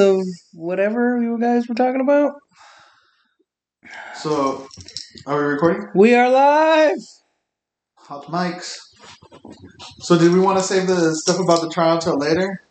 of 0.00 0.26
whatever 0.52 1.22
you 1.22 1.38
guys 1.38 1.68
were 1.68 1.74
talking 1.74 2.00
about. 2.00 2.34
So, 4.14 4.66
are 5.26 5.38
we 5.38 5.44
recording? 5.44 5.88
We 5.94 6.14
are 6.14 6.30
live. 6.30 6.98
Hot 7.94 8.24
mics. 8.26 8.78
So, 10.00 10.18
did 10.18 10.32
we 10.32 10.40
want 10.40 10.58
to 10.58 10.64
save 10.64 10.86
the 10.86 11.14
stuff 11.14 11.38
about 11.38 11.62
the 11.62 11.70
trial 11.70 11.98
till 11.98 12.18
later? 12.18 12.62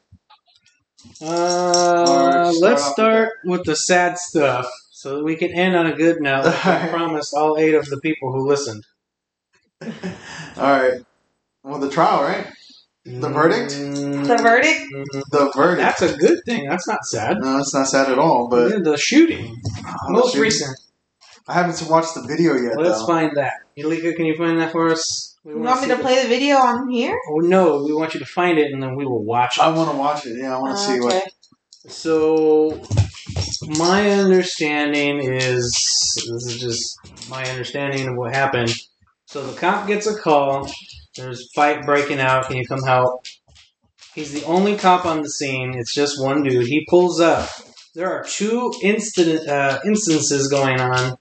Uh, 1.21 2.51
start 2.51 2.61
let's 2.61 2.81
off 2.81 2.87
with 2.87 2.93
start 2.93 3.29
with 3.45 3.63
the 3.65 3.75
sad 3.75 4.17
stuff 4.17 4.69
so 4.91 5.17
that 5.17 5.23
we 5.23 5.35
can 5.35 5.51
end 5.51 5.75
on 5.75 5.85
a 5.85 5.95
good 5.95 6.21
note. 6.21 6.45
I 6.65 6.87
promised 6.91 7.33
all 7.33 7.57
eight 7.57 7.73
of 7.73 7.85
the 7.85 7.99
people 7.99 8.31
who 8.31 8.47
listened. 8.47 8.85
All 9.81 9.91
right. 10.57 11.01
Well, 11.63 11.79
the 11.79 11.89
trial, 11.89 12.21
right? 12.23 12.47
The 13.09 13.29
verdict? 13.29 13.71
The 13.71 14.37
verdict? 14.41 14.81
The 15.31 15.51
verdict. 15.55 15.81
That's 15.81 16.01
a 16.03 16.15
good 16.17 16.39
thing. 16.45 16.67
That's 16.69 16.87
not 16.87 17.03
sad. 17.05 17.37
no, 17.39 17.57
it's 17.59 17.73
not 17.73 17.87
sad 17.87 18.11
at 18.11 18.19
all. 18.19 18.47
But 18.49 18.71
Yeah, 18.71 18.77
the 18.83 18.97
shooting, 18.97 19.59
Oh, 19.85 20.11
most 20.11 20.33
shoot. 20.35 20.41
recent. 20.41 20.77
I 21.47 21.53
haven't 21.53 21.81
watched 21.89 22.13
the 22.13 22.21
video 22.21 22.53
yet. 22.55 22.77
Let's 22.77 22.99
though. 22.99 23.07
find 23.07 23.35
that. 23.35 23.53
Elika, 23.77 24.15
can 24.15 24.25
you 24.25 24.35
find 24.37 24.59
that 24.59 24.71
for 24.71 24.91
us? 24.91 25.35
We 25.43 25.53
You 25.53 25.57
wanna 25.57 25.69
want 25.71 25.81
me 25.81 25.87
to 25.89 25.95
the- 25.95 26.01
play 26.03 26.21
the 26.21 26.27
video 26.29 26.57
on 26.57 26.89
here? 26.89 27.17
Oh 27.31 27.37
no, 27.39 27.83
we 27.83 27.93
want 27.93 28.13
you 28.13 28.19
to 28.19 28.25
find 28.25 28.59
it 28.59 28.71
and 28.71 28.83
then 28.83 28.95
we 28.95 29.05
will 29.05 29.23
watch 29.23 29.57
it. 29.57 29.61
I 29.63 29.69
want 29.69 29.89
to 29.89 29.97
watch 29.97 30.25
it. 30.27 30.37
Yeah, 30.37 30.55
I 30.55 30.59
want 30.59 30.77
to 30.77 30.83
oh, 30.83 30.87
see 30.93 30.99
what. 30.99 31.15
Okay. 31.15 31.31
So, 31.87 32.81
my 33.79 34.11
understanding 34.11 35.21
is 35.23 35.71
this 36.15 36.45
is 36.45 36.59
just 36.59 36.99
my 37.29 37.43
understanding 37.49 38.07
of 38.07 38.15
what 38.15 38.35
happened. 38.35 38.75
So 39.25 39.45
the 39.47 39.57
cop 39.57 39.87
gets 39.87 40.05
a 40.05 40.15
call. 40.15 40.69
There's 41.15 41.51
fight 41.53 41.85
breaking 41.85 42.19
out. 42.19 42.47
Can 42.47 42.57
you 42.57 42.65
come 42.67 42.83
help? 42.83 43.25
He's 44.15 44.33
the 44.33 44.43
only 44.45 44.75
cop 44.75 45.05
on 45.05 45.21
the 45.21 45.29
scene. 45.29 45.73
It's 45.77 45.93
just 45.93 46.21
one 46.21 46.43
dude. 46.43 46.67
He 46.67 46.85
pulls 46.89 47.19
up. 47.19 47.49
There 47.95 48.11
are 48.11 48.23
two 48.23 48.73
incident 48.81 49.47
uh, 49.47 49.79
instances 49.85 50.47
going 50.47 50.79
on. 50.79 51.17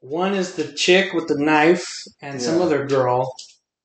One 0.00 0.34
is 0.34 0.54
the 0.54 0.64
chick 0.72 1.12
with 1.12 1.28
the 1.28 1.36
knife 1.36 2.04
and 2.22 2.40
some 2.40 2.60
other 2.62 2.86
girl, 2.86 3.34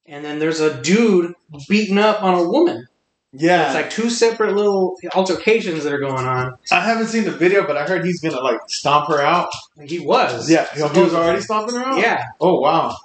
and 0.05 0.23
then 0.23 0.39
there's 0.39 0.59
a 0.59 0.81
dude 0.81 1.33
beating 1.67 1.97
up 1.97 2.21
on 2.21 2.35
a 2.35 2.47
woman. 2.47 2.87
Yeah, 3.35 3.65
It's 3.65 3.73
like 3.73 3.89
two 3.89 4.11
separate 4.11 4.55
little 4.55 4.95
altercations 5.15 5.83
that 5.83 5.91
are 5.91 5.99
going 5.99 6.25
on. 6.27 6.53
I 6.71 6.81
haven't 6.81 7.07
seen 7.07 7.23
the 7.23 7.31
video, 7.31 7.65
but 7.65 7.77
I 7.77 7.85
heard 7.87 8.05
he's 8.05 8.21
gonna 8.21 8.39
like 8.41 8.59
stomp 8.67 9.07
her 9.07 9.19
out. 9.21 9.49
He 9.83 9.97
was. 9.99 10.51
Yeah, 10.51 10.67
he 10.71 10.81
was 10.83 11.15
already 11.15 11.41
stomping 11.41 11.75
her 11.75 11.83
out. 11.83 11.99
Yeah. 11.99 12.23
Oh 12.39 12.59
wow. 12.59 12.95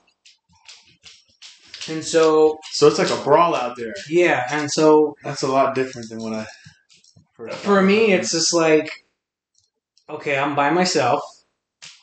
And 1.89 2.05
so, 2.05 2.59
So 2.73 2.87
it's 2.89 2.99
like 2.99 3.11
a 3.11 3.23
brawl 3.25 3.55
out 3.55 3.77
there. 3.77 3.95
yeah. 4.11 4.47
And 4.51 4.71
so, 4.71 5.17
That's 5.25 5.43
a 5.43 5.49
lot 5.49 5.75
different 5.75 6.09
than 6.11 6.19
what 6.23 6.33
I. 6.35 6.47
heard 7.37 7.53
for 7.55 7.81
me, 7.83 8.13
it's 8.13 8.33
just 8.33 8.53
like, 8.53 8.91
okay, 10.09 10.39
I'm 10.39 10.55
by 10.55 10.71
myself. 10.71 11.21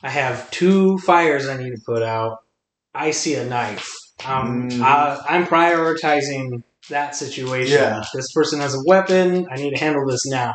I 0.02 0.10
have 0.10 0.50
two 0.50 0.98
fires 0.98 1.48
I 1.48 1.56
need 1.56 1.70
to 1.76 1.80
put 1.84 2.02
out. 2.02 2.38
I 2.94 3.10
see 3.10 3.34
a 3.34 3.44
knife. 3.44 3.86
Um, 4.24 4.70
Mm. 4.70 4.80
I, 4.82 5.20
I'm 5.28 5.46
prioritizing 5.46 6.62
that 6.88 7.14
situation. 7.14 7.74
Yeah. 7.78 8.02
This 8.14 8.32
person 8.32 8.60
has 8.60 8.74
a 8.74 8.80
weapon. 8.86 9.46
I 9.50 9.56
need 9.56 9.70
to 9.74 9.78
handle 9.80 10.06
this 10.06 10.26
now. 10.26 10.54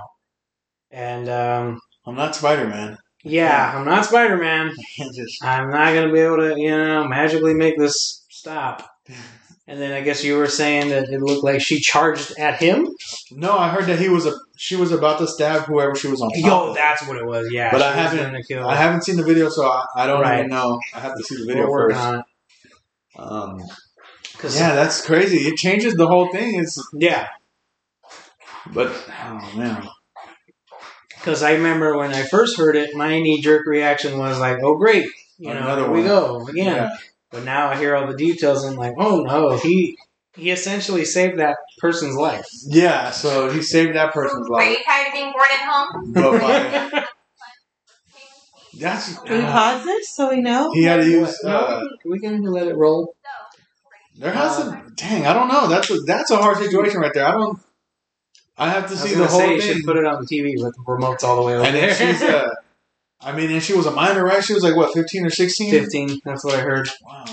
And 0.89 1.29
um, 1.29 1.79
I'm 2.05 2.16
not 2.16 2.35
Spider 2.35 2.67
Man. 2.67 2.97
yeah, 3.23 3.73
I'm 3.77 3.85
not 3.85 4.05
Spider 4.05 4.38
Man. 4.38 4.71
just 5.16 5.43
I'm 5.43 5.69
not 5.69 5.93
gonna 5.93 6.11
be 6.11 6.19
able 6.19 6.38
to, 6.38 6.55
you 6.59 6.71
know, 6.71 7.07
magically 7.07 7.53
make 7.53 7.77
this 7.77 8.25
stop. 8.29 8.89
And 9.67 9.80
then 9.80 9.94
I 9.94 10.02
guess 10.02 10.23
you 10.23 10.38
were 10.38 10.47
saying 10.47 10.89
that 10.89 11.09
it 11.09 11.21
looked 11.21 11.44
like 11.44 11.61
she 11.61 11.80
charged 11.80 12.38
at 12.38 12.59
him. 12.59 12.88
no. 13.31 13.57
I 13.57 13.69
heard 13.69 13.85
that 13.85 13.99
he 13.99 14.09
was 14.09 14.25
a. 14.25 14.33
She 14.57 14.75
was 14.75 14.91
about 14.91 15.19
to 15.19 15.27
stab 15.27 15.63
whoever 15.63 15.95
she 15.95 16.07
was 16.07 16.21
on. 16.21 16.30
top 16.31 16.39
Yo, 16.39 16.69
of. 16.69 16.75
that's 16.75 17.07
what 17.07 17.17
it 17.17 17.25
was. 17.25 17.52
Yeah, 17.52 17.72
But 17.72 17.81
I 17.81 17.94
haven't-. 17.94 18.52
I 18.63 18.75
haven't 18.75 19.03
seen 19.03 19.16
the 19.17 19.23
video, 19.23 19.49
so 19.49 19.66
I, 19.66 19.85
I 19.95 20.07
don't 20.07 20.22
Right. 20.22 20.39
even 20.39 20.49
know. 20.52 20.79
I 20.94 20.99
have 20.99 21.16
to 21.16 21.23
see 21.23 21.35
the 21.35 21.45
We're 21.47 21.53
video 21.53 21.67
first. 21.72 21.97
on 21.99 22.16
it. 22.19 22.25
Um, 23.17 23.59
yeah, 24.44 24.73
that's 24.75 25.06
crazy. 25.06 25.47
It 25.47 25.56
changes 25.57 25.94
the 25.95 26.07
whole 26.07 26.31
thing. 26.31 26.56
It's 26.59 26.78
yeah. 26.94 27.28
but 28.73 28.88
oh 29.23 29.51
man, 29.56 29.88
Because 31.16 31.44
I 31.44 31.53
remember 31.53 31.97
when 31.97 32.13
I 32.13 32.23
first 32.23 32.57
heard 32.57 32.75
it, 32.75 32.95
my 32.95 33.19
knee 33.22 33.41
jerk 33.41 33.66
reaction 33.68 34.18
was 34.18 34.39
like, 34.39 34.57
"Oh, 34.63 34.75
great, 34.78 35.07
you 35.38 35.50
know, 35.53 35.59
Another 35.59 35.81
here 35.83 35.91
we 35.91 36.03
go 36.03 36.47
again." 36.47 36.66
Yeah. 36.66 36.97
But 37.31 37.44
now 37.46 37.69
I 37.69 37.78
hear 37.78 37.96
all 37.96 38.08
the 38.08 38.16
details, 38.18 38.64
and 38.64 38.74
I'm 38.74 38.78
like, 38.80 38.94
"Oh 38.97 39.22
no, 39.22 39.58
he 39.58 39.97
he 40.36 40.52
essentially 40.52 41.06
saved 41.06 41.40
that 41.40 41.58
person's 41.80 42.16
life." 42.16 42.46
Yeah, 42.68 43.12
so 43.12 43.50
he 43.50 43.62
saved 43.62 43.96
that 43.96 44.14
person's 44.14 44.50
life. 44.50 44.62
Are 44.68 44.69
you 44.69 44.75
life. 44.75 44.86
tired 44.86 45.08
of 45.08 45.14
being 45.14 45.31
bored 45.31 45.46
at 45.53 45.66
home? 45.69 46.14
But 46.14 46.42
by, 46.94 47.06
that's 48.80 49.18
Can 49.19 49.38
we 49.38 49.44
pause 49.46 49.84
this 49.86 50.16
so 50.16 50.30
we 50.30 50.42
know? 50.42 50.72
he 50.74 50.84
had 50.84 50.97
to 50.97 51.09
use. 51.09 51.38
No, 51.44 51.52
Uh, 51.58 51.84
we 52.06 52.19
can 52.19 52.42
let 52.44 52.68
it 52.68 52.75
roll. 52.75 53.16
there 54.18 54.31
has 54.31 54.58
to. 54.58 54.84
Dang, 54.96 55.25
I 55.25 55.34
don't 55.34 55.48
know. 55.48 55.68
That's 55.68 55.90
a 55.90 56.00
that's 56.02 56.31
a 56.31 56.38
hard 56.38 56.58
situation 56.58 57.00
right 57.00 57.13
there. 57.13 57.25
I 57.25 57.31
don't. 57.31 57.59
I 58.58 58.69
have 58.69 58.84
to 58.84 58.90
I 58.90 59.02
was 59.02 59.02
see 59.02 59.16
the 59.16 59.28
whole 59.28 59.40
say 59.40 59.56
you 59.56 59.62
thing. 59.62 59.75
should 59.78 59.86
put 59.86 59.98
it 59.98 60.06
on 60.06 60.22
the 60.22 60.28
TV 60.28 60.53
with 60.62 60.75
the 60.75 60.84
remotes 60.86 61.24
all 61.24 61.38
the 61.38 61.42
way 61.44 61.56
over 61.56 61.63
and 61.66 61.75
then 61.75 61.88
there. 61.98 62.13
she's 62.13 62.22
uh, 62.22 62.50
I 63.23 63.31
mean, 63.33 63.51
and 63.51 63.61
she 63.61 63.73
was 63.73 63.85
a 63.85 63.91
minor, 63.91 64.23
right? 64.23 64.43
She 64.43 64.53
was 64.53 64.63
like 64.63 64.75
what, 64.75 64.93
fifteen 64.93 65.25
or 65.25 65.29
sixteen? 65.29 65.71
Fifteen. 65.71 66.19
That's 66.25 66.43
what 66.43 66.55
I 66.55 66.61
heard. 66.61 66.89
Wow. 67.05 67.25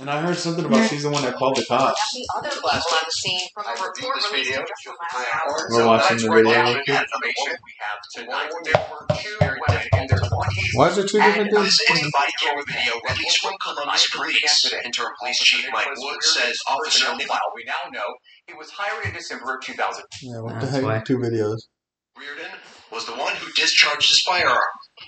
And 0.00 0.08
I 0.08 0.22
heard 0.22 0.36
something 0.36 0.64
about 0.64 0.88
she's 0.88 1.02
the 1.02 1.10
one 1.10 1.22
that 1.24 1.34
called 1.36 1.56
the 1.56 1.64
cops. 1.66 2.00
The 2.12 2.24
other 2.38 2.48
people 2.48 2.70
on 2.72 3.04
the 3.04 3.12
scene 3.12 3.40
from 3.52 3.66
a 3.68 3.72
report 3.76 4.16
released 4.32 4.56
just 4.56 4.88
last 4.88 5.28
hour. 5.36 5.68
We're 5.68 5.86
watching 5.86 6.16
the 6.16 6.32
video. 6.32 6.72
information 6.72 7.52
we 7.60 7.72
have 7.84 8.00
tonight. 8.16 8.48
There 8.64 8.80
were 8.80 9.04
two 9.12 9.36
women 9.40 9.84
in 9.92 10.06
their 10.08 10.24
20s. 10.24 10.72
Why 10.72 10.88
is 10.88 10.96
there 10.96 11.04
two 11.04 11.20
different 11.20 11.52
things? 11.52 11.76
This 11.76 12.00
is 12.00 12.08
a 12.08 12.10
body 12.16 12.32
camera 12.40 12.64
video 12.64 12.96
released 13.12 13.38
from 13.44 13.52
Columbus 13.60 14.08
Police. 14.08 14.72
Interim 14.84 15.12
Police 15.20 15.38
Chief 15.44 15.68
Mike 15.70 15.92
Wood 15.96 16.22
says 16.22 16.56
Officer 16.66 17.04
file. 17.04 17.52
We 17.54 17.64
now 17.68 17.92
know 17.92 18.08
he 18.46 18.54
was 18.54 18.70
hired 18.70 19.04
in 19.04 19.12
December 19.12 19.56
of 19.56 19.60
2000. 19.60 20.04
Yeah, 20.22 20.40
what 20.40 20.60
the 20.60 20.66
heck? 20.66 21.04
Two 21.04 21.18
videos. 21.18 21.68
Reardon 22.16 22.56
was 22.90 23.06
the 23.06 23.12
one 23.12 23.34
who 23.36 23.52
discharged 23.52 24.08
his 24.08 24.20
firearm. 24.20 24.58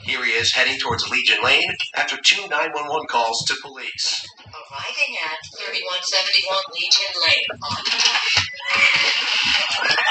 Here 0.03 0.25
he 0.25 0.33
is 0.33 0.53
heading 0.53 0.79
towards 0.79 1.09
Legion 1.11 1.39
Lane 1.45 1.71
after 1.97 2.17
two 2.25 2.41
911 2.49 3.07
calls 3.09 3.45
to 3.47 3.55
police. 3.63 4.27
Arriving 4.47 5.17
at 5.31 5.39
3171 5.59 6.59
Legion 6.75 7.13
Lane. 7.23 7.47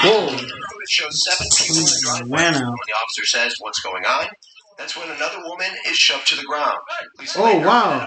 Whoa! 0.02 0.26
It 0.34 0.88
shows 0.88 1.24
seven 1.24 1.46
people 1.56 1.76
in 1.76 1.84
the 1.84 2.00
driveway. 2.02 2.38
Ran 2.38 2.52
the 2.54 2.94
officer 3.02 3.24
says, 3.26 3.56
What's 3.60 3.80
going 3.80 4.04
on? 4.04 4.26
That's 4.78 4.96
when 4.96 5.10
another 5.10 5.38
woman 5.44 5.68
is 5.86 5.96
shoved 5.96 6.26
to 6.28 6.36
the 6.36 6.42
ground. 6.42 6.78
Police 7.16 7.36
Oh, 7.36 7.44
later 7.44 7.66
wow. 7.66 8.06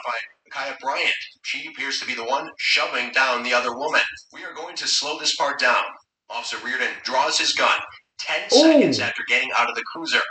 Kaya 0.51 0.75
Bryant. 0.81 1.13
She 1.43 1.67
appears 1.67 1.99
to 1.99 2.05
be 2.07 2.13
the 2.15 2.23
one 2.23 2.49
shoving 2.57 3.11
down 3.11 3.43
the 3.43 3.53
other 3.53 3.75
woman. 3.77 4.01
We 4.33 4.43
are 4.43 4.53
going 4.53 4.75
to 4.77 4.87
slow 4.87 5.19
this 5.19 5.35
part 5.35 5.59
down. 5.59 5.83
Officer 6.29 6.57
Reardon 6.65 6.89
draws 7.03 7.37
his 7.37 7.53
gun 7.53 7.77
10 8.19 8.41
Oh. 8.51 8.63
seconds 8.63 8.99
after 8.99 9.21
getting 9.27 9.49
out 9.57 9.69
of 9.69 9.75
the 9.75 9.83
cruiser. 9.93 10.21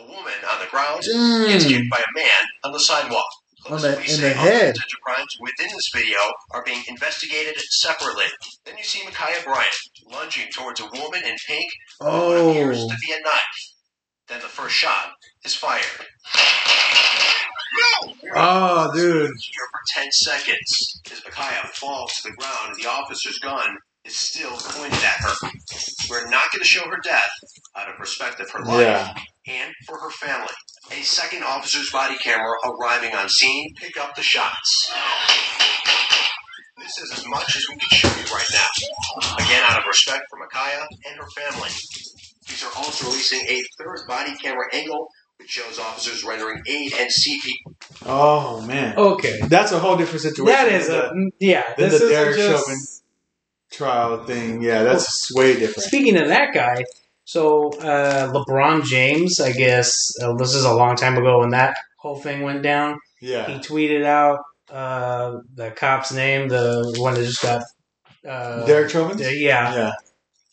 A 0.00 0.06
woman 0.08 0.32
on 0.50 0.58
the 0.60 0.66
ground 0.70 1.02
gets 1.02 1.64
Dang. 1.64 1.72
kicked 1.72 1.90
by 1.90 1.98
a 1.98 2.12
man 2.16 2.42
on 2.64 2.72
the 2.72 2.80
sidewalk. 2.80 3.26
On 3.68 3.78
the- 3.80 3.92
Police 3.92 4.14
in 4.14 4.20
the 4.22 4.32
head. 4.32 4.74
potential 4.74 4.98
crimes 5.04 5.36
within 5.40 5.68
this 5.74 5.90
video 5.92 6.18
are 6.52 6.62
being 6.64 6.82
investigated 6.88 7.60
separately. 7.60 8.24
Then 8.64 8.78
you 8.78 8.84
see 8.84 9.00
Ma'Khia 9.00 9.44
Bryant 9.44 9.76
lunging 10.10 10.48
towards 10.52 10.80
a 10.80 10.86
woman 10.86 11.22
in 11.24 11.36
pink 11.46 11.70
with 12.00 12.08
what 12.08 12.36
appears 12.38 12.78
Oh. 12.80 12.88
to 12.88 12.96
be 13.06 13.12
a 13.12 13.16
oh. 13.16 13.20
knife. 13.20 13.60
Then 14.28 14.40
the 14.40 14.48
first 14.48 14.74
shot 14.74 15.12
is 15.44 15.54
fired. 15.54 16.06
No! 18.02 18.14
Oh, 18.36 18.90
dude. 18.94 19.30
Here 19.38 19.68
for 19.70 19.80
10 20.00 20.10
seconds 20.12 21.00
as 21.12 21.20
Ma'Khia 21.20 21.66
falls 21.74 22.12
to 22.14 22.30
the 22.30 22.36
ground 22.36 22.72
and 22.72 22.82
the 22.82 22.88
officer's 22.88 23.38
gun 23.40 23.76
is 24.04 24.16
still 24.16 24.56
pointed 24.56 25.02
at 25.04 25.20
her. 25.20 25.50
We're 26.08 26.28
not 26.30 26.50
going 26.52 26.62
to 26.62 26.64
show 26.68 26.88
her 26.88 26.98
death 27.04 27.30
out 27.76 27.88
of 27.88 27.98
respect 28.00 28.40
of 28.40 28.50
her 28.50 28.60
life 28.64 28.80
Yeah. 28.80 29.14
and 29.46 29.72
for 29.86 29.98
her 29.98 30.10
family. 30.10 30.52
A 30.92 31.02
second 31.02 31.44
officer's 31.44 31.90
body 31.90 32.16
camera 32.18 32.54
arriving 32.64 33.14
on 33.14 33.28
scene 33.28 33.74
pick 33.76 33.96
up 33.96 34.14
the 34.16 34.22
shots. 34.22 34.92
This 36.78 36.98
is 36.98 37.12
as 37.18 37.24
much 37.28 37.56
as 37.56 37.64
we 37.68 37.76
can 37.76 37.88
show 37.90 38.08
you 38.08 38.24
right 38.34 38.48
now. 38.52 39.34
Again, 39.44 39.62
out 39.64 39.78
of 39.78 39.84
respect 39.86 40.22
for 40.30 40.38
Ma'Khia 40.40 40.86
and 41.08 41.16
her 41.20 41.28
family. 41.36 41.68
These 42.48 42.64
are 42.64 42.72
also 42.76 43.06
releasing 43.08 43.40
a 43.48 43.60
third 43.78 44.00
body 44.08 44.34
camera 44.42 44.64
angle 44.72 45.08
which 45.38 45.48
shows 45.48 45.78
officers 45.78 46.22
rendering 46.22 46.60
aid 46.68 46.92
and 46.98 47.08
CP. 47.08 47.52
Oh 48.04 48.60
man. 48.62 48.96
Okay. 48.98 49.40
That's 49.48 49.72
a 49.72 49.78
whole 49.78 49.96
different 49.96 50.20
situation. 50.20 50.52
That 50.54 50.68
is 50.70 50.88
a 50.88 50.92
the 50.92 51.30
yeah. 51.40 51.62
then 51.78 51.88
This 51.90 52.00
the 52.00 52.06
is 52.06 52.12
Derek 52.12 52.36
just. 52.36 52.66
Chauvin 52.66 52.78
trial 53.70 54.24
thing. 54.24 54.62
Yeah, 54.62 54.82
that's 54.82 55.32
way 55.34 55.54
different. 55.54 55.84
Speaking 55.84 56.16
of 56.18 56.28
that 56.28 56.52
guy, 56.52 56.84
so 57.30 57.68
uh, 57.74 58.32
LeBron 58.32 58.84
James, 58.84 59.38
I 59.38 59.52
guess 59.52 60.12
uh, 60.20 60.34
this 60.34 60.52
is 60.52 60.64
a 60.64 60.74
long 60.74 60.96
time 60.96 61.16
ago 61.16 61.38
when 61.38 61.50
that 61.50 61.76
whole 61.96 62.16
thing 62.16 62.42
went 62.42 62.64
down. 62.64 62.98
Yeah, 63.22 63.46
he 63.46 63.60
tweeted 63.60 64.04
out 64.04 64.40
uh, 64.68 65.38
the 65.54 65.70
cop's 65.70 66.12
name, 66.12 66.48
the 66.48 66.92
one 66.98 67.14
that 67.14 67.24
just 67.24 67.40
got. 67.40 67.62
Uh, 68.28 68.66
Derek 68.66 68.90
Chauvin. 68.90 69.16
yeah. 69.20 69.74
Yeah. 69.74 69.92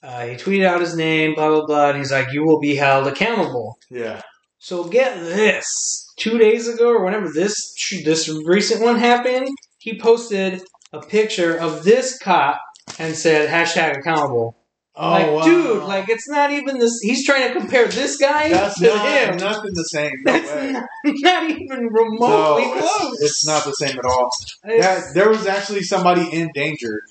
Uh, 0.03 0.25
he 0.27 0.35
tweeted 0.35 0.68
out 0.68 0.79
his 0.79 0.95
name, 0.95 1.33
blah 1.33 1.50
blah 1.50 1.65
blah, 1.65 1.89
and 1.89 1.97
he's 1.97 2.12
like, 2.12 2.31
"You 2.31 2.45
will 2.45 2.59
be 2.59 2.75
held 2.75 3.07
accountable." 3.07 3.80
Yeah. 3.89 4.21
So 4.59 4.83
get 4.83 5.18
this: 5.19 6.13
two 6.18 6.38
days 6.38 6.68
ago, 6.68 6.89
or 6.89 7.03
whenever 7.03 7.27
this 7.33 7.73
this 8.06 8.30
recent 8.45 8.83
one 8.83 9.00
happened, 9.00 9.50
he 9.80 10.00
posted 10.00 10.62
a 10.94 11.01
picture 11.01 11.57
of 11.57 11.83
this 11.83 12.19
cop 12.19 12.62
and 13.00 13.15
said 13.15 13.50
hashtag 13.50 13.97
accountable. 13.97 14.56
Oh, 14.99 15.11
like, 15.11 15.31
wow. 15.31 15.44
dude, 15.44 15.83
like 15.83 16.09
it's 16.09 16.27
not 16.27 16.49
even 16.51 16.79
this. 16.79 16.99
He's 17.01 17.23
trying 17.23 17.47
to 17.53 17.59
compare 17.59 17.88
this 17.88 18.17
guy 18.17 18.49
that's 18.49 18.79
to 18.79 18.88
not, 18.88 19.07
him. 19.07 19.38
nothing 19.38 19.71
the 19.75 19.83
same. 19.83 20.11
No 20.25 20.31
That's 20.33 20.51
way. 20.55 20.71
not, 20.71 20.83
not 21.05 21.49
even 21.51 21.88
remotely 21.88 22.65
No, 22.65 22.79
close. 22.79 23.21
it's 23.21 23.45
not 23.45 23.63
the 23.63 23.73
same 23.73 23.99
at 23.99 24.05
all. 24.05 24.29
It's- 24.65 24.83
Yeah, 24.83 25.11
there 25.13 25.29
was 25.29 25.45
actually 25.45 25.83
somebody 25.83 26.27
in 26.33 26.49
danger, 26.55 27.01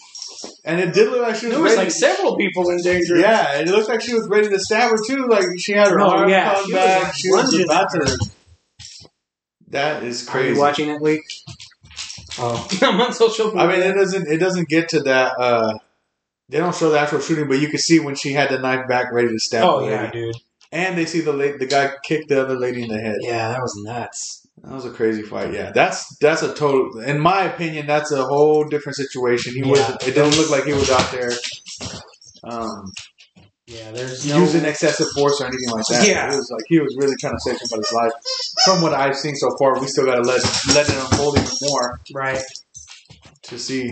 and 0.65 0.81
it 0.81 0.95
did 0.95 1.11
look 1.13 1.23
like 1.23 1.37
she 1.37 1.47
was. 1.47 1.55
there 1.55 1.63
was 1.63 1.73
ready 1.75 1.85
like 1.85 1.93
several 1.93 2.37
people 2.37 2.69
in 2.71 2.79
danger. 2.83 3.19
Yeah, 3.19 3.59
it 3.61 3.69
looked 3.69 3.89
like 3.89 4.01
she 4.01 4.15
was 4.15 4.27
ready 4.29 4.49
to 4.49 4.59
stab 4.59 4.91
her 4.91 4.97
too. 5.07 5.29
Like 5.29 5.45
she 5.59 5.71
had 5.73 5.87
her 5.89 5.99
No, 5.99 6.07
arm 6.09 6.29
yeah, 6.29 6.55
caught 6.55 6.65
she 6.67 6.73
was, 6.73 6.85
back. 6.85 7.03
like, 7.05 7.15
she 7.15 7.31
was 7.31 7.61
about 7.61 7.91
to. 7.93 8.31
That 9.69 10.03
is 10.03 10.29
crazy. 10.29 10.59
watching 10.59 10.89
it, 10.91 11.01
Lee? 11.03 11.23
Oh, 12.39 12.69
I'm 12.83 13.01
on 13.01 13.13
social 13.13 13.47
media. 13.49 13.63
I 13.63 13.67
mean, 13.69 13.83
it 13.83 13.95
doesn't. 13.95 14.27
It 14.29 14.39
doesn't 14.39 14.69
get 14.69 14.89
to 14.91 15.01
that. 15.01 15.33
uh 15.39 15.79
They 16.49 16.59
don't 16.59 16.75
show 16.75 16.91
the 16.91 16.99
actual 17.01 17.21
shooting, 17.21 17.49
but 17.49 17.59
you 17.61 17.69
can 17.69 17.79
see 17.79 17.99
when 17.99 18.15
she 18.15 18.33
had 18.33 18.51
the 18.51 18.59
knife 18.59 18.87
back, 18.89 19.13
ready 19.13 19.29
to 19.29 19.39
stab. 19.39 19.65
oh 19.65 19.81
the 19.81 19.91
yeah, 19.91 20.05
lady. 20.05 20.13
dude. 20.27 20.37
And 20.73 20.99
they 20.99 21.07
see 21.07 21.21
the 21.21 21.33
la- 21.33 21.57
the 21.59 21.67
guy 21.67 21.93
kick 22.05 22.29
the 22.29 22.43
other 22.43 22.57
lady 22.59 22.83
in 22.83 22.89
the 22.89 22.99
head. 23.01 23.17
Yeah, 23.21 23.49
that 23.49 23.61
was 23.61 23.75
nuts. 23.85 24.47
That 24.63 24.73
was 24.73 24.85
a 24.85 24.91
crazy 24.91 25.23
fight. 25.23 25.53
Yeah, 25.53 25.71
that's 25.73 26.17
that's 26.19 26.43
a 26.43 26.55
total. 26.55 27.01
In 27.01 27.21
my 27.21 27.45
opinion, 27.45 27.87
that's 27.87 28.11
a 28.13 28.25
whole 28.25 28.65
different 28.69 28.97
situation. 28.97 29.55
He 29.55 29.63
was. 29.63 29.79
Yeah. 29.79 29.97
It 30.09 30.15
didn't 30.15 30.37
look 30.37 30.51
like 30.51 30.65
he 30.65 30.73
was 30.73 30.91
out 30.91 31.11
there. 31.13 31.31
Um, 32.45 32.85
Yeah, 33.67 33.91
there's 33.91 34.25
no 34.27 34.39
using 34.39 34.65
excessive 34.65 35.09
force 35.15 35.41
or 35.41 35.47
anything 35.47 35.71
like 35.71 35.87
that. 35.87 36.07
Yeah. 36.07 36.33
It 36.33 36.37
was 36.37 36.51
like 36.53 36.63
he 36.69 36.79
was 36.79 36.97
really 36.99 37.17
trying 37.21 37.35
to 37.35 37.41
save 37.41 37.59
somebody's 37.59 37.93
life. 37.93 38.13
From 38.65 38.81
what 38.81 38.95
I've 38.95 39.17
seen 39.17 39.35
so 39.35 39.57
far, 39.59 39.81
we 39.81 39.89
still 39.89 40.07
got 40.07 40.17
to 40.17 40.23
let 40.23 40.41
let 40.75 40.89
it 40.89 40.95
unfold 40.97 41.39
even 41.39 41.51
more 41.63 42.01
right. 42.15 42.43
to 43.43 43.59
see 43.59 43.91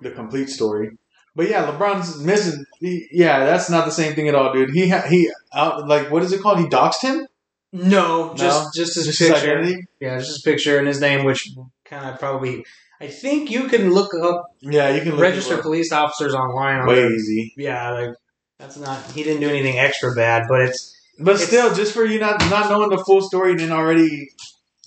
the 0.00 0.10
complete 0.10 0.48
story. 0.48 0.90
But 1.34 1.48
yeah, 1.48 1.66
LeBron's 1.66 2.18
missing. 2.22 2.64
He, 2.80 3.08
yeah, 3.10 3.44
that's 3.46 3.70
not 3.70 3.84
the 3.86 3.90
same 3.90 4.14
thing 4.14 4.28
at 4.28 4.34
all, 4.34 4.52
dude. 4.52 4.70
He 4.70 4.88
ha- 4.88 5.06
he 5.08 5.30
out 5.54 5.88
like 5.88 6.10
what 6.10 6.22
is 6.22 6.32
it 6.32 6.40
called? 6.42 6.58
He 6.58 6.66
doxed 6.66 7.02
him. 7.02 7.26
No, 7.72 8.34
just 8.36 8.64
No? 8.64 8.70
just 8.84 8.94
his 8.96 9.06
Just 9.06 9.18
picture. 9.18 9.34
identity? 9.36 9.86
yeah, 10.00 10.18
just 10.18 10.28
his 10.28 10.42
picture 10.42 10.78
and 10.78 10.86
his 10.86 11.00
name, 11.00 11.24
which 11.24 11.48
kind 11.86 12.06
of 12.10 12.18
probably. 12.18 12.64
I 13.00 13.06
think 13.08 13.50
you 13.50 13.66
can 13.68 13.90
look 13.92 14.12
up 14.14 14.44
Yeah, 14.60 14.90
you 14.90 15.00
can 15.00 15.12
up. 15.14 15.62
police 15.62 15.90
officers 15.90 16.34
online. 16.34 16.80
On 16.80 16.86
way 16.86 16.96
their- 16.96 17.12
easy. 17.12 17.54
yeah, 17.56 17.90
like 17.92 18.10
that's 18.58 18.76
not. 18.76 19.00
He 19.12 19.22
didn't 19.24 19.40
do 19.40 19.48
anything 19.48 19.78
extra 19.78 20.14
bad, 20.14 20.42
but 20.48 20.60
it's 20.62 20.94
But 21.18 21.34
It's- 21.36 21.46
still, 21.48 21.74
just 21.74 21.92
for 21.94 22.04
you 22.04 22.18
not 22.18 22.40
not 22.50 22.70
knowing 22.70 22.90
the 22.90 23.02
full 23.04 23.22
story 23.22 23.52
and 23.52 23.60
then 23.60 23.72
already 23.72 24.28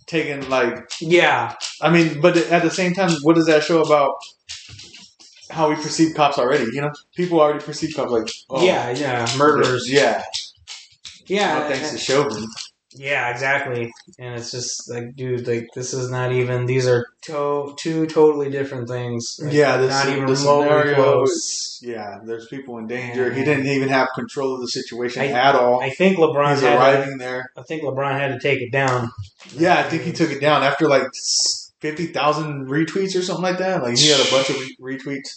taking 0.08 0.48
like, 0.50 0.78
yeah, 1.02 1.56
I 1.82 1.90
mean, 1.90 2.22
but 2.22 2.38
at 2.38 2.62
the 2.62 2.70
same 2.72 2.94
time, 2.94 3.10
what 3.24 3.36
does 3.36 3.46
that 3.48 3.64
show 3.64 3.82
about 3.82 4.14
how 5.50 5.70
we 5.70 5.76
perceive 5.76 6.16
cops 6.16 6.38
already? 6.38 6.66
You 6.74 6.82
know, 6.82 6.92
people 7.16 7.40
already 7.40 7.64
perceive 7.64 7.96
cops 7.96 8.12
like, 8.12 8.28
oh, 8.50 8.66
yeah, 8.66 8.90
yeah, 8.92 9.28
murderers. 9.38 9.90
yeah, 9.92 10.24
yeah, 11.28 11.68
thanks 11.68 11.92
to 11.92 11.98
Chauvin. 11.98 12.46
Yeah, 12.98 13.30
exactly. 13.30 13.92
And 14.20 14.36
it's 14.36 14.52
just 14.52 14.90
like, 14.90 15.18
dude, 15.18 15.46
like 15.48 15.68
this 15.76 15.94
is 15.94 16.10
not 16.10 16.32
even. 16.32 16.66
These 16.66 16.88
are 16.88 17.06
to- 17.24 17.76
two 17.78 18.06
totally 18.08 18.50
different 18.50 18.88
things. 18.88 19.38
Like, 19.44 19.52
yeah, 19.52 19.76
this, 19.76 19.90
not 19.90 20.08
even 20.08 20.26
the 20.28 20.36
scenario 20.38 20.96
close. 20.96 21.30
is- 21.30 21.80
yeah, 21.84 22.20
there's 22.24 22.48
people 22.48 22.78
in 22.78 22.88
danger. 22.88 23.34
He 23.34 23.40
Yeah. 23.40 23.46
didn't 23.48 23.68
even 23.68 23.90
have 23.90 24.08
control 24.16 24.56
of 24.56 24.62
the 24.62 24.68
situation 24.68 25.24
I- 25.24 25.28
at 25.28 25.56
all. 25.56 25.82
I 25.84 25.90
think 25.90 26.18
LeBron 26.18 26.52
He's 26.52 26.62
had. 26.62 26.70
To, 26.70 26.78
arriving 26.78 27.18
there. 27.18 27.52
I 27.58 27.64
think 27.64 27.84
LeBron 27.84 28.18
had 28.18 28.30
to 28.30 28.40
take 28.40 28.62
it 28.62 28.72
down. 28.72 29.12
Yeah, 29.54 29.78
I 29.78 29.84
think 29.84 30.04
he 30.04 30.14
took 30.14 30.32
it 30.32 30.40
down 30.40 30.64
after 30.64 30.88
like 30.88 31.04
fifty 31.86 32.08
thousand 32.08 32.68
retweets 32.68 33.16
or 33.18 33.22
something 33.22 33.44
like 33.44 33.60
that. 33.60 33.84
Like 33.84 33.98
he 33.98 34.10
had 34.10 34.20
a 34.26 34.32
bunch 34.32 34.50
of 34.50 34.56
re- 34.80 34.98
retweets, 34.98 35.30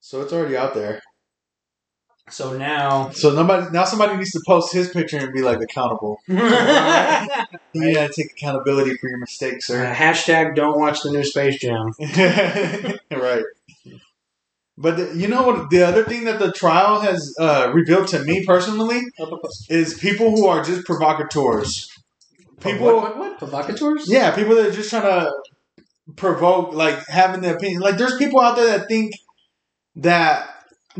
so 0.00 0.20
it's 0.22 0.32
already 0.32 0.56
out 0.56 0.74
there. 0.74 1.00
So 2.30 2.58
now, 2.58 3.10
So 3.10 3.30
nobody 3.32 3.70
now 3.72 3.84
somebody 3.84 4.16
needs 4.16 4.32
to 4.32 4.40
post 4.46 4.72
his 4.72 4.90
picture 4.90 5.18
and 5.18 5.32
be 5.32 5.40
like 5.42 5.60
accountable. 5.60 6.18
You 6.28 7.94
gotta 7.94 8.12
take 8.12 8.32
accountability 8.32 8.94
for 9.00 9.08
your 9.08 9.18
mistakes, 9.18 9.70
Uh, 9.70 9.74
sir. 9.74 9.94
hashtag 9.94 10.54
don't 10.56 10.78
watch 10.80 11.00
the 11.02 11.10
new 11.10 11.22
Space 11.24 11.60
Jam. 11.60 11.92
right. 13.12 13.42
But 14.76 14.96
the, 14.96 15.12
you 15.16 15.28
know 15.28 15.42
what? 15.46 15.70
The 15.70 15.82
other 15.82 16.04
thing 16.04 16.24
that 16.24 16.38
the 16.38 16.52
trial 16.52 17.00
has 17.00 17.34
uh, 17.38 17.70
revealed 17.74 18.08
to 18.08 18.20
me 18.24 18.44
personally 18.44 19.02
is 19.68 19.94
people 19.98 20.30
who 20.30 20.46
are 20.46 20.62
just 20.64 20.84
provocateurs. 20.86 21.88
People, 22.60 22.86
what, 22.86 22.96
what, 22.96 23.18
what? 23.18 23.38
Provocateurs? 23.38 24.04
yeah, 24.08 24.34
people 24.34 24.54
that 24.56 24.66
are 24.66 24.72
just 24.72 24.90
trying 24.90 25.02
to 25.02 25.32
provoke, 26.16 26.72
like 26.74 27.06
having 27.08 27.40
the 27.40 27.54
opinion. 27.54 27.80
Like, 27.80 27.96
there's 27.98 28.16
people 28.16 28.40
out 28.40 28.56
there 28.56 28.78
that 28.78 28.88
think 28.88 29.12
that 29.96 30.48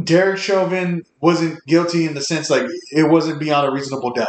Derek 0.03 0.39
Chauvin 0.39 1.03
wasn't 1.21 1.59
guilty 1.67 2.05
in 2.07 2.15
the 2.15 2.21
sense 2.21 2.51
like 2.51 2.65
it 2.91 3.11
wasn't 3.11 3.41
beyond 3.41 3.69
a 3.69 3.73
reasonable 3.73 4.13
doubt. 4.13 4.29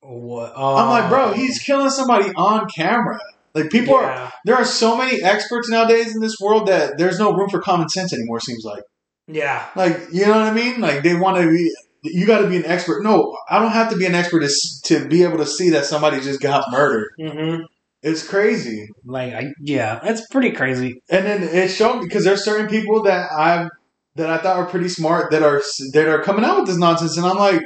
What? 0.00 0.52
I'm 0.56 0.88
like, 0.88 1.08
bro, 1.08 1.32
he's 1.32 1.58
killing 1.60 1.90
somebody 1.90 2.30
on 2.34 2.68
camera. 2.68 3.18
Like, 3.54 3.70
people 3.70 3.94
are. 3.94 4.32
There 4.44 4.56
are 4.56 4.64
so 4.64 4.96
many 4.96 5.22
experts 5.22 5.68
nowadays 5.68 6.14
in 6.14 6.20
this 6.20 6.36
world 6.40 6.68
that 6.68 6.98
there's 6.98 7.18
no 7.18 7.32
room 7.32 7.48
for 7.50 7.60
common 7.60 7.88
sense 7.88 8.12
anymore. 8.12 8.38
it 8.38 8.44
Seems 8.44 8.64
like, 8.64 8.82
Yeah. 9.28 9.66
like 9.76 9.98
you 10.10 10.24
know 10.26 10.32
what 10.32 10.42
I 10.42 10.52
mean? 10.52 10.80
Like 10.80 11.02
they 11.02 11.14
want 11.14 11.36
to 11.38 11.48
be. 11.50 11.72
You 12.04 12.26
got 12.26 12.40
to 12.40 12.48
be 12.48 12.56
an 12.56 12.66
expert. 12.66 13.04
No, 13.04 13.36
I 13.48 13.60
don't 13.60 13.70
have 13.70 13.90
to 13.92 13.96
be 13.96 14.06
an 14.06 14.14
expert 14.16 14.42
to, 14.42 14.82
to 14.86 15.06
be 15.08 15.22
able 15.22 15.36
to 15.38 15.46
see 15.46 15.70
that 15.70 15.84
somebody 15.84 16.20
just 16.20 16.40
got 16.40 16.68
murdered. 16.72 17.10
Mm-hmm. 17.20 17.62
It's 18.02 18.26
crazy. 18.26 18.88
Like, 19.04 19.32
I, 19.32 19.52
yeah, 19.60 20.00
it's 20.02 20.26
pretty 20.28 20.50
crazy. 20.52 21.02
And 21.08 21.24
then 21.24 21.42
it 21.44 21.68
showed 21.68 22.00
because 22.00 22.24
there's 22.24 22.44
certain 22.44 22.68
people 22.68 23.02
that 23.04 23.30
I 23.30 23.68
that 24.16 24.28
I 24.28 24.38
thought 24.38 24.58
were 24.58 24.66
pretty 24.66 24.88
smart 24.88 25.30
that 25.30 25.42
are 25.42 25.62
that 25.92 26.08
are 26.08 26.22
coming 26.22 26.44
out 26.44 26.58
with 26.58 26.66
this 26.66 26.78
nonsense, 26.78 27.16
and 27.16 27.24
I'm 27.26 27.36
like, 27.36 27.62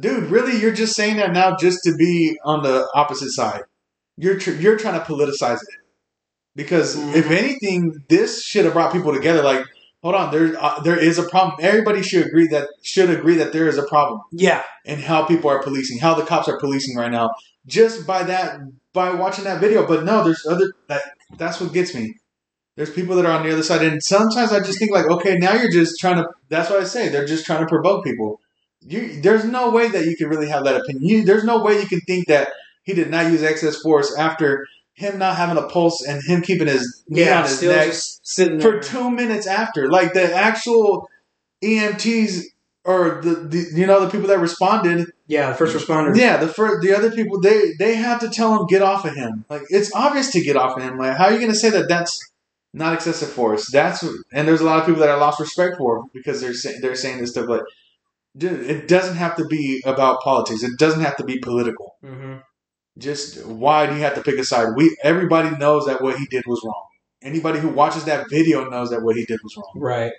dude, 0.00 0.24
really? 0.30 0.58
You're 0.60 0.72
just 0.72 0.94
saying 0.96 1.16
that 1.18 1.32
now 1.32 1.56
just 1.56 1.78
to 1.84 1.94
be 1.96 2.36
on 2.44 2.62
the 2.62 2.86
opposite 2.94 3.30
side. 3.30 3.62
You're 4.16 4.38
tr- 4.38 4.52
you're 4.52 4.76
trying 4.76 4.98
to 5.00 5.06
politicize 5.06 5.56
it 5.62 5.80
because 6.54 6.96
if 7.14 7.26
Mhm. 7.26 7.30
anything, 7.36 7.92
this 8.08 8.42
should 8.42 8.64
have 8.64 8.74
brought 8.74 8.92
people 8.92 9.14
together. 9.14 9.42
Like, 9.42 9.64
hold 10.02 10.14
on, 10.16 10.32
there 10.32 10.56
uh, 10.60 10.80
there 10.80 10.98
is 10.98 11.18
a 11.18 11.22
problem. 11.28 11.58
Everybody 11.60 12.02
should 12.02 12.26
agree 12.26 12.48
that 12.48 12.68
should 12.82 13.10
agree 13.10 13.36
that 13.36 13.52
there 13.52 13.68
is 13.68 13.78
a 13.78 13.84
problem 13.84 14.20
Yeah. 14.32 14.62
and 14.84 15.00
how 15.00 15.24
people 15.24 15.48
are 15.50 15.62
policing, 15.62 15.98
how 15.98 16.14
the 16.14 16.24
cops 16.24 16.48
are 16.48 16.58
policing 16.58 16.96
right 16.96 17.10
now, 17.10 17.30
just 17.66 18.06
by 18.06 18.22
that 18.24 18.58
by 18.92 19.12
watching 19.12 19.44
that 19.44 19.60
video. 19.60 19.86
But 19.86 20.04
no, 20.04 20.24
there's 20.24 20.44
other 20.46 20.72
that 20.88 21.02
that's 21.36 21.60
what 21.60 21.72
gets 21.72 21.94
me. 21.94 22.14
There's 22.76 22.92
people 22.92 23.16
that 23.16 23.24
are 23.24 23.32
on 23.32 23.46
the 23.46 23.52
other 23.52 23.62
side, 23.62 23.82
and 23.82 24.02
sometimes 24.02 24.52
I 24.52 24.60
just 24.60 24.78
think 24.78 24.90
like, 24.90 25.06
okay, 25.06 25.36
now 25.38 25.54
you're 25.54 25.72
just 25.72 25.98
trying 25.98 26.16
to. 26.16 26.28
That's 26.48 26.70
what 26.70 26.80
I 26.80 26.84
say. 26.84 27.08
They're 27.08 27.26
just 27.26 27.46
trying 27.46 27.60
to 27.60 27.66
provoke 27.66 28.04
people. 28.04 28.40
You, 28.80 29.20
there's 29.20 29.44
no 29.44 29.70
way 29.70 29.88
that 29.88 30.04
you 30.04 30.16
can 30.16 30.28
really 30.28 30.48
have 30.48 30.64
that 30.64 30.80
opinion. 30.80 31.04
You, 31.04 31.24
there's 31.24 31.44
no 31.44 31.62
way 31.62 31.80
you 31.80 31.86
can 31.86 32.00
think 32.00 32.28
that 32.28 32.50
he 32.84 32.92
did 32.92 33.10
not 33.10 33.32
use 33.32 33.42
excess 33.42 33.80
force 33.80 34.16
after 34.16 34.66
him 34.94 35.18
not 35.18 35.36
having 35.36 35.62
a 35.62 35.66
pulse 35.66 36.06
and 36.06 36.22
him 36.22 36.42
keeping 36.42 36.68
his 36.68 37.02
Yeah, 37.08 37.42
on 37.42 37.44
his 37.44 37.62
neck 37.62 38.60
for 38.62 38.80
two 38.80 39.10
minutes 39.10 39.46
after. 39.46 39.88
Like 39.88 40.12
the 40.12 40.34
actual 40.34 41.08
EMTs 41.62 42.42
or 42.86 43.20
the, 43.20 43.34
the 43.34 43.70
you 43.74 43.84
know 43.84 44.00
the 44.00 44.10
people 44.10 44.28
that 44.28 44.38
responded. 44.38 45.10
yeah, 45.26 45.50
the 45.50 45.56
first 45.56 45.76
responders. 45.76 46.16
Yeah, 46.16 46.36
the 46.36 46.48
first, 46.48 46.82
the 46.86 46.96
other 46.96 47.10
people 47.10 47.40
they 47.40 47.72
they 47.78 47.96
have 47.96 48.20
to 48.20 48.30
tell 48.30 48.54
him 48.54 48.66
get 48.68 48.80
off 48.80 49.04
of 49.04 49.14
him. 49.14 49.44
Like 49.50 49.62
it's 49.68 49.92
obvious 49.94 50.30
to 50.32 50.40
get 50.40 50.56
off 50.56 50.76
of 50.76 50.82
him. 50.82 50.96
Like 50.96 51.16
how 51.16 51.24
are 51.26 51.32
you 51.32 51.38
going 51.38 51.50
to 51.50 51.58
say 51.58 51.70
that 51.70 51.88
that's 51.88 52.18
not 52.72 52.94
excessive 52.94 53.28
force? 53.28 53.68
That's 53.70 54.02
and 54.32 54.46
there's 54.46 54.60
a 54.60 54.64
lot 54.64 54.78
of 54.78 54.86
people 54.86 55.00
that 55.00 55.10
I 55.10 55.16
lost 55.16 55.40
respect 55.40 55.78
for 55.78 56.04
because 56.14 56.40
they're 56.40 56.54
say, 56.54 56.78
they're 56.80 56.94
saying 56.94 57.18
this 57.18 57.32
stuff. 57.32 57.48
Like, 57.48 57.62
dude, 58.36 58.70
it 58.70 58.86
doesn't 58.86 59.16
have 59.16 59.36
to 59.36 59.44
be 59.46 59.82
about 59.84 60.20
politics. 60.20 60.62
It 60.62 60.78
doesn't 60.78 61.02
have 61.02 61.16
to 61.16 61.24
be 61.24 61.38
political. 61.40 61.96
Mm-hmm. 62.04 62.36
Just 62.98 63.44
why 63.46 63.86
do 63.86 63.94
you 63.94 64.00
have 64.02 64.14
to 64.14 64.22
pick 64.22 64.38
a 64.38 64.44
side? 64.44 64.68
We 64.76 64.96
everybody 65.02 65.50
knows 65.56 65.86
that 65.86 66.00
what 66.00 66.18
he 66.18 66.26
did 66.26 66.44
was 66.46 66.62
wrong. 66.64 66.84
Anybody 67.20 67.58
who 67.58 67.68
watches 67.68 68.04
that 68.04 68.30
video 68.30 68.70
knows 68.70 68.90
that 68.90 69.02
what 69.02 69.16
he 69.16 69.24
did 69.24 69.40
was 69.42 69.56
wrong. 69.56 69.72
Right. 69.74 70.12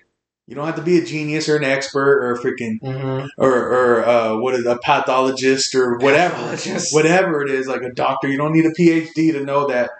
You 0.47 0.55
don't 0.55 0.65
have 0.65 0.77
to 0.77 0.81
be 0.81 0.97
a 0.97 1.03
genius 1.03 1.49
or 1.49 1.57
an 1.57 1.63
expert 1.65 2.23
or 2.23 2.31
a 2.33 2.39
freaking 2.39 2.79
Mm-hmm. 2.81 3.27
or 3.37 3.51
or 3.51 4.05
uh, 4.05 4.37
what 4.37 4.55
is 4.55 4.65
a 4.65 4.77
pathologist 4.77 5.75
or 5.75 5.97
whatever, 5.97 6.33
Pathologist. 6.35 6.93
whatever 6.93 7.41
it 7.43 7.51
is, 7.51 7.67
like 7.67 7.81
a 7.81 7.91
doctor. 7.91 8.27
You 8.29 8.37
don't 8.37 8.53
need 8.53 8.65
a 8.65 8.71
PhD 8.71 9.33
to 9.33 9.43
know 9.43 9.67
that 9.67 9.91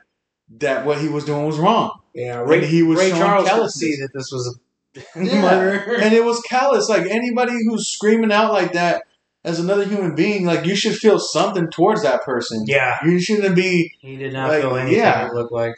that 0.59 0.85
what 0.85 0.99
he 1.01 1.09
was 1.09 1.25
doing 1.25 1.45
was 1.45 1.57
wrong, 1.57 1.99
Yeah. 2.13 2.39
And 2.39 2.49
Ray, 2.49 2.65
he 2.65 2.81
was 2.81 2.97
Ray 2.97 3.09
Charles 3.11 3.49
could 3.49 3.69
see 3.71 3.95
that 3.97 4.09
this 4.13 4.29
was 4.31 4.57
a 4.95 5.23
Yeah. 5.23 5.41
murder. 5.41 5.95
and 5.99 6.13
it 6.13 6.23
was 6.23 6.39
callous. 6.41 6.87
Like 6.87 7.05
anybody 7.07 7.51
who's 7.67 7.89
screaming 7.89 8.31
out 8.31 8.53
like 8.53 8.71
that 8.73 9.03
as 9.43 9.59
another 9.59 9.83
human 9.83 10.15
being, 10.15 10.45
like 10.45 10.65
you 10.65 10.75
should 10.77 10.95
feel 10.95 11.19
something 11.19 11.69
towards 11.69 12.03
that 12.03 12.23
person. 12.23 12.63
Yeah. 12.65 12.97
You 13.05 13.19
shouldn't 13.19 13.55
be 13.55 13.91
He 13.99 14.15
did 14.15 14.31
not 14.31 14.47
Like, 14.49 14.61
feel 14.61 14.77
anything 14.77 14.99
yeah. 14.99 15.27
it 15.27 15.33
looked 15.33 15.51
like. 15.51 15.75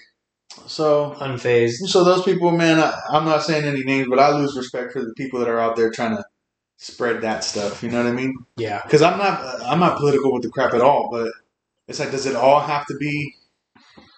So. 0.68 1.16
Unfazed. 1.20 1.88
So 1.88 2.04
those 2.04 2.24
people, 2.24 2.51
man, 2.51 2.80
I, 2.80 2.94
I'm 3.10 3.25
not 3.25 3.44
saying 3.44 3.66
any 3.66 3.84
names, 3.84 4.08
but 4.10 4.20
I 4.20 4.32
lose 4.32 4.56
respect 4.58 4.94
for 4.94 5.01
the 5.01 5.13
people 5.16 5.39
that 5.39 5.50
are 5.50 5.60
out 5.60 5.75
there 5.75 5.89
trying 5.92 6.16
to 6.18 6.24
spread 6.78 7.22
that 7.22 7.44
stuff. 7.44 7.84
You 7.84 7.89
know 7.92 8.04
what 8.04 8.08
I 8.12 8.13
mean? 8.16 8.34
Yeah. 8.58 8.82
Because 8.84 9.01
I'm 9.01 9.18
not 9.18 9.62
I'm 9.63 9.80
not 9.80 9.98
political 9.98 10.34
with 10.34 10.44
the 10.44 10.50
crap 10.50 10.74
at 10.74 10.82
all. 10.82 11.10
But 11.12 11.32
it's 11.88 12.00
like, 12.00 12.12
does 12.12 12.25
it 12.25 12.36
all 12.36 12.60
have 12.62 12.86
to 12.88 12.96
be 12.98 13.36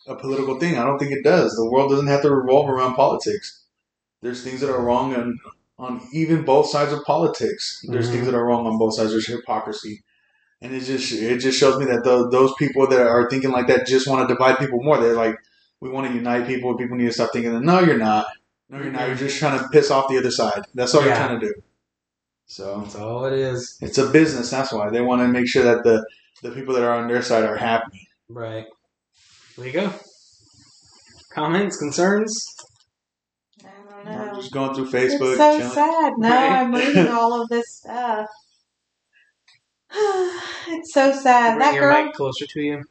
a 0.07 0.15
political 0.15 0.59
thing? 0.59 0.77
I 0.77 0.83
don't 0.85 0.99
think 0.99 1.11
it 1.11 1.23
does. 1.23 1.53
The 1.55 1.69
world 1.69 1.89
doesn't 1.91 2.07
have 2.07 2.21
to 2.23 2.31
revolve 2.33 2.69
around 2.69 2.95
politics. 2.95 3.63
There's 4.21 4.43
things 4.43 4.61
that 4.61 4.69
are 4.69 4.81
wrong 4.81 5.15
on 5.15 5.39
on 5.79 6.07
even 6.13 6.43
both 6.43 6.69
sides 6.69 6.93
of 6.93 7.03
politics. 7.05 7.83
There's 7.87 8.07
Mhm. 8.09 8.11
things 8.11 8.25
that 8.27 8.35
are 8.35 8.45
wrong 8.45 8.67
on 8.67 8.77
both 8.77 8.95
sides. 8.95 9.11
There's 9.11 9.25
hypocrisy. 9.27 10.03
And 10.61 10.75
it 10.75 10.81
just 10.81 11.11
it 11.11 11.39
just 11.39 11.59
shows 11.59 11.79
me 11.79 11.85
that 11.85 12.03
tho- 12.03 12.29
those 12.29 12.53
people 12.59 12.85
that 12.87 13.01
are 13.01 13.27
thinking 13.31 13.49
like 13.51 13.65
that 13.67 13.87
just 13.87 14.07
want 14.07 14.27
to 14.27 14.31
divide 14.31 14.59
people 14.59 14.83
more. 14.83 14.99
They're 14.99 15.15
like, 15.15 15.37
we 15.81 15.89
want 15.89 16.07
to 16.07 16.13
unite 16.13 16.47
people. 16.47 16.77
People 16.77 16.95
need 16.97 17.05
to 17.07 17.11
stop 17.13 17.31
thinking 17.33 17.53
that. 17.53 17.61
No, 17.61 17.79
you're 17.81 17.97
not. 17.97 18.27
No, 18.69 18.77
you're 18.81 18.91
not. 18.91 19.07
You're 19.07 19.17
just 19.17 19.37
trying 19.37 19.59
to 19.59 19.67
piss 19.69 19.91
off 19.91 20.07
the 20.07 20.17
other 20.17 20.31
side. 20.31 20.63
That's 20.73 20.95
all 20.95 21.01
Yeah. 21.01 21.07
you're 21.07 21.15
trying 21.27 21.39
to 21.39 21.45
do. 21.47 21.53
So 22.45 22.81
That's 22.81 22.95
all 22.95 23.25
it 23.25 23.33
is. 23.33 23.77
it's 23.81 23.97
a 23.97 24.07
business. 24.09 24.49
That's 24.49 24.71
why 24.73 24.89
they 24.89 25.01
want 25.01 25.21
to 25.21 25.27
make 25.27 25.47
sure 25.47 25.63
that 25.63 25.83
the 25.83 26.05
the 26.43 26.51
people 26.51 26.73
that 26.75 26.83
are 26.83 26.91
on 26.93 27.07
their 27.07 27.21
side 27.21 27.43
are 27.43 27.55
happy. 27.57 28.07
Right. 28.29 28.65
There 29.57 29.67
you 29.67 29.73
go. 29.73 29.93
Comments, 31.33 31.75
concerns? 31.77 32.45
I 33.63 33.69
don't 34.03 34.07
I'm 34.19 34.27
know. 34.27 34.35
just 34.35 34.51
going 34.51 34.73
through 34.73 34.89
Facebook. 34.91 35.31
it's 35.31 35.37
so 35.37 35.57
chilling. 35.59 35.73
sad. 35.73 36.13
No, 36.17 36.29
Right. 36.29 36.51
I'm 36.51 36.73
reading 36.73 37.07
all 37.19 37.41
of 37.41 37.47
this 37.49 37.65
stuff. 37.77 38.27
it's 39.93 40.93
so 40.93 41.11
sad. 41.13 41.57
Bring 41.57 41.59
That 41.59 41.75
your 41.75 41.91
girl. 41.91 42.05
mic 42.05 42.13
closer 42.13 42.45
to 42.47 42.61
you, 42.61 42.83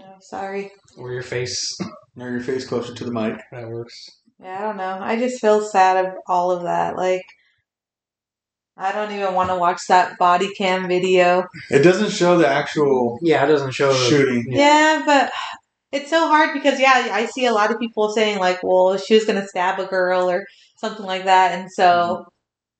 Oh, 0.00 0.16
sorry. 0.20 0.72
or 0.96 1.12
your 1.12 1.22
face. 1.22 1.76
Now 2.16 2.26
your 2.26 2.40
face 2.40 2.66
closer 2.66 2.94
to 2.94 3.04
the 3.04 3.10
mic. 3.12 3.40
that 3.50 3.68
works. 3.68 4.10
Yeah, 4.40 4.58
I 4.58 4.62
don't 4.62 4.76
know. 4.76 4.98
I 5.00 5.16
just 5.16 5.40
feel 5.40 5.62
sad 5.62 6.04
of 6.04 6.12
all 6.26 6.50
of 6.50 6.64
that. 6.64 6.96
Like, 6.96 7.24
I 8.76 8.92
don't 8.92 9.12
even 9.12 9.34
want 9.34 9.50
to 9.50 9.56
watch 9.56 9.80
that 9.88 10.18
body 10.18 10.52
cam 10.54 10.88
video. 10.88 11.44
It 11.70 11.80
doesn't 11.80 12.10
show 12.10 12.36
the 12.38 12.48
actual 12.48 13.18
Yeah, 13.22 13.44
it 13.44 13.48
doesn't 13.48 13.72
show 13.72 13.92
the 13.92 13.98
shooting. 14.08 14.46
Yeah, 14.48 15.02
but 15.06 15.32
it's 15.92 16.10
so 16.10 16.26
hard 16.26 16.52
because 16.52 16.80
yeah, 16.80 17.08
I 17.12 17.26
see 17.26 17.46
a 17.46 17.52
lot 17.52 17.70
of 17.70 17.78
people 17.78 18.10
saying 18.10 18.38
like, 18.38 18.62
well, 18.62 18.96
she 18.98 19.14
was 19.14 19.24
gonna 19.24 19.46
stab 19.46 19.78
a 19.78 19.86
girl 19.86 20.28
or 20.28 20.44
something 20.78 21.06
like 21.06 21.24
that, 21.24 21.56
and 21.58 21.70
so 21.70 21.84
mm-hmm. 21.84 22.28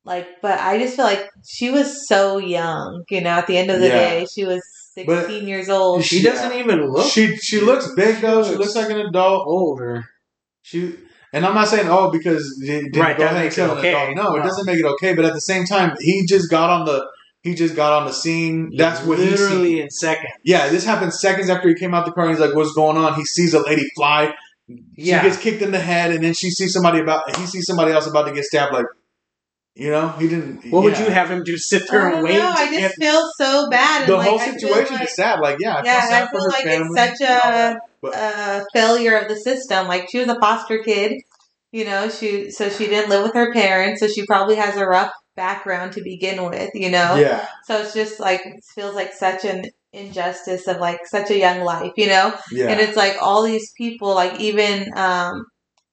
like, 0.05 0.27
but 0.43 0.59
I 0.59 0.79
just 0.79 0.97
feel 0.97 1.05
like 1.05 1.29
she 1.47 1.71
was 1.71 2.09
so 2.09 2.39
young. 2.39 3.05
You 3.09 3.21
know, 3.21 3.31
at 3.31 3.47
the 3.47 3.57
end 3.57 3.71
of 3.71 3.81
the 3.81 3.87
Yeah. 3.89 3.95
day, 3.95 4.27
she 4.35 4.45
was 4.45 4.63
But 4.97 5.27
sixteen 5.27 5.49
years 5.49 5.69
old. 5.69 6.05
She 6.05 6.23
doesn't 6.23 6.53
even 6.59 6.91
look 6.91 7.11
She 7.11 7.37
she 7.37 7.61
looks 7.61 7.91
big 7.95 8.21
though. 8.21 8.43
She 8.45 8.51
looks- 8.51 8.75
looks 8.75 8.77
like 8.77 8.91
an 8.91 9.01
adult. 9.07 9.47
older. 9.47 10.05
She 10.63 10.95
and 11.33 11.45
I'm 11.45 11.55
not 11.55 11.69
saying 11.69 11.89
oh 11.89 12.11
because 12.11 12.57
they 12.61 12.81
didn't 12.83 12.97
Right, 12.97 13.17
go 13.17 13.25
that 13.25 13.33
ahead 13.33 13.37
and 13.37 13.45
makes 13.47 13.55
kill 13.57 13.67
it 13.71 13.73
an 13.73 13.79
okay. 13.79 13.93
adult. 14.13 14.17
No, 14.17 14.37
it 14.37 14.43
doesn't 14.45 14.67
make 14.67 14.79
it 14.79 14.85
okay. 14.85 15.15
But 15.15 15.25
at 15.25 15.35
the 15.35 15.41
same 15.41 15.65
time, 15.67 15.97
he 16.01 16.25
just 16.27 16.49
got 16.51 16.71
on 16.71 16.85
the 16.87 17.05
he 17.43 17.55
just 17.55 17.75
got 17.77 17.93
on 18.01 18.07
the 18.07 18.13
scene. 18.13 18.71
That's 18.77 19.03
what 19.05 19.19
he 19.19 19.27
literally 19.31 19.73
sees. 19.75 19.83
in 19.83 19.91
seconds. 19.91 20.33
Yeah, 20.45 20.69
this 20.71 20.85
happened 20.85 21.13
seconds 21.13 21.51
after 21.51 21.69
he 21.69 21.75
came 21.75 21.93
out 21.93 22.07
the 22.07 22.13
car. 22.13 22.25
and 22.25 22.33
He's 22.33 22.41
like, 22.41 22.55
"What's 22.55 22.73
going 22.73 22.97
on?" 22.97 23.15
He 23.15 23.25
sees 23.25 23.53
a 23.53 23.61
lady 23.61 23.85
fly. 23.97 24.33
Yeah. 24.97 25.21
She 25.21 25.29
gets 25.29 25.43
kicked 25.43 25.61
in 25.61 25.71
the 25.73 25.79
head, 25.81 26.11
and 26.13 26.25
then 26.25 26.33
she 26.33 26.49
sees 26.51 26.73
somebody 26.73 27.01
about. 27.01 27.37
He 27.37 27.45
sees 27.47 27.67
somebody 27.67 27.93
else 27.93 28.07
about 28.07 28.23
to 28.29 28.33
get 28.33 28.45
stabbed. 28.45 28.73
Like, 28.73 28.87
you 29.75 29.91
know, 29.91 30.09
he 30.11 30.29
didn't. 30.29 30.65
What 30.71 30.85
would 30.85 30.99
you 30.99 31.07
have 31.07 31.31
him 31.31 31.43
do? 31.45 31.57
Sit 31.57 31.89
there 31.91 32.09
and 32.09 32.23
wait? 32.23 32.35
know. 32.39 32.53
to 32.55 32.59
I 32.61 32.67
just 32.67 32.79
get- 32.79 32.93
feel 32.95 33.23
so 33.37 33.69
bad. 33.71 34.07
The 34.09 34.17
like, 34.17 34.29
whole 34.29 34.39
I 34.41 34.51
situation 34.51 34.95
like, 34.95 35.05
is 35.09 35.15
sad. 35.17 35.41
Like, 35.41 35.59
yeah, 35.61 35.77
I 35.77 35.83
feel 35.83 35.85
Yeah, 35.93 36.01
sad 36.09 36.23
I 36.23 36.31
feel 36.31 36.41
her 36.43 36.49
like 36.49 36.65
family. 36.65 36.89
it's 37.03 37.19
such 37.19 37.29
a, 37.29 37.81
But- 38.01 38.15
a 38.17 38.65
failure 38.73 39.17
of 39.19 39.29
the 39.29 39.37
system. 39.37 39.89
Like 39.89 40.09
she 40.11 40.19
was 40.19 40.29
a 40.29 40.39
foster 40.39 40.79
kid, 40.83 41.21
you 41.73 41.85
know. 41.85 42.09
She 42.09 42.51
so 42.51 42.69
she 42.69 42.87
didn't 42.87 43.11
live 43.11 43.23
with 43.25 43.35
her 43.35 43.53
parents, 43.53 44.01
so 44.01 44.07
she 44.09 44.25
probably 44.27 44.57
has 44.57 44.77
a 44.77 44.85
rough 44.87 45.13
background 45.37 45.93
to 45.95 46.03
begin 46.03 46.45
with, 46.49 46.71
you 46.75 46.91
know. 46.91 47.17
yeah, 47.17 47.45
So 47.65 47.79
it's 47.83 47.93
just 47.95 48.21
like 48.21 48.43
it 48.47 48.63
feels 48.77 48.95
like 48.95 49.13
such 49.13 49.45
an 49.45 49.65
injustice 49.93 50.69
of 50.69 50.77
like 50.79 51.01
such 51.07 51.31
a 51.31 51.39
young 51.39 51.61
life, 51.65 51.93
you 51.97 52.07
know. 52.07 52.33
yeah. 52.53 52.69
And 52.69 52.81
it's 52.81 52.97
like 52.97 53.17
all 53.21 53.43
these 53.43 53.73
people, 53.77 54.15
like 54.15 54.39
even 54.41 54.87
um, 54.97 55.45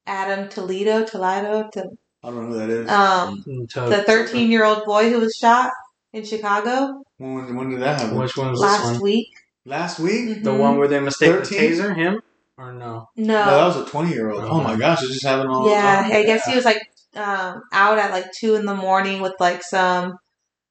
Adam 0.06 0.48
Toledo, 0.50 1.04
Toledo, 1.06 1.70
to, 1.74 1.86
I 2.24 2.30
don't 2.30 2.50
know 2.50 2.54
who 2.56 2.60
that 2.60 2.70
is. 2.70 2.90
um, 2.90 3.44
the 3.90 4.04
thirteen-year-old 4.06 4.86
boy 4.86 5.10
who 5.10 5.20
was 5.20 5.36
shot 5.36 5.72
in 6.14 6.24
Chicago 6.24 7.04
when, 7.18 7.56
when 7.56 7.70
did 7.70 7.80
that 7.82 8.02
happen? 8.02 8.18
Which 8.18 8.38
one 8.38 8.52
was 8.52 8.60
last 8.60 8.84
this 8.84 8.92
one? 8.94 9.02
week. 9.02 9.28
Last 9.66 10.00
week? 10.00 10.44
The 10.44 10.52
Mhm. 10.52 10.60
one 10.60 10.78
where 10.78 10.88
they 10.88 11.00
mistake 11.00 11.32
the 11.44 11.56
taser? 11.56 11.96
Him 11.96 12.22
or 12.58 12.74
no? 12.74 13.10
No, 13.16 13.46
No, 13.46 13.46
that 13.46 13.66
was 13.68 13.78
a 13.78 13.86
20 13.90 14.10
year 14.12 14.30
old. 14.32 14.44
Oh 14.44 14.62
my 14.62 14.76
gosh, 14.76 15.02
it's 15.04 15.14
just 15.14 15.26
having 15.26 15.48
all 15.48 15.70
Yeah, 15.70 16.04
all- 16.06 16.18
I 16.18 16.24
guess 16.24 16.46
he 16.46 16.56
was 16.56 16.66
like 16.66 16.82
um, 17.16 17.62
out 17.74 17.98
at 17.98 18.12
like 18.12 18.32
two 18.32 18.56
in 18.56 18.66
the 18.66 18.74
morning 18.76 19.22
with 19.22 19.34
like 19.40 19.62
some 19.64 20.18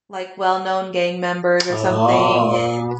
like 0.08 0.36
well-known 0.38 0.90
gang 0.92 1.20
members 1.20 1.68
or 1.68 1.76
something, 1.76 2.16
Oh. 2.16 2.98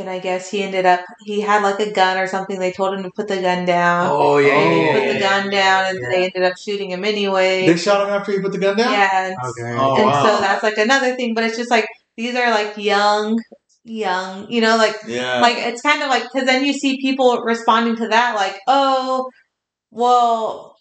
And 0.00 0.10
I 0.10 0.18
guess 0.18 0.50
he 0.50 0.62
ended 0.62 0.86
up 0.86 1.00
he 1.24 1.40
had 1.40 1.62
like 1.62 1.80
a 1.80 1.92
gun 1.92 2.18
or 2.18 2.26
something. 2.26 2.58
They 2.58 2.72
told 2.72 2.94
him 2.94 3.02
to 3.04 3.10
put 3.10 3.28
the 3.28 3.40
gun 3.40 3.64
down. 3.64 4.08
oh 4.12 4.38
yeah, 4.38 4.54
Oh. 4.54 4.58
yeah, 4.60 4.70
He 4.74 4.80
yeah, 4.86 4.92
put 4.92 5.02
yeah, 5.02 5.12
the 5.12 5.18
yeah. 5.18 5.28
gun 5.28 5.50
down, 5.50 5.84
and 5.86 5.98
Yeah. 6.02 6.08
they 6.10 6.24
ended 6.24 6.42
up 6.42 6.56
shooting 6.58 6.90
him 6.90 7.04
anyway. 7.04 7.66
They 7.66 7.76
shot 7.76 8.06
him 8.06 8.14
after 8.14 8.32
he 8.32 8.40
put 8.40 8.52
the 8.52 8.58
gun 8.58 8.76
down? 8.76 8.92
yeah, 8.92 9.26
and, 9.26 9.34
Okay. 9.48 9.74
Oh, 9.78 9.96
and 9.96 10.06
wow. 10.06 10.22
so 10.24 10.40
that's 10.40 10.62
like 10.62 10.78
another 10.78 11.16
thing. 11.16 11.34
But 11.34 11.44
it's 11.44 11.56
just 11.56 11.70
like 11.70 11.88
these 12.16 12.34
are 12.36 12.50
like 12.50 12.76
young, 12.76 13.38
young, 13.84 14.50
you 14.50 14.60
know, 14.60 14.76
like 14.76 14.96
Yeah. 15.06 15.40
like 15.40 15.56
it's 15.58 15.82
kind 15.82 16.02
of 16.02 16.08
like 16.08 16.24
because 16.24 16.46
then 16.46 16.64
you 16.64 16.72
see 16.72 17.00
people 17.00 17.42
responding 17.42 17.96
to 17.96 18.08
that 18.08 18.34
like 18.34 18.58
oh 18.66 19.28
well 19.90 20.76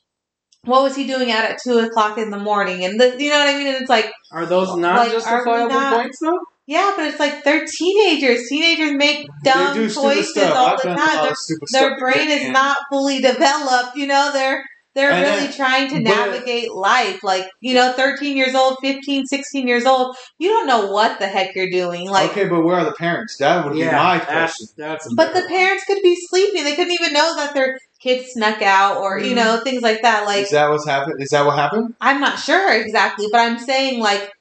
what 0.63 0.81
was 0.83 0.95
he 0.95 1.05
doing 1.05 1.31
out 1.31 1.45
at 1.45 1.59
two 1.63 1.77
o'clock 1.77 2.17
in 2.17 2.31
the 2.31 2.39
morning 2.39 2.83
and 2.83 2.99
the, 2.99 3.15
you 3.23 3.29
know 3.29 3.37
what 3.37 3.47
i 3.47 3.57
mean 3.57 3.67
and 3.67 3.77
it's 3.77 3.89
like 3.89 4.11
Are 4.31 4.45
those 4.47 4.75
not 4.75 4.97
Like, 4.97 5.11
justifiable 5.11 5.69
not- 5.69 5.93
points 6.01 6.17
though? 6.19 6.39
Yeah 6.67 6.93
but 6.95 7.05
it's 7.05 7.19
like 7.19 7.43
they're 7.43 7.65
teenagers 7.65 8.47
teenagers 8.49 8.91
make 8.93 9.27
they 9.43 9.51
dumb 9.51 9.75
do 9.75 9.89
choices 9.89 10.31
stuff. 10.31 10.55
all 10.55 10.67
I've 10.67 10.81
the 10.81 10.87
done 10.89 10.97
time 10.97 11.09
a 11.09 11.13
lot 11.15 11.21
their, 11.23 11.31
of 11.31 11.37
stupid 11.37 11.67
their 11.71 11.89
stuff. 11.89 11.99
brain 11.99 12.29
is 12.29 12.49
not 12.49 12.77
fully 12.91 13.19
developed 13.21 13.95
you 13.95 14.07
know 14.07 14.31
they're 14.33 14.63
they're 14.95 15.11
And 15.11 15.23
really 15.23 15.47
then- 15.47 15.53
trying 15.55 15.89
to 15.89 15.95
but- 15.95 16.03
navigate 16.03 16.71
life 16.73 17.21
like 17.23 17.47
you 17.59 17.73
know 17.73 17.91
13 17.93 18.37
years 18.37 18.55
old 18.55 18.77
15 18.81 19.25
16 19.25 19.67
years 19.67 19.85
old 19.85 20.15
you 20.39 20.47
don't 20.49 20.67
know 20.67 20.87
what 20.89 21.19
the 21.19 21.27
heck 21.27 21.53
you're 21.53 21.69
doing 21.69 22.09
like 22.09 22.31
okay, 22.31 22.47
but 22.47 22.63
where 22.63 22.77
are 22.77 22.85
the 22.85 22.93
parents? 22.93 23.35
That 23.37 23.65
would 23.65 23.73
be 23.73 23.83
my 23.85 24.19
question. 24.19 24.67
that's 24.77 25.03
that's. 25.03 25.13
But 25.13 25.33
the 25.33 25.43
parents 25.47 25.83
could 25.85 26.01
be 26.01 26.15
sleeping. 26.29 26.63
They 26.63 26.75
couldn't 26.75 26.93
even 26.93 27.11
know 27.13 27.35
that 27.35 27.53
their 27.53 27.77
kids 27.99 28.29
snuck 28.31 28.61
out 28.61 28.97
or, 28.97 29.19
you 29.19 29.33
mm. 29.33 29.37
know, 29.37 29.61
things 29.63 29.81
like 29.81 30.01
that. 30.03 30.25
Like, 30.25 30.43
is 30.43 30.51
that 30.51 30.69
what's 30.69 30.87
happened? 30.87 31.21
Is 31.21 31.29
that 31.29 31.45
what 31.45 31.57
happened? 31.57 31.95
I'm 31.99 32.21
not 32.21 32.39
sure 32.39 32.71
exactly, 32.73 33.27
but 33.31 33.39
I'm 33.41 33.57
saying, 33.59 33.99
like, 33.99 34.31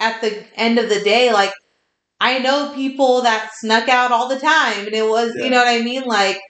at 0.00 0.20
the 0.20 0.44
end 0.56 0.78
of 0.78 0.88
the 0.88 1.00
day, 1.00 1.32
like, 1.32 1.52
I 2.20 2.38
know 2.38 2.72
people 2.74 3.22
that 3.22 3.50
snuck 3.54 3.88
out 3.88 4.12
all 4.12 4.28
the 4.28 4.38
time. 4.40 4.86
And 4.86 4.94
it 4.94 5.06
was, 5.08 5.32
Yeah. 5.36 5.44
you 5.44 5.50
know 5.50 5.58
what 5.58 5.68
I 5.68 5.82
mean? 5.82 6.04
Like, 6.04 6.40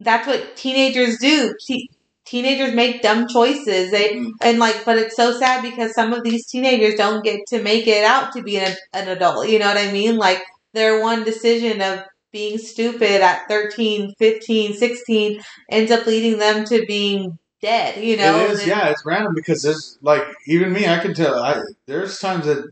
that's 0.00 0.26
what 0.26 0.56
teenagers 0.56 1.18
do. 1.20 1.54
Te- 1.66 1.90
teenagers 2.26 2.74
make 2.74 3.02
dumb 3.02 3.26
choices. 3.28 3.90
They, 3.92 4.10
Mm. 4.14 4.30
and 4.42 4.58
like, 4.58 4.84
but 4.84 4.98
it's 4.98 5.16
so 5.16 5.38
sad 5.38 5.62
because 5.62 5.94
some 5.94 6.12
of 6.12 6.22
these 6.24 6.46
teenagers 6.48 6.96
don't 6.96 7.24
get 7.24 7.40
to 7.48 7.62
make 7.62 7.86
it 7.86 8.04
out 8.04 8.32
to 8.32 8.42
be 8.42 8.58
an, 8.58 8.74
an 8.92 9.08
adult. 9.08 9.48
You 9.48 9.58
know 9.60 9.68
what 9.68 9.76
I 9.78 9.92
mean? 9.92 10.16
Like, 10.16 10.42
their 10.74 11.00
one 11.00 11.24
decision 11.24 11.80
of 11.80 12.00
being 12.32 12.58
stupid 12.58 13.22
at 13.22 13.48
13, 13.48 14.12
15, 14.18 14.74
16 14.74 15.40
ends 15.70 15.90
up 15.90 16.04
leading 16.06 16.38
them 16.38 16.64
to 16.66 16.84
being 16.86 17.38
dead, 17.62 18.02
you 18.04 18.16
know? 18.16 18.40
it 18.40 18.50
is, 18.50 18.58
And- 18.60 18.68
yeah, 18.68 18.88
it's 18.88 19.06
random 19.06 19.32
because 19.34 19.62
there's 19.62 19.96
like 20.02 20.22
even 20.46 20.72
me, 20.72 20.86
I 20.86 20.98
can 20.98 21.14
tell. 21.14 21.38
I 21.42 21.62
there's 21.86 22.18
times 22.18 22.44
that 22.46 22.62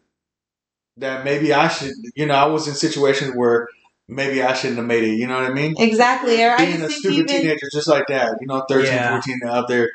that 0.99 1.25
maybe 1.25 1.53
I 1.53 1.69
should, 1.69 1.93
you 2.15 2.27
know, 2.27 2.35
I 2.35 2.47
was 2.47 2.69
in 2.69 2.75
situations 2.75 3.33
where 3.35 3.69
maybe 4.09 4.43
I 4.43 4.53
shouldn't 4.55 4.79
have 4.79 4.87
made 4.87 5.05
it. 5.05 5.15
You 5.17 5.27
know 5.27 5.41
what 5.41 5.51
I 5.51 5.55
mean? 5.55 5.75
Exactly. 5.79 6.43
Or 6.43 6.53
I 6.53 6.65
Being 6.67 6.79
just 6.79 6.97
a 6.97 6.99
stupid 7.01 7.15
even, 7.31 7.43
teenager, 7.43 7.69
just 7.73 7.89
like 7.89 8.07
that, 8.09 8.37
you 8.41 8.47
know, 8.47 8.65
13, 8.69 8.87
Yeah. 8.93 9.11
14, 9.11 9.41
out 9.49 9.69
there 9.69 9.91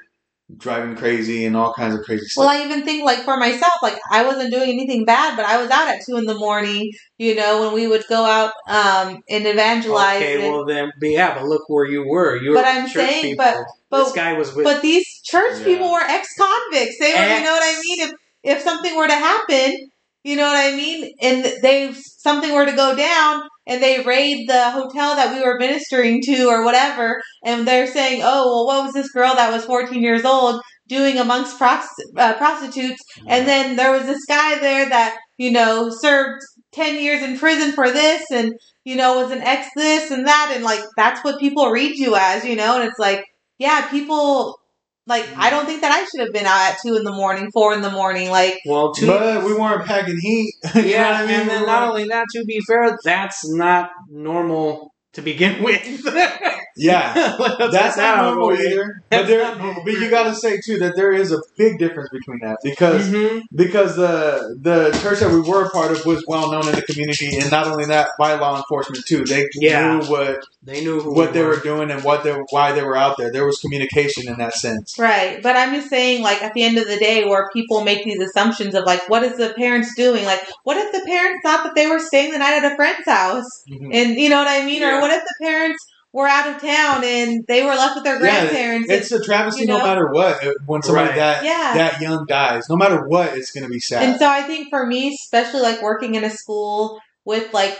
driving 0.57 0.95
crazy 0.95 1.45
and 1.45 1.55
all 1.55 1.71
kinds 1.73 1.93
of 1.93 2.03
crazy 2.03 2.25
stuff. 2.25 2.41
Well, 2.41 2.49
I 2.49 2.63
even 2.63 2.83
think 2.83 3.05
like 3.05 3.19
for 3.19 3.37
myself, 3.37 3.71
like 3.83 3.99
I 4.11 4.25
wasn't 4.25 4.51
doing 4.51 4.69
anything 4.69 5.05
bad, 5.05 5.35
but 5.35 5.45
I 5.45 5.61
was 5.61 5.69
out 5.69 5.87
at 5.87 6.03
two 6.03 6.17
in 6.17 6.25
the 6.25 6.33
morning. 6.33 6.91
You 7.19 7.35
know, 7.35 7.61
when 7.61 7.73
we 7.75 7.85
would 7.87 8.03
go 8.09 8.25
out 8.25 8.51
um, 8.67 9.21
and 9.29 9.45
evangelize. 9.45 10.17
Okay, 10.23 10.43
and- 10.43 10.51
well 10.53 10.65
then, 10.65 10.91
but 10.99 11.09
yeah, 11.09 11.35
but 11.35 11.45
look 11.45 11.69
where 11.69 11.85
you 11.85 12.07
were. 12.07 12.35
You 12.35 12.49
were 12.49 12.55
But 12.55 12.65
I'm 12.65 12.87
saying, 12.87 13.21
people. 13.23 13.45
but- 13.45 13.57
but- 13.91 14.03
this 14.05 14.13
guy 14.13 14.33
was 14.33 14.53
with. 14.55 14.65
but 14.65 14.81
these 14.81 15.05
church 15.23 15.59
Yeah. 15.59 15.65
people 15.65 15.91
were 15.91 16.01
ex-convicts. 16.01 16.97
They 16.99 17.13
were, 17.13 17.37
you 17.37 17.43
know 17.43 17.51
what 17.51 17.63
I 17.63 17.79
mean. 17.87 17.99
If 18.01 18.11
if 18.41 18.61
something 18.63 18.95
were 18.95 19.07
to 19.07 19.13
happen, 19.13 19.88
you 20.23 20.35
know 20.35 20.43
what 20.43 20.57
I 20.73 20.75
mean, 20.75 21.11
and 21.21 21.45
they 21.61 21.93
something 21.93 22.53
were 22.53 22.65
to 22.65 22.75
go 22.75 22.95
down, 22.95 23.43
and 23.67 23.81
they 23.81 24.01
raid 24.01 24.47
the 24.49 24.71
hotel 24.71 25.15
that 25.15 25.33
we 25.33 25.41
were 25.41 25.57
ministering 25.57 26.21
to 26.23 26.45
or 26.47 26.63
whatever, 26.63 27.21
and 27.45 27.67
they're 27.67 27.87
saying, 27.87 28.21
"Oh, 28.23 28.45
well, 28.45 28.65
what 28.67 28.85
was 28.85 28.93
this 28.93 29.11
girl 29.11 29.35
that 29.35 29.51
was 29.53 29.65
14 29.65 30.01
years 30.01 30.25
old 30.25 30.61
doing 30.87 31.17
amongst 31.17 31.57
prost- 31.59 31.87
uh, 32.17 32.33
prostitutes?" 32.35 33.01
And 33.27 33.47
then 33.47 33.75
there 33.75 33.91
was 33.91 34.05
this 34.05 34.25
guy 34.25 34.59
there 34.59 34.89
that, 34.89 35.17
you 35.37 35.51
know, 35.51 35.89
served 35.89 36.41
10 36.73 37.01
years 37.01 37.23
in 37.23 37.37
prison 37.37 37.71
for 37.71 37.91
this 37.91 38.23
and, 38.31 38.53
you 38.83 38.95
know, 38.95 39.21
was 39.21 39.31
an 39.31 39.41
ex 39.41 39.67
this 39.75 40.11
and 40.11 40.27
that. 40.27 40.51
And 40.53 40.63
like, 40.63 40.81
that's 40.97 41.23
what 41.23 41.39
people 41.39 41.69
read 41.69 41.95
you 41.97 42.15
as, 42.15 42.43
you 42.45 42.55
know? 42.55 42.75
And 42.79 42.83
it's 42.87 42.99
like, 42.99 43.23
yeah, 43.57 43.87
people 43.89 44.58
Like 45.09 45.27
I 45.35 45.49
don't 45.49 45.65
think 45.65 45.81
that 45.81 45.91
I 45.91 46.03
should 46.05 46.21
have 46.21 46.31
been 46.33 46.45
out 46.45 46.71
at 46.71 46.77
two 46.85 46.95
in 46.95 47.03
the 47.03 47.11
morning, 47.11 47.49
four 47.51 47.73
in 47.73 47.81
the 47.81 47.91
morning. 47.91 48.29
Like 48.29 48.59
Well, 48.65 48.93
to 48.93 49.07
But 49.07 49.43
we 49.43 49.53
weren't 49.53 49.85
packing 49.85 50.19
heat. 50.19 50.53
You 50.75 50.81
know 50.81 50.81
what 50.81 50.85
yeah, 50.89 51.09
I 51.11 51.25
mean? 51.25 51.39
and 51.41 51.49
then 51.49 51.61
were- 51.61 51.67
not 51.67 51.89
only 51.89 52.05
that, 52.09 52.25
to 52.35 52.45
be 52.45 52.59
fair, 52.67 52.95
that's 53.03 53.41
not 53.51 53.89
normal 54.09 54.93
to 55.13 55.21
begin 55.21 55.63
with. 55.67 55.83
yeah, 56.79 57.35
Let's 57.39 57.71
that's 57.73 57.97
not 57.97 58.05
out 58.05 58.19
of 58.19 58.25
the 58.25 58.31
normal 58.39 58.47
way. 58.49 58.65
either. 58.71 59.01
But 59.09 59.27
there, 59.27 59.43
not 59.43 59.57
normal 59.57 59.83
but 59.83 59.93
you 59.93 60.09
got 60.09 60.23
to 60.23 60.35
say 60.35 60.59
too 60.65 60.77
that 60.79 60.95
there 60.95 61.11
is 61.11 61.31
a 61.31 61.39
big 61.57 61.77
difference 61.79 62.09
between 62.09 62.39
that 62.41 62.57
because 62.63 63.09
Mhm. 63.09 63.41
because 63.53 63.95
the 63.95 64.57
the 64.61 64.97
church 65.01 65.19
that 65.19 65.31
we 65.31 65.41
were 65.41 65.65
a 65.65 65.69
part 65.69 65.91
of 65.91 66.05
was 66.05 66.23
well 66.27 66.51
known 66.51 66.67
in 66.67 66.75
the 66.75 66.81
community, 66.81 67.37
and 67.37 67.51
not 67.51 67.67
only 67.67 67.85
that, 67.85 68.09
by 68.17 68.33
law 68.35 68.57
enforcement 68.57 69.05
too. 69.05 69.23
They 69.25 69.47
Yeah. 69.55 69.97
knew 69.97 70.05
what 70.05 70.43
They 70.63 70.81
knew 70.81 70.99
who 71.01 71.13
what 71.13 71.27
we 71.29 71.33
they 71.39 71.43
were 71.43 71.57
doing 71.57 71.89
and 71.91 72.03
what 72.03 72.23
they 72.23 72.31
why 72.51 72.71
they 72.73 72.83
were 72.83 72.97
out 72.97 73.17
there. 73.17 73.31
There 73.31 73.45
was 73.45 73.57
communication 73.59 74.27
in 74.27 74.37
that 74.37 74.53
sense. 74.53 74.95
Right. 74.99 75.41
But 75.41 75.55
I'm 75.55 75.73
just 75.73 75.89
saying, 75.89 76.21
like, 76.21 76.43
at 76.43 76.53
the 76.53 76.63
end 76.63 76.77
of 76.77 76.87
the 76.87 76.97
day, 76.97 77.23
where 77.25 77.49
people 77.53 77.83
make 77.83 78.03
these 78.03 78.19
assumptions 78.19 78.75
of, 78.75 78.83
like, 78.85 79.07
what 79.09 79.23
is 79.23 79.37
the 79.37 79.53
parents 79.57 79.95
doing? 79.95 80.25
Like, 80.25 80.41
what 80.63 80.77
if 80.77 80.91
the 80.91 81.01
parents 81.07 81.39
thought 81.43 81.63
that 81.63 81.75
they 81.75 81.87
were 81.87 81.99
staying 81.99 82.31
the 82.31 82.39
night 82.39 82.61
at 82.63 82.71
a 82.71 82.75
friend's 82.75 83.05
house? 83.07 83.45
Mhm. 83.69 83.89
And, 83.93 84.15
you 84.19 84.29
know 84.29 84.37
what 84.37 84.47
I 84.47 84.63
mean? 84.65 84.81
Yeah. 84.81 84.97
Or 84.97 85.01
what 85.01 85.11
if 85.11 85.23
the 85.23 85.35
parents 85.45 85.83
were 86.13 86.27
out 86.27 86.55
of 86.55 86.61
town 86.61 87.03
and 87.03 87.43
they 87.47 87.61
were 87.63 87.69
left 87.75 87.95
with 87.95 88.03
their 88.03 88.15
Yeah, 88.15 88.47
grandparents? 88.47 88.89
It's 88.89 89.11
a 89.11 89.23
travesty 89.23 89.61
You 89.61 89.67
no 89.67 89.77
matter 89.83 90.07
what. 90.11 90.43
uh, 90.45 90.53
When 90.65 90.81
somebody 90.81 91.09
Right. 91.09 91.15
that 91.15 91.43
Yeah. 91.43 91.73
that 91.75 92.01
young 92.01 92.25
dies, 92.27 92.69
no 92.69 92.75
matter 92.75 93.05
what, 93.07 93.37
it's 93.37 93.51
going 93.51 93.63
to 93.63 93.69
be 93.69 93.79
sad. 93.79 94.03
And 94.03 94.19
so 94.19 94.27
I 94.29 94.41
think 94.43 94.69
for 94.69 94.85
me, 94.85 95.13
especially 95.13 95.61
like 95.61 95.81
working 95.81 96.15
in 96.15 96.23
a 96.23 96.29
school 96.29 96.99
with 97.25 97.53
like 97.53 97.77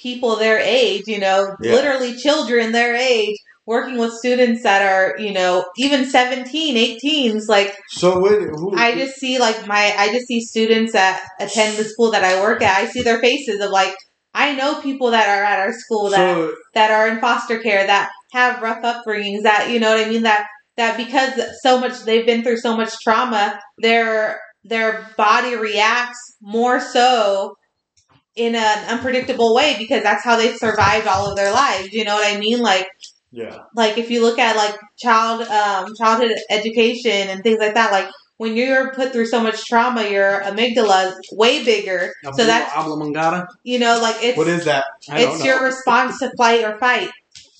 people 0.00 0.36
their 0.36 0.58
age, 0.58 1.04
you 1.06 1.18
know, 1.18 1.54
Yeah. 1.60 1.72
literally 1.74 2.16
children 2.16 2.72
their 2.72 2.94
age, 2.96 3.36
working 3.66 3.98
with 3.98 4.14
students 4.14 4.62
that 4.64 4.82
are, 4.82 5.14
you 5.18 5.32
know, 5.32 5.64
even 5.76 6.06
17, 6.06 6.76
18s, 6.76 7.48
like 7.48 7.76
so 7.88 8.18
what? 8.18 8.32
Who, 8.32 8.76
I 8.76 8.94
just 8.94 9.16
see 9.16 9.38
like 9.38 9.66
my 9.66 9.94
I 9.96 10.08
just 10.12 10.26
see 10.26 10.40
students 10.40 10.92
that 10.94 11.22
attend 11.38 11.76
the 11.76 11.84
school 11.84 12.10
that 12.12 12.24
I 12.24 12.40
work 12.40 12.62
at. 12.62 12.78
I 12.78 12.86
see 12.86 13.02
their 13.02 13.20
faces 13.20 13.60
of 13.60 13.70
like 13.70 13.94
I 14.34 14.54
know 14.54 14.80
people 14.80 15.10
that 15.10 15.28
are 15.28 15.44
at 15.44 15.58
our 15.58 15.72
school 15.72 16.10
that 16.10 16.34
so 16.36 16.54
that 16.74 16.90
are 16.90 17.08
in 17.08 17.20
foster 17.20 17.58
care 17.58 17.86
that 17.86 18.10
have 18.32 18.62
rough 18.62 18.82
upbringings 18.82 19.42
that 19.42 19.70
you 19.70 19.80
know 19.80 19.90
what 19.94 20.06
I 20.06 20.08
mean 20.08 20.22
that 20.22 20.46
that 20.76 20.96
because 20.96 21.40
so 21.62 21.80
much 21.80 22.04
they've 22.04 22.26
been 22.26 22.42
through 22.42 22.58
so 22.58 22.76
much 22.76 22.92
trauma 23.02 23.60
their 23.78 24.40
their 24.64 25.08
body 25.16 25.56
reacts 25.56 26.18
more 26.40 26.80
so 26.80 27.54
in 28.36 28.54
an 28.54 28.88
unpredictable 28.88 29.54
way 29.54 29.76
because 29.78 30.02
that's 30.02 30.24
how 30.24 30.36
they've 30.36 30.56
survived 30.56 31.06
all 31.06 31.28
of 31.28 31.36
their 31.36 31.52
lives 31.52 31.92
you 31.92 32.04
know 32.04 32.14
what 32.14 32.34
I 32.34 32.38
mean? 32.38 32.60
Like 32.60 32.86
yeah, 33.32 33.58
like 33.76 33.96
if 33.96 34.10
you 34.10 34.22
look 34.22 34.38
at 34.38 34.56
like 34.56 34.76
child 34.98 35.42
um, 35.42 35.92
childhood 35.96 36.32
education 36.50 37.28
and 37.28 37.42
things 37.42 37.58
like 37.60 37.74
that 37.74 37.92
like 37.92 38.08
when 38.40 38.56
you're 38.56 38.90
put 38.94 39.12
through 39.12 39.26
so 39.26 39.42
much 39.42 39.66
trauma 39.66 40.08
your 40.08 40.40
amygdala 40.40 41.10
is 41.10 41.28
way 41.32 41.62
bigger 41.62 42.14
so 42.32 42.46
that's 42.46 42.72
Ablamangata. 42.72 43.46
you 43.64 43.78
know 43.78 43.98
like 44.00 44.16
it's 44.22 44.38
what 44.38 44.48
is 44.48 44.64
that? 44.64 44.84
I 45.10 45.20
it's 45.20 45.44
your 45.44 45.62
response 45.62 46.18
to 46.20 46.30
flight 46.36 46.64
or 46.64 46.78
fight. 46.78 47.10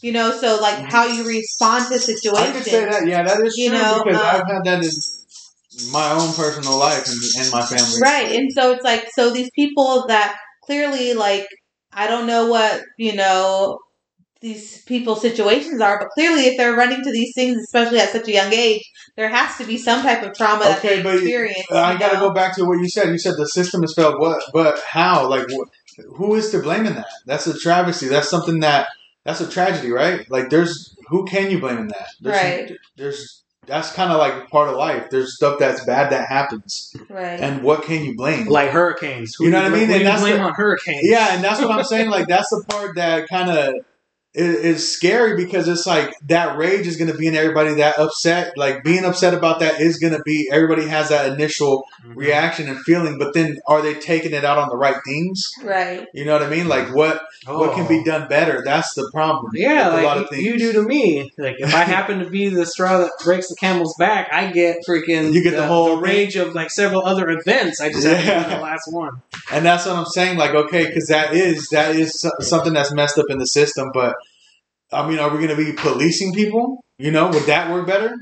You 0.00 0.12
know, 0.12 0.30
so 0.32 0.58
like 0.62 0.78
how 0.78 1.06
you 1.06 1.28
respond 1.28 1.92
to 1.92 1.98
situations. 1.98 2.48
I 2.48 2.52
can 2.52 2.62
say 2.62 2.70
situations. 2.70 3.00
that. 3.00 3.06
Yeah, 3.06 3.22
that 3.22 3.40
is 3.44 3.54
You 3.58 3.68
true 3.68 3.78
know, 3.78 4.02
because 4.02 4.18
um, 4.18 4.26
I've 4.26 4.46
had 4.50 4.64
that 4.64 4.82
in 4.82 5.92
my 5.92 6.12
own 6.12 6.32
personal 6.32 6.78
life 6.78 7.06
and, 7.06 7.44
and 7.44 7.52
my 7.52 7.60
family. 7.60 8.00
Right. 8.00 8.34
And 8.34 8.50
so 8.50 8.72
it's 8.72 8.82
like 8.82 9.08
so 9.12 9.30
these 9.30 9.50
people 9.54 10.06
that 10.08 10.38
clearly 10.64 11.12
like 11.12 11.46
I 11.92 12.06
don't 12.06 12.26
know 12.26 12.46
what, 12.46 12.82
you 12.96 13.14
know, 13.14 13.78
these 14.40 14.82
people's 14.84 15.20
situations 15.20 15.80
are, 15.80 15.98
but 15.98 16.08
clearly 16.10 16.46
if 16.46 16.56
they're 16.56 16.74
running 16.74 17.02
to 17.04 17.12
these 17.12 17.32
things, 17.34 17.58
especially 17.58 17.98
at 17.98 18.08
such 18.10 18.26
a 18.28 18.32
young 18.32 18.52
age, 18.52 18.82
there 19.16 19.28
has 19.28 19.56
to 19.58 19.64
be 19.64 19.76
some 19.76 20.02
type 20.02 20.22
of 20.22 20.34
trauma 20.34 20.64
that 20.64 20.80
they 20.82 21.02
but 21.02 21.16
experience. 21.16 21.66
I 21.70 21.98
gotta 21.98 22.16
go 22.18 22.30
back 22.32 22.54
to 22.56 22.64
what 22.64 22.78
you 22.78 22.88
said. 22.88 23.08
You 23.08 23.18
said 23.18 23.34
the 23.36 23.46
system 23.46 23.82
has 23.82 23.92
failed. 23.94 24.18
What? 24.18 24.42
But 24.52 24.80
how? 24.80 25.28
Like, 25.28 25.46
wh- 25.50 26.02
who 26.16 26.34
is 26.36 26.50
to 26.52 26.60
blame 26.60 26.86
in 26.86 26.94
that? 26.94 27.08
That's 27.26 27.46
a 27.46 27.58
travesty. 27.58 28.08
That's 28.08 28.30
something 28.30 28.60
that 28.60 28.88
that's 29.24 29.40
a 29.42 29.50
tragedy, 29.50 29.90
right? 29.90 30.28
Like, 30.30 30.48
there's 30.48 30.96
who 31.08 31.26
can 31.26 31.50
you 31.50 31.58
blame 31.60 31.76
in 31.78 31.88
that? 31.88 32.08
There's, 32.22 32.36
Right. 32.36 32.72
There's 32.96 33.42
that's 33.66 33.92
kind 33.92 34.10
of 34.10 34.18
like 34.18 34.48
part 34.48 34.68
of 34.70 34.76
life. 34.76 35.10
There's 35.10 35.36
stuff 35.36 35.58
that's 35.58 35.84
bad 35.84 36.10
that 36.12 36.26
happens, 36.28 36.94
Right. 37.10 37.38
and 37.38 37.62
what 37.62 37.82
can 37.84 38.02
you 38.04 38.16
blame? 38.16 38.46
like 38.48 38.70
hurricanes. 38.70 39.34
Who 39.36 39.44
You 39.44 39.50
know 39.50 39.62
what 39.62 39.72
I 39.72 39.74
mean? 39.74 39.86
Who 39.88 39.92
And 39.92 40.00
you 40.02 40.08
that's 40.08 40.22
blame 40.22 40.38
the- 40.38 40.44
on 40.44 40.54
hurricanes? 40.54 41.02
Yeah, 41.04 41.34
and 41.34 41.44
that's 41.44 41.60
what 41.60 41.70
I'm 41.70 41.84
saying. 41.84 42.08
Like 42.08 42.26
that's 42.26 42.48
the 42.48 42.64
part 42.70 42.94
that 42.96 43.28
kind 43.28 43.50
of 43.50 43.74
is, 44.32 44.56
is 44.64 44.96
scary 44.96 45.36
because 45.36 45.66
it's 45.66 45.86
like 45.86 46.14
that 46.28 46.56
rage 46.56 46.86
is 46.86 46.96
going 46.96 47.10
to 47.10 47.16
be 47.18 47.26
in 47.26 47.34
everybody. 47.34 47.74
That 47.74 47.98
upset, 47.98 48.56
like 48.56 48.84
being 48.84 49.04
upset 49.04 49.34
about 49.34 49.58
that, 49.60 49.80
is 49.80 49.98
going 49.98 50.12
to 50.12 50.22
be 50.24 50.48
everybody 50.52 50.86
has 50.86 51.08
that 51.08 51.32
initial 51.32 51.84
Mhm. 52.06 52.16
reaction 52.16 52.68
and 52.68 52.78
feeling. 52.80 53.18
But 53.18 53.34
then, 53.34 53.58
are 53.66 53.82
they 53.82 53.94
taking 53.94 54.32
it 54.32 54.44
out 54.44 54.56
on 54.56 54.68
the 54.68 54.76
right 54.76 54.96
things? 55.04 55.50
right. 55.64 56.06
You 56.14 56.24
know 56.24 56.32
what 56.32 56.42
I 56.42 56.48
mean? 56.48 56.68
Like 56.68 56.94
what 56.94 57.20
what 57.46 57.74
can 57.74 57.86
be 57.88 58.00
Oh. 58.00 58.04
done 58.04 58.28
better? 58.28 58.62
That's 58.64 58.94
the 58.94 59.08
problem. 59.12 59.50
Yeah, 59.54 59.88
like 59.88 60.02
a 60.02 60.06
lot 60.06 60.16
of 60.18 60.22
you- 60.24 60.28
things. 60.28 60.42
you 60.44 60.58
do 60.58 60.72
to 60.74 60.82
me. 60.82 61.32
Like 61.36 61.56
if 61.58 61.74
I 61.74 61.80
happen 61.84 62.20
to 62.20 62.30
be 62.30 62.48
the 62.48 62.64
straw 62.66 62.98
that 62.98 63.10
breaks 63.24 63.48
the 63.48 63.56
camel's 63.56 63.94
back, 63.98 64.28
I 64.32 64.50
get 64.52 64.78
freaking 64.88 65.32
You 65.32 65.42
get 65.42 65.56
the 65.56 65.66
whole 65.66 65.96
thing. 65.96 66.04
rage 66.04 66.36
of 66.36 66.54
like 66.54 66.70
several 66.70 67.04
other 67.04 67.28
events. 67.30 67.80
I 67.80 67.88
just 67.90 68.06
have 68.06 68.18
to 68.20 68.24
Yeah. 68.26 68.42
be 68.48 68.54
the 68.54 68.60
last 68.60 68.90
one. 68.92 69.20
And 69.52 69.64
that's 69.66 69.84
what 69.86 69.96
I'm 69.96 70.06
saying. 70.06 70.38
Like, 70.38 70.54
okay, 70.54 70.86
because 70.86 71.08
that 71.08 71.34
is 71.34 71.68
that 71.70 71.96
is 71.96 72.24
something 72.40 72.72
that's 72.72 72.92
messed 72.92 73.18
up 73.18 73.26
in 73.28 73.38
the 73.38 73.46
system. 73.46 73.90
But 73.92 74.14
I 74.92 75.08
mean, 75.08 75.18
are 75.18 75.30
we 75.30 75.36
going 75.46 75.56
to 75.56 75.64
be 75.64 75.72
policing 75.72 76.32
people? 76.32 76.84
You 76.98 77.10
know, 77.10 77.28
would 77.30 77.44
that 77.44 77.70
work 77.70 77.86
better? 77.86 78.14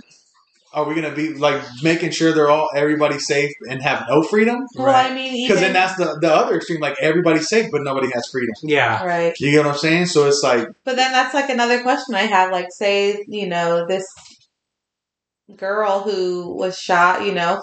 Are 0.72 0.84
we 0.84 0.94
going 0.94 1.08
to 1.08 1.16
be 1.16 1.32
like 1.32 1.62
making 1.82 2.10
sure 2.10 2.32
they're 2.32 2.50
all 2.50 2.68
everybody 2.76 3.18
safe 3.18 3.50
and 3.70 3.82
have 3.82 4.04
no 4.08 4.22
freedom? 4.22 4.58
Well, 4.76 4.94
I 4.94 5.14
mean, 5.14 5.48
Because 5.48 5.62
then 5.62 5.72
that's 5.72 5.96
the 5.96 6.18
the 6.20 6.32
other 6.32 6.56
extreme. 6.56 6.80
Like 6.80 6.96
everybody's 7.00 7.48
safe, 7.48 7.70
but 7.72 7.82
nobody 7.82 8.10
has 8.12 8.28
freedom. 8.30 8.54
Yeah. 8.62 9.02
right. 9.02 9.34
You 9.40 9.50
get 9.50 9.64
what 9.64 9.72
I'm 9.72 9.78
saying? 9.78 10.06
So 10.06 10.26
it's 10.28 10.42
like, 10.44 10.68
But 10.84 10.96
then 10.96 11.12
that's 11.12 11.32
like 11.32 11.48
another 11.48 11.80
question 11.82 12.14
I 12.14 12.22
have. 12.22 12.52
Like, 12.52 12.68
say, 12.70 13.24
you 13.28 13.48
know, 13.48 13.86
this 13.86 14.04
girl 15.56 16.00
who 16.00 16.54
was 16.54 16.78
shot, 16.78 17.24
you 17.24 17.32
know, 17.32 17.62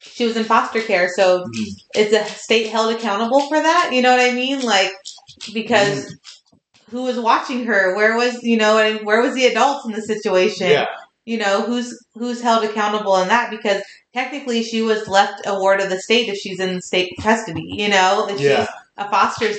she 0.00 0.26
was 0.26 0.36
in 0.36 0.44
foster 0.44 0.82
care. 0.82 1.08
So 1.16 1.42
Mhm. 1.42 1.64
is 1.94 2.10
the 2.10 2.24
state 2.24 2.68
held 2.68 2.94
accountable 2.94 3.48
for 3.48 3.60
that? 3.60 3.90
You 3.92 4.02
know 4.02 4.10
what 4.14 4.20
I 4.20 4.32
mean? 4.32 4.60
Like, 4.60 4.92
because 5.54 6.14
who 6.90 7.02
was 7.04 7.18
watching 7.18 7.64
her? 7.66 7.94
Where 7.96 8.16
was, 8.16 8.42
you 8.42 8.56
know, 8.56 8.78
and 8.78 9.04
where 9.06 9.20
was 9.22 9.34
the 9.34 9.46
adults 9.46 9.86
in 9.86 9.92
the 9.92 10.02
situation? 10.02 10.68
yeah, 10.70 10.86
You 11.24 11.38
know, 11.38 11.62
who's 11.62 11.98
who's 12.14 12.40
held 12.42 12.64
accountable 12.64 13.16
in 13.18 13.28
that? 13.28 13.50
Because 13.50 13.82
technically 14.14 14.62
she 14.62 14.82
was 14.82 15.08
left 15.08 15.42
a 15.46 15.58
ward 15.58 15.80
of 15.80 15.90
the 15.90 16.00
state 16.00 16.28
if 16.28 16.36
she's 16.36 16.60
in 16.60 16.80
state 16.80 17.12
custody, 17.20 17.64
you 17.66 17.88
know? 17.88 18.26
If 18.30 18.40
Yeah. 18.40 18.60
she's 18.60 18.68
a 18.98 19.10
foster 19.10 19.50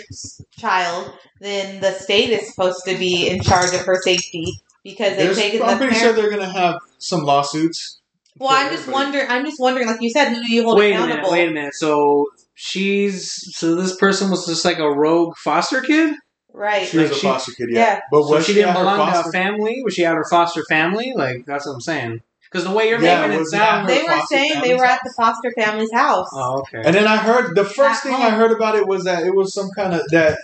child, 0.58 1.12
then 1.42 1.80
the 1.82 1.92
state 1.94 2.30
is 2.32 2.50
supposed 2.50 2.82
to 2.88 2.96
be 2.98 3.28
in 3.28 3.42
charge 3.42 3.74
of 3.74 3.82
her 3.82 4.00
safety 4.04 4.46
because 4.84 5.12
they've 5.18 5.36
There's- 5.36 5.38
taken 5.38 5.62
I'm 5.62 5.78
pretty 5.78 5.94
parent. 5.96 6.04
sure 6.04 6.14
they're 6.14 6.32
going 6.36 6.50
to 6.52 6.58
have 6.60 6.76
some 6.98 7.22
lawsuits. 7.22 8.00
well, 8.40 8.50
I'm 8.52 8.72
just 8.72 8.88
wondering. 8.88 9.26
I'm 9.30 9.46
just 9.46 9.60
wondering, 9.60 9.88
like 9.88 10.02
you 10.02 10.10
said, 10.10 10.30
who 10.34 10.42
do 10.44 10.54
you 10.54 10.64
hold 10.64 10.78
Wait 10.80 10.92
a 10.92 10.96
accountable? 10.96 11.16
minute. 11.18 11.32
Wait 11.32 11.48
a 11.50 11.52
minute. 11.52 11.74
So 11.76 12.26
she's 12.56 13.32
so 13.58 13.76
this 13.76 13.96
person 13.98 14.30
was 14.32 14.46
just 14.46 14.66
like 14.66 14.80
a 14.80 14.90
rogue 14.90 15.36
foster 15.38 15.82
kid. 15.82 16.16
Right. 16.58 16.88
She 16.88 16.98
was 16.98 17.12
a 17.12 17.14
she- 17.16 17.22
foster 17.28 17.52
kid, 17.54 17.70
yeah. 17.72 17.80
yeah. 17.80 18.00
But 18.12 18.24
So 18.24 18.32
was 18.36 18.46
she 18.46 18.54
she, 18.54 18.60
didn't 18.60 18.70
at 18.72 18.76
her 18.78 18.82
belong 18.84 19.14
to 19.14 19.30
a 19.30 19.32
family. 19.32 19.82
Was 19.84 19.94
she 19.94 20.06
at 20.06 20.16
her 20.16 20.26
foster 20.30 20.64
family? 20.68 21.14
Like 21.16 21.46
that's 21.46 21.66
what 21.68 21.74
I'm 21.74 21.82
saying. 21.82 22.22
Because 22.50 22.64
the 22.64 22.72
way 22.72 22.90
you're 22.90 23.02
Yeah, 23.02 23.28
making 23.28 23.42
it 23.42 23.46
sound. 23.48 23.88
They 23.90 24.02
were 24.04 24.22
saying 24.30 24.62
they 24.62 24.74
were 24.74 24.86
at 24.86 25.02
the 25.04 25.14
foster 25.16 25.52
family's 25.52 25.92
house. 25.92 26.30
Oh, 26.34 26.60
okay. 26.62 26.82
And 26.84 26.96
then 26.96 27.06
I 27.06 27.18
heard 27.18 27.56
the 27.56 27.66
first 27.66 28.06
At 28.06 28.10
thing 28.12 28.14
I 28.16 28.30
heard 28.30 28.52
about 28.52 28.76
it 28.76 28.88
was 28.88 29.04
that 29.04 29.24
it 29.26 29.36
was 29.36 29.54
some 29.54 29.70
kind 29.76 29.94
of 29.94 30.02
that. 30.12 30.38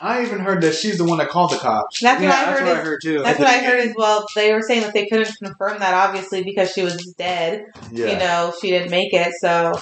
I 0.00 0.22
even 0.22 0.40
heard 0.40 0.60
that 0.62 0.74
she's 0.74 0.98
the 0.98 1.04
one 1.04 1.18
that 1.18 1.28
called 1.30 1.50
the 1.52 1.56
cops. 1.56 2.00
That's 2.00 2.20
yeah, 2.22 2.28
what 2.28 2.36
I 2.38 2.44
that's 2.46 2.58
heard. 2.60 2.68
what 2.68 2.76
I 2.76 2.80
heard 2.82 3.00
too. 3.02 3.22
That's 3.22 3.38
what 3.38 3.48
I 3.48 3.58
heard 3.58 3.80
as 3.80 3.94
well. 3.96 4.26
They 4.34 4.52
were 4.52 4.60
saying 4.62 4.82
that 4.82 4.92
they 4.92 5.06
couldn't 5.06 5.36
confirm 5.38 5.78
that, 5.80 5.94
obviously, 5.94 6.42
because 6.42 6.72
she 6.72 6.82
was 6.82 6.96
dead. 7.18 7.66
Yeah. 7.90 8.12
You 8.12 8.18
know, 8.18 8.52
she 8.60 8.70
didn't 8.70 8.90
make 8.90 9.12
it. 9.12 9.32
So 9.40 9.72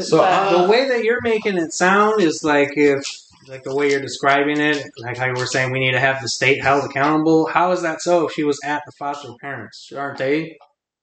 So, 0.00 0.18
But- 0.18 0.32
uh, 0.32 0.62
the 0.62 0.68
way 0.68 0.88
that 0.88 1.02
you're 1.04 1.22
making 1.22 1.56
it 1.56 1.72
sound 1.72 2.20
is 2.20 2.42
like 2.44 2.70
if 2.76 3.02
like 3.48 3.62
the 3.64 3.74
way 3.74 3.90
you're 3.90 4.00
describing 4.00 4.60
it, 4.60 4.84
like 5.02 5.16
how 5.16 5.26
you 5.26 5.34
were 5.34 5.46
saying 5.46 5.72
we 5.72 5.80
need 5.80 5.92
to 5.92 6.00
have 6.00 6.20
the 6.22 6.28
state 6.28 6.62
held 6.62 6.84
accountable. 6.84 7.46
How 7.46 7.72
is 7.72 7.82
that 7.82 8.00
so? 8.02 8.26
If 8.26 8.32
she 8.32 8.44
was 8.44 8.58
at 8.64 8.82
the 8.86 8.92
foster 8.92 9.30
parents, 9.40 9.90
aren't 9.96 10.18
they 10.18 10.56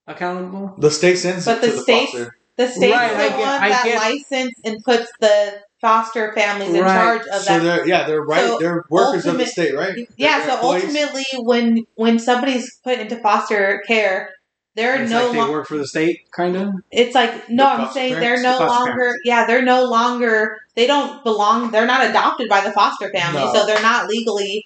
accountable? 0.08 0.76
the 0.78 0.92
state 0.92 1.18
sends 1.18 1.46
But 1.46 1.58
it 1.58 1.62
the 1.62 1.68
to 1.68 1.74
the 1.74 1.82
state- 1.82 2.10
foster. 2.10 2.32
the 2.58 2.68
state's 2.68 2.96
Right, 2.96 3.10
the 3.14 3.24
I 3.24 3.30
get- 3.30 3.40
one 3.40 3.48
I 3.48 3.70
that 3.70 3.84
get- 3.86 3.98
license 3.98 4.54
and 4.66 4.84
puts 4.84 5.12
the 5.20 5.54
foster 5.82 6.34
families 6.34 6.74
in 6.74 6.82
Right. 6.82 6.94
charge 6.96 7.22
of 7.32 7.42
So 7.42 7.54
that. 7.60 7.64
they're 7.64 7.88
yeah 7.88 8.08
they're 8.08 8.22
right 8.24 8.48
So 8.48 8.58
they're 8.60 8.84
workers 8.90 9.26
of 9.28 9.38
the 9.38 9.46
state 9.46 9.76
right. 9.76 10.08
yeah, 10.18 10.40
They're 10.40 10.48
so 10.48 10.54
employees. 10.56 10.84
ultimately, 10.86 11.24
when 11.40 11.84
when 11.96 12.18
somebody's 12.20 12.78
put 12.84 12.98
into 13.00 13.16
foster 13.18 13.84
care, 13.88 14.32
they're 14.78 15.02
It's 15.02 15.12
no 15.12 15.24
like 15.24 15.32
they 15.34 15.38
longer. 15.40 15.54
work 15.54 15.68
for 15.68 15.78
the 15.78 15.88
state, 15.88 16.20
kind 16.32 16.56
of. 16.56 16.70
It's 16.92 17.14
like 17.16 17.50
no, 17.50 17.64
The 17.66 17.70
I'm 17.88 17.92
saying 17.92 18.14
parents? 18.14 18.44
they're 18.44 18.52
no 18.52 18.60
The 18.60 18.66
foster 18.68 18.90
longer. 18.92 19.16
Yeah, 19.26 19.46
they're 19.46 19.62
no 19.64 19.84
longer. 19.86 20.58
They 20.76 20.88
don't 20.88 21.24
belong. 21.24 21.72
They're 21.72 21.88
not 21.88 22.08
adopted 22.10 22.48
by 22.48 22.62
the 22.62 22.72
foster 22.72 23.10
family, 23.10 23.42
No. 23.42 23.52
so 23.54 23.66
they're 23.66 23.82
not 23.82 24.08
legally. 24.08 24.64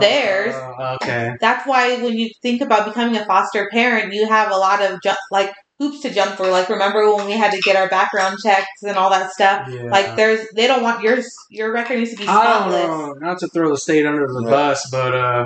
Theirs. 0.00 0.54
Uh, 0.54 0.96
okay. 1.02 1.36
That's 1.40 1.66
why 1.66 2.02
when 2.02 2.14
you 2.18 2.30
think 2.42 2.62
about 2.62 2.86
becoming 2.86 3.16
a 3.16 3.24
foster 3.26 3.68
parent, 3.70 4.12
you 4.12 4.26
have 4.26 4.50
a 4.50 4.56
lot 4.56 4.82
of 4.82 5.00
ju- 5.02 5.10
like 5.30 5.52
hoops 5.78 6.00
to 6.00 6.10
jump 6.10 6.36
through. 6.36 6.50
Like 6.50 6.68
remember 6.70 7.14
when 7.14 7.26
we 7.26 7.32
had 7.32 7.52
to 7.52 7.60
get 7.60 7.76
our 7.76 7.88
background 7.88 8.38
checks 8.42 8.82
and 8.82 8.96
all 8.96 9.10
that 9.10 9.30
stuff. 9.32 9.68
Yeah. 9.70 9.84
Like 9.84 10.16
there's, 10.16 10.46
they 10.54 10.66
don't 10.66 10.82
want 10.82 11.02
yours. 11.02 11.26
Your 11.50 11.72
record 11.72 11.98
needs 11.98 12.10
to 12.12 12.16
be 12.16 12.26
I 12.26 12.42
don't 12.44 12.72
spotless. 12.72 12.84
know, 12.86 13.12
not 13.26 13.38
to 13.40 13.48
throw 13.48 13.68
the 13.70 13.78
state 13.78 14.06
under 14.06 14.26
the 14.26 14.42
Right. 14.46 14.50
bus, 14.50 14.88
but 14.90 15.14
uh, 15.14 15.44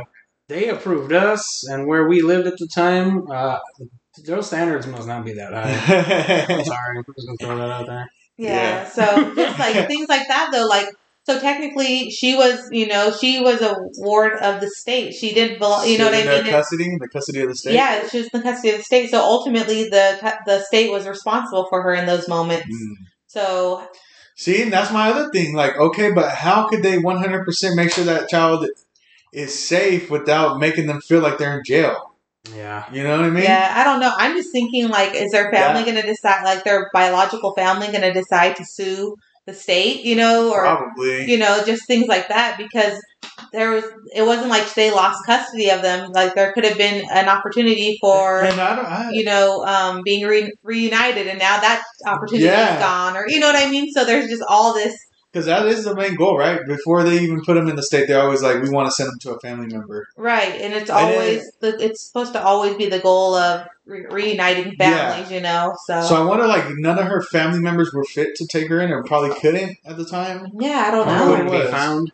they 0.49 0.69
approved 0.69 1.13
us, 1.13 1.67
and 1.69 1.87
where 1.89 2.07
we 2.07 2.21
lived 2.21 2.47
at 2.47 2.59
the 2.59 2.69
time, 2.73 3.31
uh, 3.31 3.59
those 4.25 4.47
standards 4.47 4.87
must 4.87 5.09
not 5.09 5.25
be 5.25 5.35
that 5.35 5.53
high. 5.53 6.55
I'm 6.55 6.65
sorry, 6.65 6.99
I'm 6.99 7.05
just 7.15 7.27
gonna 7.27 7.39
throw 7.41 7.57
that 7.59 7.71
out 7.71 7.87
there. 7.87 8.11
Yeah. 8.37 8.51
Yeah. 8.51 8.89
So 8.89 9.35
just 9.35 9.59
like 9.59 9.87
things 9.89 10.09
like 10.09 10.29
that 10.29 10.51
though, 10.53 10.67
like 10.67 10.89
so 11.25 11.41
technically 11.41 12.11
she 12.11 12.37
was, 12.37 12.69
you 12.71 12.87
know, 12.87 13.11
she 13.11 13.41
was 13.41 13.63
a 13.63 13.75
ward 13.99 14.35
of 14.41 14.61
the 14.61 14.69
state. 14.69 15.15
She 15.15 15.33
didn't 15.33 15.59
belong. 15.59 15.89
You 15.89 15.99
know 15.99 16.07
what 16.07 16.15
I 16.15 16.21
in 16.21 16.27
their 16.27 16.43
mean? 16.43 16.53
Custody, 16.53 16.85
in 16.85 16.99
the 16.99 17.09
custody 17.09 17.41
of 17.41 17.49
the 17.49 17.57
state. 17.57 17.75
Yeah, 17.75 18.07
she 18.09 18.19
was 18.19 18.29
in 18.33 18.41
the 18.41 18.43
custody 18.43 18.71
of 18.71 18.79
the 18.79 18.85
state. 18.85 19.11
So 19.11 19.21
ultimately, 19.21 19.89
the 19.89 20.39
the 20.47 20.61
state 20.61 20.91
was 20.91 21.07
responsible 21.07 21.67
for 21.69 21.83
her 21.83 21.95
in 21.95 22.07
those 22.07 22.29
moments. 22.29 22.67
Mm. 22.67 23.07
So 23.27 23.89
See, 24.37 24.63
and 24.63 24.73
that's 24.73 24.93
my 24.93 25.11
other 25.11 25.31
thing. 25.31 25.55
Like, 25.55 25.77
okay, 25.77 26.11
but 26.11 26.33
how 26.33 26.69
could 26.69 26.83
they 26.83 26.99
100% 26.99 27.77
make 27.77 27.93
sure 27.93 28.05
that 28.05 28.29
child 28.29 28.67
is 29.33 29.67
safe 29.67 30.11
without 30.11 30.59
making 30.59 30.87
them 30.87 31.01
feel 31.01 31.21
like 31.21 31.39
they're 31.39 31.59
in 31.59 31.65
jail? 31.65 32.14
Yeah. 32.55 32.85
You 32.93 33.03
know 33.03 33.17
what 33.17 33.25
I 33.27 33.31
mean? 33.31 33.45
yeah, 33.45 33.73
I 33.77 33.85
don't 33.85 34.01
know. 34.01 34.13
I'm 34.17 34.37
just 34.37 34.53
thinking 34.53 34.89
like, 34.89 35.15
is 35.15 35.31
their 35.31 35.51
family 35.51 35.83
going 35.85 35.97
to 36.01 36.07
decide? 36.07 36.45
Like 36.45 36.65
their 36.65 36.91
biological 36.93 37.55
family 37.55 37.87
going 37.89 38.03
to 38.03 38.13
decide 38.13 38.57
to 38.57 38.65
sue 38.65 39.17
the 39.47 39.55
state? 39.55 40.05
You 40.05 40.17
know, 40.17 40.53
or 40.53 40.63
Probably. 40.63 41.25
you 41.31 41.39
know, 41.39 41.63
just 41.65 41.87
things 41.87 42.07
like 42.07 42.29
that 42.29 42.59
because 42.59 43.01
there 43.53 43.71
was. 43.71 43.85
It 44.15 44.23
wasn't 44.23 44.49
like 44.49 44.73
they 44.75 44.91
lost 44.91 45.25
custody 45.27 45.71
of 45.71 45.81
them. 45.83 46.13
Like 46.13 46.35
there 46.35 46.53
could 46.53 46.65
have 46.65 46.77
been 46.77 47.05
an 47.13 47.29
opportunity 47.29 47.97
for. 48.01 48.43
and 48.43 48.61
I 48.61 48.77
don't. 48.77 48.87
I, 48.87 49.11
you 49.11 49.25
know, 49.25 49.65
um, 49.65 50.03
being 50.05 50.27
re- 50.27 50.53
reunited, 50.63 51.27
and 51.27 51.39
now 51.39 51.61
that 51.61 51.83
opportunity 52.07 52.45
Yeah. 52.47 52.75
is 52.75 52.81
gone, 52.81 53.17
or 53.17 53.25
you 53.27 53.41
know 53.41 53.47
what 53.51 53.57
I 53.67 53.71
mean. 53.71 53.91
So 53.93 54.05
there's 54.05 54.29
just 54.29 54.43
all 54.49 54.75
this 54.75 54.95
Because 55.35 55.47
that 55.47 55.67
is 55.67 55.83
the 55.83 55.97
main 55.97 56.15
goal, 56.15 56.39
right? 56.39 56.61
Before 56.65 57.03
they 57.03 57.19
even 57.19 57.43
put 57.43 57.55
them 57.55 57.67
in 57.69 57.75
the 57.75 57.83
state, 57.83 58.07
they're 58.07 58.23
always 58.23 58.41
like, 58.41 58.63
we 58.63 58.71
want 58.71 58.87
to 58.87 58.93
send 58.93 59.11
them 59.11 59.19
to 59.23 59.33
a 59.35 59.41
family 59.41 59.67
member. 59.67 60.07
Right, 60.17 60.61
and 60.61 60.73
it's 60.73 60.89
And 60.89 60.99
then- 61.09 61.13
always 61.13 61.51
it's 61.61 62.07
supposed 62.07 62.35
to 62.35 62.41
always 62.43 62.77
be 62.77 62.89
the 62.89 63.01
goal 63.01 63.35
of 63.35 63.67
re- 63.85 64.07
reuniting 64.09 64.77
families, 64.77 65.33
you 65.33 65.41
know. 65.41 65.75
So, 65.89 66.03
So 66.03 66.15
I 66.23 66.25
wonder, 66.25 66.47
like, 66.47 66.67
none 66.77 67.01
of 67.01 67.07
her 67.07 67.21
family 67.21 67.59
members 67.59 67.93
were 67.93 68.05
fit 68.05 68.37
to 68.37 68.47
take 68.47 68.69
her 68.69 68.81
in, 68.81 68.93
or 68.93 69.03
probably 69.03 69.35
couldn't 69.41 69.77
at 69.85 69.97
the 69.97 70.05
time, 70.05 70.47
yeah, 70.61 70.85
I 70.87 70.91
don't 70.93 71.07
know. 71.09 71.31
wouldn't 71.31 71.51
Wouldn't 71.51 71.67
be 71.67 71.73
found. 71.73 72.13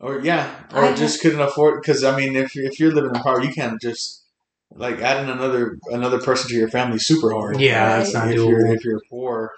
or 0.00 0.18
yeah, 0.20 0.52
or 0.74 0.82
I- 0.86 0.94
just 0.94 1.20
couldn't 1.22 1.40
afford. 1.40 1.80
Because 1.80 2.02
I 2.02 2.16
mean, 2.16 2.34
if 2.34 2.56
if 2.56 2.80
you're 2.80 2.92
living 2.92 3.14
in 3.14 3.22
power, 3.22 3.40
you 3.40 3.52
can't 3.52 3.80
just 3.80 4.24
like 4.74 5.00
adding 5.00 5.30
another 5.30 5.78
another 5.92 6.18
person 6.20 6.48
to 6.50 6.56
your 6.56 6.68
family 6.70 6.98
super 6.98 7.30
hard. 7.30 7.60
Yeah, 7.60 7.98
that's 7.98 8.12
Right. 8.12 8.24
not 8.24 8.28
if 8.30 8.34
you're 8.34 8.66
if 8.74 8.84
you're 8.84 9.00
poor. 9.08 9.52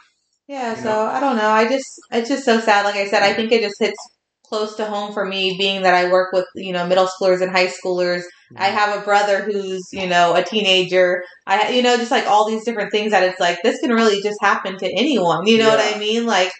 Yeah, 0.46 0.74
so 0.74 0.84
know? 0.84 1.06
I 1.06 1.20
don't 1.20 1.36
know. 1.36 1.48
I 1.48 1.68
just 1.68 2.00
it's 2.10 2.28
just 2.28 2.44
so 2.44 2.60
sad. 2.60 2.84
Like 2.84 2.96
I 2.96 3.06
said, 3.06 3.22
I 3.22 3.32
think 3.32 3.52
it 3.52 3.62
just 3.62 3.78
hits 3.78 3.98
close 4.46 4.76
to 4.76 4.84
home 4.84 5.12
for 5.12 5.24
me, 5.24 5.56
being 5.58 5.82
that 5.82 5.94
I 5.94 6.10
work 6.10 6.32
with 6.32 6.46
you 6.54 6.72
know 6.72 6.86
middle 6.86 7.08
schoolers 7.08 7.40
and 7.40 7.50
high 7.50 7.68
schoolers. 7.68 8.22
I 8.56 8.68
mm-hmm. 8.68 8.76
have 8.76 8.98
a 9.00 9.04
brother 9.04 9.42
who's 9.42 9.88
you 9.92 10.06
know 10.06 10.34
a 10.34 10.44
teenager. 10.44 11.24
I 11.46 11.70
you 11.70 11.82
know 11.82 11.96
just 11.96 12.10
like 12.10 12.26
all 12.26 12.48
these 12.48 12.64
different 12.64 12.92
things 12.92 13.12
that 13.12 13.22
it's 13.22 13.40
like 13.40 13.58
this 13.62 13.80
can 13.80 13.90
really 13.90 14.22
just 14.22 14.38
happen 14.42 14.76
to 14.78 14.86
anyone. 14.86 15.46
You 15.46 15.58
know 15.58 15.68
what 15.68 15.94
I 15.94 15.98
mean? 15.98 16.26
Like 16.26 16.52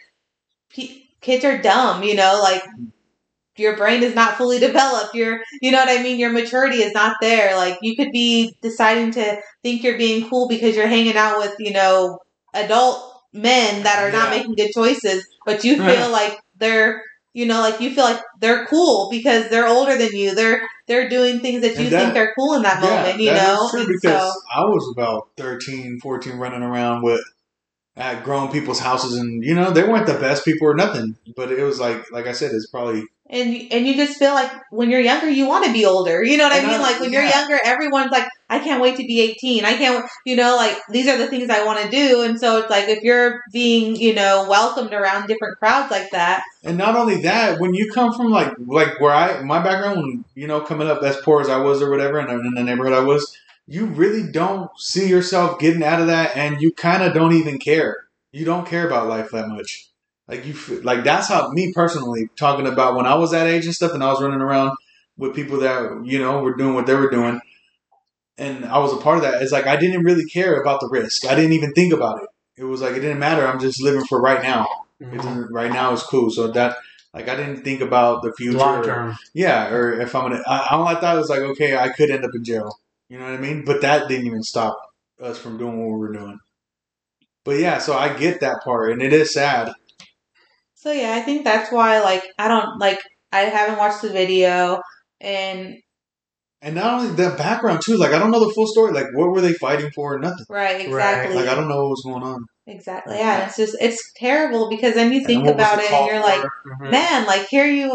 pe- 0.70 1.03
kids 1.20 1.44
are 1.44 1.61
dumb. 1.61 2.03
You 2.03 2.14
know, 2.14 2.40
like 2.42 2.62
mm-hmm. 2.62 2.87
your 3.59 3.77
brain 3.77 4.03
is 4.03 4.14
not 4.14 4.37
fully 4.37 4.59
developed. 4.61 5.14
Your 5.14 5.40
you 5.61 5.70
know 5.70 5.79
what 5.79 6.01
I 6.01 6.03
mean. 6.03 6.18
Your 6.18 6.33
maturity 6.33 6.79
is 6.79 6.94
not 6.94 7.16
there. 7.20 7.55
Like 7.55 7.79
you 7.83 7.97
could 7.97 8.12
be 8.12 8.57
deciding 8.62 9.11
to 9.12 9.40
think 9.62 9.83
you're 9.83 9.99
being 9.99 10.29
cool 10.31 10.49
because 10.49 10.75
you're 10.75 10.87
hanging 10.87 11.18
out 11.18 11.38
with 11.38 11.55
you 11.59 11.75
know 11.75 12.18
adult 12.55 13.13
men 13.35 13.83
that 13.83 13.99
are 13.99 14.11
not 14.12 14.31
Yeah. 14.33 14.38
making 14.38 14.55
good 14.55 14.70
choices, 14.73 15.27
but 15.44 15.64
you 15.64 15.77
feel 15.77 16.09
like 16.11 16.38
they're 16.59 17.03
you 17.35 17.44
know 17.47 17.61
like 17.61 17.81
you 17.81 17.92
feel 17.94 18.05
like 18.05 18.20
they're 18.40 18.64
cool 18.66 19.09
because 19.11 19.49
they're 19.51 19.66
older 19.66 19.97
than 19.99 20.14
you. 20.14 20.35
They're 20.35 20.62
they're 20.87 21.09
doing 21.09 21.40
things 21.40 21.62
that 21.62 21.77
you 21.79 21.90
that- 21.90 22.14
think 22.14 22.16
are 22.16 22.33
cool 22.38 22.55
in 22.55 22.62
that 22.62 22.81
moment. 22.81 23.18
You 23.20 23.33
know, 23.33 23.68
true 23.70 23.87
because 23.87 24.23
so 24.23 24.33
I 24.55 24.61
was 24.61 24.94
about 24.97 25.29
13, 25.37 25.99
14 26.01 26.37
running 26.38 26.62
around 26.62 27.03
with 27.03 27.20
at 27.97 28.25
grown 28.25 28.51
people's 28.51 28.79
houses, 28.81 29.16
and 29.18 29.42
you 29.44 29.55
know 29.55 29.70
they 29.70 29.83
weren't 29.83 30.07
the 30.07 30.14
best 30.14 30.44
people 30.44 30.66
or 30.68 30.75
nothing, 30.75 31.16
but 31.37 31.51
it 31.51 31.62
was 31.64 31.81
like 31.81 32.11
like 32.12 32.27
I 32.27 32.33
said, 32.33 32.53
it's 32.53 32.68
probably 32.68 33.05
and 33.31 33.73
and 33.73 33.87
you 33.87 33.95
just 33.97 34.19
feel 34.19 34.35
like 34.35 34.51
when 34.71 34.91
you're 34.91 35.01
younger 35.01 35.29
you 35.31 35.47
want 35.47 35.65
to 35.65 35.73
be 35.73 35.85
older 35.87 36.23
you 36.23 36.37
know 36.37 36.45
what 36.45 36.53
And 36.57 36.67
i 36.67 36.71
mean 36.71 36.81
like 36.81 37.01
when 37.01 37.13
you're 37.13 37.25
younger 37.25 37.59
everyone's 37.65 38.11
like 38.11 38.29
i 38.51 38.59
can't 38.59 38.83
wait 38.83 38.97
to 38.97 39.07
be 39.07 39.21
18 39.21 39.65
i 39.65 39.75
can't 39.75 40.05
you 40.27 40.37
know 40.37 40.57
like 40.57 40.77
these 40.91 41.09
are 41.09 41.17
the 41.17 41.27
things 41.27 41.49
i 41.49 41.65
want 41.65 41.81
to 41.83 41.91
do 41.91 42.23
and 42.23 42.39
so 42.39 42.59
it's 42.59 42.69
like 42.71 42.89
if 42.89 43.03
you're 43.03 43.41
being 43.51 43.97
you 43.97 44.15
know 44.15 44.47
welcomed 44.49 44.93
around 44.93 45.27
different 45.27 45.59
crowds 45.59 45.91
like 45.91 46.11
that 46.11 46.43
And 46.63 46.77
not 46.79 46.97
only 46.97 47.23
that, 47.23 47.61
when 47.61 47.75
you 47.75 47.91
come 47.93 48.13
from 48.15 48.31
like 48.31 48.53
like 48.67 49.01
where 49.01 49.13
I 49.13 49.43
my 49.43 49.63
background, 49.63 49.97
when 50.03 50.25
you 50.35 50.47
know 50.47 50.61
coming 50.61 50.89
up 50.89 51.03
as 51.03 51.17
poor 51.19 51.41
as 51.41 51.49
I 51.49 51.59
was 51.59 51.83
or 51.83 51.91
whatever, 51.91 52.19
and 52.19 52.31
in 52.31 52.55
the 52.55 52.63
neighborhood 52.63 52.95
I 52.95 53.01
was, 53.01 53.37
you 53.67 53.87
really 53.87 54.31
don't 54.31 54.71
see 54.79 55.09
yourself 55.09 55.59
getting 55.59 55.83
out 55.83 56.01
of 56.01 56.07
that, 56.09 56.37
and 56.37 56.61
you 56.63 56.73
kind 56.73 57.03
of 57.03 57.13
don't 57.15 57.35
even 57.35 57.59
care. 57.59 58.07
You 58.33 58.45
don't 58.45 58.67
care 58.67 58.87
about 58.87 59.09
life 59.09 59.31
that 59.33 59.49
much. 59.49 59.89
Like 60.29 60.47
you, 60.47 60.53
f- 60.55 60.85
like 60.85 61.05
that's 61.05 61.29
how 61.29 61.49
me 61.51 61.73
personally 61.75 62.29
talking 62.37 62.67
about 62.67 62.95
when 62.97 63.07
I 63.07 63.15
was 63.15 63.33
that 63.33 63.47
age 63.47 63.67
and 63.67 63.75
stuff, 63.75 63.93
and 63.93 64.03
I 64.03 64.11
was 64.11 64.23
running 64.23 64.41
around 64.41 64.73
with 65.19 65.35
people 65.35 65.61
that 65.61 66.03
you 66.05 66.19
know 66.19 66.41
were 66.41 66.55
doing 66.57 66.75
what 66.75 66.87
they 66.87 66.95
were 66.95 67.11
doing, 67.11 67.41
and 68.39 68.65
I 68.65 68.79
was 68.79 68.93
a 68.93 68.97
part 68.97 69.19
of 69.19 69.23
that. 69.25 69.43
It's 69.43 69.53
like 69.53 69.67
I 69.67 69.77
didn't 69.77 70.05
really 70.05 70.25
care 70.25 70.61
about 70.61 70.81
the 70.81 70.89
risk. 70.91 71.27
I 71.27 71.35
didn't 71.35 71.53
even 71.53 71.73
think 71.73 71.93
about 71.93 72.23
it. 72.23 72.29
It 72.57 72.65
was 72.65 72.81
like 72.81 72.93
it 72.93 73.01
didn't 73.01 73.19
matter. 73.19 73.47
I'm 73.47 73.61
just 73.61 73.83
living 73.83 74.05
for 74.05 74.21
right 74.21 74.43
now. 74.43 74.67
Mhm. 75.03 75.49
right 75.51 75.73
now 75.73 75.93
is 75.93 76.03
cool. 76.03 76.31
So 76.31 76.49
that 76.53 76.77
like 77.13 77.29
I 77.29 77.37
didn't 77.37 77.63
think 77.63 77.81
about 77.83 78.23
the 78.23 78.33
future. 78.33 78.57
Long 78.59 78.83
term. 78.83 79.17
yeah, 79.35 79.69
or 79.71 80.01
if 80.01 80.15
I'm 80.15 80.31
gonna, 80.31 80.43
I, 80.47 80.69
all 80.71 80.87
I 80.87 80.95
thought 80.95 81.17
was 81.17 81.29
like, 81.29 81.41
okay, 81.41 81.77
I 81.77 81.91
could 81.91 82.11
end 82.11 82.25
up 82.25 82.31
in 82.35 82.45
jail. 82.45 82.79
You 83.11 83.19
know 83.19 83.25
what 83.25 83.35
I 83.35 83.39
mean? 83.39 83.65
But 83.65 83.83
that 83.83 84.09
didn't 84.09 84.27
even 84.27 84.43
stop 84.43 84.79
us 85.21 85.37
from 85.39 85.59
doing 85.59 85.79
what 85.79 85.93
we 85.95 85.99
were 86.09 86.13
doing. 86.13 86.39
But 87.45 87.59
yeah, 87.59 87.79
so 87.79 87.95
I 87.97 88.09
get 88.17 88.41
that 88.41 88.63
part, 88.65 88.91
and 88.93 89.03
it 89.03 89.13
is 89.13 89.35
sad. 89.35 89.73
So 90.85 90.92
yeah 90.92 91.14
i 91.16 91.20
think 91.23 91.42
that's 91.44 91.73
why 91.73 92.01
like 92.01 92.23
i 92.38 92.47
don't 92.47 92.79
like 92.79 93.01
i 93.33 93.40
haven't 93.40 93.79
watched 93.79 94.03
the 94.03 94.11
video 94.11 94.81
and 95.20 95.77
And 96.62 96.75
not 96.77 96.90
only 97.01 97.14
the 97.14 97.31
background 97.37 97.81
too. 97.85 97.97
Like 98.03 98.12
I 98.14 98.18
don't 98.18 98.31
know 98.33 98.40
the 98.47 98.55
full 98.57 98.66
story. 98.66 98.92
Like 98.99 99.09
what 99.18 99.29
were 99.33 99.42
they 99.47 99.53
fighting 99.66 99.90
for? 99.97 100.07
or 100.14 100.18
Nothing. 100.18 100.47
right 100.49 100.81
exactly 100.81 101.35
Like 101.37 101.49
I 101.53 101.55
don't 101.55 101.68
know 101.68 101.81
what 101.83 101.90
was 101.97 102.05
going 102.09 102.23
on. 102.33 102.40
exactly 102.66 103.16
yeah 103.18 103.44
it's 103.44 103.57
just 103.62 103.77
it's 103.87 104.01
terrible 104.16 104.64
because 104.75 104.94
then 104.94 105.12
you 105.12 105.20
think 105.29 105.47
about 105.47 105.79
it 105.85 105.90
and 105.92 106.07
you're 106.09 106.20
like 106.33 106.40
for? 106.40 106.77
Mhm. 106.87 106.90
man, 106.97 107.27
like 107.33 107.44
here 107.49 107.66
you 107.79 107.87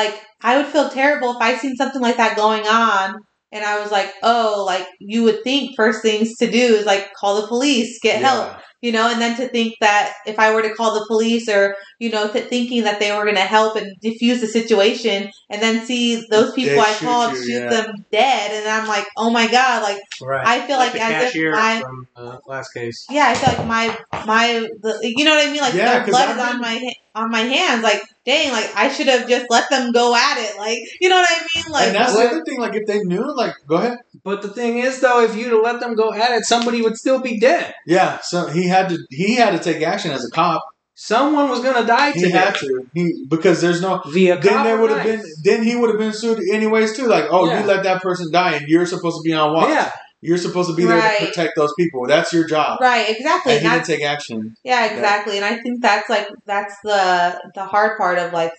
like 0.00 0.14
I 0.42 0.56
would 0.56 0.66
feel 0.74 0.88
terrible 0.88 1.30
if 1.36 1.40
I 1.48 1.56
seen 1.56 1.76
something 1.76 2.00
like 2.08 2.16
that 2.22 2.36
going 2.44 2.66
on 2.66 3.06
and 3.52 3.62
I 3.64 3.74
was 3.82 3.90
like, 3.92 4.10
oh, 4.22 4.64
like 4.66 4.86
you 5.12 5.22
would 5.24 5.40
think 5.44 5.76
first 5.76 6.00
things 6.02 6.28
to 6.40 6.50
do 6.50 6.64
is 6.78 6.86
like 6.92 7.04
call 7.20 7.40
the 7.40 7.46
police, 7.46 7.92
get 8.02 8.22
help, 8.22 8.48
Yeah. 8.48 8.60
You 8.84 8.92
know, 8.92 9.06
and 9.10 9.20
then 9.22 9.34
to 9.40 9.48
think 9.48 9.74
that 9.80 10.12
if 10.26 10.38
I 10.38 10.54
were 10.54 10.62
to 10.62 10.74
call 10.74 10.94
the 10.94 11.06
police 11.08 11.48
or 11.48 11.76
you 11.98 12.10
know, 12.10 12.24
th- 12.32 12.48
thinking 12.48 12.82
that 12.84 13.00
they 13.00 13.10
were 13.16 13.24
going 13.24 13.42
to 13.44 13.50
help 13.56 13.76
and 13.80 13.88
defuse 14.04 14.40
the 14.40 14.46
situation, 14.58 15.30
and 15.50 15.62
then 15.62 15.84
see 15.86 16.22
those 16.30 16.52
people 16.58 16.74
They 16.74 16.80
I 16.80 16.92
shoot 16.92 17.06
called 17.06 17.32
you, 17.32 17.44
shoot 17.44 17.60
yeah. 17.64 17.70
them 17.70 17.86
dead, 18.12 18.46
and 18.58 18.68
I'm 18.68 18.86
like, 18.88 19.06
oh 19.16 19.30
my 19.30 19.46
god, 19.50 19.82
like 19.82 20.00
Right. 20.22 20.46
I 20.46 20.66
feel 20.66 20.78
like, 20.78 20.92
the 20.92 21.02
as 21.02 21.34
if 21.34 21.50
my 21.50 21.80
from 21.80 22.06
the 22.16 22.40
last 22.46 22.70
case. 22.76 23.06
yeah, 23.10 23.26
I 23.28 23.34
feel 23.34 23.50
like 23.54 23.66
my 23.66 23.86
my 24.26 24.46
the, 24.82 25.12
you 25.16 25.24
know 25.24 25.34
what 25.36 25.48
I 25.48 25.52
mean, 25.52 25.60
like 25.62 25.74
Yeah, 25.74 25.86
their 25.86 26.00
'cause 26.04 26.10
blood 26.10 26.36
is 26.36 26.42
on 26.42 26.60
my 26.60 26.74
ha- 26.74 27.00
on 27.14 27.30
my 27.30 27.40
hands. 27.40 27.82
Like, 27.82 28.02
dang, 28.26 28.52
like 28.52 28.70
I 28.76 28.88
should 28.92 29.06
have 29.06 29.28
just 29.28 29.46
let 29.50 29.68
them 29.70 29.92
go 29.92 30.14
at 30.14 30.38
it. 30.38 30.58
Like, 30.58 30.78
you 31.00 31.08
know 31.08 31.16
what 31.16 31.28
I 31.30 31.46
mean? 31.54 31.72
Like, 31.72 31.86
and 31.88 31.96
that's 31.96 32.14
what- 32.14 32.22
the 32.24 32.28
other 32.30 32.44
thing. 32.44 32.60
Like 32.60 32.74
if 32.74 32.86
they 32.86 33.00
knew, 33.00 33.34
like 33.36 33.54
go 33.66 33.76
ahead. 33.76 33.98
But 34.22 34.42
the 34.42 34.48
thing 34.48 34.78
is, 34.78 35.00
though, 35.00 35.22
if 35.22 35.36
you'd 35.36 35.62
let 35.62 35.80
them 35.80 35.94
go 35.94 36.12
at 36.12 36.32
it, 36.32 36.44
somebody 36.44 36.80
would 36.82 36.96
still 36.96 37.20
be 37.20 37.38
dead. 37.38 37.74
Yeah. 37.86 38.18
So 38.22 38.46
he 38.46 38.68
had 38.68 38.88
to. 38.88 38.98
He 39.10 39.34
had 39.34 39.50
to 39.50 39.58
take 39.58 39.82
action 39.82 40.10
as 40.12 40.24
a 40.24 40.30
cop. 40.30 40.64
Someone 40.96 41.48
was 41.50 41.60
gonna 41.60 41.84
die 41.84 42.12
He 42.12 42.30
had 42.30 42.54
to. 42.54 42.86
He 42.94 43.26
because 43.28 43.60
there's 43.60 43.82
no. 43.82 44.00
via 44.06 44.38
then 44.40 44.62
there 44.62 44.80
would 44.80 44.90
have 44.92 45.02
been 45.04 45.22
then 45.42 45.62
he 45.64 45.74
would 45.74 45.90
have 45.90 45.98
been 45.98 46.12
sued 46.12 46.38
anyways 46.52 46.96
too. 46.96 47.06
Like, 47.08 47.24
oh, 47.30 47.46
Yeah. 47.48 47.60
you 47.60 47.66
let 47.66 47.82
that 47.82 48.00
person 48.00 48.30
die, 48.30 48.52
and 48.54 48.68
you're 48.68 48.86
supposed 48.86 49.16
to 49.16 49.22
be 49.24 49.32
on 49.32 49.52
watch. 49.52 49.68
Yeah, 49.70 49.90
You're 50.26 50.38
supposed 50.38 50.70
to 50.70 50.74
be 50.76 50.84
there 50.84 50.98
Right. 50.98 51.18
to 51.20 51.26
protect 51.26 51.52
those 51.56 51.72
people. 51.78 52.06
That's 52.06 52.32
your 52.32 52.46
job. 52.46 52.80
right, 52.80 53.06
exactly. 53.14 53.52
And 53.54 53.60
he 53.62 53.66
And 53.68 53.74
didn't 53.84 53.86
take 53.98 54.04
action. 54.06 54.56
yeah, 54.64 54.86
exactly. 54.92 55.36
And 55.36 55.44
I 55.44 55.56
think 55.62 55.82
that's 55.82 56.08
like 56.08 56.26
that's 56.46 56.74
the 56.82 57.40
the 57.54 57.64
hard 57.64 57.98
part 57.98 58.18
of 58.18 58.32
like, 58.32 58.52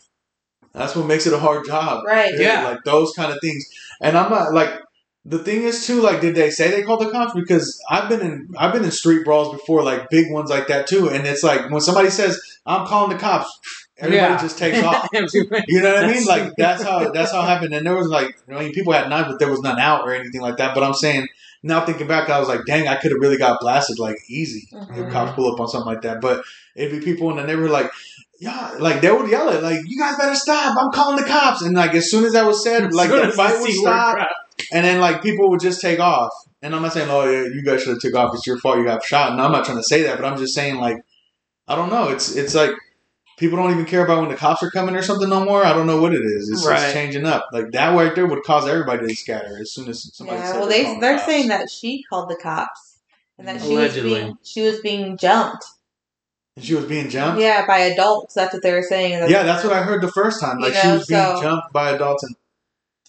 That's 0.73 0.95
what 0.95 1.05
makes 1.07 1.25
it 1.25 1.33
a 1.33 1.39
hard 1.39 1.65
job. 1.65 2.03
right, 2.05 2.33
Yeah. 2.37 2.63
Like 2.69 2.83
those 2.83 3.13
kind 3.13 3.31
of 3.33 3.39
things. 3.41 3.63
And 4.01 4.17
I'm 4.17 4.29
not 4.31 4.53
like 4.53 4.71
The 5.27 5.39
thing 5.39 5.63
is 5.63 5.87
too, 5.87 6.01
like, 6.01 6.21
did 6.21 6.35
they 6.35 6.51
say 6.51 6.69
they 6.69 6.83
called 6.83 7.01
the 7.01 7.09
cops? 7.09 7.33
Because 7.33 7.65
I've 7.89 8.07
been 8.09 8.21
in 8.21 8.47
I've 8.59 8.71
been 8.73 8.83
in 8.85 8.91
street 8.91 9.25
brawls 9.25 9.49
before, 9.57 9.81
like 9.91 10.01
big 10.11 10.31
ones 10.31 10.49
like 10.51 10.67
that 10.67 10.85
too. 10.91 11.09
And 11.09 11.25
it's 11.25 11.43
like 11.43 11.61
when 11.71 11.81
somebody 11.81 12.11
says, 12.11 12.33
"I'm 12.67 12.85
calling 12.85 13.11
the 13.13 13.17
cops," 13.27 13.49
everybody 13.97 14.33
Yeah. 14.33 14.39
just 14.45 14.57
takes 14.59 14.83
off. 14.83 15.07
You 15.67 15.81
know 15.81 15.93
what 15.95 16.05
I 16.05 16.11
mean? 16.13 16.25
Like 16.33 16.53
that's 16.63 16.83
how 16.83 17.09
that's 17.17 17.31
how 17.31 17.41
it 17.41 17.47
happened. 17.53 17.73
And 17.73 17.83
there 17.87 17.95
was 17.95 18.07
like, 18.17 18.29
I 18.51 18.59
mean, 18.59 18.71
people 18.77 18.93
had 18.93 19.09
knives, 19.09 19.29
but 19.29 19.39
there 19.39 19.49
was 19.49 19.61
none 19.61 19.79
out 19.79 20.01
or 20.05 20.13
anything 20.13 20.41
like 20.41 20.57
that. 20.57 20.75
But 20.75 20.83
I'm 20.83 20.93
saying 21.05 21.25
now, 21.65 21.85
thinking 21.85 22.07
back, 22.07 22.29
I 22.29 22.39
was 22.39 22.47
like, 22.47 22.61
dang, 22.65 22.87
I 22.87 22.95
could 22.95 23.11
have 23.11 23.19
really 23.19 23.37
got 23.37 23.59
blasted 23.59 23.99
like 23.99 24.17
easy 24.29 24.67
if 24.71 24.79
Mhm. 24.87 25.11
cops 25.11 25.33
pull 25.35 25.51
up 25.51 25.59
on 25.59 25.67
something 25.67 25.91
like 25.91 26.03
that. 26.03 26.21
But 26.21 26.43
it'd 26.75 26.97
be 26.99 27.03
people 27.03 27.29
in 27.31 27.37
the 27.37 27.43
neighborhood 27.45 27.71
like. 27.71 27.91
Yeah, 28.37 28.71
like 28.79 28.99
they 28.99 29.09
would 29.09 29.29
yell 29.31 29.47
it, 29.47 29.63
like 29.63 29.79
"You 29.85 29.97
guys 29.97 30.17
better 30.17 30.35
stop! 30.35 30.75
I'm 30.77 30.91
calling 30.91 31.15
the 31.15 31.23
cops!" 31.23 31.61
And 31.61 31.73
like 31.73 31.93
as 31.95 32.11
soon 32.11 32.25
as 32.25 32.33
that 32.33 32.45
was 32.45 32.61
said, 32.61 32.93
like 32.93 33.09
the 33.09 33.31
fight 33.31 33.61
would 33.61 33.71
stop, 33.71 34.27
and 34.73 34.85
then 34.85 34.99
like 34.99 35.23
people 35.23 35.49
would 35.51 35.61
just 35.61 35.79
take 35.79 36.01
off. 36.01 36.31
And 36.61 36.75
I'm 36.75 36.81
not 36.81 36.91
saying, 36.91 37.07
oh, 37.09 37.23
yeah, 37.23 37.43
you 37.45 37.63
guys 37.63 37.81
should 37.81 37.91
have 37.91 37.99
took 37.99 38.13
off. 38.13 38.35
It's 38.35 38.45
your 38.45 38.57
fault. 38.59 38.77
You 38.77 38.83
got 38.83 39.03
shot. 39.05 39.31
And 39.31 39.39
I'm 39.39 39.53
not 39.53 39.63
trying 39.63 39.77
to 39.77 39.83
say 39.83 40.01
that, 40.03 40.17
but 40.19 40.25
I'm 40.25 40.37
just 40.37 40.53
saying 40.53 40.79
like, 40.81 40.97
I 41.67 41.75
don't 41.77 41.89
know. 41.89 42.09
It's 42.09 42.35
it's 42.35 42.53
like 42.53 42.71
people 43.37 43.57
don't 43.57 43.71
even 43.71 43.85
care 43.85 44.03
about 44.05 44.21
when 44.21 44.29
the 44.29 44.35
cops 44.35 44.63
are 44.63 44.71
coming 44.71 44.95
or 44.95 45.01
something 45.01 45.29
no 45.29 45.43
more. 45.43 45.65
I 45.65 45.73
don't 45.73 45.87
know 45.87 46.01
what 46.01 46.13
it 46.13 46.21
is. 46.23 46.49
It's 46.49 46.65
Right. 46.65 46.77
just 46.79 46.93
changing 46.93 47.25
up. 47.25 47.47
Like 47.51 47.71
that 47.71 47.95
right 47.95 48.13
there 48.15 48.25
would 48.25 48.43
cause 48.43 48.67
everybody 48.67 49.07
to 49.07 49.15
scatter 49.15 49.57
as 49.59 49.71
soon 49.71 49.89
as 49.89 50.09
somebody. 50.15 50.39
Yeah, 50.39 50.51
said 50.51 50.59
well, 50.59 50.67
they're 50.69 50.77
they 50.77 50.83
calling 50.85 50.99
they're 51.01 51.13
cops. 51.15 51.25
saying 51.25 51.47
that 51.49 51.69
she 51.69 52.03
called 52.09 52.29
the 52.29 52.35
cops 52.37 52.97
and 53.37 53.47
that 53.47 53.61
she 53.61 53.75
was 53.75 53.93
being 53.93 54.37
she 54.43 54.61
was 54.61 54.79
being 54.79 55.17
jumped. 55.17 55.65
And 56.55 56.63
she 56.63 56.73
was 56.75 56.85
being 56.85 57.09
jumped. 57.09 57.41
Yeah, 57.41 57.65
by 57.65 57.79
adults. 57.79 58.33
That's 58.33 58.53
what 58.53 58.63
they 58.63 58.71
were 58.71 58.81
saying. 58.83 59.29
Yeah, 59.29 59.43
that's 59.43 59.63
what 59.63 59.73
I 59.73 59.81
heard 59.83 60.01
the 60.01 60.11
first 60.11 60.39
time. 60.39 60.59
You 60.59 60.67
Like 60.67 60.75
she 60.75 60.87
was 60.87 61.05
being 61.05 61.21
so- 61.21 61.41
jumped 61.41 61.73
by 61.73 61.89
adults, 61.91 62.23
and 62.23 62.35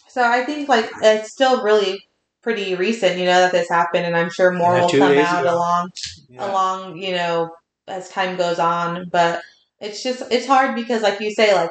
So 0.09 0.23
I 0.25 0.45
think 0.45 0.69
like 0.69 0.91
it's 1.03 1.31
still 1.31 1.63
really 1.63 2.09
pretty 2.43 2.75
recent, 2.75 3.19
you 3.19 3.25
know, 3.27 3.41
that 3.41 3.53
this 3.53 3.69
happened, 3.69 4.07
and 4.07 4.17
I'm 4.17 4.31
sure 4.31 4.51
more 4.51 4.75
Yeah, 4.77 4.83
will 4.83 4.89
come 4.91 5.19
out 5.19 5.45
ago. 5.45 5.55
along 5.55 5.93
yeah. 6.29 6.51
along, 6.51 6.97
you 6.97 7.13
know, 7.15 7.51
as 7.87 8.09
time 8.09 8.37
goes 8.37 8.59
on. 8.59 9.09
But 9.13 9.43
it's 9.81 10.03
just 10.03 10.23
it's 10.31 10.47
hard 10.47 10.75
because, 10.75 11.03
like 11.03 11.21
you 11.21 11.31
say, 11.33 11.55
like 11.55 11.71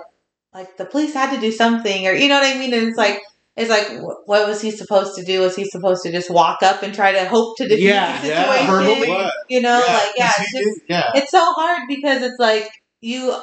like 0.53 0.77
the 0.77 0.85
police 0.85 1.13
had 1.13 1.33
to 1.35 1.41
do 1.41 1.51
something, 1.51 2.07
or 2.07 2.13
you 2.13 2.27
know 2.29 2.39
what 2.39 2.55
I 2.55 2.57
mean. 2.57 2.73
And 2.73 2.87
it's 2.87 2.97
like 2.97 3.21
it's 3.55 3.69
like 3.69 3.87
wh- 3.99 4.27
what 4.27 4.47
was 4.47 4.61
he 4.61 4.71
supposed 4.71 5.15
to 5.15 5.23
do? 5.23 5.41
Was 5.41 5.55
he 5.55 5.65
supposed 5.65 6.03
to 6.03 6.11
just 6.11 6.29
walk 6.29 6.61
up 6.63 6.83
and 6.83 6.93
try 6.93 7.11
to 7.13 7.25
hope 7.27 7.57
to 7.57 7.65
defuse 7.65 7.79
Yeah, 7.79 8.21
the 8.21 8.27
yeah, 8.29 8.45
situation? 8.45 8.67
verbally. 8.67 9.29
You 9.49 9.61
know, 9.61 9.79
like 9.79 10.13
yeah, 10.17 10.31
'cause 10.31 10.45
it's 10.53 10.65
just 10.65 10.81
yeah. 10.89 11.11
it's 11.15 11.31
so 11.31 11.53
hard 11.53 11.83
because 11.87 12.21
it's 12.21 12.39
like 12.39 12.69
you. 13.01 13.35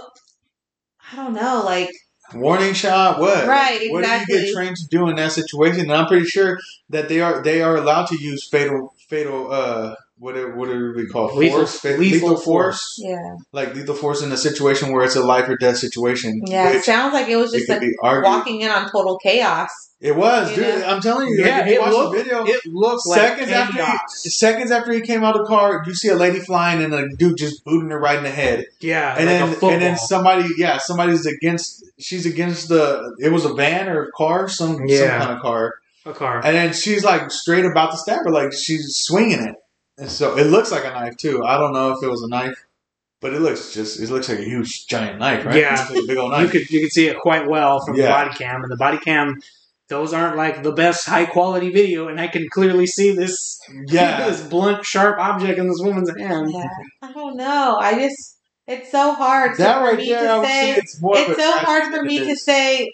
I 1.12 1.16
don't 1.16 1.34
know, 1.34 1.62
like 1.64 1.90
Warning 2.34 2.72
shot. 2.72 3.20
What? 3.20 3.46
Right, 3.46 3.90
What 3.90 4.04
do 4.04 4.08
you 4.08 4.14
exactly. 4.14 4.38
get 4.40 4.54
trained 4.54 4.76
to 4.76 4.86
do 4.90 5.08
in 5.08 5.16
that 5.16 5.32
situation? 5.32 5.82
And 5.82 5.92
I'm 5.92 6.06
pretty 6.06 6.24
sure 6.24 6.58
that 6.88 7.08
they 7.10 7.20
are 7.20 7.42
they 7.42 7.60
are 7.60 7.76
allowed 7.76 8.06
to 8.06 8.16
use 8.16 8.48
fatal 8.48 8.94
fatal 9.08 9.52
uh 9.52 9.94
whatever 10.22 10.54
whatever 10.56 10.92
we 10.96 11.06
call 11.06 11.34
Lethal- 11.34 11.58
force 11.58 11.80
Fa- 11.80 11.88
lethal 11.88 12.00
lethal, 12.00 12.28
force. 12.36 12.44
force. 12.44 12.98
yeah, 12.98 13.34
like 13.52 13.74
lethal 13.74 13.94
force 13.94 14.22
in 14.22 14.30
a 14.30 14.36
situation 14.36 14.92
where 14.92 15.04
it's 15.04 15.16
a 15.16 15.24
life 15.24 15.48
or 15.48 15.56
death 15.56 15.78
situation. 15.78 16.40
yeah. 16.46 16.70
It 16.70 16.84
sounds 16.84 17.12
like 17.12 17.28
it 17.28 17.36
was 17.36 17.50
just 17.52 17.66
could 17.66 17.82
like 18.02 18.22
walking 18.24 18.60
in 18.60 18.70
on 18.70 18.90
total 18.90 19.18
chaos. 19.18 19.68
It 20.00 20.16
was, 20.16 20.50
You 20.50 20.56
dude. 20.56 20.80
know? 20.80 20.86
I'm 20.86 21.00
telling 21.00 21.28
you. 21.28 21.44
Yeah, 21.44 21.58
like, 21.58 21.66
you 21.68 21.74
it 21.74 21.80
watch 21.80 21.92
looked- 21.92 22.16
the 22.16 22.22
video. 22.24 22.44
It 22.44 22.60
looked 22.66 23.06
like 23.06 23.20
seconds 23.20 23.50
after 23.52 23.84
he, 23.84 24.30
seconds 24.30 24.70
after 24.72 24.92
he 24.92 25.00
came 25.00 25.22
out 25.22 25.36
of 25.36 25.42
the 25.42 25.46
car, 25.48 25.82
you 25.86 25.94
see 25.94 26.08
a 26.08 26.16
lady 26.16 26.40
flying 26.40 26.82
and 26.82 26.92
a 26.92 27.08
dude 27.16 27.36
just 27.38 27.64
booting 27.64 27.90
her 27.90 28.00
right 28.00 28.18
in 28.18 28.24
the 28.24 28.30
head. 28.30 28.66
Yeah, 28.80 29.14
and 29.16 29.26
like 29.26 29.60
then 29.60 29.70
a 29.70 29.72
and 29.74 29.82
then 29.82 29.96
somebody 29.96 30.48
yeah 30.58 30.78
somebody's 30.78 31.24
against 31.26 31.84
she's 32.00 32.26
against 32.26 32.68
the 32.68 33.14
it 33.20 33.30
was 33.30 33.44
a 33.44 33.54
van 33.54 33.88
or 33.88 34.02
a 34.04 34.10
car 34.12 34.48
some 34.48 34.76
some 34.88 35.08
kind 35.08 35.30
of 35.32 35.40
car 35.40 35.74
a 36.04 36.12
car. 36.12 36.40
and 36.44 36.56
then 36.56 36.72
she's 36.72 37.04
like 37.04 37.30
straight 37.30 37.64
about 37.64 37.92
to 37.92 37.96
stab 37.96 38.24
her 38.24 38.30
like 38.32 38.52
she's 38.52 38.84
swinging 39.06 39.40
it 39.40 39.54
and 39.98 40.08
so 40.10 40.36
it 40.38 40.44
looks 40.44 40.70
like 40.72 40.84
a 40.84 40.90
knife 40.90 41.16
too 41.16 41.44
i 41.44 41.56
don't 41.58 41.72
know 41.72 41.92
if 41.92 42.02
it 42.02 42.08
was 42.08 42.22
a 42.22 42.28
knife 42.28 42.64
but 43.20 43.32
it 43.34 43.40
looks 43.40 43.72
just 43.72 44.00
it 44.00 44.10
looks 44.10 44.28
like 44.28 44.38
a 44.38 44.44
huge 44.44 44.86
giant 44.86 45.18
knife 45.18 45.44
right 45.46 45.54
Yeah. 45.56 45.86
Like 45.90 46.02
a 46.02 46.06
big 46.06 46.16
old 46.18 46.32
You 46.32 46.38
knife 46.38 46.50
could 46.52 46.70
you 46.70 46.80
could 46.82 46.92
see 46.92 47.06
it 47.06 47.18
quite 47.18 47.48
well 47.48 47.84
from 47.84 47.94
Yeah. 47.96 48.04
the 48.06 48.08
body 48.08 48.30
cam, 48.36 48.62
and 48.62 48.70
the 48.72 48.76
body 48.76 48.98
cam. 48.98 49.40
Those 49.88 50.12
aren't 50.12 50.36
like 50.36 50.62
the 50.62 50.72
best 50.72 51.06
high 51.06 51.26
quality 51.26 51.70
video, 51.70 52.08
and 52.08 52.18
I 52.20 52.26
can 52.26 52.48
clearly 52.50 52.86
see 52.86 53.12
this 53.14 53.60
yeah 53.86 54.26
this 54.28 54.40
blunt, 54.42 54.84
sharp 54.84 55.18
object 55.20 55.58
in 55.58 55.68
this 55.68 55.78
woman's 55.80 56.10
hand. 56.18 56.50
Yeah, 56.52 56.66
I 57.02 57.12
don't 57.12 57.36
know. 57.36 57.76
I 57.80 57.94
just 57.98 58.38
it's 58.66 58.90
so 58.90 59.12
hard 59.14 59.56
that 59.58 59.78
for 59.78 59.84
right 59.84 59.98
me 59.98 60.08
there 60.08 60.26
to 60.26 60.38
would 60.40 60.46
say 60.46 60.72
say. 60.72 60.78
it's 60.80 61.00
more 61.00 61.14
It's 61.18 61.36
so 61.36 61.52
hard 61.58 61.92
for 61.94 62.02
me 62.02 62.18
to 62.20 62.34
say. 62.36 62.92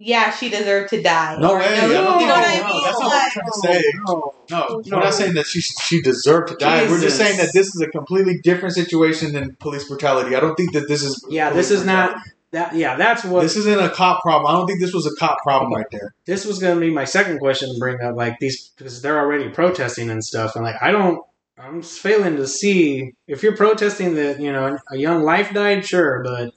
Yeah, 0.00 0.30
she 0.32 0.50
deserved 0.50 0.90
to 0.90 1.00
die. 1.02 1.36
no 1.38 1.52
Or, 1.52 1.58
way 1.58 1.76
you 1.76 1.82
I 1.82 1.86
know, 1.86 1.92
don't 1.92 2.12
you 2.20 2.26
think 2.26 2.28
know 2.28 2.34
what 2.34 2.40
no, 2.40 2.46
I 2.46 2.58
no, 2.58 2.74
mean? 2.74 2.84
that's 2.84 3.00
not 3.00 3.06
what 3.06 3.12
Like, 3.12 3.22
I'm 3.24 3.30
trying 3.32 3.46
to 3.46 3.82
say 3.82 3.92
No. 4.06 4.34
No, 4.50 4.66
No. 4.68 4.82
we're 4.96 5.04
not 5.04 5.14
saying 5.14 5.34
that 5.34 5.46
she 5.46 5.60
she 5.60 6.02
deserved 6.02 6.48
to 6.48 6.56
die. 6.56 6.88
We're 6.88 7.00
just 7.00 7.16
saying 7.16 7.36
that 7.38 7.50
this 7.54 7.68
is 7.68 7.80
a 7.80 7.88
completely 7.90 8.38
different 8.42 8.74
situation 8.74 9.32
than 9.32 9.56
police 9.60 9.88
brutality. 9.88 10.34
I 10.36 10.40
don't 10.40 10.56
think 10.56 10.72
that 10.72 10.88
this 10.88 11.02
is. 11.02 11.24
Yeah, 11.30 11.50
this 11.50 11.70
is 11.70 11.84
not 11.86 12.16
that. 12.50 12.74
Yeah, 12.74 12.96
that's 12.96 13.24
what 13.24 13.42
This 13.42 13.56
isn't 13.56 13.80
a 13.80 13.88
cop 13.90 14.20
problem. 14.22 14.52
I 14.52 14.58
don't 14.58 14.66
think 14.66 14.80
this 14.80 14.92
was 14.92 15.06
a 15.06 15.14
cop 15.18 15.38
problem 15.42 15.72
right 15.72 15.86
there. 15.92 16.12
this 16.26 16.44
was 16.44 16.58
going 16.58 16.74
to 16.74 16.80
be 16.80 16.90
my 16.90 17.04
second 17.04 17.38
question 17.38 17.72
to 17.72 17.78
bring 17.78 18.00
up 18.02 18.16
like 18.16 18.36
these 18.40 18.70
because 18.76 19.00
they're 19.00 19.18
already 19.18 19.48
protesting 19.48 20.10
and 20.10 20.22
stuff 20.24 20.54
and 20.56 20.64
like 20.64 20.76
i 20.82 20.90
don't 20.90 21.20
i'm 21.58 21.82
failing 21.82 22.36
to 22.36 22.46
see 22.46 23.12
if 23.28 23.42
you're 23.42 23.56
protesting 23.56 24.14
that 24.14 24.40
you 24.40 24.52
know 24.52 24.76
a 24.90 24.96
young 24.96 25.22
life 25.22 25.52
died 25.54 25.84
sure 25.86 26.22
but 26.24 26.52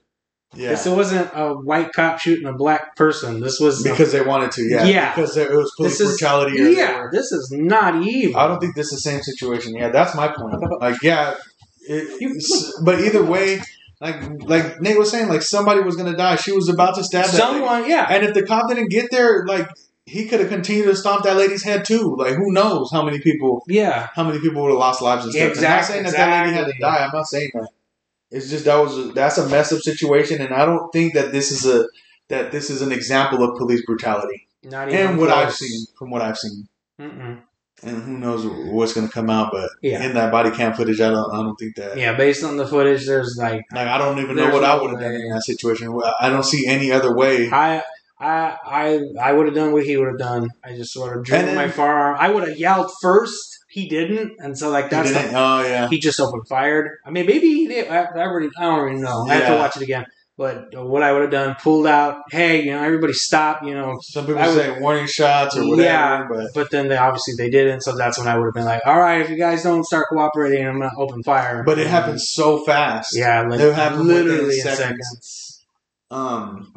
Yeah, 0.56 0.70
this 0.70 0.86
wasn't 0.86 1.30
a 1.36 1.54
white 1.54 1.92
cop 1.94 2.20
shooting 2.20 2.48
a 2.48 2.54
black 2.54 2.96
person 2.96 3.42
this 3.42 3.60
was 3.60 3.84
because 3.84 4.12
they 4.12 4.22
wanted 4.22 4.52
to. 4.52 4.64
Yeah, 4.64 4.86
Yeah. 4.86 5.14
because 5.14 5.36
it 5.36 5.52
was 5.52 5.72
police 5.76 5.98
this 5.98 6.08
is 6.08 6.18
brutality. 6.20 6.62
Or 6.62 6.70
yeah 6.70 7.08
this 7.12 7.32
is 7.32 7.50
not 7.52 8.02
evil 8.02 8.40
I 8.40 8.48
don't 8.48 8.60
think 8.60 8.76
this 8.76 8.92
is 8.94 9.04
the 9.04 9.10
same 9.10 9.22
situation. 9.22 9.76
Yeah, 9.76 9.90
that's 9.90 10.16
my 10.16 10.30
point. 10.30 10.56
Like, 10.80 11.02
yeah, 11.04 11.36
it, 11.82 12.44
but 12.84 13.02
either 13.02 13.24
way, 13.24 13.62
like 14.00 14.16
like 14.44 14.80
Nate 14.80 14.98
was 14.98 15.12
saying, 15.12 15.28
like 15.28 15.42
somebody 15.42 15.82
was 15.82 15.96
gonna 15.96 16.16
die. 16.16 16.36
She 16.38 16.52
was 16.52 16.70
about 16.70 16.96
to 16.96 17.04
stab 17.04 17.26
that 17.26 17.34
lady. 17.34 17.38
someone 17.38 17.90
yeah 17.90 18.08
And 18.10 18.24
if 18.26 18.34
the 18.34 18.44
cop 18.44 18.70
didn't 18.70 18.90
get 18.90 19.12
there, 19.12 19.46
like 19.46 19.68
he 20.06 20.28
could 20.28 20.40
have 20.40 20.50
continued 20.50 20.86
to 20.86 20.96
stomp 20.96 21.24
that 21.26 21.36
lady's 21.36 21.64
head 21.64 21.84
too. 21.84 22.16
Like 22.18 22.36
who 22.36 22.52
knows 22.54 22.90
how 22.92 23.04
many 23.04 23.20
people 23.20 23.64
yeah 23.68 24.08
how 24.16 24.24
many 24.24 24.40
people 24.40 24.62
would 24.64 24.70
have 24.70 24.80
lost 24.80 25.02
lives 25.02 25.26
and 25.26 25.34
stuff. 25.34 25.50
Exactly, 25.50 25.98
I'm 25.98 26.04
not 26.04 26.12
saying 26.12 26.18
that 26.18 26.30
that 26.30 26.46
lady 26.46 26.56
had 26.56 26.66
to 26.68 26.80
die. 26.80 27.06
I'm 27.06 27.12
not 27.14 27.28
saying 27.28 27.52
that. 27.54 27.68
It's 28.32 28.50
just 28.50 28.66
that 28.66 28.76
was 28.78 28.98
a, 28.98 29.04
that's 29.13 29.38
a 29.38 29.48
messed 29.48 29.74
up 29.74 29.80
situation, 29.80 30.42
and 30.42 30.54
I 30.54 30.66
don't 30.66 30.92
think 30.92 31.13
that 31.13 31.32
this 31.32 31.52
is 31.52 31.66
a 31.66 31.86
that 32.30 32.52
this 32.52 32.70
is 32.70 32.82
an 32.82 32.92
example 32.92 33.42
of 33.44 33.58
police 33.58 33.86
brutality. 33.86 34.48
not 34.63 34.90
even 34.90 35.08
And 35.12 35.18
what 35.18 35.30
I've 35.30 35.54
seen, 35.54 35.86
from 35.98 36.10
what 36.12 36.22
I've 36.22 36.38
seen, 36.38 36.68
Mm-mm. 37.00 37.40
and 37.84 38.04
who 38.04 38.18
knows 38.18 38.46
what's 38.46 38.92
going 38.94 39.08
to 39.08 39.13
come 39.13 39.30
out, 39.30 39.52
but 39.54 39.70
Yeah. 39.82 40.04
in 40.04 40.13
that 40.16 40.30
body 40.32 40.52
cam 40.52 40.74
footage, 40.74 41.00
I 41.00 41.10
don't 41.10 41.32
I 41.34 41.38
don't 41.42 41.56
think 41.56 41.76
that. 41.78 41.98
yeah 41.98 42.13
based 42.16 42.44
on 42.44 42.58
the 42.58 42.68
footage 42.68 43.06
there's 43.06 43.38
like 43.40 43.63
Like 43.72 43.88
I 43.88 43.98
don't 43.98 44.20
even 44.20 44.36
know 44.36 44.50
what 44.52 44.66
I 44.66 44.76
would 44.76 44.92
have 44.92 45.00
done 45.00 45.13
in 45.16 45.30
that 45.30 45.44
situation. 45.44 45.98
I 46.20 46.30
don't 46.30 46.44
see 46.46 46.68
any 46.68 46.92
other 46.92 47.16
way. 47.16 47.50
I 47.50 47.82
I 48.20 48.58
I 48.66 49.00
I 49.22 49.32
would 49.32 49.46
have 49.46 49.56
done 49.56 49.72
what 49.72 49.86
he 49.86 49.96
would 49.96 50.08
have 50.10 50.18
done. 50.20 50.50
I 50.66 50.76
just 50.76 50.92
sort 50.92 51.16
of 51.16 51.24
drew 51.24 51.38
then- 51.38 51.56
my 51.56 51.70
firearm. 51.70 52.18
I 52.20 52.30
would 52.30 52.46
have 52.48 52.58
yelled 52.58 52.92
first. 53.02 53.57
He 53.78 53.88
didn't, 53.88 54.38
and 54.40 54.58
so 54.58 54.72
like 54.72 54.90
that's 54.90 55.12
the, 55.12 55.30
Oh 55.36 55.62
yeah. 55.62 55.88
he 55.88 56.00
just 56.00 56.20
opened 56.20 56.48
fired. 56.48 56.98
I 57.06 57.12
mean, 57.12 57.28
maybe 57.28 57.48
he 57.48 57.68
did. 57.68 57.88
I, 57.90 58.06
I 58.06 58.20
already 58.26 58.50
I 58.58 58.63
don't 58.63 58.80
really 58.86 59.02
know. 59.02 59.28
I 59.30 59.36
have 59.36 59.48
to 59.50 59.56
watch 59.56 59.78
it 59.78 59.84
again. 59.84 60.06
But 60.36 60.70
what 60.74 61.04
I 61.04 61.12
would 61.13 61.22
have 61.24 61.32
done, 61.32 61.56
pulled 61.62 61.86
out. 61.86 62.24
Hey, 62.32 62.63
you 62.63 62.72
know, 62.72 62.82
everybody 62.84 63.13
stop. 63.13 63.63
You 63.63 63.76
know, 63.76 64.00
Some 64.02 64.26
people 64.26 64.42
I 64.42 64.48
would- 64.48 64.56
say 64.56 64.80
warning 64.80 65.06
shots 65.06 65.56
or 65.58 65.62
whatever, 65.68 65.84
Yeah. 65.84 66.28
but 66.28 66.54
but 66.56 66.72
then 66.72 66.88
they 66.88 66.98
obviously 66.98 67.36
they 67.38 67.52
didn't. 67.52 67.82
So 67.82 67.96
that's 67.96 68.18
when 68.18 68.28
I 68.28 68.36
would 68.38 68.46
have 68.46 68.54
been 68.56 68.66
like, 68.66 68.82
all 68.88 68.98
right, 68.98 69.22
if 69.22 69.30
you 69.30 69.38
guys 69.38 69.62
don't 69.62 69.84
start 69.84 70.08
cooperating, 70.10 70.66
I'm 70.68 70.80
gonna 70.80 70.92
open 70.98 71.22
fire. 71.22 71.63
but 71.63 71.78
it 71.78 71.86
happened 71.86 72.20
so 72.22 72.63
fast. 72.66 73.16
Yeah, 73.16 73.44
like 73.44 73.60
It 73.60 73.76
happened 73.76 74.06
literally 74.08 74.56
in 74.56 74.62
seconds. 74.62 74.80
seconds. 74.80 75.66
Um. 76.10 76.74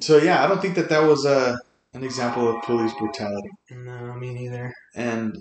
So 0.00 0.16
yeah, 0.16 0.42
I 0.42 0.48
don't 0.48 0.62
think 0.62 0.76
that 0.76 0.88
that 0.88 1.02
was 1.04 1.26
a 1.26 1.58
an 1.94 2.04
example 2.04 2.54
of 2.54 2.62
police 2.64 2.92
brutality, 2.98 3.48
No, 3.70 4.12
me 4.14 4.34
neither. 4.34 4.72
and 4.94 5.34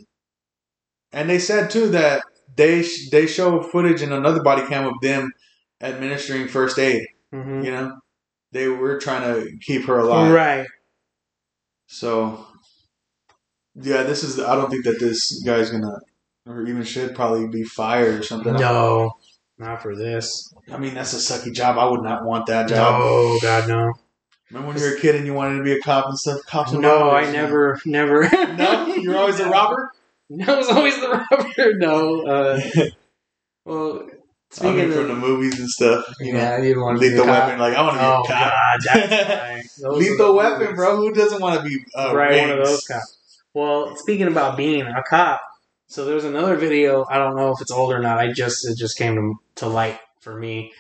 and 1.14 1.30
they 1.30 1.40
said 1.40 1.70
too 1.70 1.90
that 1.90 2.24
they 2.56 2.86
they 3.12 3.28
show 3.28 3.62
footage 3.62 4.02
in 4.02 4.12
another 4.12 4.42
body 4.42 4.66
cam 4.68 4.86
of 4.86 4.94
them 5.02 5.32
administering 5.82 6.48
first 6.48 6.78
aid. 6.80 7.06
hmm 7.32 7.64
You 7.64 7.72
know, 7.72 7.98
they 8.52 8.68
were 8.68 9.00
trying 9.00 9.22
to 9.24 9.58
keep 9.60 9.86
her 9.86 10.00
alive. 10.00 10.32
Right. 10.34 10.68
So 11.88 12.46
yeah, 13.76 14.04
this 14.04 14.24
is. 14.24 14.40
I 14.40 14.56
don't 14.56 14.70
think 14.70 14.86
that 14.86 15.00
this 15.00 15.42
guy's 15.44 15.70
gonna 15.70 15.98
or 16.46 16.66
even 16.66 16.84
should 16.84 17.16
probably 17.16 17.48
be 17.48 17.64
fired 17.64 18.20
or 18.20 18.24
something. 18.24 18.54
No, 18.54 19.14
not 19.58 19.82
for 19.82 19.96
this. 19.96 20.54
I 20.72 20.78
mean 20.78 20.94
that's 20.94 21.14
a 21.14 21.18
sucky 21.18 21.54
job. 21.54 21.78
I 21.78 21.86
would 21.90 22.04
not 22.04 22.26
want 22.26 22.48
that 22.48 22.68
job. 22.70 23.00
No, 23.00 23.38
God, 23.42 23.68
no. 23.68 23.94
Remember 24.50 24.70
when 24.70 24.78
you 24.78 24.84
were 24.84 24.96
a 24.96 25.00
kid 25.00 25.16
and 25.16 25.26
you 25.26 25.34
wanted 25.34 25.58
to 25.58 25.64
be 25.64 25.74
a 25.74 25.80
cop 25.82 26.06
and 26.08 26.18
stuff? 26.18 26.40
Cops 26.48 26.72
and 26.72 26.82
No, 26.82 27.10
robbers, 27.12 27.28
I 27.28 27.32
know? 27.32 27.42
never, 27.42 27.82
never. 27.86 28.30
No, 28.56 28.88
you 28.96 29.10
were 29.12 29.18
always 29.18 29.40
a 29.42 29.50
robber. 29.50 29.92
No, 30.30 30.54
I 30.54 30.58
was 30.58 30.70
always 30.70 31.00
the 31.00 31.10
robber. 31.10 31.74
No. 31.78 32.26
Uh, 32.28 32.60
well, 33.66 34.00
I 34.00 34.04
mean, 34.04 34.12
speaking 34.52 34.92
from 34.92 35.08
the 35.08 35.16
movies 35.16 35.60
and 35.60 35.70
stuff. 35.70 36.06
You 36.20 36.34
know, 36.34 36.40
yeah, 36.40 36.56
I 36.56 36.62
didn't 36.62 36.82
want 36.82 36.98
to 36.98 37.02
be 37.02 37.08
a 37.08 37.12
lethal 37.12 37.26
cop. 37.26 37.46
weapon. 37.46 37.60
Like 37.60 37.76
I 37.76 37.82
want 37.82 37.96
to 37.96 38.00
be 38.00 38.06
Oh 38.06 38.22
a 38.24 38.28
cop. 38.28 38.54
God, 38.54 38.80
that's 38.84 39.20
right. 39.30 39.64
Those 39.82 39.96
are 39.96 40.00
lethal 40.00 40.28
the 40.28 40.34
weapon, 40.34 40.60
movies. 40.62 40.76
bro. 40.76 40.96
Who 40.98 41.14
doesn't 41.14 41.42
want 41.42 41.60
to 41.62 41.68
be 41.68 41.80
uh, 41.96 42.14
right, 42.16 42.42
one 42.42 42.50
of 42.60 42.66
those 42.66 42.84
cops. 42.86 43.18
Well, 43.54 43.96
speaking 43.98 44.28
about 44.28 44.58
being 44.58 44.86
a 44.86 45.04
cop, 45.10 45.42
so 45.88 46.06
there's 46.06 46.26
another 46.26 46.56
video. 46.58 47.06
I 47.10 47.18
don't 47.18 47.36
know 47.36 47.52
if 47.52 47.62
it's 47.62 47.72
old 47.72 47.94
or 47.94 48.00
not. 48.00 48.20
I 48.20 48.32
just 48.32 48.68
it 48.70 48.78
just 48.78 48.98
came 48.98 49.16
to, 49.16 49.36
to 49.56 49.68
light 49.68 50.00
for 50.20 50.38
me. 50.38 50.74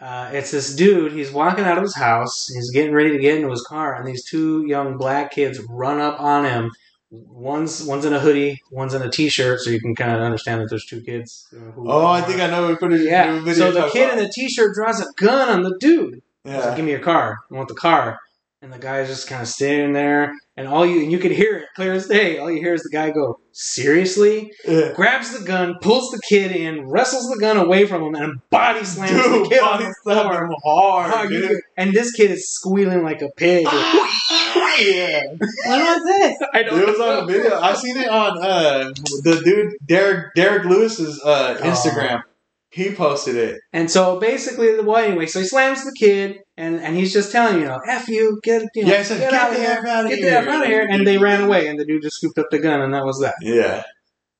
Uh, 0.00 0.30
it's 0.32 0.50
this 0.50 0.74
dude. 0.74 1.12
He's 1.12 1.30
walking 1.30 1.64
out 1.64 1.78
of 1.78 1.82
his 1.82 1.96
house. 1.96 2.48
He's 2.52 2.70
getting 2.70 2.92
ready 2.94 3.12
to 3.12 3.18
get 3.18 3.36
into 3.36 3.50
his 3.50 3.62
car, 3.68 3.94
and 3.94 4.06
these 4.06 4.24
two 4.24 4.64
young 4.66 4.96
black 4.98 5.32
kids 5.32 5.60
run 5.68 6.00
up 6.00 6.20
on 6.20 6.44
him. 6.44 6.70
One's 7.10 7.84
one's 7.84 8.04
in 8.04 8.12
a 8.12 8.18
hoodie, 8.18 8.60
one's 8.72 8.92
in 8.92 9.00
a 9.00 9.10
t-shirt, 9.10 9.60
so 9.60 9.70
you 9.70 9.80
can 9.80 9.94
kind 9.94 10.12
of 10.12 10.20
understand 10.22 10.60
that 10.60 10.68
there's 10.70 10.84
two 10.84 11.00
kids. 11.00 11.46
Oh, 11.78 12.04
I 12.06 12.20
think 12.20 12.40
I 12.40 12.48
know 12.48 12.68
what 12.68 12.80
footage. 12.80 13.02
yeah. 13.02 13.38
video 13.40 13.70
So 13.70 13.72
the 13.72 13.88
kid 13.90 14.06
about. 14.06 14.18
in 14.18 14.24
the 14.24 14.32
t-shirt 14.34 14.74
draws 14.74 15.00
a 15.00 15.06
gun 15.16 15.48
on 15.48 15.62
the 15.62 15.76
dude. 15.78 16.20
He's 16.42 16.52
like, 16.54 16.64
yeah. 16.64 16.76
give 16.76 16.84
me 16.84 16.90
your 16.90 17.00
car. 17.00 17.38
I 17.50 17.54
want 17.54 17.68
the 17.68 17.74
car. 17.74 18.18
And 18.62 18.72
the 18.72 18.78
guy's 18.78 19.06
just 19.06 19.28
kind 19.28 19.42
of 19.42 19.46
standing 19.48 19.92
there, 19.92 20.32
and 20.56 20.66
all 20.66 20.84
you 20.84 21.02
and 21.02 21.12
you 21.12 21.18
could 21.18 21.30
hear 21.30 21.58
it 21.58 21.66
clear 21.76 21.92
as 21.92 22.08
day. 22.08 22.38
All 22.38 22.50
you 22.50 22.58
hear 22.58 22.72
is 22.74 22.82
the 22.82 22.90
guy 22.90 23.10
go, 23.10 23.38
"Seriously?" 23.52 24.50
yeah. 24.66 24.92
Grabs 24.94 25.38
the 25.38 25.44
gun, 25.44 25.76
pulls 25.82 26.10
the 26.10 26.20
kid 26.26 26.50
in, 26.52 26.88
wrestles 26.88 27.28
the 27.30 27.38
gun 27.38 27.58
away 27.58 27.86
from 27.86 28.02
him, 28.02 28.14
and 28.14 28.40
body 28.50 28.82
slams 28.82 29.12
the 29.12 29.22
Dude, 29.22 29.48
kid 29.50 29.60
on 29.62 29.82
the 29.82 29.94
floor. 30.02 30.46
him 30.46 30.54
hard, 30.64 31.12
Oh, 31.30 31.58
and 31.76 31.92
this 31.92 32.10
kid 32.12 32.30
is 32.32 32.48
squealing 32.50 33.04
like 33.04 33.20
a 33.22 33.28
pig. 33.36 33.66
yeah. 34.78 35.22
When 35.66 35.80
was 35.80 36.04
this? 36.04 36.38
I 36.54 36.62
don't 36.62 36.80
It 36.80 36.86
was 36.88 36.98
know. 36.98 37.18
on 37.18 37.24
a 37.24 37.26
video. 37.32 37.58
I 37.60 37.74
seen 37.74 37.96
it 37.96 38.08
on 38.08 38.38
uh, 38.44 38.92
the 39.22 39.40
dude 39.44 39.74
Derek 39.86 40.34
Derek 40.34 40.64
Lewis's 40.64 41.20
uh, 41.24 41.58
Oh. 41.60 41.64
Instagram. 41.64 42.22
He 42.70 42.90
posted 42.94 43.36
it. 43.36 43.60
And 43.72 43.90
so 43.90 44.20
basically, 44.20 44.76
the 44.76 44.82
well, 44.82 45.02
anyway, 45.02 45.24
so 45.26 45.40
he 45.40 45.46
slams 45.46 45.84
the 45.84 45.94
kid, 45.98 46.40
and, 46.58 46.78
and 46.80 46.94
he's 46.94 47.10
just 47.12 47.32
telling 47.32 47.60
you, 47.60 47.66
know, 47.66 47.80
"F 47.88 48.06
you, 48.08 48.38
get 48.42 48.64
you 48.74 48.84
know, 48.84 48.90
Yeah, 48.92 48.98
he 48.98 49.04
said, 49.04 49.18
"Get 49.20 49.32
out 49.32 49.50
the 49.50 49.56
of 49.56 49.62
here, 49.62 49.70
F 49.78 49.86
outta 49.86 50.08
get 50.10 50.18
here." 50.18 50.30
the 50.30 50.36
f 50.36 50.46
out 50.48 50.62
of 50.62 50.68
here," 50.68 50.86
and 50.90 51.06
they 51.06 51.16
ran 51.16 51.44
away, 51.44 51.68
and 51.68 51.80
the 51.80 51.86
dude 51.86 52.02
just 52.02 52.16
scooped 52.16 52.36
up 52.38 52.48
the 52.50 52.58
gun, 52.58 52.82
and 52.82 52.92
that 52.92 53.04
was 53.06 53.20
that. 53.20 53.34
Yeah. 53.40 53.82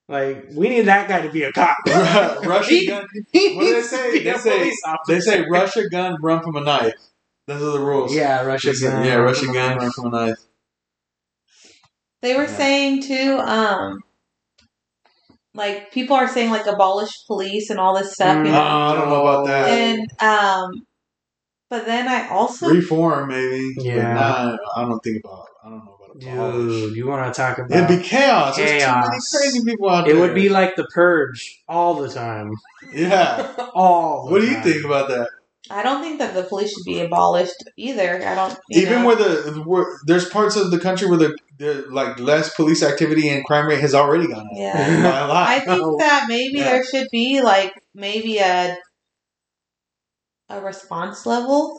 Like, 0.09 0.49
we 0.53 0.69
need 0.69 0.81
that 0.83 1.09
guy 1.09 1.21
to 1.21 1.29
be 1.31 1.43
a 1.43 1.51
cop. 1.51 1.77
Russia 1.85 2.79
gun. 2.87 3.01
What 3.01 3.33
do 3.33 3.73
they 3.73 3.81
say? 3.81 4.23
They 4.23 4.33
say- 4.37 4.71
They 5.07 5.19
say 5.19 5.45
Russia 5.49 5.89
gun, 5.89 6.17
run 6.21 6.43
from 6.43 6.55
a 6.57 6.61
knife. 6.61 6.93
Those 7.47 7.61
are 7.63 7.79
the 7.79 7.85
rules. 7.85 8.13
Yeah, 8.13 8.43
Russian 8.43 8.73
They 8.73 8.79
gun. 8.87 9.05
Yeah, 9.05 9.15
Russian 9.15 9.53
gun, 9.53 9.77
run 9.77 9.91
from 9.91 10.13
a 10.13 10.27
knife. 10.27 10.37
They 12.21 12.35
were 12.35 12.43
Yeah. 12.43 12.57
saying 12.57 13.03
too, 13.03 13.37
um, 13.39 13.99
like 15.53 15.91
people 15.91 16.15
are 16.15 16.27
saying 16.27 16.51
like 16.51 16.65
abolish 16.67 17.11
police 17.25 17.69
and 17.69 17.79
all 17.79 17.97
this 17.97 18.13
stuff, 18.13 18.35
you 18.45 18.51
Oh, 18.51 18.53
know. 18.53 18.61
I 18.61 18.95
don't 18.95 19.09
know 19.09 19.25
about 19.25 19.45
that. 19.47 19.69
And 19.69 20.07
um, 20.21 20.71
but 21.69 21.85
then 21.85 22.07
I 22.07 22.27
also 22.29 22.67
Reform, 22.69 23.29
maybe. 23.29 23.73
But 23.77 23.85
Yeah. 23.85 24.13
nah, 24.13 24.57
I 24.75 24.81
don't 24.81 24.99
think 24.99 25.23
about. 25.23 25.39
It. 25.39 25.67
I 25.67 25.69
don't 25.69 25.85
know 25.85 25.97
about 25.99 26.21
abolish. 26.51 26.81
Dude, 26.81 26.95
you 26.97 27.07
want 27.07 27.33
to 27.33 27.37
talk 27.41 27.57
about? 27.59 27.71
It'd 27.71 27.87
be 27.87 28.03
chaos. 28.03 28.57
There's 28.57 28.71
too 28.71 28.75
many 28.77 29.01
Chaos. 29.01 29.31
crazy 29.35 29.63
people 29.65 29.89
out 29.89 30.07
it 30.07 30.13
there. 30.13 30.21
would 30.21 30.35
be 30.35 30.49
like 30.49 30.75
the 30.75 30.85
purge 30.93 31.63
all 31.67 31.95
the 31.95 32.09
time. 32.09 32.51
Yeah. 32.93 33.53
all. 33.73 34.25
The 34.25 34.31
What 34.31 34.41
do 34.41 34.47
you 34.47 34.59
think 34.61 34.83
about 34.85 35.07
that? 35.09 35.29
I 35.69 35.83
don't 35.83 36.01
think 36.01 36.19
that 36.19 36.33
the 36.33 36.43
police 36.43 36.69
should 36.71 36.85
be 36.85 37.01
abolished 37.01 37.55
either. 37.77 38.21
I 38.25 38.35
don't 38.35 38.57
Even 38.71 39.01
know. 39.01 39.07
where 39.07 39.15
the 39.15 39.63
where, 39.65 39.85
there's 40.05 40.29
parts 40.29 40.55
of 40.55 40.71
the 40.71 40.79
country 40.79 41.07
where 41.09 41.17
the 41.17 41.37
there 41.59 41.89
like 41.91 42.19
less 42.19 42.53
police 42.55 42.83
activity 42.83 43.29
and 43.29 43.43
crime 43.45 43.67
rate 43.67 43.79
has 43.81 43.93
already 43.95 44.27
gone 44.27 44.41
up 44.45 44.51
yeah. 44.53 45.03
by 45.11 45.19
a 45.19 45.27
lot. 45.27 45.47
I 45.49 45.59
think 45.59 45.81
that 45.99 46.25
maybe 46.29 46.59
Yeah. 46.59 46.65
there 46.71 46.83
should 46.85 47.07
be 47.11 47.41
like 47.41 47.73
maybe 47.93 48.37
a 48.39 48.77
a 50.49 50.61
response 50.61 51.25
level. 51.25 51.77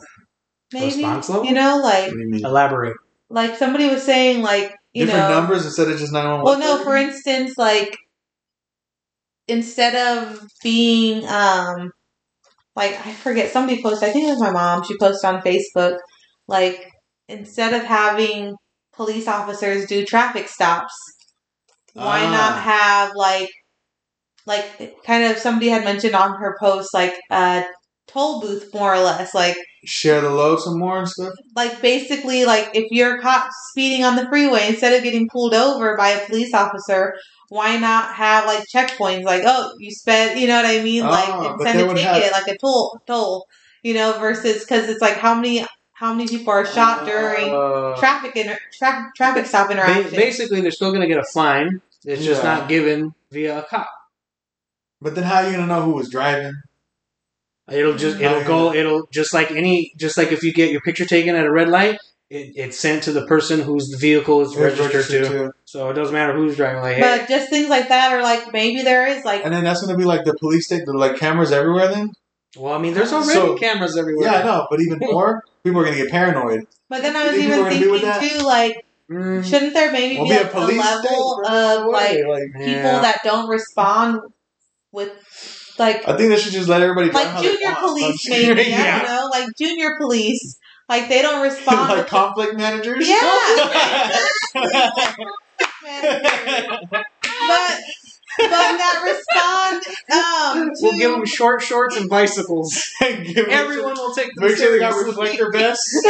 Maybe 0.71 0.85
Response 0.85 1.29
level? 1.29 1.45
you 1.45 1.53
know, 1.53 1.77
like 1.83 2.05
What 2.09 2.13
do 2.13 2.19
you 2.19 2.29
mean? 2.29 2.45
Elaborate. 2.45 2.97
like 3.29 3.55
somebody 3.55 3.89
was 3.89 4.03
saying 4.03 4.41
like 4.43 4.75
you 4.93 5.05
Different 5.05 5.29
know 5.29 5.39
numbers 5.41 5.65
instead 5.65 5.87
of 5.87 5.97
just 5.99 6.13
nine 6.13 6.29
one 6.29 6.43
Well, 6.43 6.59
no, 6.59 6.83
for 6.83 6.95
instance, 6.95 7.53
like 7.57 7.97
instead 9.47 9.95
of 9.95 10.41
being 10.63 11.27
um 11.27 11.91
like 12.79 13.05
I 13.05 13.11
forget 13.11 13.51
somebody 13.51 13.81
posted, 13.83 14.09
I 14.09 14.11
think 14.13 14.25
it 14.27 14.31
was 14.31 14.39
my 14.41 14.51
mom, 14.51 14.83
she 14.83 14.97
posted 14.97 15.29
on 15.29 15.41
Facebook, 15.41 15.97
like 16.47 16.87
instead 17.27 17.73
of 17.73 17.83
having 17.83 18.55
police 18.95 19.27
officers 19.27 19.85
do 19.85 20.05
traffic 20.05 20.47
stops, 20.47 20.93
why 21.93 22.21
Ah. 22.25 22.31
not 22.31 22.55
have 22.63 23.11
like 23.15 23.49
like 24.45 24.95
kind 25.05 25.23
of 25.25 25.37
somebody 25.37 25.69
had 25.69 25.83
mentioned 25.83 26.15
on 26.15 26.31
her 26.41 26.55
post 26.59 26.93
like 26.93 27.13
a 27.29 27.65
toll 28.07 28.39
booth 28.41 28.73
more 28.73 28.93
or 28.95 28.99
less, 28.99 29.33
like 29.35 29.57
share 29.85 30.21
the 30.21 30.29
load 30.29 30.59
some 30.59 30.79
more 30.79 30.97
and 30.99 31.07
stuff. 31.07 31.33
like 31.55 31.81
basically 31.81 32.45
like 32.45 32.69
if 32.73 32.85
you're 32.91 33.21
caught 33.21 33.47
speeding 33.69 34.03
on 34.05 34.15
the 34.15 34.27
freeway 34.29 34.67
instead 34.67 34.93
of 34.93 35.03
getting 35.03 35.27
pulled 35.31 35.53
over 35.53 35.95
by 35.97 36.09
a 36.09 36.25
police 36.27 36.53
officer 36.53 37.13
why 37.49 37.77
not 37.77 38.13
have 38.13 38.45
like 38.45 38.63
checkpoints 38.73 39.23
like 39.23 39.43
oh 39.45 39.73
you 39.79 39.91
sped 39.91 40.37
you 40.37 40.47
know 40.47 40.55
what 40.55 40.65
i 40.65 40.81
mean 40.83 41.03
like 41.03 41.27
Ah, 41.29 41.49
and 41.49 41.57
but 41.57 41.63
send 41.65 41.79
they 41.79 41.83
a 41.85 41.87
ticket 41.95 42.03
have- 42.23 42.31
like 42.31 42.47
a 42.47 42.57
toll 42.57 42.99
toll 43.07 43.47
you 43.83 43.93
know 43.93 44.17
versus 44.19 44.63
because 44.63 44.87
it's 44.89 45.01
like 45.01 45.15
how 45.17 45.33
many 45.35 45.65
how 45.93 46.13
many 46.13 46.27
people 46.29 46.53
are 46.53 46.65
shot 46.65 47.05
during 47.05 47.49
Uh, 47.53 47.95
traffic 47.97 48.35
inter- 48.35 48.57
tra- 48.77 49.11
traffic 49.17 49.45
stop 49.45 49.69
interaction 49.69 50.11
basically, 50.11 50.61
they're 50.61 50.71
still 50.71 50.91
going 50.91 51.01
to 51.01 51.07
get 51.07 51.17
a 51.17 51.25
fine. 51.25 51.81
It's 52.05 52.23
just 52.23 52.41
Yeah. 52.43 52.55
not 52.59 52.69
given 52.69 53.13
via 53.31 53.59
a 53.59 53.63
cop. 53.63 53.89
But 55.01 55.15
then 55.15 55.25
how 55.25 55.37
are 55.43 55.45
you 55.47 55.57
gonna 55.57 55.67
know 55.67 55.81
who 55.81 55.91
was 55.91 56.09
driving? 56.09 56.53
It'll 57.69 57.95
just 57.97 58.19
it'll 58.21 58.43
go 58.45 58.73
it'll 58.73 59.07
just 59.11 59.33
like 59.33 59.51
any 59.51 59.91
just 59.97 60.17
like 60.17 60.31
if 60.31 60.41
you 60.41 60.53
get 60.53 60.71
your 60.71 60.81
picture 60.81 61.05
taken 61.05 61.35
at 61.35 61.45
a 61.45 61.51
red 61.51 61.67
light, 61.69 61.99
it, 62.29 62.53
it's 62.55 62.79
sent 62.79 63.03
to 63.03 63.11
the 63.11 63.25
person 63.25 63.61
whose 63.61 63.89
the 63.89 63.97
vehicle 63.97 64.41
is 64.41 64.53
Who's 64.53 64.77
registered, 64.79 65.05
to. 65.25 65.29
to? 65.29 65.51
So 65.65 65.89
it 65.89 65.93
doesn't 65.93 66.13
matter 66.13 66.33
who's 66.33 66.55
driving. 66.55 66.81
Like, 66.81 66.95
hey, 66.97 67.01
but 67.01 67.27
just 67.27 67.49
things 67.49 67.69
like 67.69 67.89
that 67.89 68.13
or 68.13 68.21
like 68.21 68.53
maybe 68.53 68.81
there 68.83 69.07
is 69.07 69.25
like 69.25 69.43
And 69.45 69.53
then 69.53 69.63
that's 69.63 69.81
gonna 69.81 69.97
be 69.97 70.05
like 70.05 70.25
the 70.25 70.35
police 70.35 70.65
state, 70.67 70.85
the 70.85 70.93
like 70.93 71.17
cameras 71.17 71.51
everywhere. 71.51 71.87
Then 71.87 72.11
well, 72.57 72.73
I 72.73 72.77
mean, 72.79 72.93
there's 72.93 73.13
already 73.13 73.33
So- 73.33 73.55
cameras 73.57 73.97
everywhere. 73.97 74.27
yeah, 74.27 74.39
I 74.39 74.43
know. 74.43 74.67
But 74.69 74.81
even 74.81 74.99
more, 75.01 75.43
people 75.63 75.81
are 75.81 75.85
gonna 75.85 75.97
get 75.97 76.09
paranoid. 76.09 76.67
but 76.89 77.01
then 77.01 77.15
i 77.15 77.27
was 77.27 77.37
even 77.37 77.59
are 77.59 77.69
gonna 77.69 77.79
be 77.79 77.87
with 77.89 78.01
thinking 78.01 78.39
too 78.39 78.45
like 78.45 78.85
Mm, 79.11 79.43
shouldn't 79.43 79.73
there 79.73 79.91
maybe 79.91 80.17
We'll 80.17 80.25
be, 80.25 80.29
be 80.29 80.35
like, 80.37 80.45
a 80.45 80.49
a, 80.49 80.61
police 80.61 80.77
level 80.85 81.41
state. 81.43 81.51
of 81.55 81.85
like 81.87 82.17
like, 82.27 82.53
people 82.53 82.67
yeah. 82.71 83.01
that 83.01 83.21
don't 83.23 83.49
respond 83.49 84.19
with 84.91 85.11
like 85.79 86.07
I 86.07 86.15
think 86.15 86.29
they 86.29 86.37
should 86.37 86.53
just 86.53 86.69
let 86.69 86.83
everybody 86.83 87.09
drive 87.09 87.25
like 87.25 87.33
how 87.33 87.41
they 87.41 87.47
junior 87.49 87.65
want. 87.71 87.79
police 87.79 88.29
maybe 88.29 88.71
I 88.71 88.99
don't 88.99 89.07
know 89.07 89.27
like 89.31 89.47
junior 89.57 89.95
police 89.97 90.58
like 90.89 91.07
they 91.07 91.21
don't 91.21 91.41
respond 91.43 91.89
like 91.89 91.97
with 91.99 92.07
conflict 92.07 92.57
managers. 92.57 93.07
Yeah. 93.07 93.15
Man, 95.83 96.01
but 96.91 97.79
but 98.37 98.71
not 98.77 99.03
respond 99.03 99.83
um 100.11 100.69
to 100.69 100.75
We'll 100.81 100.93
give 100.97 101.11
them 101.11 101.25
short 101.25 101.61
shorts 101.61 101.95
and 101.97 102.09
bicycles. 102.09 102.89
Give 103.01 103.35
them- 103.35 103.45
Everyone 103.49 103.93
will 103.93 104.13
take 104.13 104.33
them 104.35 104.47
Make 104.47 104.57
sure 104.57 104.71
they 104.71 104.79
got 104.79 104.93
seriously. 104.93 105.21
reflector 105.23 105.51
vests. 105.51 105.93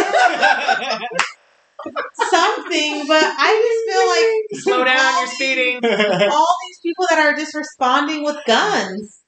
something 2.29 3.07
but 3.07 3.23
I 3.23 3.51
just 3.65 3.83
feel 3.87 4.07
like 4.09 4.63
Slow 4.63 4.83
down, 4.83 5.17
you're 5.19 5.27
speeding. 5.27 5.75
all 6.31 6.55
these 6.67 6.79
people 6.83 7.05
that 7.09 7.19
are 7.19 7.33
just 7.35 7.55
responding 7.55 8.23
with 8.23 8.37
guns 8.45 9.18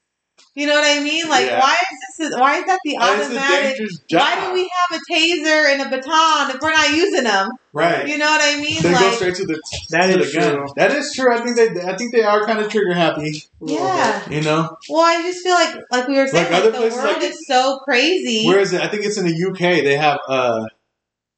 you 0.54 0.66
know 0.66 0.74
what 0.74 0.84
I 0.84 1.02
mean 1.02 1.28
like 1.28 1.46
Yeah. 1.46 1.60
why 1.60 1.72
is 1.74 1.98
this 2.18 2.38
why 2.38 2.58
is 2.58 2.64
that 2.66 2.78
the 2.84 2.96
That 2.98 3.18
is 3.20 3.26
automatic 3.28 3.68
dangerous 3.78 4.00
why 4.10 4.46
do 4.46 4.52
we 4.52 4.70
have 4.90 5.00
a 5.00 5.12
taser 5.12 5.72
and 5.72 5.82
a 5.82 5.88
baton 5.88 6.50
if 6.54 6.60
we're 6.60 6.72
not 6.72 6.90
using 6.94 7.24
them 7.24 7.50
Right. 7.72 8.06
you 8.06 8.18
know 8.18 8.26
what 8.26 8.40
I 8.42 8.60
mean 8.60 8.82
They 8.82 8.92
go 8.92 9.10
straight 9.12 9.34
to 9.36 9.46
the 9.46 9.58
That 9.90 10.12
to 10.12 10.20
is 10.20 10.32
the 10.32 10.40
gun. 10.40 10.54
true. 10.56 10.66
That 10.76 10.90
is 10.92 11.12
true. 11.14 11.32
I 11.34 11.40
think 11.40 11.56
they 11.56 11.82
I 11.82 11.96
think 11.96 12.12
they 12.12 12.22
are 12.22 12.44
kind 12.44 12.58
of 12.58 12.68
trigger 12.70 12.92
happy. 12.94 13.44
yeah 13.60 14.28
You 14.28 14.42
know. 14.42 14.76
Well, 14.90 15.00
I 15.06 15.22
just 15.22 15.42
feel 15.42 15.54
like, 15.54 15.74
like 15.90 16.06
we 16.08 16.16
were 16.18 16.26
saying, 16.26 16.44
Like 16.52 16.52
like, 16.52 16.74
other 16.74 16.88
the 16.90 16.94
world 16.96 17.16
like- 17.16 17.22
is 17.22 17.46
so 17.46 17.78
crazy. 17.84 18.46
Where 18.46 18.58
is 18.60 18.72
it? 18.74 18.82
I 18.82 18.88
think 18.88 19.04
it's 19.06 19.16
in 19.16 19.24
the 19.26 19.34
UK. 19.50 19.82
They 19.84 19.96
have 19.96 20.18
uh, 20.28 20.66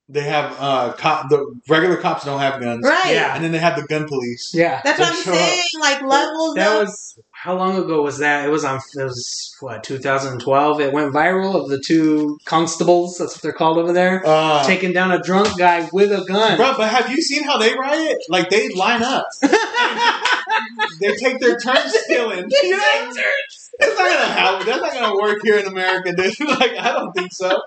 they 0.09 0.23
have 0.23 0.55
uh, 0.61 0.93
cop. 0.95 1.29
The 1.31 1.39
regular 1.69 1.97
cops 1.97 2.25
don't 2.25 2.39
have 2.41 2.61
guns. 2.61 2.85
right. 2.85 3.15
Yeah. 3.15 3.35
And 3.35 3.43
then 3.45 3.53
they 3.53 3.59
have 3.59 3.77
the 3.77 3.87
gun 3.87 4.07
police. 4.07 4.51
Yeah. 4.53 4.81
That's 4.85 4.99
what 4.99 5.09
I'm 5.09 5.23
show 5.23 5.33
up. 5.33 5.39
saying. 5.39 5.63
Like 5.81 6.03
levels 6.03 6.55
That 6.57 6.73
of. 6.77 6.89
was 6.89 7.19
how 7.45 7.55
long 7.55 7.77
ago 7.77 8.01
was 8.01 8.21
that? 8.21 8.47
It 8.47 8.49
was 8.49 8.65
on 8.65 8.81
it 8.97 9.05
was 9.05 9.55
what 9.61 9.85
2012. 9.85 10.81
It 10.81 10.95
went 10.95 11.13
viral 11.13 11.55
of 11.55 11.69
the 11.69 11.79
two 11.79 12.39
constables. 12.47 13.19
That's 13.19 13.35
what 13.35 13.43
they're 13.43 13.53
called 13.53 13.77
over 13.77 13.93
there, 13.93 14.23
Uh, 14.25 14.65
taking 14.65 14.95
down 14.95 15.13
a 15.13 15.21
drunk 15.21 15.59
guy 15.59 15.87
with 15.93 16.11
a 16.11 16.25
gun. 16.25 16.57
Bro, 16.57 16.79
but 16.79 16.89
have 16.89 17.11
you 17.11 17.21
seen 17.21 17.43
how 17.43 17.59
they 17.59 17.75
riot? 17.75 18.17
Like 18.31 18.49
they 18.49 18.71
line 18.71 19.03
up. 19.03 19.27
they 19.43 21.17
take 21.17 21.39
their 21.39 21.59
turn 21.59 21.77
stealing. 21.87 22.47
You 22.63 22.71
know? 22.71 23.13
It's 23.79 23.99
not 23.99 24.11
gonna 24.11 24.25
happen. 24.25 24.67
That's 24.67 24.81
not 24.81 24.95
gonna 24.95 25.21
work 25.21 25.41
here 25.43 25.59
in 25.59 25.67
America, 25.67 26.15
dude. 26.17 26.41
like 26.49 26.79
I 26.79 26.93
don't 26.95 27.13
think 27.13 27.35
so. 27.35 27.61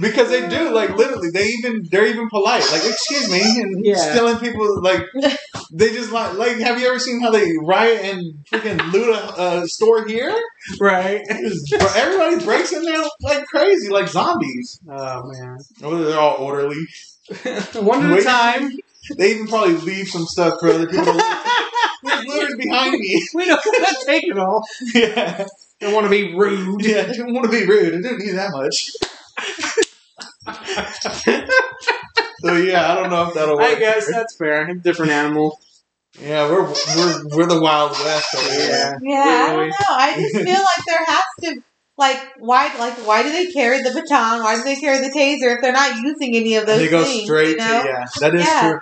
Because 0.00 0.30
they 0.30 0.48
do, 0.48 0.70
like 0.72 0.96
literally, 0.96 1.30
they 1.30 1.46
even 1.46 1.82
they're 1.90 2.06
even 2.06 2.28
polite. 2.28 2.62
Like, 2.70 2.84
excuse 2.84 3.30
me, 3.30 3.40
and 3.62 3.84
Yeah. 3.84 3.96
stealing 3.96 4.38
people. 4.38 4.82
Like, 4.82 5.02
they 5.72 5.92
just 5.92 6.12
like 6.12 6.34
like. 6.34 6.58
Have 6.58 6.78
you 6.78 6.86
ever 6.86 6.98
seen 6.98 7.20
how 7.20 7.30
they 7.30 7.50
riot 7.62 8.00
and 8.04 8.44
freaking 8.46 8.92
loot 8.92 9.08
a, 9.14 9.62
a 9.62 9.68
store 9.68 10.06
here? 10.06 10.34
right. 10.80 11.20
Everybody 11.96 12.44
breaks 12.44 12.72
in 12.72 12.82
there 12.84 13.02
like 13.22 13.46
crazy, 13.46 13.88
like 13.88 14.08
zombies. 14.08 14.78
Oh 14.88 15.22
man. 15.24 15.58
They're 15.80 16.18
all 16.18 16.36
orderly. 16.36 16.76
One 17.74 18.10
at 18.12 18.18
a 18.18 18.22
time. 18.22 18.70
They 19.16 19.32
even 19.32 19.46
probably 19.48 19.74
leave 19.74 20.08
some 20.08 20.24
stuff 20.26 20.54
for 20.60 20.68
other 20.68 20.86
people. 20.86 21.14
There's 22.02 22.26
looters 22.26 22.56
behind 22.56 22.92
me. 22.92 23.22
we 23.34 23.44
don't 23.46 23.60
want 23.64 23.98
to 23.98 24.06
take 24.06 24.24
it 24.24 24.38
all. 24.38 24.64
Yeah. 24.94 25.46
Don't 25.80 25.94
want 25.94 26.04
to 26.04 26.10
be 26.10 26.34
rude. 26.34 26.84
Yeah, 26.84 27.00
I 27.02 27.06
didn't 27.06 27.32
want 27.34 27.50
to 27.50 27.50
be 27.50 27.66
rude. 27.66 27.94
I 27.94 28.00
didn't 28.02 28.18
need 28.18 28.32
that 28.36 28.50
much. 28.52 28.90
So 32.42 32.56
yeah, 32.56 32.90
I 32.92 32.94
don't 32.94 33.10
know 33.10 33.28
if 33.28 33.34
that'll 33.34 33.56
work. 33.56 33.66
I 33.66 33.74
guess 33.78 34.10
that's 34.10 34.36
fair. 34.36 34.72
Different 34.74 35.12
animal. 35.12 35.58
Yeah, 36.20 36.48
we're 36.50 36.62
we're 36.64 37.28
we're 37.36 37.46
the 37.46 37.60
Wild 37.60 37.92
West 37.92 38.34
over 38.34 38.50
here. 38.50 38.68
Yeah. 38.70 38.98
Yeah, 39.02 39.46
I 39.48 39.56
don't 39.56 39.68
know. 39.68 39.76
I 39.90 40.14
just 40.20 40.34
feel 40.34 40.44
like 40.44 40.84
there 40.86 41.04
has 41.06 41.22
to 41.42 41.62
like 41.96 42.18
why 42.38 42.74
like 42.78 42.94
why 43.06 43.22
do 43.22 43.30
they 43.30 43.46
carry 43.52 43.82
the 43.82 43.90
baton? 43.90 44.42
Why 44.42 44.56
do 44.56 44.64
they 44.64 44.76
carry 44.76 44.98
the 45.06 45.12
taser 45.14 45.54
if 45.56 45.62
they're 45.62 45.72
not 45.72 45.96
using 46.00 46.34
any 46.36 46.56
of 46.56 46.66
those 46.66 46.78
They 46.78 46.88
go 46.88 47.04
things? 47.04 47.24
straight 47.24 47.50
you 47.50 47.56
know? 47.58 47.82
to 47.82 47.88
yeah. 47.88 48.04
That 48.20 48.34
is 48.34 48.44
Yeah. 48.46 48.60
true. 48.70 48.80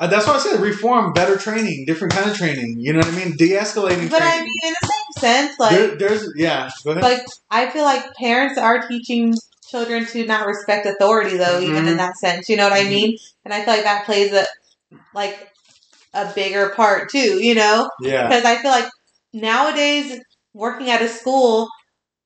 Uh, 0.00 0.06
that's 0.06 0.28
why 0.28 0.34
I 0.34 0.38
said 0.38 0.60
reform, 0.60 1.12
better 1.12 1.36
training, 1.36 1.84
different 1.84 2.12
kind 2.14 2.30
of 2.30 2.36
training. 2.36 2.76
You 2.78 2.92
know 2.92 3.00
what 3.00 3.08
I 3.08 3.16
mean? 3.16 3.36
De-escalating 3.36 4.08
But 4.10 4.22
I 4.22 4.38
mean, 4.42 4.52
in 4.64 4.74
the 4.80 4.86
same 4.88 5.20
sense, 5.20 5.58
like 5.58 5.70
there, 5.76 5.96
there's 5.96 6.32
yeah. 6.36 6.70
Go 6.84 6.92
ahead. 6.92 7.02
like 7.02 7.26
I 7.50 7.68
feel 7.70 7.82
like 7.84 8.14
parents 8.14 8.58
are 8.58 8.86
teaching 8.86 9.34
children 9.68 10.06
to 10.06 10.24
not 10.26 10.46
respect 10.46 10.86
authority, 10.86 11.36
though, 11.36 11.60
even 11.60 11.76
Mm-hmm. 11.76 11.88
in 11.88 11.96
that 11.98 12.16
sense. 12.16 12.48
You 12.48 12.56
know 12.56 12.68
what 12.68 12.78
I 12.80 12.88
mean? 12.88 13.16
And 13.44 13.52
I 13.54 13.64
feel 13.64 13.74
like 13.74 13.84
that 13.84 14.06
plays 14.06 14.32
a 14.32 14.44
like 15.14 15.50
a 16.14 16.32
bigger 16.34 16.70
part 16.70 17.10
too. 17.10 17.42
You 17.44 17.54
know? 17.54 17.88
yeah. 18.00 18.28
because 18.28 18.44
I 18.44 18.56
feel 18.56 18.70
like 18.70 18.88
nowadays 19.32 20.20
working 20.54 20.90
at 20.90 21.02
a 21.02 21.08
school, 21.08 21.68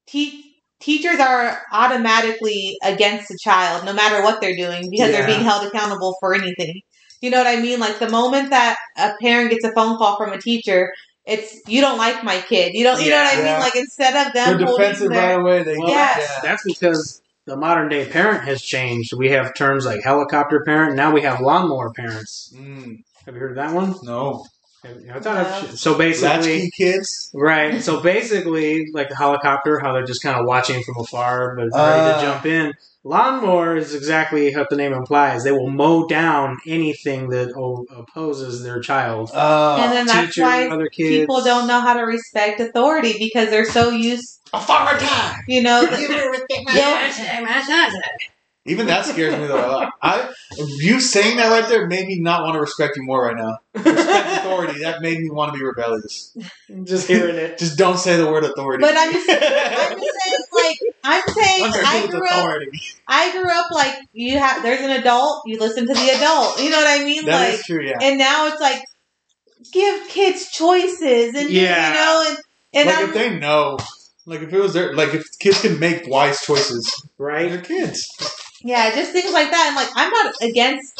te- 0.06 0.56
teachers 0.80 1.20
are 1.20 1.60
automatically 1.72 2.76
against 2.82 3.30
a 3.30 3.38
child, 3.42 3.84
no 3.84 3.92
matter 3.92 4.22
what 4.22 4.40
they're 4.40 4.56
doing, 4.56 4.88
because 4.90 5.10
Yeah. 5.10 5.18
they're 5.18 5.26
being 5.26 5.44
held 5.44 5.66
accountable 5.66 6.16
for 6.20 6.34
anything. 6.34 6.80
You 7.20 7.30
know 7.30 7.38
what 7.38 7.46
I 7.46 7.60
mean? 7.60 7.78
Like 7.78 7.98
the 8.00 8.08
moment 8.10 8.50
that 8.50 8.76
a 8.98 9.12
parent 9.20 9.50
gets 9.50 9.64
a 9.64 9.72
phone 9.74 9.96
call 9.96 10.16
from 10.16 10.32
a 10.32 10.40
teacher, 10.40 10.92
it's 11.24 11.56
you 11.68 11.80
don't 11.80 11.98
like 11.98 12.24
my 12.24 12.40
kid. 12.40 12.72
You 12.74 12.82
don't. 12.84 13.00
You 13.02 13.10
know 13.10 13.16
what 13.22 13.34
I 13.34 13.38
Yeah. 13.38 13.44
mean? 13.44 13.60
Like 13.60 13.76
instead 13.76 14.26
of 14.26 14.32
They're 14.32 14.54
them 14.58 14.66
holding 14.66 14.86
defensive 14.88 15.10
their, 15.10 15.36
right 15.38 15.40
away. 15.40 15.62
They 15.62 15.78
Well, 15.78 15.88
Yes. 15.88 16.18
yeah. 16.18 16.40
That's 16.42 16.64
because 16.64 17.21
the 17.46 17.56
modern 17.56 17.88
day 17.88 18.06
parent 18.06 18.44
has 18.44 18.62
changed. 18.62 19.12
We 19.16 19.30
have 19.30 19.54
terms 19.54 19.84
like 19.84 20.02
helicopter 20.02 20.62
parent. 20.64 20.94
Now 20.96 21.12
we 21.12 21.22
have 21.22 21.40
lawnmower 21.40 21.92
parents. 21.92 22.52
Mm, 22.56 23.02
Have 23.26 23.34
you 23.34 23.40
heard 23.40 23.50
of 23.50 23.56
that 23.56 23.74
one? 23.74 23.94
no. 24.02 24.44
I 24.84 25.20
thought 25.20 25.36
I've- 25.46 25.76
So 25.76 25.96
basically, 25.96 26.68
kids. 26.76 27.30
right. 27.32 27.80
So 27.80 28.00
basically, 28.00 28.86
like 28.92 29.08
the 29.10 29.14
helicopter, 29.16 29.78
how 29.78 29.92
they're 29.92 30.02
just 30.04 30.22
kind 30.24 30.36
of 30.40 30.44
watching 30.44 30.82
from 30.82 30.96
afar, 30.98 31.54
but 31.54 31.66
ready 31.66 31.72
Ah. 31.74 32.16
to 32.20 32.26
jump 32.26 32.46
in. 32.46 32.72
Lawnmower 33.04 33.76
is 33.76 33.94
exactly 33.94 34.52
what 34.54 34.70
the 34.70 34.76
name 34.76 34.92
implies. 34.92 35.44
They 35.44 35.52
will 35.52 35.70
mow 35.70 36.06
down 36.08 36.58
anything 36.66 37.28
that 37.30 37.52
o- 37.56 37.84
opposes 37.96 38.62
their 38.64 38.80
child. 38.80 39.30
Uh, 39.32 39.78
and 39.82 39.92
then 39.92 40.06
that's 40.06 40.34
Teachers, 40.34 40.42
why 40.42 40.68
other 40.68 40.86
kids. 40.88 41.10
people 41.10 41.42
don't 41.42 41.66
know 41.68 41.80
how 41.80 41.94
to 41.94 42.02
respect 42.02 42.58
authority 42.60 43.14
because 43.18 43.50
they're 43.50 43.64
so 43.70 43.90
used. 43.90 44.40
Authority. 44.52 45.06
You 45.48 45.62
know, 45.62 45.82
Even 48.64 48.86
that 48.86 49.04
scares 49.04 49.36
me 49.36 49.46
though. 49.48 49.88
I 50.00 50.32
you 50.78 51.00
saying 51.00 51.36
that 51.38 51.48
right 51.50 51.68
there 51.68 51.88
made 51.88 52.06
me 52.06 52.20
not 52.20 52.42
want 52.44 52.54
to 52.54 52.60
respect 52.60 52.96
you 52.96 53.02
more 53.02 53.24
right 53.26 53.36
now. 53.36 53.58
Respect 53.74 54.38
authority. 54.44 54.80
That 54.82 55.02
made 55.02 55.18
me 55.18 55.30
want 55.30 55.52
to 55.52 55.58
be 55.58 55.64
rebellious. 55.64 56.36
Just 56.84 57.08
hearing 57.08 57.34
it. 57.36 57.58
Just 57.58 57.76
don't 57.76 57.98
say 57.98 58.16
the 58.16 58.26
word 58.30 58.44
authority. 58.44 58.80
but 58.82 58.94
I'm 58.96 59.12
just, 59.12 59.28
I'm 59.28 59.98
just 59.98 60.18
saying, 60.22 60.38
like, 60.54 60.78
I'm 61.02 61.22
saying, 61.26 61.64
Under 61.64 61.78
I 61.84 62.00
whose 62.02 62.10
grew 62.10 62.28
up. 62.30 62.62
I 63.08 63.32
grew 63.32 63.50
up 63.50 63.70
like 63.72 63.96
you 64.12 64.38
have. 64.38 64.62
There's 64.62 64.80
an 64.80 64.90
adult. 64.90 65.42
You 65.46 65.58
listen 65.58 65.88
to 65.88 65.94
the 65.94 66.10
adult. 66.10 66.62
You 66.62 66.70
know 66.70 66.76
what 66.76 67.00
I 67.00 67.04
mean? 67.04 67.24
That 67.26 67.48
is 67.50 67.56
like, 67.58 67.64
true. 67.66 67.84
Yeah. 67.84 67.98
and 68.00 68.16
now 68.16 68.46
it's 68.46 68.60
like 68.60 68.80
give 69.72 70.06
kids 70.08 70.52
choices, 70.52 71.34
and 71.34 71.50
Yeah. 71.50 71.88
you 71.88 71.94
know, 71.94 72.24
and 72.28 72.38
and 72.74 72.86
like 72.86 72.98
I'm, 72.98 73.08
if 73.08 73.14
they 73.14 73.38
know, 73.40 73.76
like 74.26 74.40
if 74.42 74.52
it 74.52 74.58
was 74.60 74.72
their, 74.74 74.94
like 74.94 75.14
if 75.14 75.24
kids 75.40 75.60
can 75.62 75.78
make 75.80 76.06
wise 76.06 76.40
choices, 76.40 76.88
Right? 77.18 77.50
they're 77.50 77.60
kids. 77.60 78.06
yeah, 78.62 78.94
just 78.94 79.12
things 79.12 79.32
like 79.32 79.50
that. 79.50 79.66
And 79.68 79.76
like, 79.76 79.88
I'm 79.96 80.10
not 80.10 80.34
against 80.42 80.92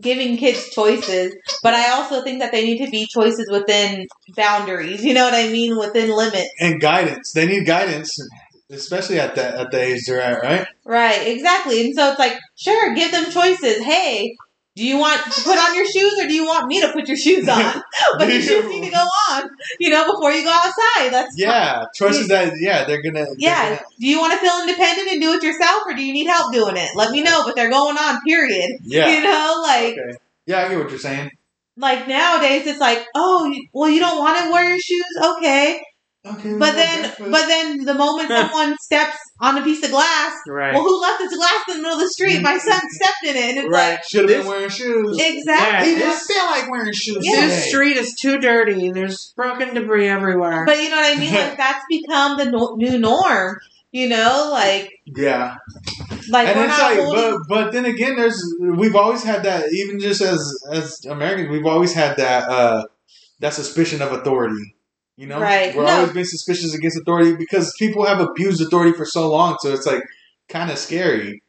giving 0.00 0.36
kids 0.36 0.68
choices, 0.70 1.34
but 1.62 1.72
I 1.74 1.90
also 1.92 2.22
think 2.22 2.40
that 2.40 2.52
they 2.52 2.64
need 2.64 2.84
to 2.84 2.90
be 2.90 3.06
choices 3.06 3.48
within 3.50 4.06
boundaries. 4.36 5.04
You 5.04 5.14
know 5.14 5.24
what 5.24 5.34
I 5.34 5.48
mean? 5.48 5.76
Within 5.78 6.10
limits. 6.10 6.50
and 6.60 6.80
guidance. 6.80 7.32
They 7.34 7.46
need 7.46 7.66
guidance, 7.66 8.10
especially 8.70 9.20
at 9.20 9.34
that 9.36 9.54
at 9.54 9.70
the 9.70 9.80
age 9.80 10.00
they're 10.06 10.20
at, 10.20 10.42
right? 10.42 10.66
Right, 10.84 11.26
exactly. 11.28 11.84
And 11.86 11.94
so 11.94 12.10
it's 12.10 12.18
like, 12.18 12.36
sure, 12.56 12.94
give 12.94 13.12
them 13.12 13.30
choices. 13.30 13.82
Hey, 13.84 14.34
do 14.76 14.84
you 14.86 14.98
want 14.98 15.18
to 15.24 15.40
put 15.42 15.58
on 15.58 15.74
your 15.74 15.86
shoes 15.86 16.14
or 16.20 16.28
do 16.28 16.34
you 16.34 16.44
want 16.44 16.66
me 16.68 16.80
to 16.82 16.92
put 16.92 17.08
your 17.08 17.16
shoes 17.16 17.48
on? 17.48 17.82
but 18.18 18.28
your 18.28 18.40
shoes 18.42 18.64
need 18.68 18.84
to 18.84 18.90
go 18.90 19.06
on, 19.32 19.50
you 19.80 19.90
know, 19.90 20.04
before 20.12 20.30
you 20.30 20.44
go 20.44 20.50
outside. 20.52 21.10
That's 21.10 21.34
Yeah, 21.36 21.84
choices 21.94 22.28
that 22.28 22.52
yeah 22.60 22.84
they're 22.84 23.02
gonna 23.02 23.24
they're 23.24 23.34
Yeah. 23.38 23.64
gonna- 23.70 23.80
Do 23.98 24.06
you 24.06 24.20
want 24.20 24.32
to 24.34 24.38
feel 24.38 24.60
independent 24.60 25.08
and 25.12 25.20
do 25.20 25.32
it 25.32 25.42
yourself 25.42 25.82
or 25.86 25.94
do 25.94 26.04
you 26.04 26.12
need 26.12 26.26
help 26.26 26.52
doing 26.52 26.76
it? 26.76 26.90
Let 26.94 27.10
me 27.10 27.22
know, 27.22 27.42
but 27.44 27.56
they're 27.56 27.70
going 27.70 27.96
on, 27.96 28.20
period. 28.26 28.70
yeah. 28.84 29.08
You 29.08 29.22
know, 29.24 29.60
like 29.62 29.94
Okay. 29.98 30.18
Yeah, 30.46 30.64
I 30.64 30.68
get 30.68 30.78
what 30.78 30.90
you're 30.90 30.98
saying. 30.98 31.30
like 31.78 32.06
nowadays 32.08 32.66
it's 32.66 32.80
like, 32.80 33.04
"Oh, 33.14 33.52
well 33.72 33.90
you 33.90 34.00
don't 34.00 34.18
want 34.18 34.38
to 34.44 34.50
wear 34.52 34.64
your 34.68 34.78
shoes? 34.78 35.12
Okay." 35.36 35.80
Okay. 36.34 36.54
But 36.58 36.72
then 36.74 37.12
but 37.18 37.46
then 37.46 37.84
the 37.84 37.94
moment 37.94 38.28
someone 38.40 38.76
steps 38.80 39.16
on 39.40 39.58
a 39.58 39.62
piece 39.62 39.84
of 39.84 39.90
glass, 39.90 40.32
Right. 40.48 40.72
well 40.72 40.82
who 40.82 41.00
left 41.00 41.18
this 41.18 41.34
glass 41.36 41.62
in 41.68 41.76
the 41.76 41.82
middle 41.82 41.98
of 41.98 42.04
the 42.04 42.08
street? 42.10 42.40
My 42.42 42.56
son 42.58 42.80
stepped 42.88 43.24
in 43.24 43.36
it 43.36 43.44
and 43.50 43.58
it's 43.58 43.68
Right. 43.68 43.98
should 44.08 44.28
have 44.28 44.38
been 44.40 44.46
wearing 44.46 44.68
shoes. 44.70 45.16
like 45.16 45.34
exactly. 45.34 45.88
He 45.90 45.98
Yeah, 46.00 46.06
didn't 46.08 46.20
feel 46.20 46.44
like 46.46 46.70
wearing 46.70 46.92
shoes. 46.92 47.18
Yeah. 47.20 47.34
today. 47.42 47.46
This 47.48 47.68
street 47.68 47.96
is 47.98 48.14
too 48.14 48.38
dirty. 48.38 48.90
There's 48.92 49.32
broken 49.36 49.74
debris 49.74 50.08
everywhere. 50.08 50.64
But 50.64 50.78
you 50.82 50.88
know 50.90 50.96
what 50.96 51.16
I 51.16 51.20
mean? 51.20 51.34
Like 51.34 51.56
that's 51.64 51.84
become 51.90 52.38
the 52.38 52.46
no- 52.46 52.74
new 52.76 52.98
norm. 52.98 53.58
You 53.92 54.08
know, 54.08 54.48
like 54.52 54.90
Yeah, 55.06 55.56
like 56.28 56.48
and 56.48 56.58
we're 56.58 56.66
it's 56.66 56.76
not 56.78 56.90
like, 56.90 57.00
holding. 57.00 57.38
but 57.48 57.48
but 57.48 57.72
then 57.72 57.84
again, 57.86 58.16
there's 58.16 58.42
we've 58.60 58.96
always 58.96 59.22
had 59.22 59.44
that. 59.44 59.72
Even 59.72 60.00
just 60.00 60.20
as 60.20 60.38
as 60.70 60.98
Americans, 61.08 61.48
we've 61.50 61.64
always 61.64 61.94
had 61.94 62.16
that 62.18 62.48
uh 62.48 62.84
that 63.40 63.54
suspicion 63.54 64.02
of 64.02 64.12
authority. 64.12 64.74
You 65.16 65.26
know, 65.26 65.40
Right. 65.40 65.74
We're 65.74 65.84
No. 65.84 65.92
always 65.92 66.12
been 66.12 66.24
suspicious 66.26 66.74
against 66.74 66.98
authority 66.98 67.34
because 67.34 67.74
people 67.78 68.04
have 68.04 68.20
abused 68.20 68.60
authority 68.60 68.92
for 68.92 69.06
so 69.06 69.30
long. 69.30 69.56
So 69.60 69.72
it's 69.72 69.86
like 69.86 70.02
kind 70.48 70.70
of 70.70 70.78
scary. 70.78 71.42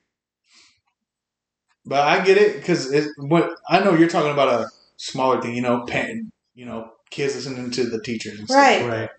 But 1.86 2.02
I 2.08 2.24
get 2.24 2.38
it 2.38 2.58
because 2.58 2.92
it. 2.92 3.08
What 3.18 3.58
I 3.70 3.80
know, 3.80 3.94
you're 3.94 4.10
talking 4.10 4.32
about 4.32 4.50
a 4.62 4.70
smaller 4.98 5.42
thing. 5.42 5.56
You 5.56 5.62
know, 5.62 5.86
pen. 5.86 6.32
You 6.56 6.66
know, 6.66 6.92
kids 7.12 7.36
listening 7.36 7.72
to 7.72 7.86
the 7.90 8.02
teachers. 8.02 8.40
And 8.40 8.48
stuff 8.48 8.58
Right. 8.58 8.82
like 8.82 8.92
right. 8.92 9.10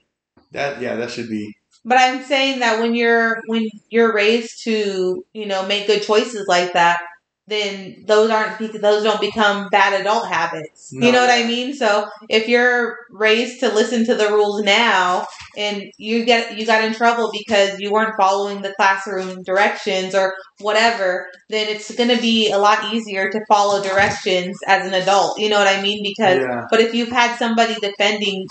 That 0.53 0.81
yeah, 0.81 0.97
that 0.97 1.11
should 1.11 1.29
be. 1.29 1.55
But 1.85 1.99
I'm 1.99 2.23
saying 2.25 2.61
that 2.61 2.81
when 2.81 2.95
you're 2.95 3.41
when 3.47 3.69
you're 3.91 4.13
raised 4.15 4.65
to 4.65 5.25
you 5.33 5.47
know 5.47 5.67
make 5.67 5.87
good 5.87 6.03
choices 6.03 6.47
like 6.47 6.73
that, 6.75 7.01
then 7.49 8.05
those 8.07 8.31
aren't 8.31 8.59
those 8.59 9.03
don't 9.03 9.21
become 9.21 9.69
bad 9.71 9.99
adult 10.01 10.29
habits. 10.29 10.93
No. 10.93 11.07
You 11.07 11.13
know 11.13 11.21
what 11.21 11.31
I 11.31 11.47
mean? 11.47 11.75
So 11.75 12.09
if 12.29 12.49
you're 12.49 12.99
raised 13.11 13.61
to 13.61 13.69
listen 13.69 14.05
to 14.07 14.15
the 14.15 14.29
rules 14.29 14.63
now 14.63 15.27
and 15.57 15.85
you 15.97 16.25
get 16.25 16.59
you 16.59 16.67
got 16.67 16.85
in 16.85 16.93
trouble 16.95 17.31
because 17.33 17.81
you 17.81 17.91
weren't 17.91 18.17
following 18.17 18.63
the 18.63 18.75
classroom 18.75 19.43
directions 19.43 20.15
or 20.15 20.35
whatever, 20.61 21.29
then 21.49 21.69
it's 21.69 21.95
going 21.95 22.15
to 22.15 22.21
be 22.21 22.51
a 22.53 22.59
lot 22.59 22.93
easier 22.93 23.31
to 23.31 23.41
follow 23.49 23.83
directions 23.83 24.59
as 24.67 24.87
an 24.87 24.95
adult. 24.95 25.39
You 25.39 25.49
know 25.49 25.59
what 25.59 25.69
I 25.69 25.81
mean? 25.81 26.03
Because 26.03 26.39
Yeah. 26.39 26.67
but 26.71 26.81
if 26.81 26.95
you've 26.95 27.11
had 27.11 27.37
somebody 27.39 27.75
defending 27.81 28.47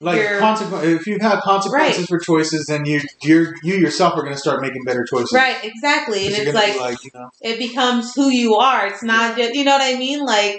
like 0.00 0.18
consequ- 0.20 0.82
if 0.84 1.06
you've 1.06 1.20
had 1.20 1.40
consequences 1.40 1.98
Right. 2.00 2.08
for 2.08 2.18
choices, 2.18 2.66
then 2.66 2.84
you 2.86 3.00
you're 3.22 3.54
you 3.62 3.74
yourself 3.74 4.14
are 4.14 4.22
going 4.22 4.32
to 4.34 4.38
start 4.38 4.62
making 4.62 4.84
better 4.84 5.04
choices. 5.04 5.32
right 5.32 5.58
exactly, 5.62 6.26
and 6.26 6.36
it's 6.36 6.54
like 6.54 6.78
like 6.80 7.04
you 7.04 7.10
know, 7.14 7.28
it 7.42 7.58
becomes 7.58 8.14
who 8.14 8.30
you 8.30 8.56
are. 8.56 8.86
It's 8.86 9.02
not 9.02 9.36
just 9.36 9.54
you 9.54 9.64
know 9.64 9.72
what 9.72 9.82
I 9.82 9.98
mean. 9.98 10.24
Like 10.24 10.56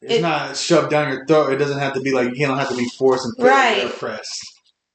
it's 0.00 0.14
It- 0.14 0.22
not 0.22 0.56
shoved 0.56 0.90
down 0.90 1.12
your 1.12 1.26
throat. 1.26 1.52
It 1.52 1.56
doesn't 1.56 1.78
have 1.78 1.92
to 1.94 2.00
be 2.00 2.12
like 2.12 2.30
you 2.36 2.46
don't 2.46 2.58
have 2.58 2.70
to 2.70 2.76
be 2.76 2.86
forced 2.98 3.26
and 3.26 3.46
Right. 3.46 3.84
oppressed. 3.84 4.40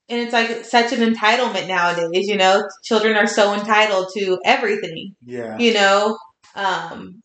and 0.10 0.20
it's 0.20 0.34
like 0.34 0.66
such 0.66 0.92
an 0.92 1.00
entitlement 1.14 1.68
nowadays. 1.68 2.28
You 2.28 2.38
know, 2.38 2.68
children 2.84 3.16
are 3.16 3.28
so 3.28 3.54
entitled 3.54 4.10
to 4.18 4.40
everything. 4.46 5.16
Yeah, 5.26 5.58
You 5.60 5.74
know, 5.76 6.18
um, 6.56 7.22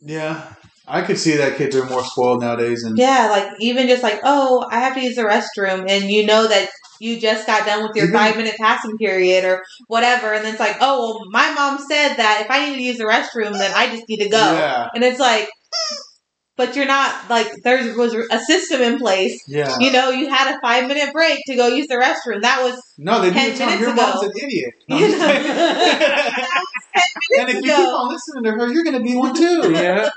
yeah. 0.00 0.54
I 0.88 1.02
could 1.02 1.18
see 1.18 1.36
that 1.36 1.58
kids 1.58 1.76
are 1.76 1.84
more 1.84 2.02
spoiled 2.02 2.40
nowadays, 2.40 2.82
and 2.82 2.96
yeah, 2.96 3.28
like 3.30 3.52
even 3.60 3.88
just 3.88 4.02
like 4.02 4.20
oh, 4.24 4.66
I 4.70 4.80
have 4.80 4.94
to 4.94 5.02
use 5.02 5.16
the 5.16 5.22
restroom, 5.22 5.88
and 5.88 6.10
you 6.10 6.24
know 6.24 6.46
that 6.48 6.70
you 7.00 7.20
just 7.20 7.46
got 7.46 7.66
done 7.66 7.82
with 7.82 7.94
your 7.94 8.10
five 8.12 8.36
minute 8.36 8.56
passing 8.58 8.96
period 8.96 9.44
or 9.44 9.62
whatever, 9.86 10.32
and 10.32 10.44
then 10.44 10.52
it's 10.52 10.60
like 10.60 10.76
oh, 10.80 10.98
well, 11.00 11.24
my 11.30 11.52
mom 11.54 11.78
said 11.78 12.14
that 12.14 12.42
if 12.44 12.50
I 12.50 12.68
need 12.68 12.76
to 12.76 12.82
use 12.82 12.98
the 12.98 13.04
restroom, 13.04 13.52
then 13.52 13.72
I 13.74 13.88
just 13.88 14.08
need 14.08 14.20
to 14.20 14.28
go, 14.28 14.38
yeah, 14.38 14.88
and 14.94 15.04
it's 15.04 15.20
like. 15.20 15.48
But 16.58 16.76
you're 16.76 16.86
not 16.86 17.30
like 17.30 17.46
there 17.62 17.78
was 17.96 18.12
a 18.14 18.40
system 18.40 18.82
in 18.82 18.98
place. 18.98 19.40
Yeah. 19.46 19.74
You 19.80 19.90
know, 19.92 20.10
you 20.10 20.28
had 20.28 20.54
a 20.54 20.60
five 20.60 20.86
minute 20.88 21.12
break 21.14 21.38
to 21.46 21.56
go 21.56 21.68
use 21.68 21.86
the 21.86 21.94
restroom. 21.94 22.42
That 22.42 22.62
was 22.62 22.78
No, 22.98 23.22
they 23.22 23.30
Ten 23.30 23.52
to 23.52 23.56
tell 23.56 23.70
your 23.70 23.94
minutes 23.94 24.02
mom's 24.02 24.22
an 24.24 24.32
idiot. 24.44 24.74
No, 24.88 24.98
You 24.98 25.08
know, 25.08 25.18
that 25.18 26.64
was 26.66 26.84
ten 26.92 27.40
and 27.40 27.48
if 27.50 27.56
you 27.56 27.62
keep 27.62 27.78
on 27.78 28.08
listening 28.08 28.44
to 28.44 28.50
her, 28.52 28.72
you're 28.72 28.84
gonna 28.84 29.00
be 29.02 29.14
one 29.16 29.34
too. 29.34 29.72
Yeah. 29.72 30.10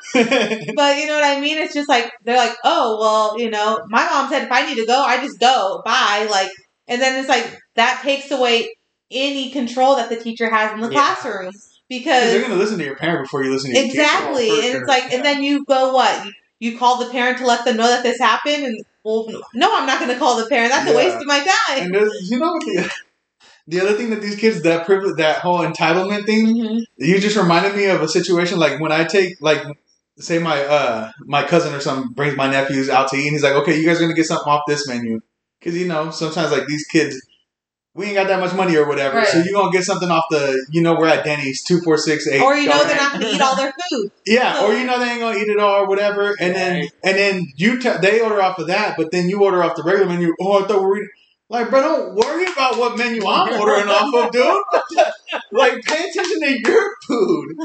But 0.76 0.98
you 0.98 1.08
know 1.08 1.16
what 1.16 1.24
I 1.24 1.40
mean? 1.40 1.58
It's 1.60 1.74
just 1.74 1.88
like 1.88 2.12
they're 2.24 2.38
like, 2.38 2.58
oh 2.64 2.98
well, 3.00 3.40
you 3.40 3.50
know, 3.50 3.80
my 3.90 4.04
mom 4.06 4.30
said 4.30 4.44
if 4.44 4.52
I 4.52 4.66
need 4.66 4.76
to 4.76 4.86
go, 4.86 5.00
I 5.02 5.18
just 5.24 5.40
go. 5.40 5.82
Bye. 5.86 6.28
Like, 6.30 6.50
and 6.88 7.02
then 7.02 7.20
it's 7.20 7.30
like 7.30 7.56
that 7.76 8.02
takes 8.04 8.32
away 8.32 8.74
any 9.12 9.52
control 9.52 9.96
that 9.98 10.10
the 10.10 10.18
teacher 10.18 10.50
has 10.50 10.74
in 10.74 10.80
the 10.82 10.88
Yeah. 10.92 10.94
classroom 11.14 11.52
because 11.92 12.32
They're 12.32 12.42
gonna 12.42 12.56
listen 12.56 12.78
to 12.80 12.86
your 12.86 12.96
parent 12.96 13.26
before 13.26 13.44
you 13.44 13.52
listen 13.52 13.74
to 13.74 13.78
exactly, 13.78 14.48
for 14.48 14.56
and 14.56 14.76
it's 14.78 14.88
like, 14.88 15.12
and 15.12 15.26
then 15.26 15.44
you 15.44 15.66
go 15.66 15.94
what? 15.94 16.26
You, 16.26 16.32
you 16.60 16.78
call 16.78 17.04
the 17.04 17.12
parent 17.12 17.40
to 17.40 17.46
let 17.46 17.66
them 17.66 17.76
know 17.76 17.88
that 17.88 18.02
this 18.02 18.18
happened, 18.18 18.64
and 18.64 18.86
well, 19.04 19.28
no, 19.54 19.78
I'm 19.78 19.86
not 19.86 20.00
going 20.00 20.12
to 20.12 20.18
call 20.18 20.38
the 20.38 20.48
parent. 20.48 20.72
That's 20.72 20.90
a 20.90 20.96
waste 20.96 21.18
of 21.18 21.26
my 21.26 21.40
time. 21.40 21.94
And 21.94 21.94
you 22.30 22.40
know 22.40 22.54
what 22.54 22.66
the 22.66 22.90
the 23.68 23.82
other 23.82 23.94
thing 23.94 24.10
that 24.12 24.22
these 24.22 24.38
kids 24.38 24.62
that 24.62 24.86
privilege 24.86 25.18
that 25.18 25.40
whole 25.40 25.60
entitlement 25.60 26.26
thing 26.26 26.48
Mhm. 26.48 26.82
you 26.98 27.20
just 27.20 27.36
reminded 27.36 27.76
me 27.76 27.86
of 27.86 28.02
a 28.02 28.08
situation 28.08 28.58
like 28.58 28.80
when 28.80 28.92
I 28.92 29.04
take 29.04 29.34
like 29.42 29.64
say 30.18 30.40
my 30.40 30.64
uh 30.64 31.12
my 31.26 31.44
cousin 31.44 31.74
or 31.74 31.80
something 31.80 32.12
brings 32.14 32.36
my 32.36 32.50
nephews 32.50 32.90
out 32.90 33.10
to 33.10 33.18
eat 33.18 33.28
and 33.28 33.32
he's 33.32 33.44
like 33.44 33.54
okay 33.54 33.78
you 33.78 33.86
guys 33.86 33.98
are 33.98 34.02
gonna 34.02 34.14
get 34.14 34.26
something 34.26 34.52
off 34.52 34.62
this 34.68 34.88
menu 34.88 35.20
because 35.60 35.78
you 35.78 35.88
know 35.88 36.10
sometimes 36.12 36.52
like 36.52 36.68
these 36.68 36.86
kids 36.86 37.20
we 37.94 38.06
ain't 38.06 38.16
got 38.16 38.28
that 38.28 38.40
much 38.40 38.54
money 38.54 38.76
or 38.78 38.88
whatever 38.88 39.18
Right. 39.18 39.28
so 39.28 39.40
you're 39.40 39.54
gonna 39.54 39.72
get 39.72 39.84
something 39.84 40.10
off 40.10 40.24
the 40.30 40.66
you 40.72 40.82
know 40.82 40.94
we're 40.96 41.08
at 41.08 41.24
Denny's 41.26 41.64
two 41.64 41.82
four 41.82 41.98
six 41.98 42.28
eight 42.28 42.42
Or 42.42 42.56
you 42.56 42.70
know 42.70 42.84
they're 42.86 42.96
not 42.96 43.20
to 43.22 43.28
eat 43.28 43.42
all 43.42 43.56
their 43.56 43.74
food. 43.90 44.12
yeah 44.26 44.64
or 44.66 44.74
you 44.74 44.86
know 44.86 44.98
they 45.00 45.10
ain't 45.12 45.20
gonna 45.20 45.38
eat 45.38 45.48
it 45.50 45.60
all 45.60 45.84
or 45.84 45.88
whatever 45.88 46.36
and 46.40 46.56
then 46.56 46.88
and 47.04 47.18
then 47.18 47.48
you 47.58 47.80
t- 47.82 47.90
they 48.02 48.22
order 48.22 48.42
off 48.42 48.58
of 48.60 48.68
that 48.68 48.96
but 48.98 49.12
then 49.12 49.28
you 49.30 49.44
order 49.44 49.62
off 49.64 49.76
the 49.76 49.84
regular 49.84 50.08
menu 50.08 50.34
oh 50.40 50.64
I 50.64 50.68
thought 50.68 50.80
we 50.82 50.86
were 50.88 50.98
eating 50.98 51.10
like, 51.50 51.70
bro, 51.70 51.82
don't 51.82 52.16
worry 52.16 52.46
about 52.46 52.78
what 52.78 52.98
menu 52.98 53.28
I'm 53.28 53.52
ordering 53.60 53.90
off 53.90 54.14
of, 54.16 54.32
dude. 54.32 54.64
like, 55.52 55.84
pay 55.84 56.08
attention 56.10 56.40
to 56.40 56.60
your 56.66 56.92
food. 57.06 57.58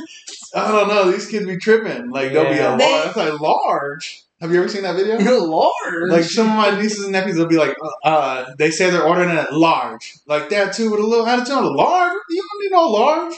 I 0.57 0.73
don't 0.73 0.89
know. 0.89 1.09
These 1.13 1.29
kids 1.29 1.47
be 1.47 1.57
tripping. 1.57 2.11
Like, 2.11 2.33
they'll 2.33 2.47
be 2.51 2.59
a 2.59 2.63
Yeah. 2.63 2.69
large. 2.71 2.81
They- 2.81 3.01
That's 3.05 3.17
like 3.17 3.41
large. 3.41 4.23
Have 4.41 4.53
you 4.53 4.59
ever 4.59 4.69
seen 4.69 4.83
that 4.83 4.97
video? 4.97 5.17
Good 5.31 5.43
lord. 5.43 6.11
Like 6.11 6.25
some 6.25 6.47
of 6.51 6.57
my 6.57 6.79
nieces 6.81 7.05
and 7.05 7.13
nephews 7.13 7.37
will 7.39 7.47
be 7.47 7.57
like, 7.57 7.75
uh, 7.83 8.09
uh, 8.09 8.55
they 8.59 8.71
say 8.71 8.91
they're 8.91 9.03
ordering 9.07 9.31
it 9.31 9.51
large, 9.53 10.15
like 10.27 10.51
that 10.51 10.75
too, 10.75 10.91
with 10.91 11.01
a 11.01 11.07
little 11.07 11.27
attitude. 11.27 11.55
on 11.55 11.75
Large? 11.75 12.19
You 12.31 12.43
don't 12.43 12.63
need 12.63 12.71
no 12.73 12.87
large. 12.91 13.35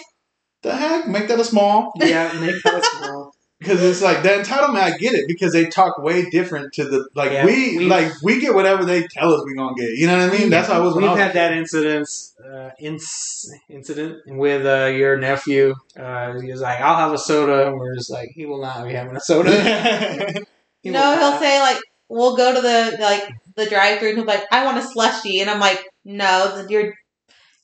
The 0.63 0.75
heck? 0.75 1.07
Make 1.07 1.29
that 1.29 1.39
a 1.39 1.45
small. 1.45 1.93
yeah, 2.01 2.33
make 2.41 2.63
that 2.65 2.85
small. 2.85 3.33
Because 3.61 3.83
it's 3.83 4.01
like 4.01 4.23
the 4.23 4.29
entitlement, 4.29 4.77
I 4.79 4.97
get 4.99 5.15
it 5.15 5.27
because 5.27 5.53
they 5.53 5.67
talk 5.67 5.99
way 5.99 6.31
different 6.31 6.73
to 6.75 6.85
the 6.85 7.09
like 7.17 7.33
Yeah, 7.33 7.45
we, 7.45 7.77
we- 7.79 7.87
like 7.87 8.13
we 8.23 8.41
get 8.41 8.55
whatever 8.55 8.85
they 8.85 9.03
tell 9.09 9.35
us 9.35 9.43
we 9.45 9.55
gonna 9.57 9.75
get. 9.75 9.91
You 9.99 10.07
know 10.07 10.17
what 10.17 10.33
I 10.33 10.39
mean? 10.39 10.49
That's 10.49 10.69
how 10.69 10.81
it 10.81 10.85
was 10.85 10.95
We've 10.95 11.07
I 11.07 11.11
was 11.11 11.19
had 11.21 11.33
that 11.33 11.53
incident, 11.55 12.09
uh, 12.41 12.71
inc- 12.81 13.49
incident 13.69 14.23
with 14.29 14.65
uh, 14.65 14.87
your 14.97 15.17
nephew. 15.17 15.75
Uh, 15.99 16.39
he 16.41 16.53
was 16.53 16.61
like, 16.61 16.81
"I'll 16.81 16.95
have 16.99 17.13
a 17.13 17.19
soda," 17.19 17.67
and 17.67 17.81
we're 17.81 17.97
just 17.97 18.11
like, 18.13 18.31
"He 18.33 18.47
will 18.47 18.61
not 18.63 18.85
be 18.87 18.93
having 18.95 19.17
a 19.17 19.21
soda." 19.21 20.45
He 20.83 20.91
no, 20.91 21.01
he'll 21.19 21.31
not. 21.33 21.41
say 21.41 21.61
like, 21.61 21.79
"We'll 22.09 22.37
go 22.37 22.55
to 22.55 22.61
the 22.61 22.97
like 23.01 23.29
the 23.57 23.67
drive-through," 23.67 24.11
and 24.11 24.19
he'll 24.19 24.27
be 24.27 24.33
like, 24.33 24.47
"I 24.53 24.65
want 24.65 24.79
a 24.79 24.83
slushy," 24.83 25.41
and 25.41 25.51
I'm 25.51 25.61
like, 25.61 25.85
"No, 26.05 26.67
you're. 26.69 26.95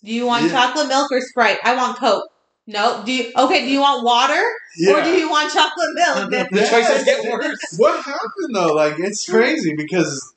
Do 0.03 0.13
you 0.13 0.27
want 0.27 0.45
Yeah. 0.45 0.51
chocolate 0.51 0.89
milk 0.89 1.11
or 1.11 1.21
Sprite? 1.21 1.59
I 1.65 1.75
want 1.77 1.99
Coke. 1.99 2.25
No. 2.67 3.03
Do 3.07 3.13
you 3.13 3.33
okay? 3.37 3.61
Do 3.65 3.71
you 3.71 3.81
want 3.81 4.05
water 4.05 4.43
yeah. 4.79 4.93
or 5.01 5.03
do 5.05 5.11
you 5.11 5.31
want 5.31 5.53
chocolate 5.53 5.89
milk? 5.95 6.31
The 6.51 6.67
choices 6.69 7.05
get 7.05 7.31
worse. 7.33 7.59
What 7.79 8.05
happened 8.05 8.55
though? 8.55 8.73
Like 8.75 8.99
it's 8.99 9.29
crazy 9.29 9.75
because 9.77 10.35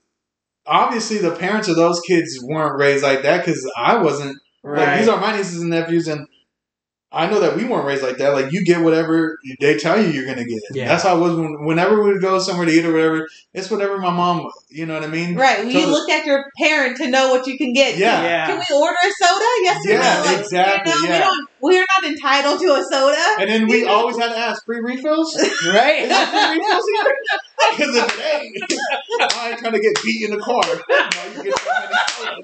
obviously 0.66 1.18
the 1.18 1.32
parents 1.32 1.68
of 1.68 1.76
those 1.76 2.00
kids 2.02 2.38
weren't 2.42 2.78
raised 2.80 3.04
like 3.04 3.24
that 3.24 3.46
because 3.46 3.70
I 3.78 3.98
wasn't. 3.98 4.38
Like 4.64 4.78
Right. 4.78 4.98
these 5.00 5.08
are 5.08 5.20
my 5.20 5.36
nieces 5.36 5.62
and 5.62 5.70
nephews, 5.70 6.08
and 6.10 6.28
I 7.10 7.28
know 7.30 7.40
that 7.40 7.56
we 7.56 7.64
weren't 7.64 7.86
raised 7.86 8.04
like 8.04 8.18
that. 8.18 8.34
Like 8.34 8.52
you 8.52 8.66
get 8.66 8.82
whatever 8.82 9.38
they 9.62 9.78
tell 9.78 10.02
you 10.02 10.10
you're 10.10 10.26
gonna 10.26 10.44
get. 10.44 10.60
Yeah. 10.74 10.90
That's 10.90 11.04
how 11.04 11.16
it 11.18 11.22
was 11.22 11.38
when, 11.38 11.64
whenever 11.66 12.04
we 12.04 12.12
would 12.12 12.22
go 12.22 12.38
somewhere 12.40 12.66
to 12.66 12.72
eat 12.72 12.84
or 12.86 12.92
whatever. 12.92 13.28
It's 13.54 13.72
whatever 13.72 13.98
my 13.98 14.10
mom. 14.12 14.46
You 14.70 14.86
know 14.86 14.94
what 14.96 15.04
I 15.04 15.08
mean? 15.08 15.36
Right. 15.36 15.66
We 15.66 15.72
So 15.72 15.82
the- 15.82 15.88
looked 15.88 16.12
at 16.12 16.26
your 16.26 16.44
parent 16.58 16.98
to 16.98 17.08
know 17.10 17.30
what 17.32 17.48
you 17.48 17.58
can 17.58 17.72
get. 17.72 17.98
Yeah. 17.98 18.22
Yeah. 18.24 18.48
Can 18.48 18.58
we 18.58 18.76
order 18.76 18.98
a 19.02 19.26
soda? 19.26 19.46
Yes 19.64 19.86
or 19.86 19.90
Yeah, 19.92 20.00
no? 20.22 20.26
Like, 20.32 20.40
exactly, 20.42 20.94
You 20.94 21.02
know, 21.02 21.08
yeah. 21.08 21.14
we 21.14 21.20
don't. 21.26 21.50
We're 21.60 21.86
not 21.96 22.12
entitled 22.12 22.60
to 22.60 22.68
a 22.74 22.84
soda. 22.92 23.26
And 23.40 23.50
then 23.50 23.68
we 23.68 23.86
always 23.88 24.18
had 24.18 24.28
to 24.30 24.38
ask 24.38 24.66
free 24.66 24.82
refills. 24.82 25.34
right? 25.68 26.04
Is 26.04 26.10
there 26.10 26.26
free 26.28 26.60
refills 26.60 26.86
here? 26.94 27.16
Because 27.72 27.96
if 27.96 28.20
it 28.20 28.26
ain't, 28.44 29.34
I 29.38 29.50
ain't 29.52 29.60
trying 29.60 29.74
to 29.74 29.80
get 29.80 29.94
beat 30.04 30.30
in 30.30 30.32
the 30.32 30.44
car. 30.44 30.62
No, 32.26 32.36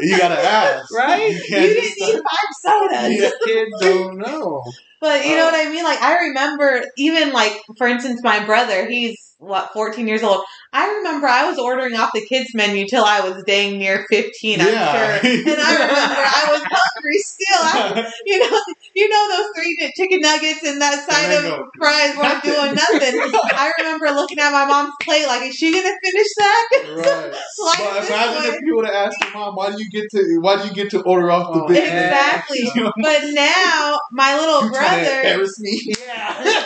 you 0.00 0.16
get 0.16 0.20
so 0.20 0.28
many 0.28 0.40
sodas. 0.40 0.40
You 0.40 0.40
gotta 0.40 0.40
ask, 0.42 0.94
Right? 0.94 1.30
You 1.30 1.36
You 1.36 1.40
didn't 1.74 1.82
just 1.84 2.00
need 2.00 2.14
five 2.14 2.50
sodas. 2.62 3.20
Yeah. 3.20 3.30
Kids 3.44 3.70
don't 3.80 4.18
know. 4.18 4.62
But 5.00 5.24
you 5.26 5.36
know 5.36 5.48
Oh. 5.48 5.52
what 5.52 5.66
I 5.66 5.70
mean? 5.70 5.84
Like 5.84 6.02
I 6.02 6.18
remember 6.28 6.84
even 6.96 7.32
like 7.32 7.60
for 7.76 7.86
instance 7.86 8.20
my 8.22 8.44
brother, 8.44 8.86
he's 8.88 9.27
what, 9.38 9.70
14 9.72 10.06
years 10.08 10.22
old. 10.22 10.42
I 10.72 10.88
remember 10.98 11.26
I 11.26 11.48
was 11.48 11.58
ordering 11.58 11.96
off 11.96 12.10
the 12.12 12.24
kids 12.26 12.50
menu 12.54 12.86
till 12.86 13.04
I 13.04 13.20
was 13.20 13.42
dang 13.46 13.78
near 13.78 14.04
15, 14.10 14.60
I'm 14.60 14.66
Yeah. 14.68 14.92
sure. 15.20 15.30
And 15.30 15.60
I 15.60 15.72
remember 15.74 16.20
I 16.20 16.46
was 16.50 16.62
hungry 16.70 17.18
still. 17.18 17.62
I, 17.62 18.12
you 18.26 18.38
know, 18.38 18.60
you 18.94 19.08
know 19.08 19.28
those 19.36 19.48
three 19.56 19.92
chicken 19.96 20.20
nuggets 20.20 20.62
and 20.64 20.80
that 20.82 21.08
side 21.08 21.30
And 21.30 21.46
of 21.46 21.58
go, 21.58 21.64
fries 21.78 22.16
weren't 22.16 22.42
doing 22.44 22.74
nothing. 22.74 23.14
I 23.56 23.72
remember 23.78 24.06
looking 24.10 24.38
at 24.38 24.52
my 24.52 24.66
mom's 24.66 24.92
plate 25.02 25.26
like, 25.26 25.42
is 25.48 25.54
she 25.54 25.72
gonna 25.72 25.94
finish 26.04 26.28
that? 26.36 26.68
Right. 26.96 27.32
Slide 27.54 27.74
But 27.78 27.96
it 27.96 28.00
this 28.02 28.10
imagine 28.10 28.42
way. 28.42 28.48
if 28.56 28.60
you 28.64 28.76
would 28.76 28.86
have 28.86 28.94
asked 28.94 29.16
your 29.22 29.32
mom, 29.34 29.54
why 29.54 29.70
do 29.70 29.76
you 29.78 29.90
get 29.90 30.04
to 30.10 30.38
why 30.40 30.60
do 30.60 30.68
you 30.68 30.74
get 30.74 30.90
to 30.90 31.02
order 31.02 31.30
off 31.30 31.52
the 31.54 31.60
Oh, 31.62 31.68
big 31.68 31.78
Exactly. 31.78 32.58
You 32.74 32.84
know, 32.84 32.92
But 33.02 33.22
now 33.32 33.98
my 34.12 34.36
little 34.38 34.62
you 34.64 34.70
brother 34.70 35.20
embarrass 35.22 35.58
me? 35.60 35.94
Yeah. 35.98 36.64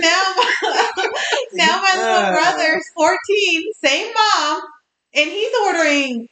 Now 0.00 0.22
my, 0.36 0.52
now 1.52 1.80
my 1.82 1.94
little 1.96 2.32
brother's 2.32 2.84
14, 2.94 3.62
same 3.84 4.12
mom, 4.14 4.62
and 5.14 5.30
he's 5.30 5.52
ordering 5.64 6.28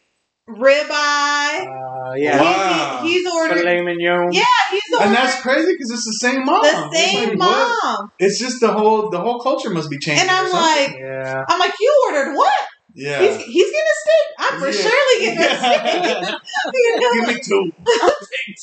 ribeye. 0.49 1.67
Uh, 1.67 2.15
yeah. 2.17 2.41
Wow. 2.41 3.01
He's, 3.03 3.13
he's 3.23 3.33
ordering. 3.33 3.59
Filet 3.63 3.83
mignon. 3.83 4.33
Yeah, 4.33 4.43
he's 4.71 4.83
ordering 4.93 5.09
And 5.09 5.17
that's 5.17 5.41
crazy 5.43 5.73
because 5.73 5.91
it's 5.91 6.05
the 6.07 6.19
same 6.29 6.45
mom. 6.45 6.63
the 6.63 6.89
It's 6.93 7.13
same 7.13 7.29
like, 7.31 7.39
what? 7.39 7.79
mom. 7.85 8.13
It's 8.19 8.39
just 8.39 8.61
the 8.61 8.73
whole 8.73 9.11
the 9.11 9.21
whole 9.21 9.41
culture 9.41 9.71
must 9.71 9.91
be 9.91 9.99
changing. 9.99 10.23
And 10.29 10.31
I'm 10.31 10.51
like, 10.51 10.97
Yeah. 10.99 11.45
I'm 11.49 11.59
like, 11.59 11.75
you 11.81 12.05
ordered 12.09 12.35
what? 12.35 12.61
Yeah. 13.01 13.21
He's 13.21 13.37
he's 13.47 13.71
gonna 13.73 13.97
steak. 14.05 14.27
I'm 14.39 14.55
for 14.61 14.71
Yeah. 14.71 14.83
surely 14.85 15.17
gonna 15.27 15.59
steak. 15.59 16.35
You 16.75 17.01
know? 17.01 17.13
Give 17.15 17.27
me 17.29 17.41
two. 17.43 17.73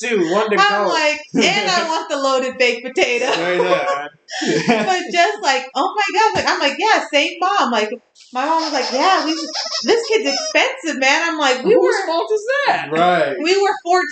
Two, 0.00 0.32
one 0.32 0.48
to 0.50 0.56
I'm 0.58 0.84
go. 0.86 0.88
like, 0.88 1.20
and 1.34 1.70
I 1.70 1.88
want 1.88 2.08
the 2.08 2.16
loaded 2.16 2.56
baked 2.58 2.86
potato. 2.86 3.26
But 3.26 5.02
just 5.12 5.42
like, 5.42 5.68
oh 5.74 5.94
my 5.96 6.18
god, 6.20 6.34
like 6.34 6.46
I'm 6.48 6.60
like, 6.60 6.78
yeah, 6.78 7.04
same 7.12 7.38
mom. 7.40 7.72
Like 7.72 7.90
my 8.32 8.44
mom 8.46 8.62
was 8.62 8.72
like, 8.72 8.90
yeah, 8.92 9.24
we, 9.24 9.34
this 9.34 10.06
kid's 10.08 10.30
expensive, 10.32 11.00
man. 11.00 11.30
I'm 11.32 11.38
like, 11.38 11.64
we 11.64 11.74
Whose 11.74 11.82
were 11.82 12.06
fault 12.06 12.30
is 12.32 12.46
that? 12.66 12.88
right. 12.92 13.36
we 13.42 13.60
were 13.60 13.74
14, 13.84 14.04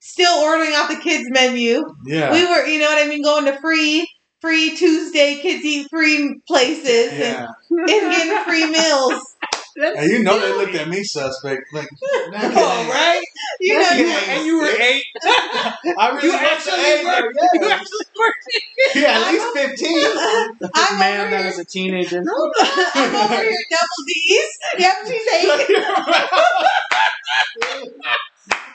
still 0.00 0.38
ordering 0.38 0.72
off 0.74 0.88
the 0.88 0.96
kids 0.96 1.28
menu. 1.30 1.84
Yeah. 2.06 2.32
We 2.32 2.44
were, 2.46 2.66
you 2.66 2.78
know 2.80 2.86
what 2.86 3.04
I 3.04 3.08
mean, 3.08 3.22
going 3.22 3.44
to 3.46 3.60
free 3.60 4.08
free 4.40 4.74
Tuesday 4.76 5.38
kids 5.40 5.64
eat 5.64 5.86
free 5.90 6.40
places 6.48 7.12
yeah. 7.16 7.46
and, 7.70 7.90
and 7.90 8.10
getting 8.10 8.44
free 8.44 8.66
meals. 8.70 9.31
And 9.76 10.10
you 10.10 10.22
know 10.22 10.38
they 10.38 10.52
looked 10.52 10.74
at 10.74 10.88
me 10.88 11.02
suspect. 11.04 11.62
Like, 11.72 11.88
that 12.32 12.52
Oh, 12.54 12.88
right? 12.90 13.22
You 13.60 13.78
know, 13.80 13.90
You- 13.92 14.06
you- 14.06 14.12
and 14.28 14.46
you 14.46 14.58
were 14.58 14.68
eight. 14.80 15.04
I 15.24 16.10
really 16.14 16.28
You 16.28 16.34
actually 16.34 16.84
age 16.84 17.04
were. 17.04 17.10
her, 17.10 17.32
You 17.54 17.60
yeah. 17.68 17.74
actually 17.74 18.06
were. 18.16 18.34
Yeah, 18.94 19.20
at 19.20 19.32
least 19.32 19.78
15. 19.80 20.68
I'm 20.74 20.98
Man, 20.98 21.20
over 21.20 21.30
that 21.30 21.38
here. 21.40 21.46
was 21.46 21.58
a 21.58 21.64
teenager. 21.64 22.18
I'm 22.18 23.14
over 23.14 23.42
here 23.42 23.64
double 23.70 24.04
D's. 24.06 24.58
Yep, 24.78 24.96
she's 25.06 25.26
eight. 25.32 25.68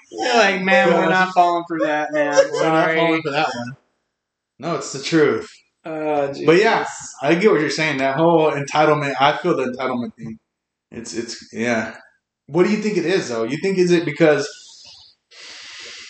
You're 0.10 0.34
like, 0.36 0.62
man, 0.64 0.94
we're 0.94 1.10
not 1.10 1.34
falling 1.34 1.66
for 1.68 1.80
that, 1.82 2.12
man. 2.14 2.34
We're 2.52 2.64
not 2.64 2.96
falling 2.96 3.22
for 3.22 3.32
that 3.32 3.50
one. 3.54 3.76
No, 4.60 4.76
it's 4.76 4.94
the 4.94 5.04
truth. 5.04 5.50
Uh, 5.86 6.34
But 6.46 6.58
yeah, 6.58 6.88
I 7.22 7.36
get 7.36 7.52
what 7.52 7.60
you're 7.62 7.70
saying. 7.70 7.98
That 7.98 8.16
whole 8.16 8.52
entitlement, 8.52 9.16
I 9.20 9.38
feel 9.38 9.56
the 9.56 9.66
entitlement 9.66 10.14
thing. 10.16 10.40
It's, 10.92 11.14
it's, 11.14 11.50
yeah. 11.54 11.96
What 12.48 12.64
do 12.64 12.72
you 12.72 12.78
think 12.78 12.98
it 12.98 13.06
is, 13.06 13.30
though? 13.30 13.44
You 13.44 13.58
think 13.62 13.78
is 13.78 13.92
it 13.92 14.06
because 14.06 14.48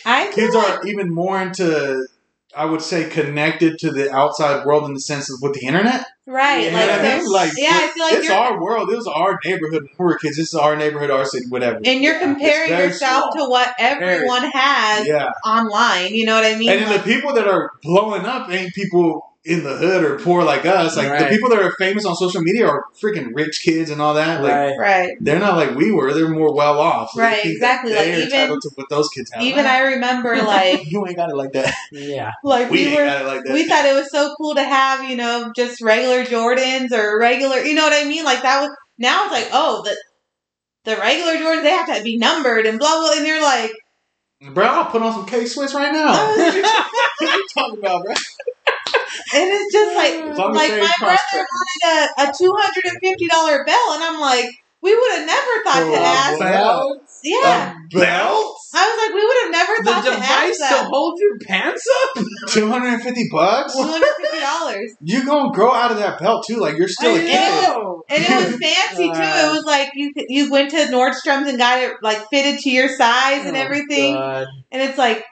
I 0.06 0.32
kids 0.32 0.56
like, 0.56 0.80
are 0.80 0.88
even 0.88 1.14
more 1.14 1.42
into 1.42 2.06
I 2.56 2.66
would 2.66 2.82
say 2.82 3.10
connected 3.10 3.78
to 3.80 3.92
the 3.92 4.12
outside 4.12 4.66
world 4.66 4.86
in 4.86 4.94
the 4.94 5.00
sense 5.00 5.30
of 5.32 5.38
with 5.42 5.54
the 5.54 5.68
internet. 5.68 6.06
Right. 6.26 6.66
You 6.66 6.72
know 6.72 6.78
like, 6.78 6.90
I 6.90 7.18
mean? 7.18 7.32
Like, 7.32 7.52
yeah, 7.56 7.70
I 7.72 7.88
feel 7.90 8.04
like 8.04 8.14
it's 8.16 8.30
our 8.30 8.62
world. 8.62 8.90
It 8.90 8.96
was 8.96 9.08
our 9.08 9.38
neighborhood 9.46 9.84
when 9.84 10.08
we 10.08 10.14
were 10.14 10.18
kids. 10.18 10.38
This 10.38 10.54
is 10.54 10.56
our 10.56 10.76
neighborhood, 10.76 11.12
our 11.12 11.26
city, 11.26 11.46
whatever. 11.50 11.80
and 11.86 12.02
you're 12.02 12.20
comparing 12.20 12.72
yourself 12.72 13.36
to 13.36 13.46
what 13.48 13.76
everyone 13.78 14.50
has 14.52 15.08
Yeah. 15.08 15.30
online. 15.46 16.16
You 16.16 16.26
know 16.26 16.36
what 16.36 16.46
I 16.46 16.58
mean? 16.58 16.70
And 16.70 16.82
then 16.82 16.98
the 16.98 17.04
people 17.04 17.34
that 17.34 17.48
are 17.48 17.72
blowing 17.84 18.26
up 18.26 18.50
ain't 18.50 18.74
people 18.74 19.37
in 19.48 19.64
the 19.64 19.76
hood 19.78 20.04
or 20.04 20.20
poor 20.20 20.44
like 20.44 20.66
us. 20.66 20.98
Like 20.98 21.10
Right. 21.10 21.20
the 21.22 21.26
people 21.28 21.50
that 21.50 21.60
are 21.60 21.72
famous 21.80 22.06
on 22.06 22.16
social 22.16 22.42
media 22.42 22.68
are 22.68 22.84
freaking 23.02 23.30
rich 23.34 23.62
kids 23.64 23.90
and 23.90 24.02
all 24.02 24.14
that. 24.16 24.42
Like 24.44 24.52
Right. 24.52 24.78
right. 24.78 25.18
they're 25.22 25.40
not 25.40 25.56
like 25.56 25.76
we 25.76 25.92
were. 25.92 26.14
They're 26.14 26.28
more 26.30 26.54
well 26.54 26.80
off. 26.80 27.12
So 27.14 27.22
Right, 27.22 27.42
think 27.42 27.56
exactly. 27.56 27.94
that 27.94 28.00
Like, 28.00 28.30
they're 28.30 28.46
even- 28.46 28.60
to 28.60 28.70
what 28.76 28.90
those 28.90 29.08
kids 29.10 29.32
have. 29.34 29.42
Even 29.44 29.66
I 29.66 29.80
remember 29.94 30.36
like 30.44 30.86
you 30.92 31.06
ain't 31.08 31.16
got 31.16 31.30
it 31.30 31.36
like 31.36 31.54
that. 31.54 31.74
Yeah. 31.92 32.32
like 32.44 32.70
We 32.70 32.78
we 32.80 32.88
ain't 32.88 33.00
were 33.00 33.06
got 33.06 33.22
it 33.22 33.26
like 33.28 33.44
that. 33.46 33.54
we 33.54 33.68
thought 33.68 33.86
it 33.86 33.96
was 33.96 34.12
so 34.12 34.34
cool 34.38 34.56
to 34.56 34.64
have, 34.64 35.10
you 35.10 35.16
know, 35.16 35.52
just 35.56 35.82
regular 35.82 36.24
Jordans 36.26 36.92
or 36.92 37.20
regular, 37.20 37.58
you 37.60 37.74
know 37.76 37.84
what 37.84 37.94
I 37.94 38.08
mean? 38.08 38.26
Like 38.26 38.42
that 38.42 38.62
was 38.62 38.72
now 38.98 39.24
it's 39.26 39.34
like, 39.34 39.48
oh, 39.54 39.82
the 39.84 39.96
the 40.92 40.98
regular 41.00 41.34
Jordans 41.34 41.64
they 41.64 41.70
have 41.72 41.96
to 41.98 42.04
be 42.04 42.18
numbered 42.18 42.66
and 42.66 42.80
blah 42.80 43.00
blah, 43.00 43.12
and 43.18 43.26
you're 43.28 43.42
like, 43.42 43.72
bro, 44.54 44.66
I'll 44.66 44.86
put 44.86 45.02
on 45.02 45.14
some 45.14 45.26
K 45.26 45.46
Swiss 45.46 45.74
right 45.74 45.92
now. 45.94 46.12
what 46.38 46.54
are 46.54 47.38
you 47.38 47.48
talking 47.54 47.80
about, 47.80 48.04
bro? 48.06 48.14
And 49.34 49.50
it's 49.52 49.74
just 49.74 49.96
like 49.96 50.14
As 50.14 50.38
like 50.38 50.72
my 50.72 50.92
cross 51.00 51.20
brother 51.32 51.46
wanted 51.48 52.10
a, 52.18 52.30
a 52.30 52.34
two 52.38 52.54
hundred 52.58 52.84
and 52.86 52.98
fifty 53.02 53.28
dollar 53.28 53.64
belt, 53.66 53.96
and 53.96 54.04
I'm 54.04 54.20
like, 54.20 54.50
we 54.82 54.96
would 54.96 55.12
have 55.18 55.26
never 55.28 55.64
thought 55.64 55.84
For 55.84 55.92
to 55.92 55.98
a 55.98 56.06
ask. 56.06 56.40
belt? 56.40 57.02
Yeah, 57.24 57.74
A 57.74 57.98
belt? 57.98 58.56
I 58.76 58.88
was 58.88 58.98
like, 59.08 59.16
we 59.16 59.26
would 59.26 59.38
have 59.44 59.52
never 59.52 59.74
The 59.78 59.84
thought 59.84 60.04
to 60.06 60.12
ask. 60.12 60.60
The 60.60 60.66
device 60.66 60.70
to 60.84 60.90
hold 60.90 61.20
your 61.20 61.38
pants 61.48 61.86
up? 62.04 62.26
Two 62.50 62.68
hundred 62.70 62.94
and 62.94 63.02
fifty 63.04 63.28
bucks? 63.32 63.74
Two 63.76 63.82
hundred 63.84 64.08
fifty 64.22 64.40
dollars, 64.40 64.92
You 65.02 65.26
gonna 65.26 65.52
grow 65.52 65.72
out 65.74 65.92
of 65.92 65.98
that 65.98 66.20
belt 66.20 66.46
too? 66.48 66.58
Like 66.58 66.78
you're 66.78 66.88
still 66.88 67.16
a 67.16 67.20
I 67.20 67.26
kid. 67.26 67.64
know. 67.64 68.04
and 68.10 68.24
it 68.24 68.30
was 68.30 68.60
fancy 68.62 69.08
too. 69.08 69.14
It 69.22 69.52
was 69.52 69.64
like 69.66 69.90
you 69.96 70.12
you 70.30 70.52
went 70.52 70.72
to 70.72 70.78
Nordstrom's 70.78 71.50
and 71.50 71.58
got 71.58 71.82
it 71.82 71.94
like 72.02 72.20
fitted 72.30 72.62
to 72.62 72.70
your 72.70 72.88
size 72.88 73.46
and 73.46 73.58
Oh, 73.58 73.62
everything, 73.62 74.14
God. 74.14 74.46
and 74.72 74.82
it's 74.82 74.98
like 74.98 75.26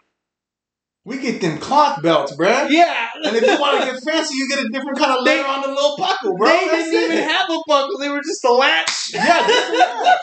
We 1.08 1.20
get 1.20 1.40
them 1.40 1.60
cloth 1.60 2.02
belts, 2.02 2.36
bruh. 2.36 2.68
Yeah. 2.70 3.10
And 3.24 3.36
if 3.36 3.44
you 3.44 3.60
want 3.60 3.80
to 3.80 3.92
get 3.92 4.02
fancy, 4.04 4.36
you 4.38 4.50
get 4.50 4.58
a 4.66 4.70
different 4.70 4.98
kind 4.98 5.12
of 5.18 5.24
They- 5.24 5.38
leather 5.38 5.48
on 5.48 5.62
the 5.62 5.68
little 5.68 5.96
buckle, 5.98 6.36
bro. 6.36 6.48
they 6.48 6.66
That's 6.68 6.90
didn't 6.90 7.12
it. 7.12 7.14
even 7.20 7.30
have 7.30 7.48
a 7.50 7.60
buckle. 7.68 8.00
They 8.00 8.10
were 8.10 8.22
just 8.22 8.44
a 8.44 8.52
latch. 8.52 9.12
Yeah, 9.14 9.48
just 9.48 9.70
a 9.74 9.78
latch. 10.04 10.20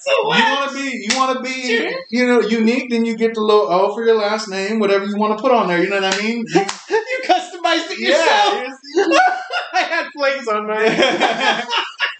So 0.00 0.12
You 0.34 0.42
want 0.44 0.70
to 0.70 0.76
be, 0.76 1.06
you 1.08 1.16
want 1.16 1.36
to 1.36 1.42
be, 1.44 1.96
you 2.10 2.26
know, 2.26 2.40
unique. 2.40 2.90
Then 2.90 3.04
you 3.04 3.16
get 3.16 3.34
the 3.34 3.40
little 3.42 3.70
O 3.72 3.94
for 3.94 4.04
your 4.04 4.16
last 4.16 4.48
name, 4.48 4.80
whatever 4.80 5.04
you 5.04 5.16
want 5.16 5.38
to 5.38 5.42
put 5.42 5.52
on 5.52 5.68
there. 5.68 5.80
You 5.82 5.88
know 5.88 6.00
what 6.00 6.14
I 6.14 6.20
mean? 6.22 6.44
You- 6.48 6.60
you 6.90 7.18
customized 7.24 7.90
it 7.92 7.98
yourself. 8.00 8.68
yeah. 8.96 9.18
I 9.74 9.80
had 9.82 10.06
flames 10.16 10.48
on 10.48 10.66
mine. 10.66 11.62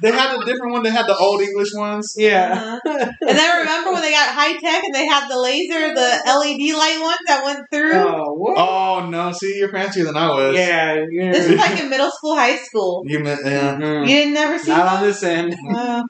They 0.03 0.13
had 0.13 0.35
a 0.41 0.45
different 0.45 0.73
one. 0.73 0.83
They 0.83 0.91
had 0.91 1.07
the 1.07 1.17
old 1.17 1.41
English 1.41 1.71
ones. 1.75 2.15
yeah. 2.17 2.79
Uh-huh. 2.85 3.11
and 3.21 3.39
then 3.39 3.59
remember 3.59 3.93
when 3.93 4.03
they 4.03 4.13
got 4.13 4.35
high 4.35 4.57
tech 4.57 4.85
and 4.85 4.95
they 4.95 5.07
had 5.07 5.29
the 5.29 5.39
laser, 5.39 5.95
the 5.95 6.23
LED 6.27 6.77
light 6.77 6.99
ones 7.01 7.19
that 7.27 7.45
went 7.45 7.67
through. 7.73 7.93
Oh, 7.95 8.33
what? 8.35 8.57
Oh 8.59 9.09
no! 9.09 9.33
See, 9.33 9.59
you're 9.59 9.71
fancier 9.73 10.05
than 10.05 10.17
I 10.17 10.29
was. 10.29 10.57
yeah. 10.57 11.05
yeah. 11.11 11.33
This 11.33 11.49
was 11.49 11.59
like 11.59 11.81
in 11.81 11.91
middle 11.91 12.11
school, 12.11 12.35
high 12.37 12.57
school. 12.57 13.03
You 13.07 13.21
meant 13.21 13.41
yeah. 13.45 13.77
Mhm. 13.77 14.03
You 14.03 14.15
didn't 14.15 14.35
never 14.35 14.59
see 14.59 14.71
Not 14.71 14.87
on 14.99 15.03
this 15.05 15.23
end. 15.23 15.55
Uh, 15.75 16.03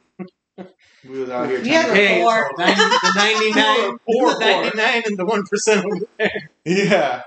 We 1.08 1.20
was 1.20 1.30
out 1.30 1.48
here. 1.48 1.60
You 1.62 1.72
had 1.72 1.86
trying 1.86 1.94
to- 1.94 2.02
Hey, 2.08 2.20
Four. 2.22 2.50
the 2.56 2.64
90, 2.64 2.82
the 2.82 3.12
99, 3.14 3.98
Four, 4.06 4.34
the 4.34 4.72
99 4.74 5.02
and 5.06 5.16
the 5.16 5.24
1% 5.24 6.30
Yeah, 6.64 7.22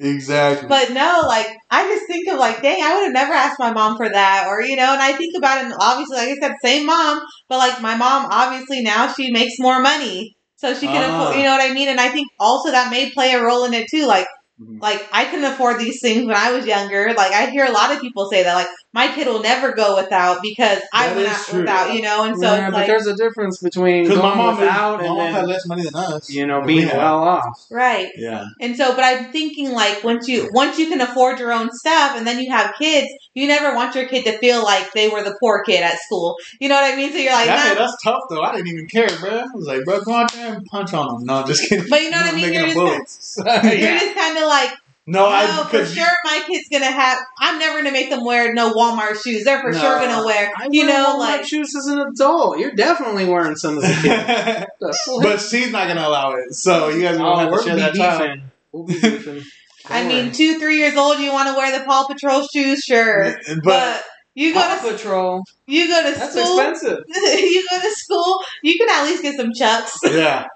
exactly. 0.00 0.68
but 0.68 0.90
no, 0.92 1.24
like 1.26 1.48
I 1.70 1.84
just 1.88 2.06
think 2.06 2.28
of 2.28 2.38
like, 2.38 2.62
dang, 2.62 2.82
I 2.82 2.94
would 2.94 3.04
have 3.04 3.12
never 3.12 3.32
asked 3.32 3.58
my 3.58 3.72
mom 3.72 3.96
for 3.96 4.08
that, 4.08 4.46
or 4.48 4.62
you 4.62 4.76
know. 4.76 4.92
And 4.92 5.02
I 5.02 5.12
think 5.12 5.34
about 5.36 5.58
it. 5.58 5.64
And 5.66 5.74
obviously, 5.80 6.16
like 6.16 6.28
I 6.30 6.34
said, 6.40 6.54
same 6.62 6.86
mom, 6.86 7.20
but 7.48 7.58
like 7.58 7.80
my 7.80 7.96
mom, 7.96 8.28
obviously 8.30 8.82
now 8.82 9.12
she 9.12 9.30
makes 9.30 9.54
more 9.58 9.80
money, 9.80 10.36
so 10.56 10.74
she 10.74 10.86
can 10.86 11.02
Ah. 11.04 11.22
afford. 11.22 11.36
You 11.36 11.44
know 11.44 11.56
what 11.56 11.70
I 11.70 11.74
mean? 11.74 11.88
And 11.88 12.00
I 12.00 12.08
think 12.08 12.28
also 12.40 12.70
that 12.70 12.90
may 12.90 13.10
play 13.10 13.32
a 13.32 13.42
role 13.42 13.64
in 13.64 13.74
it 13.74 13.88
too. 13.90 14.06
Like 14.06 14.26
Mhm. 14.60 14.82
like 14.82 15.06
I 15.12 15.24
couldn't 15.26 15.44
afford 15.44 15.78
these 15.78 16.00
things 16.00 16.26
when 16.26 16.34
I 16.36 16.52
was 16.52 16.66
younger. 16.66 17.12
Like 17.16 17.32
I 17.32 17.50
hear 17.50 17.64
a 17.64 17.70
lot 17.70 17.94
of 17.94 18.00
people 18.00 18.28
say 18.30 18.42
that, 18.42 18.54
like 18.54 18.66
my 18.92 19.08
kid 19.08 19.26
will 19.26 19.42
never 19.42 19.72
go 19.72 19.96
without 19.96 20.42
because 20.42 20.80
I 20.92 21.14
went 21.14 21.28
out 21.28 21.46
true. 21.46 21.60
without, 21.60 21.94
you 21.94 22.02
know. 22.02 22.24
And 22.24 22.36
so 22.36 22.54
yeah, 22.54 22.66
it's 22.66 22.72
but 22.72 22.78
like 22.78 22.86
there's 22.88 23.06
a 23.06 23.14
difference 23.14 23.58
between 23.58 24.08
going 24.08 24.18
my 24.20 24.34
mom, 24.34 24.58
without 24.58 24.98
my 24.98 25.04
and 25.04 25.14
mom 25.14 25.26
had 25.32 25.34
then, 25.42 25.48
less 25.48 25.66
money 25.66 25.82
than 25.84 25.94
us. 25.94 26.28
you 26.30 26.46
know, 26.46 26.62
being 26.62 26.86
we 26.88 26.92
well 26.92 27.22
off. 27.22 27.66
right. 27.70 28.08
Yeah. 28.16 28.46
And 28.60 28.76
so, 28.76 28.94
but 28.96 29.04
I'm 29.04 29.30
thinking 29.30 29.70
like 29.70 30.02
once 30.02 30.26
you 30.26 30.48
once 30.52 30.78
you 30.78 30.88
can 30.88 31.00
afford 31.00 31.38
your 31.38 31.52
own 31.52 31.70
stuff, 31.72 32.16
and 32.16 32.26
then 32.26 32.40
you 32.40 32.50
have 32.50 32.74
kids, 32.78 33.06
you 33.38 33.46
never 33.46 33.72
want 33.76 33.94
your 33.94 34.06
kid 34.08 34.24
to 34.24 34.36
feel 34.38 34.64
like 34.64 34.92
they 34.94 35.08
were 35.08 35.22
the 35.22 35.36
poor 35.38 35.62
kid 35.62 35.80
at 35.80 35.96
school. 36.00 36.36
You 36.58 36.68
know 36.68 36.74
what 36.74 36.92
I 36.92 36.96
mean? 36.96 37.12
So 37.12 37.18
you're 37.18 37.32
like, 37.32 37.46
that 37.46 37.76
nah. 37.76 37.84
made 37.86 37.90
tough 38.02 38.22
though. 38.28 38.42
I 38.42 38.56
didn't 38.56 38.66
even 38.66 38.88
care, 38.88 39.08
bro. 39.20 39.30
I 39.30 39.46
was 39.54 39.64
like, 39.66 39.84
bro, 39.84 40.00
go 40.00 40.12
out 40.12 40.32
there 40.32 40.54
and 40.54 40.66
punch 40.66 40.92
on 40.92 41.06
them. 41.06 41.24
No, 41.24 41.34
I'm 41.36 41.46
just 41.46 41.68
kidding. 41.68 41.86
But 41.88 42.02
you 42.02 42.10
know 42.10 42.18
what 42.18 42.34
I 42.34 42.36
mean? 42.40 42.52
You're 42.52 42.62
them 42.66 42.74
just, 42.74 42.76
bullets. 42.76 43.38
you're 43.46 43.98
just 43.98 44.14
kind 44.18 44.36
of 44.38 44.44
like, 44.44 44.70
No, 45.06 45.20
no, 45.20 45.26
I 45.28 45.46
oh, 45.50 45.64
for 45.70 45.86
sure 45.86 46.08
my 46.24 46.42
kid's 46.48 46.68
gonna 46.68 46.90
have. 46.90 47.18
I'm 47.38 47.60
never 47.60 47.78
gonna 47.78 47.92
make 47.92 48.10
them 48.10 48.24
wear 48.24 48.52
no 48.52 48.72
Walmart 48.72 49.22
shoes. 49.22 49.44
They're 49.44 49.60
for 49.60 49.70
No. 49.70 49.78
sure 49.78 50.00
gonna 50.00 50.26
wear. 50.26 50.50
I 50.58 50.66
You 50.72 50.86
wear 50.86 50.92
know, 50.98 51.14
Walmart 51.14 51.18
like 51.20 51.44
shoes 51.46 51.72
as 51.76 51.86
an 51.86 52.00
adult. 52.00 52.58
You're 52.58 52.72
definitely 52.74 53.24
wearing 53.26 53.54
some 53.54 53.78
as 53.78 53.84
a 53.84 54.02
kid. 54.02 54.66
but 55.22 55.40
she's 55.40 55.70
not 55.70 55.86
gonna 55.86 56.08
allow 56.08 56.32
it. 56.32 56.54
So 56.54 56.88
you 56.88 57.02
guys 57.02 57.14
are 57.14 57.18
gonna 57.18 57.30
oh, 57.30 57.50
have 57.52 57.58
to 57.60 57.64
share 57.64 57.76
that 57.76 57.94
time. 57.94 58.50
We'll 58.72 58.84
be 58.84 58.94
beefing. 59.00 59.44
I 59.90 60.06
mean, 60.06 60.26
worry. 60.26 60.34
two, 60.34 60.58
three 60.58 60.78
years 60.78 60.96
old, 60.96 61.18
you 61.18 61.32
want 61.32 61.48
to 61.48 61.54
wear 61.54 61.76
the 61.78 61.84
Paw 61.84 62.06
Patrol 62.06 62.46
shoes, 62.52 62.80
sure. 62.80 63.34
But, 63.46 63.62
But 63.64 64.04
you 64.34 64.54
go 64.54 64.60
Paw 64.60 64.74
to 64.82 64.92
Patrol. 64.92 65.42
you 65.66 65.88
go 65.88 66.02
to 66.12 66.18
That's 66.18 66.32
school. 66.32 66.58
expensive. 66.60 66.98
you 67.08 67.66
go 67.70 67.80
to 67.80 67.90
school. 67.90 68.38
You 68.62 68.74
can 68.78 68.88
at 68.90 69.04
least 69.04 69.22
get 69.22 69.36
some 69.36 69.52
chucks. 69.52 69.92
yeah, 70.04 70.46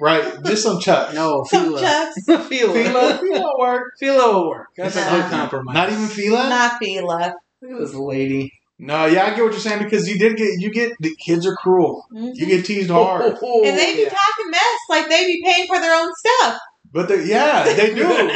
right. 0.00 0.42
Just 0.44 0.62
some 0.62 0.80
chucks. 0.80 1.14
No, 1.14 1.44
Some 1.48 1.64
Fila. 1.64 1.80
chucks. 1.80 2.14
Fila. 2.48 2.72
Fila, 2.72 3.18
Fila 3.20 3.52
work. 3.58 3.84
Fila 3.98 4.32
will 4.32 4.48
work. 4.50 4.68
That's 4.76 4.96
a 4.96 5.00
Nah. 5.00 5.10
good 5.22 5.30
compromise. 5.30 5.74
Not 5.74 5.90
even 5.90 6.06
Fila. 6.06 6.48
Not 6.48 6.78
Fila. 6.82 7.34
Look 7.62 7.72
at 7.72 7.78
this 7.86 7.94
lady. 7.94 8.52
No, 8.78 9.06
yeah, 9.06 9.24
I 9.24 9.30
get 9.30 9.42
what 9.42 9.52
you're 9.52 9.60
saying 9.60 9.82
because 9.82 10.06
you 10.06 10.18
did 10.18 10.36
get 10.36 10.50
you 10.58 10.70
get 10.70 10.92
the 11.00 11.14
kids 11.24 11.46
are 11.46 11.56
cruel. 11.56 12.04
Mhm. 12.14 12.32
You 12.34 12.44
get 12.46 12.66
teased 12.66 12.90
hard, 12.90 13.22
And 13.24 13.78
they 13.78 13.94
be 13.94 14.02
Yeah. 14.02 14.08
talking 14.10 14.50
mess 14.50 14.78
like 14.90 15.08
they 15.08 15.24
be 15.24 15.42
paying 15.42 15.66
for 15.66 15.78
their 15.78 15.94
own 15.94 16.10
stuff. 16.14 16.58
But 16.96 17.08
they, 17.08 17.24
yeah, 17.26 17.62
they 17.64 17.94
do. 17.94 18.02
and 18.10 18.28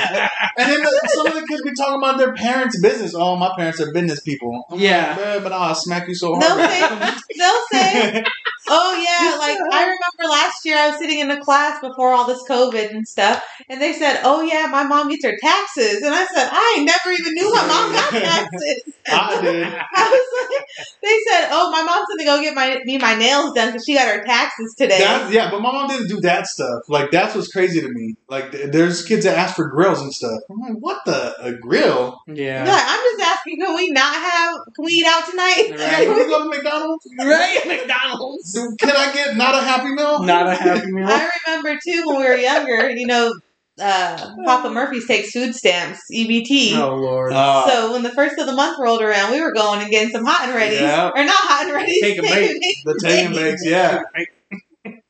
then 0.57 0.81
the, 0.83 1.11
some 1.15 1.27
of 1.29 1.35
the 1.35 1.47
kids 1.49 1.63
be 1.63 1.73
talking 1.75 1.97
about 1.97 2.19
their 2.19 2.35
parents' 2.35 2.79
business. 2.81 3.15
Oh, 3.17 3.37
my 3.37 3.51
parents 3.57 3.81
are 3.81 3.91
business 3.93 4.21
people. 4.21 4.65
I'm 4.71 4.79
Yeah. 4.79 5.17
like, 5.19 5.43
but 5.43 5.53
I'll 5.53 5.75
smack 5.75 6.07
you 6.07 6.15
so 6.15 6.37
They'll 6.39 6.59
hard. 6.59 6.71
say, 6.71 7.21
they'll 7.39 7.67
say, 7.73 8.25
oh 8.69 8.95
yeah, 8.95 9.39
like 9.39 9.59
I 9.73 9.83
remember 9.85 10.33
last 10.33 10.65
year 10.65 10.77
I 10.77 10.91
was 10.91 10.99
sitting 10.99 11.21
in 11.21 11.31
a 11.31 11.41
class 11.43 11.81
before 11.81 12.13
all 12.13 12.27
this 12.27 12.43
COVID 12.49 12.91
and 12.91 13.07
stuff, 13.07 13.43
and 13.69 13.81
they 13.81 13.93
said, 13.93 14.21
oh 14.25 14.43
yeah, 14.43 14.67
my 14.71 14.85
mom 14.85 15.09
gets 15.09 15.25
her 15.25 15.37
taxes, 15.41 16.03
and 16.03 16.15
I 16.15 16.27
said, 16.27 16.49
I 16.51 16.85
never 16.85 17.17
even 17.17 17.35
knew 17.35 17.53
my 17.53 17.67
mom 17.67 17.93
got 17.93 18.11
taxes. 18.11 18.83
I 19.09 19.41
did. 19.41 19.67
I 19.95 20.09
was 20.11 20.51
like, 20.51 20.87
they 21.03 21.19
said, 21.31 21.49
oh, 21.51 21.71
my 21.71 21.83
mom's 21.83 22.07
gonna 22.11 22.25
go 22.25 22.43
get 22.43 22.55
my 22.55 22.81
me 22.85 22.99
my 22.99 23.15
nails 23.15 23.53
done 23.55 23.69
because 23.69 23.85
she 23.85 23.95
got 23.95 24.09
her 24.09 24.25
taxes 24.25 24.75
today. 24.77 24.99
That's, 24.99 25.33
yeah, 25.33 25.51
but 25.51 25.61
my 25.61 25.73
mom 25.73 25.89
didn't 25.89 26.09
do 26.09 26.21
that 26.21 26.47
stuff. 26.47 26.83
Like 26.89 27.11
that's 27.11 27.35
what's 27.35 27.49
crazy 27.49 27.81
to 27.81 27.89
me. 27.89 28.15
Like 28.29 28.53
there's 28.53 29.05
kids 29.05 29.25
that 29.25 29.37
ask 29.37 29.57
for 29.57 29.69
grills 29.69 30.01
and 30.01 30.13
stuff. 30.13 30.41
I'm 30.51 30.61
like, 30.61 30.79
what 30.79 31.05
the 31.05 31.35
a 31.41 31.53
grill? 31.55 32.21
Yeah. 32.27 32.65
like, 32.65 32.85
I'm 32.87 33.01
just 33.01 33.23
asking, 33.23 33.61
can 33.61 33.75
we 33.75 33.91
not 33.91 34.15
have? 34.15 34.55
Can 34.77 34.85
we 34.85 34.93
eat 34.93 35.07
out 35.07 35.29
tonight? 35.29 35.71
Right. 35.71 36.07
Can 36.07 36.17
we 36.17 36.27
go 36.27 36.45
to 36.45 36.49
McDonald's? 36.49 37.07
Right? 37.19 37.59
McDonald's. 37.67 38.50
Do- 38.55 38.77
Can 38.79 38.97
I 38.97 39.13
get 39.13 39.37
not 39.37 39.55
a 39.55 39.61
Happy 39.63 39.93
Meal? 39.93 40.23
Not 40.23 40.47
a 40.49 40.55
happy 40.55 40.91
meal. 40.93 41.07
I 41.09 41.29
remember 41.47 41.79
too 41.85 42.03
when 42.07 42.19
we 42.19 42.25
were 42.25 42.37
younger. 42.37 42.91
You 42.91 43.07
know, 43.07 43.33
uh, 43.81 44.35
Papa 44.45 44.71
Murphy's 44.71 45.07
takes 45.07 45.31
food 45.31 45.55
stamps, 45.55 46.01
EBT. 46.13 46.77
Oh, 46.77 46.95
Lord. 46.97 47.33
Uh, 47.33 47.67
So 47.69 47.93
when 47.93 48.03
the 48.03 48.11
first 48.11 48.39
of 48.39 48.47
the 48.47 48.53
month 48.55 48.77
rolled 48.81 49.03
around, 49.03 49.33
we 49.33 49.41
were 49.41 49.53
going 49.53 49.81
and 49.81 49.91
getting 49.91 50.11
some 50.11 50.25
hot 50.25 50.47
and 50.49 50.55
ready, 50.55 50.77
Yeah. 50.77 51.11
or 51.15 51.25
not 51.25 51.35
hot 51.35 51.65
and 51.67 51.75
ready, 51.75 51.99
Take 52.01 52.19
a 52.19 52.23
bake. 52.23 52.61
the 52.85 52.99
take 53.03 53.27
and 53.27 53.35
bakes, 53.35 53.63
yeah. 53.65 54.03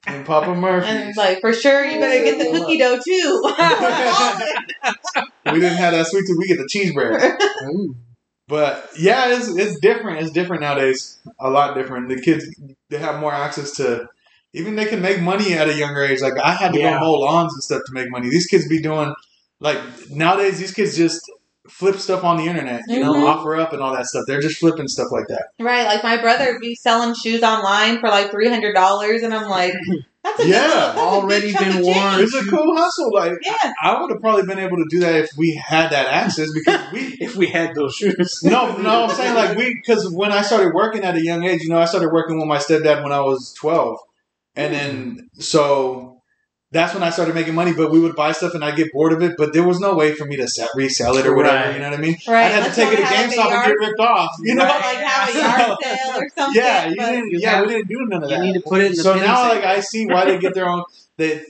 And 0.07 0.25
Papa 0.25 0.55
Murphy. 0.55 0.89
And 0.89 1.09
it's 1.11 1.19
like, 1.19 1.41
for 1.41 1.53
sure, 1.53 1.85
you 1.85 2.01
better 2.01 2.25
get 2.25 2.39
the 2.39 2.59
cookie 2.59 2.79
dough 2.79 2.99
too. 3.05 3.43
we 5.55 5.61
didn't 5.61 5.77
have 5.79 5.93
that 5.93 6.07
sweet 6.07 6.25
tooth. 6.27 6.39
We 6.39 6.47
get 6.49 6.59
the 6.59 6.69
cheese 6.69 6.93
bread. 6.95 7.39
Ooh. 7.65 7.95
But 8.51 8.91
yeah, 8.99 9.35
it's 9.37 9.49
it's 9.57 9.79
different. 9.81 10.21
It's 10.21 10.33
different 10.33 10.63
nowadays. 10.63 11.19
A 11.41 11.49
lot 11.49 11.75
different. 11.75 12.09
The 12.09 12.21
kids 12.21 12.45
they 12.91 12.99
have 12.99 13.21
more 13.21 13.33
access 13.33 13.71
to. 13.77 14.09
Even 14.53 14.75
they 14.75 14.87
can 14.87 15.01
make 15.01 15.21
money 15.23 15.55
at 15.55 15.69
a 15.69 15.75
younger 15.75 16.03
age. 16.03 16.21
Like 16.21 16.37
I 16.39 16.53
had 16.55 16.73
to 16.73 16.79
Yeah. 16.81 16.95
go 16.99 17.07
mow 17.07 17.15
lawns 17.21 17.53
and 17.55 17.63
stuff 17.63 17.83
to 17.87 17.93
make 17.93 18.11
money. 18.11 18.29
These 18.29 18.47
kids 18.47 18.69
be 18.69 18.83
doing 18.83 19.15
like 19.61 19.79
nowadays. 20.11 20.59
These 20.59 20.73
kids 20.73 20.97
just 20.97 21.21
flip 21.69 21.97
stuff 21.97 22.25
on 22.25 22.37
the 22.39 22.47
internet. 22.47 22.83
You 22.89 22.99
know, 22.99 23.15
Mhm. 23.15 23.29
offer 23.29 23.57
up 23.57 23.73
and 23.73 23.81
all 23.81 23.95
that 23.95 24.07
stuff. 24.07 24.25
They're 24.27 24.41
just 24.41 24.59
flipping 24.59 24.89
stuff 24.89 25.09
like 25.13 25.29
that. 25.29 25.51
right, 25.61 25.85
like 25.87 26.03
my 26.03 26.17
brother 26.17 26.59
be 26.61 26.75
selling 26.75 27.15
shoes 27.15 27.45
online 27.45 28.01
for 28.01 28.09
like 28.09 28.33
three 28.33 28.49
hundred 28.49 28.75
dollars, 28.75 29.23
and 29.23 29.33
I'm 29.33 29.49
like, 29.49 29.75
That's 30.23 30.41
a 30.41 30.47
Yeah. 30.49 30.59
good, 30.69 30.71
that's 30.71 30.99
Already 30.99 31.53
chunk 31.53 31.67
been 31.75 31.83
worn. 31.85 32.21
It's 32.21 32.35
a 32.35 32.45
cool 32.45 32.77
hustle. 32.77 33.13
Like 33.13 33.33
Yeah. 33.43 33.73
I 33.83 34.01
would 34.01 34.11
have 34.11 34.21
probably 34.21 34.45
been 34.47 34.59
able 34.59 34.77
to 34.77 34.87
do 34.91 35.01
that 35.01 35.15
if 35.17 35.31
we 35.37 35.55
had 35.55 35.91
that 35.91 36.07
access 36.09 36.49
because 36.53 36.93
we. 36.93 37.01
If 37.21 37.37
we 37.37 37.47
had 37.47 37.75
those 37.75 37.95
shoes. 37.95 38.41
No, 38.43 38.77
no, 38.79 39.05
I'm 39.05 39.11
saying 39.15 39.35
like 39.35 39.57
we 39.57 39.75
because 39.75 40.11
when 40.11 40.33
I 40.33 40.43
started 40.43 40.73
working 40.75 41.05
at 41.05 41.15
a 41.17 41.23
young 41.23 41.45
age, 41.45 41.63
you 41.63 41.69
know, 41.69 41.79
I 41.79 41.85
started 41.85 42.11
working 42.13 42.39
with 42.39 42.47
my 42.47 42.59
stepdad 42.59 43.03
when 43.03 43.13
I 43.13 43.21
was 43.21 43.55
12, 43.59 43.99
and 44.57 44.75
then 44.75 45.31
so 45.35 46.10
that's 46.73 46.95
when 46.95 47.03
I 47.03 47.11
started 47.11 47.35
making 47.35 47.55
money. 47.55 47.73
But 47.73 47.91
we 47.91 47.99
would 48.01 48.15
buy 48.15 48.33
stuff 48.33 48.55
and 48.55 48.65
I'd 48.65 48.77
get 48.77 48.93
bored 48.93 49.13
of 49.13 49.23
it. 49.23 49.37
But 49.37 49.53
there 49.53 49.67
was 49.67 49.81
no 49.81 49.95
way 49.95 50.15
for 50.15 50.25
me 50.25 50.37
to 50.37 50.47
sell, 50.49 50.69
resell 50.75 51.17
it 51.17 51.27
or 51.27 51.35
whatever. 51.35 51.57
Right. 51.57 51.75
You 51.75 51.81
know 51.81 51.91
what 51.91 51.99
I 51.99 52.03
mean? 52.03 52.17
Right. 52.29 52.45
I 52.45 52.49
had 52.49 52.59
to 52.59 52.65
Let's 52.65 52.77
take 52.77 52.93
it 52.93 52.97
to 52.97 53.03
not 53.03 53.13
have, 53.13 53.27
like, 53.29 53.37
a 53.37 53.41
GameStop 53.41 53.53
and 53.53 53.67
get 53.67 53.87
ripped 53.89 54.01
off. 54.01 54.31
You 54.41 54.55
know? 54.55 54.65
Right. 54.65 54.81
like 54.81 54.97
have 54.99 55.35
a 55.35 55.39
yard 55.67 55.79
sale 55.83 56.23
or 56.23 56.29
something. 56.37 56.63
Yeah, 56.63 56.87
you 56.89 56.97
but- 56.97 57.07
didn't. 57.07 57.31
You 57.33 57.39
Yeah, 57.41 57.63
we 57.63 57.69
didn't 57.69 57.89
do 57.89 58.07
none 58.07 58.23
of 58.23 58.29
that. 58.29 58.37
You 58.37 58.43
that. 58.43 58.47
need 58.47 58.55
to 58.55 58.61
put 58.61 58.81
it 58.81 58.87
in 58.87 58.93
the 58.93 59.03
so 59.03 59.15
now, 59.17 59.49
like, 59.49 59.65
I 59.65 59.81
see 59.81 60.07
why 60.07 60.25
they 60.27 60.39
get 60.39 60.55
their 60.55 60.69
own. 60.69 60.85
They 61.17 61.45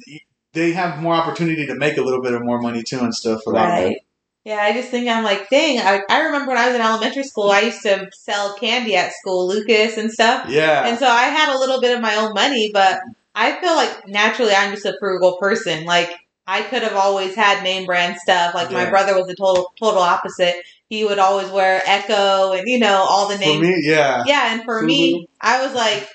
they 0.53 0.73
have 0.73 1.01
more 1.01 1.15
opportunity 1.15 1.67
to 1.67 1.75
make 1.77 1.97
a 1.97 2.03
little 2.03 2.23
bit 2.23 2.33
of 2.35 2.43
more 2.43 2.61
money 2.61 2.83
too 2.83 2.99
and 3.01 3.15
stuff. 3.15 3.43
For 3.45 3.53
that. 3.53 3.69
Right. 3.69 3.97
Yeah, 4.45 4.57
I 4.57 4.73
just 4.73 4.89
think 4.89 5.07
I'm 5.07 5.23
like, 5.23 5.51
dang, 5.51 5.81
I, 5.81 6.01
I 6.09 6.23
remember 6.23 6.49
when 6.49 6.57
I 6.57 6.67
was 6.67 6.75
in 6.75 6.81
elementary 6.81 7.25
school, 7.25 7.51
I 7.51 7.61
used 7.61 7.83
to 7.83 8.09
sell 8.15 8.55
candy 8.57 8.97
at 8.97 9.13
school, 9.13 9.47
Lucas 9.47 9.99
and 9.99 10.11
stuff. 10.11 10.49
Yeah. 10.49 10.87
And 10.87 10.99
so 10.99 11.07
I 11.07 11.25
had 11.25 11.55
a 11.55 11.59
little 11.59 11.79
bit 11.79 11.95
of 11.95 12.01
my 12.01 12.17
own 12.17 12.33
money, 12.33 12.71
but 12.73 13.01
I 13.41 13.59
feel 13.59 13.75
like 13.75 14.07
naturally 14.07 14.53
I'm 14.53 14.73
just 14.75 14.85
a 14.85 14.95
frugal 15.01 15.39
person. 15.39 15.87
Like 15.87 16.11
I 16.47 16.61
could 16.61 16.83
have 16.83 16.95
always 16.95 17.35
had 17.35 17.63
name 17.63 17.87
brand 17.87 18.19
stuff. 18.19 18.55
Like 18.55 18.71
my 18.71 18.91
brother 18.91 19.15
was 19.15 19.27
the 19.29 19.35
total 19.35 19.73
total 19.81 20.01
opposite. 20.03 20.57
He 20.91 21.05
would 21.05 21.19
always 21.19 21.49
wear 21.51 21.81
Ecko 21.87 22.53
and 22.53 22.69
you 22.69 22.79
know 22.79 23.07
all 23.09 23.29
the 23.29 23.37
For 23.37 23.41
names. 23.41 23.63
me, 23.63 23.77
yeah. 23.83 24.25
yeah, 24.27 24.53
and 24.53 24.65
for 24.65 24.83
me, 24.83 25.27
I 25.41 25.65
was 25.65 25.75
like, 25.75 26.07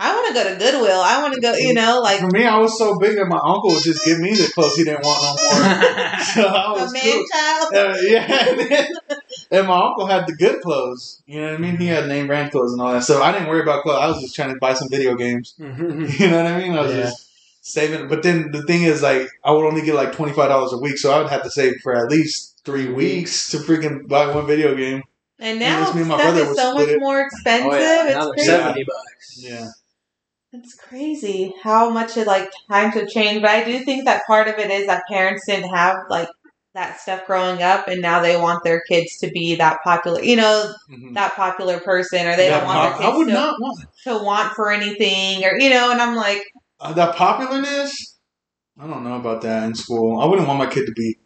I 0.00 0.14
want 0.14 0.28
to 0.28 0.34
go 0.34 0.44
to 0.48 0.56
Goodwill. 0.58 1.00
I 1.00 1.20
want 1.22 1.34
to 1.34 1.40
go. 1.40 1.54
You 1.54 1.74
know, 1.74 2.00
like 2.02 2.20
For 2.20 2.28
me, 2.28 2.44
I 2.44 2.56
was 2.58 2.78
so 2.78 2.96
big 2.98 3.16
that 3.16 3.26
my 3.26 3.36
uncle 3.44 3.70
would 3.70 3.82
just 3.82 4.04
give 4.04 4.18
me 4.20 4.30
the 4.34 4.48
clothes 4.54 4.76
he 4.76 4.84
didn't 4.84 5.04
want 5.04 5.22
no 5.22 5.30
more. 5.30 6.20
so 6.34 6.46
I 6.46 6.72
was 6.72 6.92
man 6.92 7.02
cool. 7.02 7.24
child. 7.32 7.74
Uh, 7.74 7.98
yeah, 8.02 8.48
and, 8.50 8.60
then- 8.60 8.86
and 9.50 9.66
my 9.66 9.76
uncle 9.86 10.06
had 10.06 10.26
the 10.26 10.34
good 10.36 10.60
clothes. 10.60 11.22
You 11.26 11.40
know 11.40 11.46
what 11.50 11.54
I 11.54 11.58
mean? 11.58 11.76
He 11.78 11.86
had 11.86 12.06
name 12.06 12.26
brand 12.28 12.52
clothes 12.52 12.72
and 12.72 12.80
all 12.80 12.92
that. 12.92 13.02
So 13.02 13.22
I 13.22 13.32
didn't 13.32 13.48
worry 13.48 13.62
about 13.62 13.82
clothes. 13.82 13.98
I 14.00 14.06
was 14.08 14.20
just 14.20 14.36
trying 14.36 14.50
to 14.54 14.58
buy 14.60 14.74
some 14.74 14.88
video 14.88 15.14
games. 15.16 15.54
You 15.58 16.28
know 16.30 16.42
what 16.44 16.52
I 16.52 16.58
mean? 16.58 16.72
I 16.74 16.82
was 16.82 16.94
Yeah. 16.94 17.02
just 17.02 17.28
saving. 17.62 18.08
But 18.08 18.22
then 18.22 18.50
the 18.52 18.62
thing 18.62 18.82
is, 18.82 19.02
like, 19.02 19.26
I 19.44 19.50
would 19.52 19.66
only 19.66 19.82
get 19.82 19.94
like 19.96 20.12
twenty 20.12 20.32
five 20.32 20.48
dollars 20.48 20.72
a 20.72 20.78
week, 20.78 20.96
so 20.98 21.12
I 21.12 21.18
would 21.18 21.28
have 21.30 21.42
to 21.42 21.50
save 21.50 21.74
for 21.82 21.94
at 21.96 22.08
least 22.10 22.60
three 22.64 22.88
weeks 22.88 23.50
to 23.50 23.58
freaking 23.58 24.06
buy 24.06 24.32
one 24.32 24.46
video 24.46 24.76
game. 24.76 25.02
And 25.40 25.60
Yeah, 25.60 25.70
now 25.70 25.80
that's 25.84 25.94
me 25.94 26.00
and 26.02 26.08
my 26.10 26.18
stuff 26.18 26.34
brother 26.34 26.50
is 26.50 26.56
so 26.56 26.74
much 26.74 26.88
it. 26.88 27.00
more 27.00 27.20
expensive. 27.20 27.70
Oh, 27.72 27.76
yeah. 27.78 28.06
It's 28.06 28.14
they're 28.24 28.32
crazy. 28.34 28.46
seventy 28.48 28.84
bucks. 28.84 29.38
Yeah. 29.38 29.66
It's 30.52 30.74
crazy 30.74 31.52
how 31.62 31.90
much 31.90 32.16
it 32.16 32.26
like 32.26 32.50
times 32.70 32.94
have 32.94 33.08
changed. 33.08 33.42
But 33.42 33.50
I 33.50 33.64
do 33.64 33.80
think 33.84 34.04
that 34.06 34.26
part 34.26 34.48
of 34.48 34.58
it 34.58 34.70
is 34.70 34.86
that 34.86 35.02
parents 35.10 35.44
didn't 35.46 35.68
have 35.74 35.96
like 36.08 36.28
that 36.74 36.98
stuff 37.00 37.26
growing 37.26 37.62
up, 37.62 37.88
and 37.88 38.00
now 38.00 38.20
they 38.20 38.36
want 38.40 38.64
their 38.64 38.80
kids 38.88 39.18
to 39.18 39.30
be 39.30 39.56
that 39.56 39.78
popular. 39.84 40.22
You 40.22 40.36
know, 40.36 40.72
Mhm. 40.90 41.14
that 41.14 41.34
popular 41.34 41.80
person, 41.80 42.26
or 42.26 42.36
they 42.36 42.48
That 42.48 42.60
don't 42.60 42.66
want 42.68 42.92
pop- 42.92 43.00
their 43.00 43.10
I 43.10 43.16
would 43.16 43.26
to, 43.28 43.32
not 43.34 43.54
want 43.60 43.80
to 44.04 44.18
want 44.24 44.52
for 44.54 44.70
anything, 44.72 45.44
or 45.44 45.58
you 45.58 45.68
know. 45.70 45.90
And 45.90 46.00
I'm 46.00 46.14
like, 46.14 46.42
uh, 46.80 46.92
that 46.94 47.14
popularness. 47.16 47.90
I 48.80 48.86
don't 48.86 49.04
know 49.04 49.16
about 49.16 49.42
that 49.42 49.64
in 49.64 49.74
school. 49.74 50.20
I 50.20 50.24
wouldn't 50.26 50.46
want 50.46 50.60
my 50.60 50.66
kid 50.66 50.86
to 50.86 50.92
be 50.92 51.18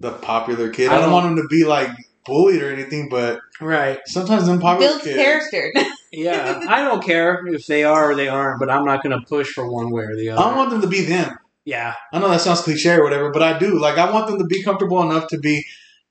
the 0.00 0.12
popular 0.12 0.68
kid. 0.70 0.88
I, 0.90 0.92
I 0.92 0.94
don't 0.96 1.04
don't- 1.04 1.12
want 1.12 1.26
him 1.26 1.36
to 1.36 1.48
be 1.48 1.64
like 1.64 1.90
bullied 2.26 2.62
or 2.62 2.70
anything, 2.72 3.08
but 3.08 3.38
Right. 3.60 3.98
sometimes 4.06 4.46
them 4.46 4.60
popular 4.60 4.90
builds 4.90 5.04
kids. 5.04 5.16
character. 5.16 5.72
Yeah. 6.12 6.60
I 6.68 6.82
don't 6.82 7.02
care 7.04 7.46
if 7.48 7.66
they 7.66 7.84
are 7.84 8.10
or 8.10 8.14
they 8.14 8.28
aren't, 8.28 8.60
but 8.60 8.70
I'm 8.70 8.84
not 8.84 9.02
going 9.02 9.18
to 9.18 9.24
push 9.26 9.48
for 9.48 9.70
one 9.70 9.90
way 9.90 10.04
or 10.04 10.16
the 10.16 10.30
other. 10.30 10.42
don't 10.42 10.56
want 10.56 10.70
them 10.70 10.80
to 10.82 10.86
be 10.88 11.02
them. 11.04 11.36
yeah. 11.64 11.94
I 12.12 12.18
know 12.18 12.28
that 12.30 12.40
sounds 12.40 12.62
cliche 12.62 12.94
or 12.94 13.02
whatever, 13.04 13.30
but 13.30 13.42
I 13.42 13.58
do. 13.58 13.78
Like 13.78 13.98
I 13.98 14.10
want 14.10 14.26
them 14.28 14.38
to 14.38 14.44
be 14.44 14.62
comfortable 14.62 15.02
enough 15.02 15.28
to 15.28 15.38
be 15.38 15.64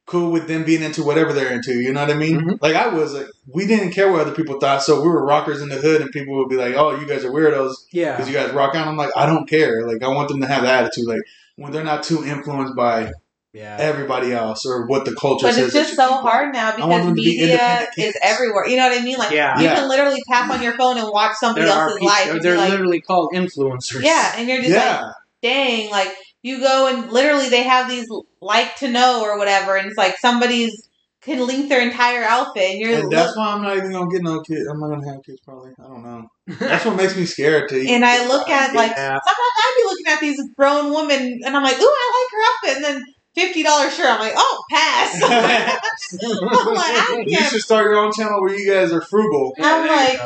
cool 0.05 0.31
with 0.31 0.47
them 0.47 0.63
being 0.63 0.83
into 0.83 1.03
whatever 1.03 1.33
they're 1.33 1.51
into. 1.51 1.73
You 1.81 1.91
know 1.91 1.99
what 2.01 2.11
I 2.11 2.13
mean? 2.13 2.39
Mhm. 2.39 2.61
Like 2.61 2.75
I 2.75 2.87
was 2.87 3.13
like, 3.13 3.27
we 3.53 3.67
didn't 3.67 3.91
care 3.91 4.09
what 4.11 4.21
other 4.21 4.31
people 4.33 4.57
thought, 4.59 4.81
so 4.83 5.01
we 5.01 5.07
were 5.09 5.25
rockers 5.25 5.61
in 5.61 5.67
the 5.69 5.75
hood, 5.75 5.99
and 6.01 6.11
people 6.11 6.37
would 6.37 6.47
be 6.47 6.55
like, 6.55 6.75
"Oh, 6.75 6.97
you 6.97 7.05
guys 7.05 7.25
are 7.25 7.29
weirdos 7.31 7.73
Yeah. 7.91 8.15
because 8.15 8.29
you 8.29 8.33
guys 8.35 8.51
rock 8.53 8.73
out." 8.75 8.87
I'm 8.87 8.95
like, 8.95 9.09
I 9.17 9.25
don't 9.25 9.49
care. 9.49 9.85
Like 9.85 10.01
I 10.03 10.07
want 10.07 10.29
them 10.29 10.39
to 10.41 10.47
have 10.47 10.61
that 10.61 10.83
attitude. 10.85 11.07
Like 11.07 11.21
when 11.57 11.73
they're 11.73 11.83
not 11.83 12.03
too 12.03 12.23
influenced 12.23 12.73
by 12.75 13.11
Yeah. 13.53 13.77
everybody 13.79 14.33
else 14.33 14.65
or 14.65 14.85
what 14.87 15.05
the 15.05 15.15
culture 15.15 15.47
is. 15.47 15.55
But 15.55 15.59
says. 15.59 15.75
it's 15.75 15.87
just 15.87 15.95
so 15.95 16.17
hard 16.17 16.53
now 16.53 16.75
because 16.75 16.89
them 17.05 17.15
to 17.15 17.21
be 17.21 17.39
media 17.39 17.87
is 17.97 18.15
everywhere. 18.21 18.67
You 18.67 18.77
know 18.77 18.87
what 18.89 18.99
I 18.99 19.03
mean? 19.03 19.17
Like 19.17 19.31
Yeah. 19.31 19.57
you 19.57 19.65
Yeah. 19.65 19.75
can 19.75 19.89
literally 19.89 20.21
tap 20.29 20.51
on 20.51 20.61
your 20.61 20.75
phone 20.77 20.97
and 20.97 21.07
watch 21.11 21.35
somebody 21.39 21.65
There 21.65 21.73
else's 21.75 21.97
people, 21.97 22.07
life. 22.07 22.41
they're 22.43 22.57
like, 22.57 22.69
literally 22.71 23.01
called 23.01 23.31
influencers. 23.33 24.01
yeah, 24.03 24.33
and 24.37 24.47
you're 24.47 24.61
just 24.61 24.75
like, 24.75 25.01
dang, 25.41 25.89
like 25.89 26.13
you 26.43 26.59
go 26.59 26.87
and 26.87 27.11
literally 27.11 27.49
they 27.49 27.63
have 27.63 27.89
these 27.89 28.05
like 28.41 28.75
to 28.77 28.89
know 28.89 29.21
or 29.23 29.37
whatever, 29.37 29.75
and 29.75 29.87
it's 29.87 29.97
like 29.97 30.17
somebody's 30.17 30.83
can 31.21 31.45
link 31.45 31.67
their 31.67 31.81
entire 31.81 32.23
outfit, 32.23 32.71
and 32.71 32.79
you're 32.79 32.93
and 33.01 33.11
that's 33.11 33.29
look, 33.29 33.37
why 33.37 33.53
I'm 33.53 33.61
not 33.63 33.75
even 33.75 33.91
gonna 33.91 34.09
get 34.09 34.21
no 34.21 34.39
kids. 34.41 34.65
I'm 34.71 34.79
not 34.79 34.89
gonna 34.89 35.11
have 35.11 35.23
kids 35.25 35.41
probably. 35.43 35.71
I 35.79 35.83
don't 35.87 36.03
know. 36.03 36.27
That's 36.59 36.85
what 36.85 36.95
makes 36.95 37.17
me 37.17 37.25
scared 37.25 37.67
to. 37.69 37.87
and 37.89 38.05
I 38.05 38.27
look 38.27 38.47
at 38.49 38.73
like 38.75 38.91
Yeah. 38.91 39.17
sometimes 39.17 39.53
I 39.57 39.73
be 39.81 39.89
looking 39.89 40.07
at 40.07 40.19
these 40.21 40.41
grown 40.55 40.93
women, 40.93 41.39
and 41.43 41.57
I'm 41.57 41.63
like, 41.63 41.77
ooh, 41.77 41.95
I 42.03 42.23
like 42.23 42.31
her 42.31 42.43
outfit, 42.69 42.75
and 42.77 42.85
then 42.85 43.03
fifty 43.37 43.61
dollars 43.63 43.95
shirt, 43.95 44.07
I'm 44.07 44.19
like, 44.19 44.33
oh, 44.35 44.63
pass. 44.71 45.21
I'm 46.23 46.73
like, 46.73 46.95
I 47.09 47.23
You 47.25 47.37
should 47.37 47.61
start 47.61 47.85
your 47.85 47.97
own 47.97 48.11
channel 48.11 48.41
where 48.41 48.57
you 48.57 48.69
guys 48.71 48.91
are 48.91 49.01
frugal. 49.01 49.53
I'm 49.61 49.85
you 49.85 49.91
like. 49.91 50.19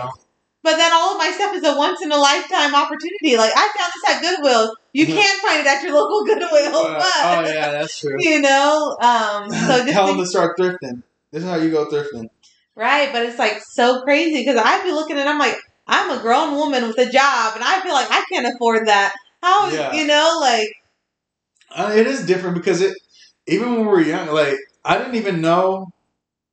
But 0.63 0.75
then 0.77 0.91
all 0.93 1.13
of 1.13 1.17
my 1.17 1.31
stuff 1.31 1.55
is 1.55 1.63
a 1.63 1.75
once 1.75 2.03
in 2.03 2.11
a 2.11 2.17
lifetime 2.17 2.75
opportunity. 2.75 3.35
Like 3.35 3.51
I 3.55 3.71
found 3.75 3.91
this 3.95 4.15
at 4.15 4.21
Goodwill. 4.21 4.75
You 4.93 5.07
can't 5.07 5.41
find 5.41 5.59
it 5.61 5.67
at 5.67 5.81
your 5.83 5.93
local 5.93 6.23
Goodwill, 6.25 6.75
Uh, 6.85 6.97
but 6.99 7.05
oh 7.15 7.51
yeah, 7.51 7.71
that's 7.71 7.99
true. 7.99 8.15
you 8.19 8.41
know, 8.41 8.95
um, 9.01 9.49
so 9.49 9.79
just 9.79 9.89
Tell 9.93 10.07
them 10.07 10.17
to 10.17 10.25
start 10.25 10.57
thrifting. 10.57 11.01
This 11.31 11.43
is 11.43 11.49
how 11.49 11.55
you 11.55 11.71
go 11.71 11.85
thrifting. 11.87 12.29
Right, 12.75 13.11
but 13.11 13.23
it's 13.23 13.39
like 13.39 13.59
so 13.71 14.01
crazy 14.03 14.37
because 14.45 14.61
I'd 14.63 14.83
be 14.83 14.91
looking 14.91 15.17
and 15.17 15.27
I'm 15.27 15.39
like, 15.39 15.57
I'm 15.87 16.17
a 16.17 16.21
grown 16.21 16.55
woman 16.55 16.83
with 16.87 16.97
a 16.99 17.09
job, 17.11 17.55
and 17.55 17.63
I 17.63 17.81
feel 17.81 17.93
like 17.93 18.07
I 18.11 18.23
can't 18.31 18.53
afford 18.53 18.87
that. 18.87 19.13
How 19.41 19.69
Yeah. 19.71 19.93
you 19.93 20.05
know, 20.05 20.37
like 20.39 20.69
Uh, 21.75 21.93
it 21.95 22.07
is 22.07 22.25
different 22.25 22.55
because 22.55 22.81
it 22.81 22.95
even 23.47 23.71
when 23.71 23.81
we 23.81 23.87
were 23.87 24.01
young, 24.01 24.27
like 24.29 24.55
I 24.83 24.97
didn't 24.97 25.15
even 25.15 25.41
know. 25.41 25.91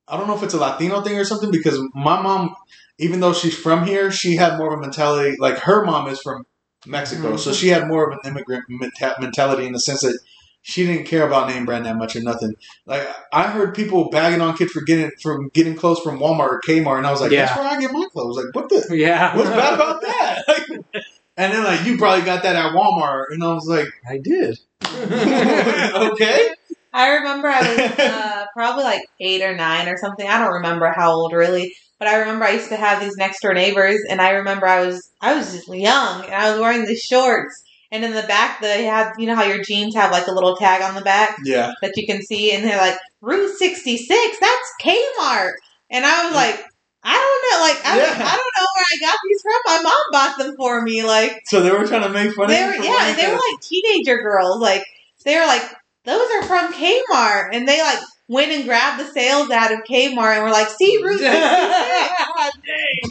I 0.07 0.17
don't 0.17 0.27
know 0.27 0.37
if 0.37 0.43
it's 0.43 0.55
a 0.55 0.59
Latino 0.59 1.03
thing 1.03 1.19
or 1.19 1.25
something 1.25 1.51
because 1.51 1.79
my 1.95 2.21
mom, 2.21 2.55
even 2.99 3.21
though 3.21 3.35
she's 3.35 3.57
from 3.57 3.87
here, 3.87 4.11
she 4.11 4.37
had 4.37 4.57
more 4.57 4.73
of 4.73 4.79
a 4.79 4.81
mentality. 4.81 5.37
Like 5.39 5.59
her 5.59 5.85
mom 5.85 6.09
is 6.09 6.21
from 6.21 6.45
Mexico, 6.87 7.37
so 7.37 7.53
she 7.53 7.69
had 7.69 7.87
more 7.89 8.09
of 8.11 8.19
an 8.19 8.31
immigrant 8.31 8.65
menta- 8.71 9.19
mentality 9.21 9.67
in 9.67 9.73
the 9.73 9.81
sense 9.81 10.01
that 10.01 10.19
she 10.63 10.87
didn't 10.87 11.05
care 11.05 11.27
about 11.27 11.49
name 11.49 11.65
brand 11.67 11.85
that 11.87 11.97
much 11.97 12.17
or 12.17 12.23
nothing. 12.23 12.55
Like 12.87 13.07
I 13.33 13.45
heard 13.45 13.75
people 13.75 14.09
bagging 14.11 14.41
on 14.41 14.57
kids 14.57 14.73
for 14.73 14.83
getting 14.83 15.11
from 15.23 15.51
getting 15.53 15.75
clothes 15.75 16.01
from 16.01 16.19
Walmart 16.19 16.51
or 16.51 16.61
Kmart, 16.67 16.99
and 16.99 17.07
I 17.07 17.11
was 17.11 17.21
like, 17.21 17.33
Yeah. 17.33 17.47
"That's 17.47 17.59
where 17.59 17.69
I 17.69 17.81
get 17.81 17.93
my 17.93 18.07
clothes." 18.13 18.37
Like, 18.37 18.55
what 18.55 18.69
the? 18.69 18.97
Yeah. 18.97 19.37
What's 19.37 19.51
bad 19.51 19.75
about 19.75 20.01
that? 20.03 20.85
and 21.39 21.53
then 21.53 21.65
like 21.65 21.87
you 21.87 21.97
probably 21.97 22.25
got 22.25 22.43
that 22.43 22.57
at 22.57 22.73
Walmart, 22.73 23.27
and 23.31 23.43
I 23.43 23.55
was 23.55 23.67
like, 23.67 23.89
I 24.09 24.19
did. 24.19 24.59
okay. 24.85 26.49
I 26.93 27.17
remember 27.17 27.49
I 27.49 27.61
was 27.61 27.79
uh, 27.99 28.47
probably 28.55 28.83
like 28.85 29.03
eight 29.21 29.43
or 29.43 29.55
nine 29.55 29.89
or 29.89 29.97
something. 29.99 30.27
I 30.27 30.39
don't 30.39 30.55
remember 30.55 30.93
how 30.95 31.13
old 31.13 31.33
really, 31.33 31.75
but 31.99 32.09
I 32.09 32.17
remember 32.17 32.45
I 32.45 32.53
used 32.53 32.71
to 32.71 32.77
have 32.77 33.01
these 33.01 33.17
next 33.17 33.41
door 33.41 33.55
neighbors, 33.55 34.01
and 34.11 34.21
I 34.21 34.31
remember 34.31 34.67
I 34.67 34.85
was 34.85 35.11
I 35.21 35.35
was 35.35 35.53
just 35.53 35.69
young 35.69 36.25
and 36.25 36.35
I 36.35 36.51
was 36.51 36.61
wearing 36.61 36.87
these 36.87 37.03
shorts, 37.03 37.63
and 37.93 38.05
in 38.05 38.15
the 38.15 38.23
back 38.23 38.61
they 38.61 38.85
had 38.85 39.13
you 39.19 39.27
know 39.27 39.37
how 39.37 39.45
your 39.45 39.63
jeans 39.63 39.95
have 39.95 40.11
like 40.11 40.27
a 40.27 40.33
little 40.33 40.57
tag 40.57 40.83
on 40.83 40.95
the 40.95 41.03
back 41.03 41.37
Yeah. 41.45 41.73
that 41.83 41.93
you 41.97 42.07
can 42.07 42.21
see, 42.23 42.53
and 42.53 42.65
they're 42.65 42.79
like 42.81 42.99
Route 43.21 43.57
sixty 43.59 43.97
six. 43.97 44.39
That's 44.41 44.73
Kmart, 44.85 45.53
and 45.91 46.05
I 46.05 46.27
was 46.27 46.35
like. 46.35 46.65
I 47.05 47.15
don't 47.15 47.43
know, 47.47 47.67
like 47.67 47.87
I, 47.87 47.99
Yeah. 47.99 48.27
I 48.27 48.37
don't 48.37 48.55
know 48.59 48.69
where 48.75 48.85
I 48.93 48.99
got 49.01 49.19
these 49.29 49.43
from. 49.43 49.61
My 49.67 49.83
mom 49.83 50.03
bought 50.13 50.39
them 50.39 50.57
for 50.57 50.83
me, 50.83 51.03
like 51.03 51.43
So 51.47 51.63
they 51.63 51.71
were 51.71 51.87
trying 51.87 52.03
to 52.03 52.09
make 52.09 52.35
fun 52.35 52.47
of 52.47 52.51
they 52.51 52.65
were, 52.65 52.73
for 52.73 52.83
yeah, 52.85 53.15
they 53.15 53.27
were 53.29 53.35
like 53.35 53.61
teenager 53.63 54.19
girls. 54.19 54.61
Like 54.61 54.85
they 55.25 55.37
were 55.37 55.47
like, 55.47 55.63
those 56.05 56.29
are 56.31 56.43
from 56.45 56.73
Kmart, 56.73 57.51
and 57.55 57.69
they 57.69 57.81
like 57.83 57.99
went 58.29 58.53
and 58.53 58.65
grabbed 58.67 59.01
the 59.01 59.11
sales 59.11 59.51
out 59.51 59.73
of 59.73 59.79
Kmart 59.91 60.35
and 60.37 60.45
were 60.45 60.51
like, 60.51 60.69
see 60.69 60.99
Route 61.03 61.19
66. 61.19 61.35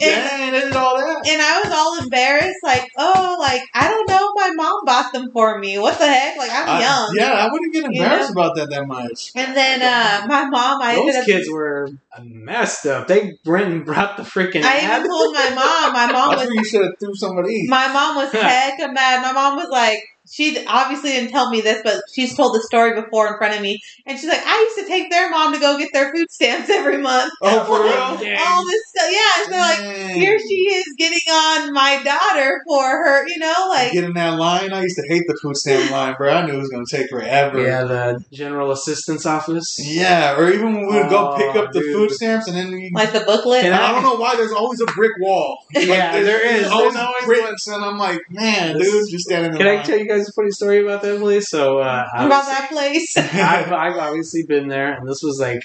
Dang, 0.00 0.52
they 0.52 0.60
did 0.60 0.76
all 0.76 0.96
that. 0.96 1.26
and 1.28 1.42
I 1.42 1.60
was 1.64 1.72
all 1.72 2.02
embarrassed, 2.02 2.58
like, 2.62 2.88
oh, 2.96 3.36
like 3.40 3.62
I 3.74 3.88
don't 3.88 4.08
know, 4.08 4.32
my 4.36 4.50
mom 4.54 4.80
bought 4.84 5.12
them 5.12 5.30
for 5.32 5.58
me. 5.58 5.78
What 5.78 5.98
the 5.98 6.06
heck? 6.06 6.36
Like 6.36 6.50
I'm 6.52 6.68
I- 6.68 6.80
young. 6.80 7.14
yeah, 7.16 7.32
I 7.32 7.48
wouldn't 7.50 7.72
get 7.72 7.84
You 7.92 8.02
embarrassed 8.02 8.34
know? 8.34 8.42
about 8.42 8.56
that 8.56 8.70
that 8.70 8.86
much. 8.86 9.32
And 9.34 9.56
then 9.56 9.82
uh, 9.82 10.26
my 10.28 10.44
mom, 10.44 10.80
I 10.82 10.94
Those 10.94 11.16
up. 11.16 11.26
kids 11.26 11.50
were 11.50 11.88
messed 12.22 12.86
up. 12.86 13.08
They 13.08 13.32
went 13.44 13.66
and 13.66 13.84
brought 13.84 14.16
the 14.16 14.22
freaking. 14.22 14.62
I 14.62 14.78
ad- 14.78 15.00
even 15.00 15.10
told 15.10 15.34
my 15.34 15.50
mom. 15.50 15.92
My 15.92 16.12
mom 16.12 16.36
was 16.36 16.48
you 16.50 16.64
should 16.64 16.82
have 16.84 16.94
threw 17.00 17.14
some 17.14 17.36
of 17.38 17.46
these. 17.46 17.68
My 17.68 17.88
mom 17.92 18.16
was 18.16 18.32
heck 18.32 18.78
mad. 18.78 19.22
My 19.22 19.32
mom 19.32 19.56
was 19.56 19.68
like, 19.70 20.00
she 20.30 20.64
obviously 20.66 21.10
didn't 21.10 21.30
tell 21.30 21.50
me 21.50 21.60
this, 21.60 21.80
but 21.84 22.02
she's 22.14 22.36
told 22.36 22.54
the 22.54 22.62
story 22.62 23.00
before 23.00 23.28
in 23.28 23.38
front 23.38 23.54
of 23.54 23.62
me, 23.62 23.78
and 24.06 24.18
she's 24.18 24.28
like, 24.28 24.42
I 24.44 24.60
used 24.60 24.78
to 24.78 24.86
take 24.86 25.10
their 25.10 25.30
mom 25.30 25.52
to 25.54 25.58
go 25.60 25.78
get 25.78 25.90
their 25.92 26.12
food 26.12 26.30
stamps 26.30 26.68
every 26.70 26.98
month. 26.98 27.32
Oh, 27.42 27.64
for 27.64 27.76
All- 27.76 28.16
real? 28.16 28.38
All 28.46 28.66
this 28.66 28.82
stuff, 28.88 29.10
yeah. 29.10 29.44
So 29.44 29.58
like, 29.58 30.12
here 30.14 30.38
she 30.38 30.54
is 30.54 30.84
getting 30.98 31.18
on 31.30 31.72
my 31.72 32.02
daughter 32.02 32.60
for 32.66 32.82
her, 32.84 33.26
you 33.28 33.38
know, 33.38 33.54
like 33.68 33.92
Getting 33.92 34.14
that 34.14 34.38
line. 34.38 34.72
I 34.72 34.82
used 34.82 34.96
to 34.96 35.04
hate 35.08 35.24
the 35.26 35.36
food 35.42 35.56
stamp 35.56 35.90
line, 35.90 36.14
bro. 36.18 36.32
I 36.32 36.46
knew 36.46 36.54
it 36.54 36.58
was 36.58 36.68
gonna 36.68 36.84
take 36.88 37.08
forever. 37.10 37.62
Yeah, 37.62 37.84
the 37.84 38.24
general 38.32 38.70
assistance 38.70 39.24
office. 39.26 39.76
Yeah, 39.80 40.36
or 40.38 40.50
even 40.50 40.74
when 40.74 40.86
we 40.88 40.94
would 41.00 41.08
go 41.10 41.32
Oh, 41.32 41.36
pick 41.36 41.56
up 41.56 41.72
the 41.72 41.78
oh, 41.80 41.82
dude. 41.82 41.92
food 41.94 42.10
stamps, 42.12 42.48
and 42.48 42.56
then 42.56 42.70
you, 42.72 42.90
like 42.94 43.12
the 43.12 43.20
booklet. 43.20 43.64
And 43.64 43.74
I 43.74 43.92
don't 43.92 44.02
know 44.02 44.14
why 44.16 44.36
there's 44.36 44.52
always 44.52 44.80
a 44.80 44.86
brick 44.86 45.12
wall. 45.20 45.58
Like, 45.74 45.86
Yeah, 45.86 46.12
there's- 46.12 46.26
there 46.26 46.46
is. 46.46 46.60
there's 46.62 46.72
always 46.72 46.94
There's 46.94 47.06
always 47.06 47.24
bricks, 47.24 47.66
and 47.68 47.84
I'm 47.84 47.98
like, 47.98 48.20
man, 48.30 48.76
dude, 48.78 49.08
just 49.10 49.24
standing 49.26 49.52
in 49.52 49.58
Can 49.58 49.66
I 49.66 49.82
tell 49.82 49.98
you 49.98 50.06
guys 50.08 50.17
a 50.26 50.32
funny 50.32 50.50
story 50.50 50.82
about 50.82 51.02
that 51.02 51.20
place? 51.20 51.50
So, 51.50 51.78
uh, 51.78 52.04
about 52.14 52.46
that 52.46 52.70
place. 52.70 53.16
I've, 53.16 53.70
I've 53.72 53.96
obviously 53.98 54.44
been 54.48 54.68
there, 54.68 54.92
and 54.94 55.06
this 55.06 55.22
was 55.22 55.38
like, 55.38 55.62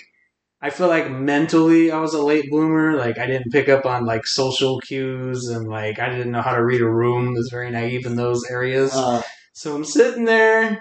I 0.62 0.70
feel 0.70 0.88
like 0.88 1.10
mentally 1.10 1.92
I 1.92 2.00
was 2.00 2.14
a 2.14 2.22
late 2.24 2.50
bloomer. 2.50 2.96
Like 2.98 3.18
I 3.18 3.26
didn't 3.26 3.52
pick 3.52 3.68
up 3.70 3.86
on 3.86 4.06
like 4.06 4.26
social 4.28 4.80
cues, 4.82 5.48
and 5.48 5.68
like 5.68 6.00
I 6.00 6.10
didn't 6.10 6.32
know 6.32 6.42
how 6.42 6.56
to 6.56 6.64
read 6.64 6.82
a 6.82 6.90
room. 6.90 7.30
I 7.30 7.32
was 7.32 7.50
very 7.52 7.72
naive 7.72 8.06
in 8.06 8.16
those 8.16 8.44
areas. 8.50 8.94
Uh, 8.96 9.22
So 9.54 9.76
I'm 9.76 9.86
sitting 9.86 10.26
there, 10.26 10.80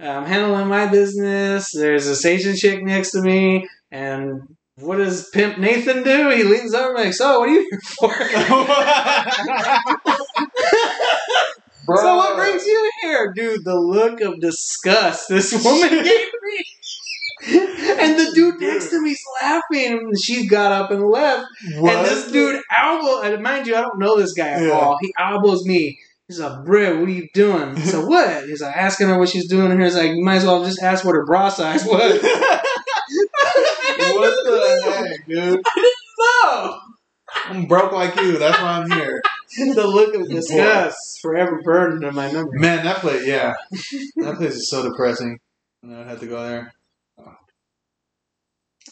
I'm 0.00 0.24
handling 0.24 0.68
my 0.68 0.86
business. 0.86 1.72
There's 1.72 2.06
this 2.06 2.24
Asian 2.24 2.56
chick 2.56 2.82
next 2.82 3.12
to 3.12 3.22
me, 3.22 3.68
and 3.90 4.40
what 4.76 4.96
does 4.98 5.28
Pimp 5.30 5.58
Nathan 5.58 6.02
do? 6.02 6.30
He 6.30 6.42
leans 6.44 6.74
over 6.74 6.94
and 6.94 7.04
like, 7.04 7.14
"So, 7.14 7.40
what 7.40 7.48
are 7.48 7.52
you 7.52 7.66
here 7.70 7.80
for?" 7.80 8.12
So 11.94 12.16
what 12.16 12.36
brings 12.36 12.64
you 12.66 12.90
here, 13.02 13.32
dude? 13.34 13.64
The 13.64 13.74
look 13.76 14.20
of 14.20 14.40
disgust 14.40 15.28
this 15.28 15.52
woman 15.64 15.90
gave 15.90 16.04
me. 16.04 16.64
And 17.48 18.18
the 18.18 18.32
dude 18.34 18.60
next 18.60 18.90
to 18.90 19.00
me's 19.02 19.20
laughing, 19.42 19.92
and 19.98 20.14
she 20.24 20.48
got 20.48 20.72
up 20.72 20.90
and 20.90 21.02
left. 21.08 21.46
What? 21.78 21.94
And 21.96 22.06
this 22.06 22.30
dude 22.32 22.60
elbow, 22.76 23.20
and 23.22 23.42
mind 23.42 23.66
you, 23.66 23.76
I 23.76 23.82
don't 23.82 23.98
know 23.98 24.16
this 24.18 24.32
guy 24.32 24.48
at 24.48 24.62
Yeah. 24.62 24.70
all. 24.70 24.96
He 25.00 25.12
elbows 25.18 25.64
me. 25.64 25.98
He's 26.28 26.40
like, 26.40 26.64
"Bro, 26.64 26.98
what 26.98 27.08
are 27.08 27.12
you 27.12 27.28
doing?" 27.34 27.76
So 27.82 28.04
what? 28.06 28.44
He's 28.46 28.62
like 28.62 28.76
asking 28.76 29.08
her 29.08 29.18
what 29.18 29.28
she's 29.28 29.48
doing, 29.48 29.70
and 29.70 29.80
he's 29.82 29.94
like, 29.94 30.10
"You 30.12 30.24
might 30.24 30.36
as 30.36 30.44
well 30.46 30.64
just 30.64 30.82
ask 30.82 31.04
what 31.04 31.14
her 31.14 31.24
bra 31.24 31.48
size 31.50 31.84
was." 31.84 32.20
what 32.22 32.62
the 34.44 34.80
heck, 34.84 35.26
dude? 35.28 35.60
no, 36.44 36.78
I'm 37.44 37.66
broke 37.66 37.92
like 37.92 38.16
you. 38.16 38.38
That's 38.38 38.58
why 38.60 38.80
I'm 38.80 38.90
here. 38.90 39.22
the 39.74 39.86
look 39.86 40.14
of 40.14 40.28
disgust 40.28 41.20
forever 41.22 41.60
burned 41.62 42.02
in 42.04 42.14
my 42.14 42.32
memory. 42.32 42.58
Man, 42.58 42.84
that 42.84 42.96
place, 42.98 43.26
yeah, 43.26 43.54
that 44.16 44.36
place 44.36 44.54
is 44.54 44.68
so 44.70 44.82
depressing. 44.88 45.38
And 45.82 45.94
I 45.96 46.04
had 46.08 46.20
to 46.20 46.26
go 46.26 46.42
there. 46.42 46.72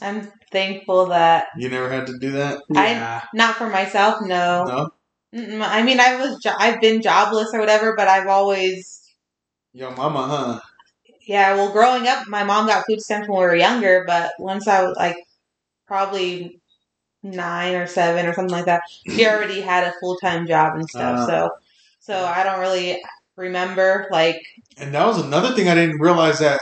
I'm 0.00 0.30
thankful 0.50 1.06
that 1.06 1.46
You 1.56 1.68
never 1.68 1.88
had 1.88 2.06
to 2.08 2.18
do 2.18 2.32
that. 2.32 2.62
I- 2.74 2.90
Yeah. 2.92 3.22
not 3.32 3.56
for 3.56 3.68
myself. 3.68 4.16
No. 4.22 4.64
No, 4.64 4.90
Mm-mm. 5.34 5.60
I 5.66 5.82
mean, 5.82 5.98
I 6.00 6.16
was 6.16 6.38
jo- 6.42 6.54
I've 6.58 6.80
been 6.80 7.02
jobless 7.02 7.48
or 7.52 7.60
whatever, 7.60 7.94
but 7.96 8.06
I've 8.08 8.26
always 8.28 9.02
yo, 9.72 9.90
mama, 9.92 10.22
huh? 10.26 10.60
yeah. 11.26 11.54
Well, 11.54 11.72
growing 11.72 12.06
up, 12.06 12.26
my 12.28 12.44
mom 12.44 12.66
got 12.66 12.84
food 12.86 13.00
stamps 13.00 13.28
when 13.28 13.38
we 13.38 13.44
were 13.44 13.54
younger, 13.56 14.04
but 14.06 14.32
once 14.38 14.68
I 14.68 14.82
was 14.84 14.96
like 14.96 15.16
probably 15.86 16.60
nine 17.24 17.74
or 17.74 17.86
seven 17.86 18.26
or 18.26 18.34
something 18.34 18.52
like 18.52 18.66
that, 18.66 18.82
she 19.08 19.26
already 19.26 19.60
had 19.60 19.84
a 19.84 19.92
full 20.00 20.16
time 20.16 20.46
job 20.46 20.74
and 20.76 20.88
stuff. 20.88 21.18
Uh. 21.20 21.26
so 21.26 21.50
so 22.00 22.24
I 22.24 22.44
don't 22.44 22.60
really 22.60 23.02
remember 23.36 24.06
like 24.12 24.40
And 24.76 24.94
that 24.94 25.06
was 25.06 25.18
another 25.20 25.54
thing 25.54 25.68
I 25.68 25.74
didn't 25.74 26.00
realize 26.00 26.38
that 26.38 26.60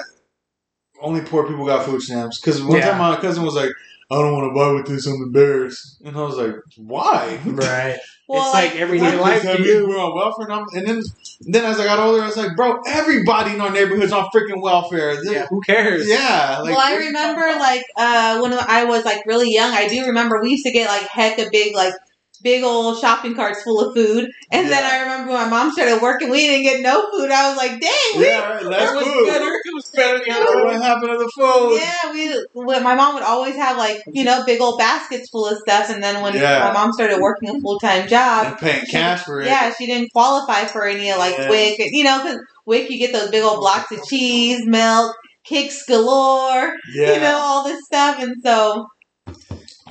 only 1.00 1.20
poor 1.20 1.46
people 1.46 1.66
got 1.66 1.84
food 1.84 2.00
stamps. 2.00 2.40
Because 2.40 2.62
one 2.62 2.78
Yeah. 2.78 2.90
time 2.90 2.98
my 2.98 3.16
cousin 3.20 3.42
was 3.44 3.54
like, 3.54 3.70
"I 4.12 4.20
don't 4.20 4.32
want 4.32 4.50
to 4.50 4.54
buy 4.54 4.72
with 4.72 4.86
this. 4.86 5.06
I'm 5.06 5.14
embarrassed," 5.22 6.00
and 6.04 6.16
I 6.16 6.22
was 6.22 6.36
like, 6.36 6.54
"Why?" 6.76 7.40
Right. 7.46 7.98
well, 8.28 8.44
it's 8.44 8.54
like, 8.54 8.76
everyday 8.76 9.16
Like, 9.16 9.20
life 9.20 9.42
this 9.42 9.56
to 9.56 9.62
you. 9.62 9.88
we're 9.88 9.98
on 9.98 10.14
welfare, 10.14 10.46
and, 10.46 10.54
I'm, 10.54 10.66
and 10.74 10.86
then 10.86 11.02
then 11.40 11.64
as 11.64 11.80
I 11.80 11.84
got 11.84 11.98
older, 11.98 12.22
I 12.22 12.26
was 12.26 12.36
like, 12.36 12.54
"Bro, 12.54 12.80
everybody 12.86 13.54
in 13.54 13.60
our 13.60 13.70
neighborhood's 13.70 14.12
on 14.12 14.28
freaking 14.34 14.60
welfare." 14.60 15.16
Yeah, 15.24 15.46
who 15.46 15.60
cares? 15.62 16.08
Yeah, 16.08 16.58
like, 16.62 16.76
well, 16.76 16.80
I 16.80 16.96
remember 16.96 17.58
like 17.58 17.84
uh, 17.96 18.40
when 18.40 18.52
I 18.52 18.84
was 18.84 19.04
like 19.04 19.24
really 19.26 19.52
young. 19.52 19.72
I 19.72 19.88
do 19.88 20.06
remember 20.06 20.40
we 20.42 20.50
used 20.50 20.66
to 20.66 20.72
get 20.72 20.88
like 20.88 21.02
heck 21.08 21.38
a 21.38 21.48
big 21.50 21.74
like 21.74 21.94
big 22.42 22.62
old 22.64 22.98
shopping 23.00 23.34
carts 23.34 23.62
full 23.62 23.80
of 23.80 23.94
food, 23.94 24.28
and 24.50 24.68
then 24.70 24.84
I 24.84 25.00
remember 25.02 25.32
when 25.32 25.42
my 25.44 25.48
mom 25.48 25.72
started 25.72 26.02
working, 26.02 26.30
we 26.30 26.38
didn't 26.46 26.62
get 26.64 26.80
no 26.82 27.08
food. 27.10 27.30
I 27.30 27.48
was 27.48 27.56
like, 27.56 27.80
dang, 27.80 27.92
we 28.16 28.24
Yeah, 28.26 28.58
that's 28.62 28.94
was 28.94 29.04
food. 29.04 29.26
better. 29.26 29.44
It 29.64 29.74
was 29.74 29.90
better 29.94 30.20
other 30.32 30.64
What 30.64 30.82
happened 30.82 31.10
to 31.12 31.18
the 31.18 31.30
food? 31.36 31.80
Yeah, 31.80 32.12
we. 32.12 32.80
My 32.82 32.94
mom 32.94 33.14
would 33.14 33.22
always 33.22 33.56
have 33.56 33.76
like 33.76 34.02
you 34.12 34.24
know 34.24 34.44
big 34.46 34.60
old 34.60 34.78
baskets 34.78 35.28
full 35.30 35.46
of 35.48 35.58
stuff, 35.58 35.90
and 35.90 36.02
then 36.02 36.22
when 36.22 36.34
Yeah. 36.34 36.60
my 36.68 36.72
mom 36.72 36.92
started 36.92 37.18
working 37.20 37.48
a 37.50 37.60
full 37.60 37.78
time 37.78 38.08
job, 38.08 38.46
And 38.46 38.58
paying 38.58 38.84
cash 38.90 39.22
for 39.24 39.40
it. 39.40 39.46
yeah, 39.46 39.72
she 39.76 39.86
didn't 39.86 40.10
qualify 40.12 40.64
for 40.66 40.84
any 40.86 41.12
like 41.14 41.36
Yeah. 41.38 41.48
WIC, 41.48 41.78
you 41.92 42.04
know, 42.04 42.22
because 42.22 42.38
WIC 42.66 42.90
you 42.90 42.98
get 42.98 43.12
those 43.12 43.30
big 43.30 43.42
old 43.42 43.60
blocks 43.60 43.90
of 43.92 44.00
cheese, 44.08 44.60
milk, 44.66 45.14
Kix 45.48 45.86
galore, 45.88 46.74
Yeah. 46.94 47.14
you 47.14 47.20
know, 47.20 47.36
all 47.36 47.64
this 47.64 47.80
stuff, 47.86 48.20
and 48.22 48.34
so 48.44 48.86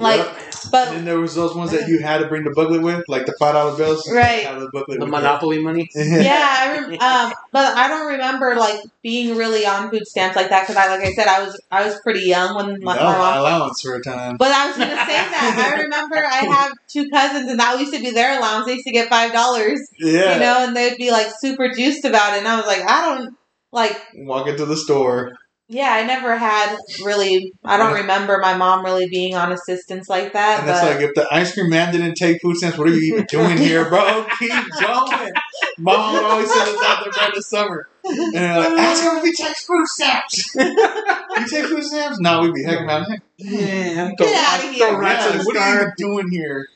like, 0.01 0.19
Yep. 0.19 0.37
but 0.71 0.87
And 0.89 0.97
then 0.97 1.05
there 1.05 1.19
was 1.19 1.35
those 1.35 1.55
ones 1.55 1.71
that 1.71 1.87
you 1.87 1.99
had 1.99 2.19
to 2.19 2.27
bring 2.27 2.43
the 2.43 2.51
booklet 2.51 2.81
with, 2.81 3.03
like 3.07 3.25
the 3.25 3.33
five 3.39 3.53
dollar 3.53 3.75
bills. 3.77 4.07
Right. 4.11 4.43
The 4.59 4.69
booklet 4.71 4.99
The 4.99 5.05
with 5.05 5.11
Monopoly 5.11 5.59
money. 5.63 5.89
yeah, 5.95 6.55
I 6.59 6.77
rem- 6.79 7.01
um, 7.01 7.33
but 7.51 7.77
I 7.77 7.87
don't 7.87 8.07
remember 8.13 8.55
like 8.55 8.79
being 9.01 9.35
really 9.37 9.65
on 9.65 9.89
food 9.89 10.05
stamps 10.07 10.35
like 10.35 10.49
that 10.49 10.61
because 10.67 10.75
I, 10.75 10.87
like 10.95 11.05
I 11.05 11.11
said, 11.13 11.27
I 11.27 11.43
was 11.43 11.59
I 11.71 11.85
was 11.85 11.99
pretty 12.01 12.21
young 12.27 12.55
when 12.55 12.83
my, 12.83 12.95
that 12.95 13.03
my 13.03 13.09
was 13.09 13.17
my 13.17 13.31
mom 13.31 13.37
allowance 13.39 13.81
for 13.81 13.95
a 13.95 14.01
time. 14.03 14.37
But 14.37 14.51
I 14.51 14.67
was 14.67 14.77
gonna 14.77 14.89
say 14.91 14.95
that. 15.07 15.73
I 15.77 15.81
remember 15.83 16.15
I 16.17 16.45
have 16.55 16.71
two 16.87 17.09
cousins, 17.09 17.49
and 17.49 17.59
that 17.59 17.79
used 17.79 17.93
to 17.93 17.99
be 17.99 18.11
their 18.11 18.37
allowance. 18.37 18.65
They 18.65 18.73
used 18.73 18.85
to 18.87 18.91
get 18.93 19.09
five 19.09 19.31
dollars, 19.33 19.79
Yeah. 19.99 20.33
you 20.35 20.39
know, 20.39 20.65
and 20.67 20.75
they'd 20.75 20.97
be 20.97 21.11
like 21.11 21.27
super 21.39 21.69
juiced 21.69 22.05
about 22.05 22.33
it. 22.33 22.39
And 22.39 22.47
I 22.47 22.57
was 22.57 22.65
like, 22.67 22.81
I 22.87 23.01
don't 23.15 23.35
like. 23.71 23.97
Walk 24.15 24.47
into 24.47 24.65
the 24.65 24.77
store. 24.77 25.33
Yeah, 25.73 25.89
I 25.93 26.03
never 26.03 26.35
had 26.35 26.77
really. 27.01 27.53
I 27.63 27.77
don't 27.77 27.93
remember 27.93 28.39
my 28.39 28.57
mom 28.57 28.83
really 28.83 29.07
being 29.07 29.35
on 29.35 29.53
assistance 29.53 30.09
like 30.09 30.33
that. 30.33 30.59
And 30.59 30.69
it's 30.69 30.81
but 30.81 30.95
like, 30.95 31.01
if 31.01 31.15
the 31.15 31.33
ice 31.33 31.53
cream 31.53 31.69
man 31.69 31.93
didn't 31.93 32.15
take 32.15 32.41
food 32.41 32.57
stamps, 32.57 32.77
what 32.77 32.89
are 32.89 32.93
you 32.93 33.13
even 33.13 33.25
doing 33.27 33.57
here, 33.57 33.87
bro? 33.87 34.25
Keep 34.39 34.51
going. 34.51 35.31
Mom 35.79 36.13
would 36.13 36.23
always 36.25 36.51
send 36.53 36.75
us 36.75 36.83
out 36.83 37.03
there 37.05 37.13
during 37.13 37.35
the 37.35 37.41
summer. 37.41 37.87
And 38.03 38.33
they're 38.33 38.57
like, 38.59 38.79
ask 38.79 39.01
him 39.01 39.15
if 39.15 39.23
he 39.23 39.31
takes 39.31 39.63
food 39.63 39.87
stamps. 39.87 40.55
you 40.59 41.47
take 41.49 41.65
food 41.67 41.83
stamps? 41.85 42.19
No, 42.19 42.41
we'd 42.41 42.53
be 42.53 42.63
hecking 42.65 42.89
out. 42.89 43.09
Heck, 43.09 43.21
Yeah. 43.37 44.11
Get 44.17 44.53
outta 44.53 44.71
here. 44.73 44.89
Throw 44.89 44.99
rats 44.99 45.25
yeah, 45.25 45.31
in 45.31 45.37
the 45.37 45.43
what 45.45 45.55
are 45.55 45.73
you 45.73 45.79
even 45.79 45.93
doing 45.95 46.31
here? 46.31 46.67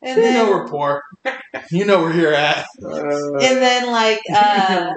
and 0.00 0.16
You 0.16 0.22
then 0.22 0.34
know 0.34 0.50
we're 0.52 0.68
poor. 0.68 1.02
You 1.72 1.86
know 1.86 2.02
where 2.02 2.12
you're 2.14 2.34
at. 2.34 2.66
Uh, 2.80 3.38
and 3.40 3.58
then 3.58 3.90
like 3.90 4.20
uh, 4.32 4.92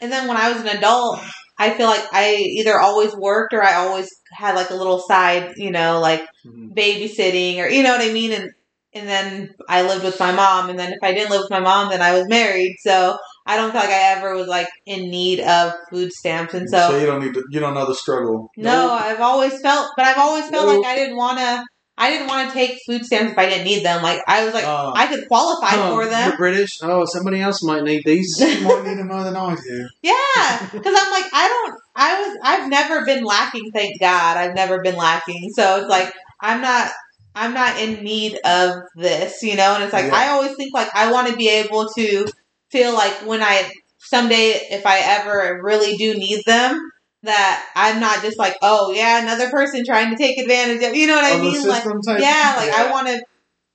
and 0.00 0.10
then 0.10 0.26
when 0.26 0.36
I 0.36 0.52
was 0.52 0.62
an 0.62 0.76
adult, 0.76 1.20
I 1.58 1.70
feel 1.70 1.86
like 1.86 2.04
I 2.12 2.34
either 2.34 2.78
always 2.80 3.14
worked 3.14 3.54
or 3.54 3.62
I 3.62 3.74
always 3.74 4.08
had 4.32 4.54
like 4.56 4.70
a 4.70 4.74
little 4.74 4.98
side, 4.98 5.52
you 5.56 5.70
know, 5.70 6.00
like 6.00 6.26
Mhm. 6.46 6.74
babysitting 6.76 7.58
or 7.58 7.68
you 7.68 7.82
know 7.82 7.92
what 7.92 8.00
I 8.08 8.12
mean 8.12 8.32
and 8.32 8.50
and 8.96 9.08
then 9.08 9.54
I 9.68 9.82
lived 9.82 10.04
with 10.04 10.20
my 10.20 10.30
mom 10.32 10.70
and 10.70 10.78
then 10.78 10.92
if 10.92 10.98
I 11.02 11.12
didn't 11.12 11.30
live 11.30 11.40
with 11.42 11.50
my 11.50 11.60
mom 11.60 11.90
then 11.90 12.00
I 12.02 12.14
was 12.16 12.28
married 12.28 12.76
so 12.80 13.16
I 13.46 13.56
don't 13.56 13.72
feel 13.72 13.80
like 13.80 13.90
I 13.90 14.12
ever 14.16 14.34
was 14.34 14.46
like 14.48 14.68
in 14.86 15.10
need 15.10 15.40
of 15.40 15.72
food 15.90 16.12
stamps 16.12 16.54
and 16.54 16.68
so, 16.68 16.96
you 16.98 17.06
don't 17.06 17.22
need 17.24 17.34
to. 17.34 17.44
You 17.50 17.60
don't 17.60 17.74
know 17.74 17.86
the 17.86 17.94
struggle. 17.94 18.50
no 18.56 18.90
I've 18.92 19.20
always 19.20 19.60
felt 19.60 19.90
but 19.96 20.04
I've 20.06 20.18
always 20.18 20.48
felt 20.48 20.66
Nope. 20.66 20.84
like 20.84 20.92
I 20.92 20.96
didn't 20.96 21.16
want 21.16 21.38
to 21.38 21.64
I 21.96 22.10
didn't 22.10 22.26
want 22.26 22.48
to 22.48 22.54
take 22.54 22.80
food 22.86 23.04
stamps 23.04 23.32
if 23.32 23.38
I 23.38 23.46
didn't 23.46 23.64
need 23.64 23.84
them 23.84 24.02
like 24.02 24.20
I 24.26 24.44
was 24.44 24.52
like 24.52 24.64
Oh. 24.66 24.92
I 24.96 25.06
could 25.06 25.28
qualify 25.28 25.70
oh, 25.74 25.94
for 25.94 26.06
them 26.06 26.30
You're 26.30 26.36
British. 26.36 26.78
Oh, 26.82 27.04
somebody 27.04 27.40
else 27.40 27.62
might 27.62 27.84
need 27.84 28.02
these. 28.04 28.36
You 28.40 28.62
more 28.62 28.82
need 28.82 28.98
them 28.98 29.08
more 29.08 29.22
than 29.22 29.36
I 29.36 29.54
do. 29.54 29.88
Yeah, 30.02 30.68
because 30.72 30.98
I'm 30.98 31.12
like, 31.12 31.30
I 31.32 31.48
don't, 31.48 31.80
I 31.94 32.20
was, 32.20 32.38
I've 32.42 32.68
never 32.68 33.04
been 33.04 33.24
lacking. 33.24 33.70
Thank 33.72 34.00
God, 34.00 34.36
I've 34.36 34.54
never 34.54 34.80
been 34.82 34.96
lacking. 34.96 35.50
So 35.52 35.80
it's 35.80 35.88
like 35.88 36.12
I'm 36.40 36.60
not, 36.60 36.90
I'm 37.34 37.54
not 37.54 37.78
in 37.78 38.02
need 38.02 38.38
of 38.44 38.82
this, 38.96 39.42
you 39.42 39.56
know. 39.56 39.74
And 39.74 39.84
it's 39.84 39.92
like 39.92 40.06
Yeah. 40.06 40.16
I 40.16 40.28
always 40.28 40.56
think 40.56 40.74
like 40.74 40.88
I 40.94 41.12
want 41.12 41.28
to 41.28 41.36
be 41.36 41.48
able 41.48 41.88
to 41.96 42.26
feel 42.70 42.92
like 42.92 43.12
when 43.26 43.42
I 43.42 43.70
someday, 43.98 44.66
if 44.70 44.84
I 44.84 45.00
ever 45.00 45.60
really 45.62 45.96
do 45.96 46.14
need 46.14 46.42
them, 46.44 46.90
that 47.24 47.66
I'm 47.74 48.00
not 48.00 48.22
just 48.22 48.38
like, 48.38 48.56
oh 48.62 48.92
yeah, 48.92 49.22
another 49.22 49.50
person 49.50 49.84
trying 49.84 50.10
to 50.10 50.16
take 50.16 50.38
advantage 50.38 50.82
of, 50.82 50.94
you 50.94 51.06
know 51.06 51.16
what 51.16 51.24
I 51.24 51.40
mean? 51.40 51.66
Like, 51.66 51.84
type. 51.84 52.20
yeah, 52.20 52.54
like 52.56 52.70
I 52.70 52.90
want 52.90 53.08
to, 53.08 53.22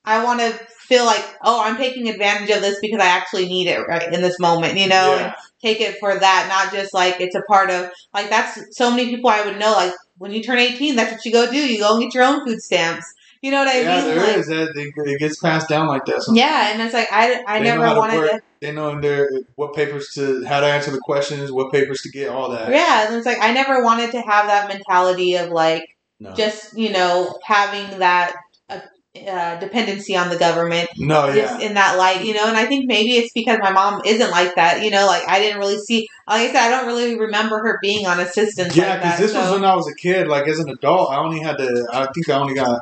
I 0.05 0.23
want 0.23 0.39
to 0.39 0.51
feel 0.87 1.05
like, 1.05 1.23
oh, 1.43 1.61
I'm 1.61 1.77
taking 1.77 2.09
advantage 2.09 2.49
of 2.49 2.61
this 2.61 2.79
because 2.81 2.99
I 2.99 3.07
actually 3.07 3.47
need 3.47 3.67
it 3.67 3.79
right 3.79 4.11
in 4.11 4.21
this 4.21 4.39
moment, 4.39 4.77
you 4.77 4.87
know. 4.87 5.15
Yeah. 5.15 5.25
And 5.25 5.33
take 5.61 5.81
it 5.81 5.97
for 5.99 6.17
that, 6.17 6.47
not 6.49 6.73
just 6.73 6.93
like 6.93 7.19
it's 7.19 7.35
a 7.35 7.41
part 7.41 7.69
of 7.69 7.91
like 8.13 8.29
that's 8.29 8.59
so 8.77 8.89
many 8.91 9.09
people 9.09 9.29
I 9.29 9.45
would 9.45 9.59
know. 9.59 9.71
Like 9.73 9.93
when 10.17 10.31
you 10.31 10.41
turn 10.41 10.57
18, 10.57 10.95
that's 10.95 11.11
what 11.11 11.25
you 11.25 11.31
go 11.31 11.51
do. 11.51 11.57
You 11.57 11.79
go 11.79 11.93
and 11.95 12.03
get 12.03 12.13
your 12.13 12.23
own 12.23 12.45
food 12.45 12.61
stamps. 12.61 13.05
You 13.41 13.51
know 13.51 13.59
what 13.59 13.67
I 13.69 13.81
Yeah, 13.81 13.95
mean? 13.95 14.05
there 14.05 14.27
like, 14.27 14.37
is. 14.37 14.47
That 14.47 14.73
it, 14.75 14.93
it 14.95 15.19
gets 15.19 15.39
passed 15.39 15.69
down 15.69 15.87
like 15.87 16.05
this. 16.05 16.29
Yeah, 16.33 16.71
and 16.73 16.81
it's 16.81 16.93
like 16.93 17.07
I, 17.11 17.41
I 17.47 17.59
They 17.59 17.65
never 17.65 17.85
how 17.85 17.93
to 17.93 17.99
wanted 17.99 18.27
to. 18.27 18.41
They 18.61 18.73
know 18.73 18.89
in 18.89 19.01
their 19.01 19.29
what 19.55 19.73
papers 19.73 20.09
to 20.15 20.45
how 20.45 20.59
to 20.59 20.65
answer 20.65 20.91
the 20.91 20.99
questions, 20.99 21.51
what 21.51 21.71
papers 21.71 22.01
to 22.01 22.09
get, 22.09 22.29
all 22.29 22.51
that. 22.51 22.69
Yeah, 22.69 23.07
and 23.07 23.15
it's 23.15 23.25
like 23.25 23.39
I 23.41 23.53
never 23.53 23.83
wanted 23.83 24.11
to 24.11 24.21
have 24.21 24.47
that 24.47 24.67
mentality 24.67 25.35
of 25.35 25.49
like 25.49 25.95
No, 26.19 26.33
just 26.33 26.77
you 26.77 26.91
know 26.91 27.39
having 27.43 27.99
that 27.99 28.35
uh, 28.69 28.79
uh, 29.27 29.59
dependency 29.59 30.15
on 30.17 30.29
the 30.29 30.37
government 30.37 30.89
no, 30.97 31.33
just 31.33 31.59
yeah, 31.59 31.67
in 31.67 31.73
that 31.75 31.97
light, 31.97 32.25
you 32.25 32.33
know. 32.33 32.47
And 32.47 32.57
I 32.57 32.65
think 32.65 32.85
maybe 32.85 33.11
it's 33.11 33.31
because 33.33 33.59
my 33.61 33.71
mom 33.71 34.01
isn't 34.05 34.29
like 34.29 34.55
that, 34.55 34.83
you 34.83 34.91
know. 34.91 35.07
Like 35.07 35.23
I 35.27 35.39
didn't 35.39 35.59
really 35.59 35.79
see, 35.79 36.07
like 36.27 36.49
I 36.49 36.51
said, 36.51 36.67
I 36.67 36.69
don't 36.69 36.87
really 36.87 37.17
remember 37.17 37.59
her 37.59 37.79
being 37.81 38.07
on 38.07 38.19
assistance. 38.19 38.75
yeah. 38.75 38.97
Because 38.97 39.19
that, 39.19 39.21
this 39.21 39.33
was 39.33 39.51
when 39.51 39.63
I 39.63 39.75
was 39.75 39.87
a 39.89 39.95
kid. 39.95 40.27
Like 40.27 40.47
as 40.49 40.59
an 40.59 40.69
adult, 40.69 41.11
I 41.11 41.17
only 41.17 41.39
had 41.39 41.57
to. 41.57 41.87
I 41.93 42.07
think 42.13 42.27
I 42.27 42.33
only 42.33 42.55
got 42.55 42.81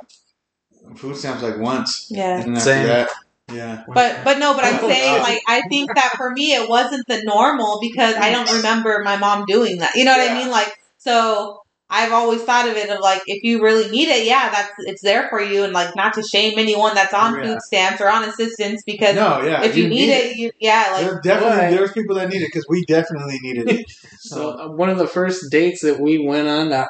food 0.95 1.15
stamps 1.15 1.43
like 1.43 1.59
once, 1.59 2.07
yeah. 2.09 2.41
and 2.41 2.55
then 2.55 2.61
Same. 2.61 2.87
that, 2.87 3.09
yeah. 3.51 3.83
But 3.87 4.23
but 4.23 4.39
no, 4.39 4.53
but 4.55 4.65
I'm 4.65 4.79
Oh, 4.81 4.87
saying 4.89 5.21
like 5.21 5.41
I 5.47 5.61
think 5.69 5.89
that 5.95 6.13
for 6.17 6.31
me 6.31 6.53
it 6.53 6.69
wasn't 6.69 7.05
the 7.07 7.21
normal 7.23 7.79
because 7.81 8.15
I 8.15 8.31
don't 8.31 8.51
remember 8.57 9.01
my 9.03 9.17
mom 9.17 9.45
doing 9.47 9.77
that. 9.79 9.95
You 9.95 10.05
know 10.05 10.17
what 10.17 10.29
I 10.29 10.33
mean? 10.33 10.49
Like 10.49 10.71
so 10.97 11.61
I've 11.89 12.11
always 12.11 12.43
thought 12.43 12.67
of 12.67 12.75
it 12.75 12.89
of 12.89 12.99
like 12.99 13.21
if 13.27 13.43
you 13.43 13.63
really 13.63 13.89
need 13.89 14.09
it, 14.09 14.25
yeah, 14.25 14.49
that's 14.49 14.73
it's 14.79 15.01
there 15.01 15.29
for 15.29 15.41
you 15.41 15.63
and 15.63 15.71
like 15.71 15.95
not 15.95 16.13
to 16.15 16.23
shame 16.23 16.59
anyone 16.59 16.95
that's 16.95 17.13
on 17.13 17.35
Yeah. 17.35 17.43
food 17.43 17.61
stamps 17.61 18.01
or 18.01 18.09
on 18.09 18.25
assistance 18.25 18.83
because 18.85 19.15
No, 19.15 19.41
yeah. 19.41 19.63
if 19.63 19.77
you, 19.77 19.87
need 19.87 20.09
it, 20.09 20.35
you 20.35 20.51
yeah, 20.59 20.89
like 20.91 21.05
there 21.05 21.21
definitely 21.21 21.57
Right. 21.57 21.71
there's 21.71 21.93
people 21.93 22.15
that 22.15 22.27
need 22.27 22.41
it 22.41 22.47
because 22.51 22.65
we 22.69 22.83
definitely 22.85 23.39
needed 23.41 23.69
it. 23.69 23.85
So 24.19 24.49
uh, 24.59 24.67
one 24.69 24.89
of 24.89 24.97
the 24.97 25.07
first 25.07 25.49
dates 25.51 25.81
that 25.83 26.01
we 26.01 26.17
went 26.17 26.49
on, 26.49 26.69
not, 26.69 26.89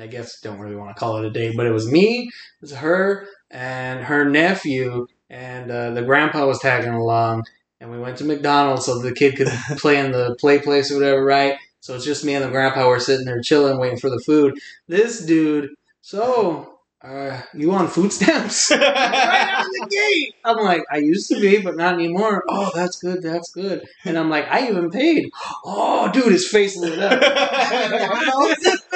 I 0.00 0.08
guess 0.08 0.40
don't 0.40 0.58
really 0.58 0.74
want 0.74 0.96
to 0.96 0.98
call 0.98 1.18
it 1.18 1.24
a 1.24 1.30
date, 1.30 1.54
but 1.56 1.64
it 1.66 1.70
was 1.70 1.88
me, 1.88 2.22
it 2.22 2.32
was 2.60 2.72
her, 2.72 3.28
and 3.52 4.04
her 4.04 4.28
nephew, 4.28 5.06
and 5.30 5.70
uh, 5.70 5.90
the 5.90 6.02
grandpa 6.02 6.46
was 6.46 6.58
tagging 6.60 6.94
along, 6.94 7.44
and 7.80 7.90
we 7.90 7.98
went 7.98 8.18
to 8.18 8.24
McDonald's 8.24 8.86
so 8.86 8.98
the 8.98 9.12
kid 9.12 9.36
could 9.36 9.48
play 9.78 9.98
in 9.98 10.12
the 10.12 10.36
play 10.40 10.58
place 10.58 10.90
or 10.90 10.96
whatever, 10.96 11.24
right? 11.24 11.56
So 11.80 11.94
it's 11.94 12.04
just 12.04 12.24
me 12.24 12.34
and 12.34 12.44
the 12.44 12.50
grandpa 12.50 12.88
were 12.88 13.00
sitting 13.00 13.26
there 13.26 13.40
chilling, 13.40 13.78
waiting 13.78 13.98
for 13.98 14.10
the 14.10 14.22
food. 14.26 14.54
This 14.88 15.24
dude, 15.24 15.70
so. 16.00 16.75
Uh, 17.02 17.40
you 17.54 17.72
on 17.72 17.88
food 17.88 18.12
stamps? 18.12 18.70
right 18.70 18.80
out 18.82 19.66
of 19.66 19.72
the 19.72 19.86
gate. 19.90 20.34
I'm 20.44 20.56
like, 20.56 20.82
I 20.90 20.96
used 20.96 21.28
to 21.28 21.38
be, 21.40 21.60
but 21.60 21.76
not 21.76 21.94
anymore. 21.94 22.42
Oh, 22.48 22.70
that's 22.74 22.98
good, 22.98 23.22
that's 23.22 23.50
good. 23.50 23.86
And 24.04 24.18
I'm 24.18 24.30
like, 24.30 24.48
I 24.50 24.68
even 24.68 24.90
paid. 24.90 25.28
Oh, 25.64 26.10
dude, 26.10 26.32
his 26.32 26.48
face 26.48 26.76
lit 26.76 26.98
up. 26.98 27.20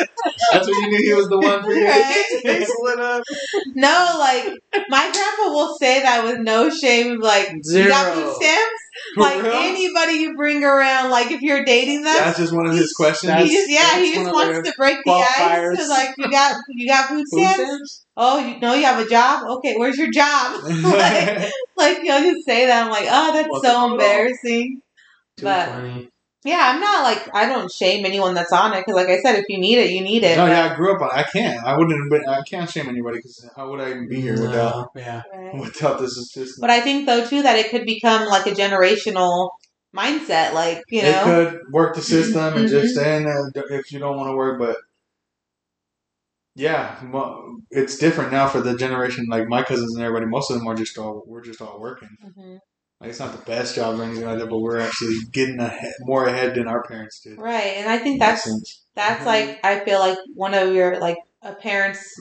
That's 0.52 0.66
when 0.66 0.80
you 0.80 0.88
knew 0.90 1.02
he 1.04 1.14
was 1.14 1.28
the 1.28 1.38
one 1.38 1.62
for 1.62 1.72
you. 1.72 1.86
Right. 1.86 2.24
His 2.30 2.40
face 2.42 2.70
lit 2.80 2.98
up. 2.98 3.22
no, 3.74 4.16
like 4.18 4.44
my 4.88 5.10
grandpa 5.12 5.52
will 5.52 5.76
say 5.78 6.02
that 6.02 6.24
with 6.24 6.40
no 6.40 6.70
shame, 6.70 7.20
like 7.20 7.50
you 7.64 7.88
got 7.88 8.14
Zero. 8.14 8.26
food 8.26 8.34
stamps? 8.36 8.79
For 9.14 9.20
Like 9.22 9.42
real? 9.42 9.52
anybody 9.52 10.12
you 10.14 10.34
bring 10.36 10.64
around, 10.64 11.10
like 11.10 11.30
if 11.30 11.40
you're 11.42 11.64
dating 11.64 12.02
them, 12.02 12.14
That's 12.18 12.38
just 12.38 12.52
one 12.52 12.66
of 12.66 12.74
his 12.74 12.92
questions. 12.92 13.32
he 13.42 13.48
just 13.54 13.70
yeah, 13.70 13.98
he 14.00 14.14
just 14.14 14.32
wants 14.32 14.68
to 14.68 14.74
break 14.76 14.98
the 15.04 15.12
ice 15.12 15.78
to 15.78 15.88
like 15.88 16.14
you 16.18 16.30
got 16.30 16.56
you 16.68 16.88
got 16.88 17.08
food 17.08 17.26
stamps. 17.28 18.04
Oh, 18.16 18.38
you 18.38 18.58
know 18.60 18.74
you 18.74 18.84
have 18.84 19.04
a 19.04 19.08
job. 19.08 19.44
Okay, 19.58 19.74
where's 19.76 19.96
your 19.96 20.10
job? 20.10 20.62
like, 20.82 21.50
like 21.76 21.98
he'll 22.00 22.20
just 22.22 22.44
say 22.46 22.66
that. 22.66 22.84
I'm 22.84 22.90
like, 22.90 23.06
oh, 23.10 23.32
that's 23.34 23.48
What's 23.48 23.66
so 23.66 23.92
embarrassing. 23.92 24.80
Too 25.36 25.44
But- 25.44 25.68
funny. 25.68 26.10
Yeah, 26.44 26.72
I'm 26.72 26.80
not 26.80 27.02
like 27.02 27.28
I 27.34 27.46
don't 27.46 27.70
shame 27.70 28.06
anyone 28.06 28.34
that's 28.34 28.52
on 28.52 28.72
it 28.72 28.80
because, 28.80 28.94
like 28.94 29.08
I 29.08 29.18
said, 29.20 29.36
if 29.36 29.44
you 29.48 29.58
need 29.58 29.76
it, 29.78 29.90
you 29.90 30.00
need 30.00 30.24
it. 30.24 30.36
no, 30.36 30.46
but- 30.46 30.52
yeah, 30.52 30.72
I 30.72 30.74
grew 30.74 30.94
up 30.94 31.02
on. 31.02 31.10
I 31.12 31.22
can't. 31.22 31.62
I 31.64 31.76
wouldn't. 31.76 32.00
Have 32.00 32.10
been, 32.10 32.28
I 32.28 32.40
can't 32.48 32.70
shame 32.70 32.88
anybody 32.88 33.18
because 33.18 33.48
how 33.54 33.70
would 33.70 33.80
I 33.80 33.90
even 33.90 34.08
be 34.08 34.20
here 34.22 34.36
No, 34.36 34.42
without 34.42 34.90
yeah. 34.96 35.22
Right. 35.34 35.60
without 35.60 35.98
this 35.98 36.16
assistance? 36.16 36.58
But 36.58 36.70
I 36.70 36.80
think 36.80 37.06
though 37.06 37.26
too 37.26 37.42
that 37.42 37.56
it 37.58 37.70
could 37.70 37.84
become 37.84 38.26
like 38.26 38.46
a 38.46 38.52
generational 38.52 39.50
mindset. 39.94 40.54
Like 40.54 40.82
you 40.88 41.02
know, 41.02 41.08
it 41.08 41.12
know, 41.12 41.24
could 41.24 41.60
work 41.72 41.94
the 41.94 42.02
system 42.02 42.56
and 42.56 42.68
just 42.68 42.94
stay 42.94 43.18
in 43.18 43.28
if 43.70 43.92
you 43.92 43.98
don't 43.98 44.16
want 44.16 44.30
to 44.30 44.36
work. 44.36 44.58
But 44.58 44.76
yeah, 46.54 46.96
it's 47.70 47.98
different 47.98 48.32
now 48.32 48.48
for 48.48 48.60
the 48.60 48.76
generation. 48.76 49.26
Like 49.28 49.46
my 49.46 49.62
cousins 49.62 49.94
and 49.94 50.04
everybody, 50.04 50.26
most 50.26 50.50
of 50.50 50.58
them 50.58 50.66
are 50.66 50.74
just 50.74 50.96
all 50.98 51.22
we're 51.26 51.42
just 51.42 51.60
all 51.60 51.78
working. 51.78 52.08
Mhm. 52.24 52.58
Like 53.00 53.10
it's 53.10 53.18
not 53.18 53.32
the 53.32 53.44
best 53.44 53.74
job 53.74 53.98
or 53.98 54.02
anything 54.04 54.24
like 54.26 54.38
that, 54.38 54.50
but 54.50 54.58
we're 54.58 54.78
actually 54.80 55.16
getting 55.32 55.58
ahead, 55.58 55.92
more 56.00 56.26
ahead 56.26 56.54
than 56.54 56.68
our 56.68 56.82
parents 56.82 57.20
did. 57.22 57.38
right? 57.38 57.74
And 57.78 57.88
I 57.88 57.96
think 57.98 58.14
In 58.14 58.18
that's 58.18 58.44
sense. 58.44 58.82
that's 58.94 59.22
Mhm. 59.22 59.26
like 59.26 59.60
I 59.64 59.80
feel 59.80 59.98
like 60.00 60.18
one 60.34 60.52
of 60.54 60.74
your 60.74 60.98
like 61.00 61.16
a 61.42 61.54
parent's 61.54 62.20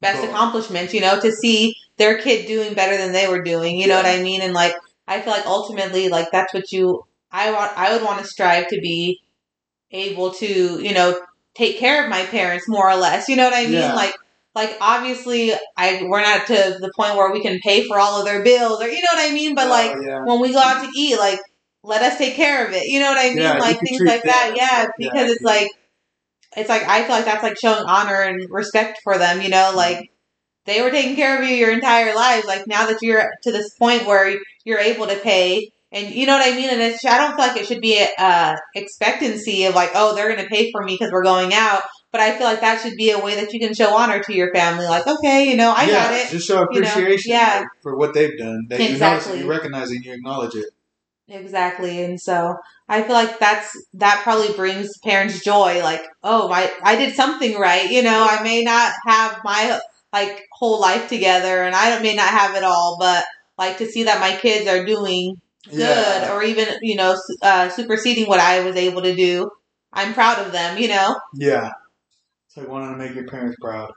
best 0.00 0.22
accomplishments. 0.24 0.92
You 0.94 1.00
know, 1.00 1.18
to 1.20 1.32
see 1.32 1.74
their 1.96 2.18
kid 2.18 2.46
doing 2.46 2.74
better 2.74 2.96
than 2.96 3.12
they 3.12 3.26
were 3.28 3.42
doing. 3.42 3.78
You 3.78 3.86
know 3.88 3.96
what 3.96 4.06
I 4.06 4.22
mean? 4.22 4.42
And 4.42 4.52
like 4.52 4.74
I 5.08 5.20
feel 5.20 5.32
like 5.32 5.46
ultimately 5.46 6.08
like 6.08 6.30
that's 6.30 6.52
what 6.52 6.70
you 6.72 7.04
I 7.32 7.50
want. 7.52 7.72
I 7.76 7.92
would 7.94 8.02
want 8.02 8.18
to 8.20 8.26
strive 8.26 8.68
to 8.68 8.80
be 8.80 9.20
able 9.92 10.32
to 10.34 10.80
you 10.82 10.92
know 10.94 11.20
take 11.54 11.78
care 11.78 12.04
of 12.04 12.10
my 12.10 12.24
parents 12.26 12.68
more 12.68 12.88
or 12.90 12.96
less. 12.96 13.28
You 13.28 13.36
know 13.36 13.44
what 13.44 13.54
I 13.54 13.64
mean? 13.64 13.72
Yeah. 13.74 13.94
Like. 13.94 14.14
Like 14.54 14.76
obviously, 14.80 15.52
I 15.76 16.02
we're 16.02 16.22
not 16.22 16.46
to 16.48 16.76
the 16.80 16.92
point 16.96 17.16
where 17.16 17.32
we 17.32 17.40
can 17.40 17.60
pay 17.60 17.86
for 17.86 17.98
all 17.98 18.18
of 18.18 18.24
their 18.24 18.42
bills, 18.42 18.82
or 18.82 18.88
you 18.88 19.00
know 19.00 19.08
what 19.12 19.30
I 19.30 19.32
mean. 19.32 19.54
But 19.54 19.68
like, 19.68 19.92
Oh, 19.96 20.00
yeah. 20.00 20.24
when 20.24 20.40
we 20.40 20.52
go 20.52 20.58
out 20.58 20.84
to 20.84 20.90
eat, 20.96 21.18
like 21.18 21.38
let 21.82 22.02
us 22.02 22.18
take 22.18 22.34
care 22.34 22.66
of 22.66 22.72
it. 22.72 22.86
You 22.86 23.00
know 23.00 23.10
what 23.10 23.18
I 23.18 23.28
mean? 23.30 23.38
Yeah, 23.38 23.58
like 23.58 23.80
things 23.80 24.02
like 24.02 24.22
that. 24.24 24.48
them. 24.48 24.56
Yeah, 24.56 24.82
Yeah, 24.82 24.86
because 24.98 25.30
I 25.30 25.32
it's 25.34 25.42
like 25.42 25.70
it's 26.56 26.68
like 26.68 26.82
I 26.88 27.02
feel 27.02 27.10
like 27.16 27.24
that's 27.24 27.42
like 27.42 27.58
showing 27.58 27.84
honor 27.86 28.22
and 28.22 28.44
respect 28.50 29.00
for 29.04 29.18
them. 29.18 29.40
You 29.40 29.50
know, 29.50 29.72
like 29.74 30.10
they 30.66 30.82
were 30.82 30.90
taking 30.90 31.16
care 31.16 31.38
of 31.40 31.48
you 31.48 31.54
your 31.54 31.70
entire 31.72 32.14
lives. 32.14 32.46
Like 32.46 32.66
now 32.66 32.86
that 32.86 32.98
you're 33.02 33.30
to 33.44 33.52
this 33.52 33.72
point 33.78 34.06
where 34.06 34.36
you're 34.64 34.78
able 34.80 35.06
to 35.06 35.16
pay. 35.16 35.70
And 35.92 36.14
you 36.14 36.24
know 36.24 36.38
what 36.38 36.46
I 36.46 36.54
mean, 36.54 36.70
and 36.70 36.80
it's 36.80 37.04
I 37.04 37.18
don't 37.18 37.34
feel 37.34 37.46
like 37.48 37.56
it 37.56 37.66
should 37.66 37.80
be 37.80 37.98
a 38.00 38.08
uh, 38.16 38.56
expectancy 38.76 39.64
of 39.64 39.74
like, 39.74 39.90
oh, 39.94 40.14
they're 40.14 40.28
going 40.28 40.42
to 40.42 40.48
pay 40.48 40.70
for 40.70 40.82
me 40.84 40.94
because 40.94 41.10
we're 41.10 41.24
going 41.24 41.52
out. 41.52 41.82
But 42.12 42.20
I 42.20 42.36
feel 42.36 42.46
like 42.46 42.60
that 42.60 42.80
should 42.80 42.96
be 42.96 43.10
a 43.10 43.20
way 43.20 43.36
that 43.36 43.52
you 43.52 43.60
can 43.60 43.72
show 43.74 43.96
honor 43.96 44.20
to 44.20 44.34
your 44.34 44.52
family. 44.52 44.86
Like, 44.86 45.06
okay, 45.06 45.48
you 45.48 45.56
know, 45.56 45.72
I 45.76 45.84
yeah, 45.84 45.92
got 45.92 46.14
it. 46.14 46.30
Just 46.30 46.48
show 46.48 46.66
you 46.70 46.80
know, 46.80 46.88
appreciation 46.88 47.30
yeah. 47.30 47.64
for 47.82 47.96
what 47.96 48.14
they've 48.14 48.36
done. 48.36 48.66
That 48.68 48.80
Exactly. 48.80 48.94
you, 48.94 49.36
notice, 49.38 49.44
you 49.44 49.50
recognize 49.50 49.90
and 49.90 50.04
you 50.04 50.12
acknowledge 50.12 50.54
it. 50.56 50.66
Exactly. 51.28 52.02
And 52.02 52.20
so 52.20 52.56
I 52.88 53.02
feel 53.02 53.12
like 53.12 53.38
that's 53.38 53.70
that 53.94 54.20
probably 54.24 54.52
brings 54.54 54.98
parents 54.98 55.44
joy 55.44 55.80
like, 55.82 56.02
oh, 56.24 56.50
I 56.50 56.72
I 56.82 56.96
did 56.96 57.14
something 57.14 57.56
right, 57.56 57.88
you 57.88 58.02
know, 58.02 58.26
I 58.28 58.42
may 58.42 58.64
not 58.64 58.92
have 59.06 59.40
my 59.44 59.78
like 60.12 60.48
whole 60.52 60.80
life 60.80 61.08
together 61.08 61.62
and 61.62 61.74
I 61.74 62.00
may 62.02 62.14
not 62.14 62.28
have 62.28 62.56
it 62.56 62.64
all, 62.64 62.96
but 62.98 63.24
like 63.56 63.78
to 63.78 63.86
see 63.86 64.04
that 64.04 64.20
my 64.20 64.36
kids 64.36 64.68
are 64.68 64.84
doing 64.84 65.40
good 65.70 65.78
Yeah. 65.78 66.32
or 66.34 66.42
even, 66.42 66.66
you 66.82 66.96
know, 66.96 67.16
uh, 67.42 67.68
superseding 67.68 68.26
what 68.26 68.40
I 68.40 68.64
was 68.64 68.74
able 68.74 69.02
to 69.02 69.14
do. 69.14 69.50
I'm 69.92 70.14
proud 70.14 70.44
of 70.44 70.52
them, 70.52 70.78
you 70.78 70.88
know. 70.88 71.16
Yeah. 71.34 71.70
It's 72.50 72.56
like 72.56 72.66
wanting 72.66 72.90
to 72.90 72.96
make 72.96 73.14
your 73.14 73.26
parents 73.28 73.56
proud. 73.60 73.92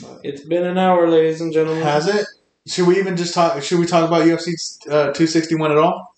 But- 0.00 0.20
It's 0.22 0.44
been 0.44 0.64
an 0.64 0.78
hour, 0.78 1.08
ladies 1.10 1.40
and 1.40 1.52
gentlemen. 1.52 1.82
Has 1.82 2.06
it? 2.06 2.24
Should 2.68 2.86
we 2.86 2.96
even 3.00 3.16
just 3.16 3.34
talk? 3.34 3.60
Should 3.60 3.80
we 3.80 3.86
talk 3.86 4.06
about 4.06 4.22
UFC 4.22 4.52
uh, 4.86 5.10
261 5.10 5.72
at 5.72 5.78
all? 5.78 6.14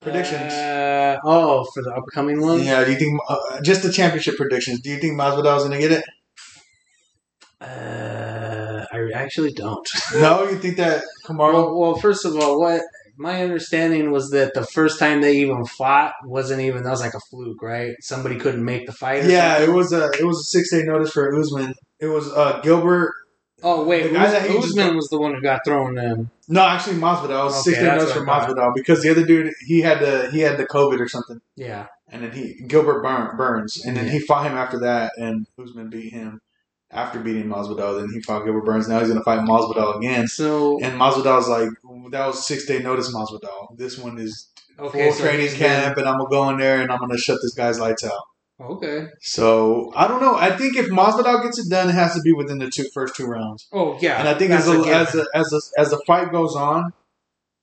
Predictions. 0.00 0.52
Uh, 0.52 1.18
oh, 1.22 1.64
for 1.72 1.84
the 1.84 1.92
upcoming 1.94 2.40
one? 2.40 2.64
yeah. 2.64 2.82
Do 2.82 2.90
you 2.90 2.98
think 2.98 3.20
uh, 3.28 3.60
just 3.62 3.84
the 3.84 3.92
championship 3.92 4.36
predictions? 4.36 4.80
Do 4.80 4.90
you 4.90 4.98
think 4.98 5.16
Masvidal's 5.16 5.62
going 5.68 5.80
to 5.80 5.88
get 5.88 5.92
it? 5.92 6.04
Uh, 7.60 8.86
I 8.92 9.10
actually 9.14 9.52
don't. 9.52 9.88
No. 10.14 10.48
You 10.48 10.58
think 10.58 10.78
that 10.78 11.04
Kamaru? 11.26 11.52
well, 11.52 11.78
well, 11.78 11.94
first 11.96 12.24
of 12.24 12.34
all, 12.36 12.58
what 12.60 12.82
my 13.18 13.42
understanding 13.42 14.10
was 14.12 14.30
that 14.30 14.54
the 14.54 14.64
first 14.64 14.98
time 14.98 15.20
they 15.20 15.38
even 15.38 15.64
fought 15.66 16.12
wasn't 16.24 16.60
even 16.60 16.82
that 16.84 16.90
was 16.90 17.00
like 17.00 17.14
a 17.14 17.20
fluke, 17.30 17.60
right? 17.62 17.94
Somebody 18.00 18.36
couldn't 18.38 18.64
make 18.64 18.86
the 18.86 18.92
fight. 18.92 19.24
Or 19.24 19.28
yeah, 19.28 19.56
something? 19.58 19.70
it 19.70 19.76
was 19.76 19.92
a 19.92 20.04
it 20.18 20.24
was 20.24 20.40
a 20.40 20.44
six 20.44 20.70
day 20.70 20.84
notice 20.84 21.10
for 21.12 21.34
Usman. 21.38 21.74
It 22.00 22.06
was 22.06 22.32
uh, 22.32 22.60
Gilbert. 22.62 23.12
Oh 23.62 23.84
wait, 23.84 24.04
the 24.04 24.10
guy 24.10 24.26
Uz- 24.26 24.32
that 24.32 24.42
he 24.48 24.54
just- 24.54 24.68
Usman 24.68 24.94
was 24.94 25.08
the 25.08 25.18
one 25.18 25.34
who 25.34 25.40
got 25.42 25.64
thrown 25.64 25.98
in. 25.98 26.30
No, 26.48 26.62
actually 26.62 26.96
Masvidal. 26.96 27.40
It 27.40 27.44
was 27.44 27.54
Okay, 27.54 27.70
six 27.74 27.78
day 27.78 27.86
notice 27.86 28.12
for 28.12 28.24
Masvidal 28.24 28.72
because 28.74 29.02
the 29.02 29.10
other 29.10 29.26
dude 29.26 29.52
he 29.66 29.80
had 29.80 29.98
the 30.00 30.30
he 30.30 30.40
had 30.40 30.56
the 30.58 30.66
COVID 30.66 31.00
or 31.00 31.08
something, 31.08 31.40
Yeah. 31.56 31.86
and 32.08 32.22
then 32.22 32.30
he 32.32 32.54
Gilbert 32.68 33.02
Burn, 33.02 33.36
Burns, 33.36 33.84
and 33.84 33.96
then 33.96 34.06
Yeah. 34.06 34.12
he 34.12 34.20
fought 34.20 34.46
him 34.46 34.56
after 34.56 34.78
that, 34.80 35.12
and 35.16 35.46
Usman 35.60 35.90
beat 35.90 36.12
him 36.12 36.40
after 36.90 37.20
beating 37.20 37.44
Masvidal. 37.44 38.00
Then 38.00 38.10
he 38.12 38.20
fought 38.22 38.44
Gilbert 38.44 38.64
Burns. 38.64 38.88
Now 38.88 38.98
he's 39.00 39.08
going 39.08 39.20
to 39.20 39.24
fight 39.24 39.40
Masvidal 39.40 39.96
again. 39.98 40.26
So 40.28 40.78
And 40.82 40.98
Masvidal's 40.98 41.48
like, 41.48 41.68
that 42.10 42.26
was 42.26 42.46
six 42.46 42.66
day 42.66 42.78
notice, 42.80 43.14
Masvidal. 43.14 43.76
This 43.76 43.98
one 43.98 44.18
is 44.18 44.48
okay, 44.78 45.04
full 45.04 45.12
so 45.12 45.24
training 45.24 45.42
he's 45.42 45.52
been- 45.58 45.60
camp, 45.68 45.98
and 45.98 46.08
I'm 46.08 46.18
gonna 46.18 46.30
go 46.30 46.48
in 46.50 46.58
there 46.58 46.80
and 46.80 46.90
I'm 46.90 46.98
gonna 46.98 47.18
shut 47.18 47.38
this 47.42 47.54
guy's 47.54 47.78
lights 47.78 48.04
out. 48.04 48.22
Okay. 48.60 49.06
So 49.20 49.92
I 49.94 50.08
don't 50.08 50.20
know. 50.20 50.34
I 50.34 50.56
think 50.56 50.76
if 50.76 50.86
Masvidal 50.88 51.42
gets 51.44 51.58
it 51.60 51.70
done, 51.70 51.88
it 51.90 51.94
has 51.94 52.14
to 52.14 52.20
be 52.22 52.32
within 52.32 52.58
the 52.58 52.68
two 52.70 52.86
first 52.92 53.14
two 53.14 53.26
rounds. 53.26 53.68
Oh 53.72 53.96
yeah, 54.00 54.18
And 54.18 54.26
I 54.28 54.34
think 54.34 54.50
as 54.50 54.66
a 54.66 54.72
the, 54.78 54.88
as 54.88 55.12
the, 55.12 55.28
as 55.34 55.46
the, 55.50 55.62
as 55.78 55.90
the 55.90 56.00
fight 56.06 56.32
goes 56.32 56.56
on, 56.56 56.92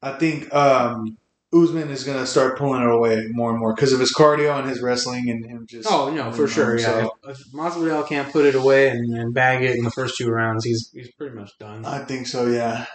I 0.01 0.13
think 0.13 0.53
um, 0.53 1.17
Usman 1.55 1.89
is 1.89 2.03
gonna 2.03 2.25
start 2.25 2.57
pulling 2.57 2.81
it 2.81 2.89
away 2.89 3.27
more 3.31 3.51
and 3.51 3.59
more 3.59 3.73
because 3.73 3.93
of 3.93 3.99
his 3.99 4.13
cardio 4.13 4.59
and 4.59 4.69
his 4.69 4.81
wrestling 4.81 5.29
and 5.29 5.45
him 5.45 5.65
just. 5.67 5.87
Oh 5.89 6.09
no, 6.11 6.31
for 6.31 6.47
sure. 6.47 6.77
Yeah, 6.77 7.07
if, 7.23 7.39
if 7.39 7.51
Masvidal 7.53 8.07
can't 8.07 8.31
put 8.31 8.45
it 8.45 8.55
away 8.55 8.89
and, 8.89 9.13
and 9.15 9.33
bag 9.33 9.63
it 9.63 9.75
in 9.77 9.83
the 9.83 9.91
first 9.91 10.17
two 10.17 10.29
rounds, 10.29 10.65
he's 10.65 10.89
he's 10.93 11.11
pretty 11.11 11.35
much 11.35 11.57
done. 11.57 11.85
I 11.85 11.99
think 11.99 12.27
so. 12.27 12.47
Yeah. 12.47 12.85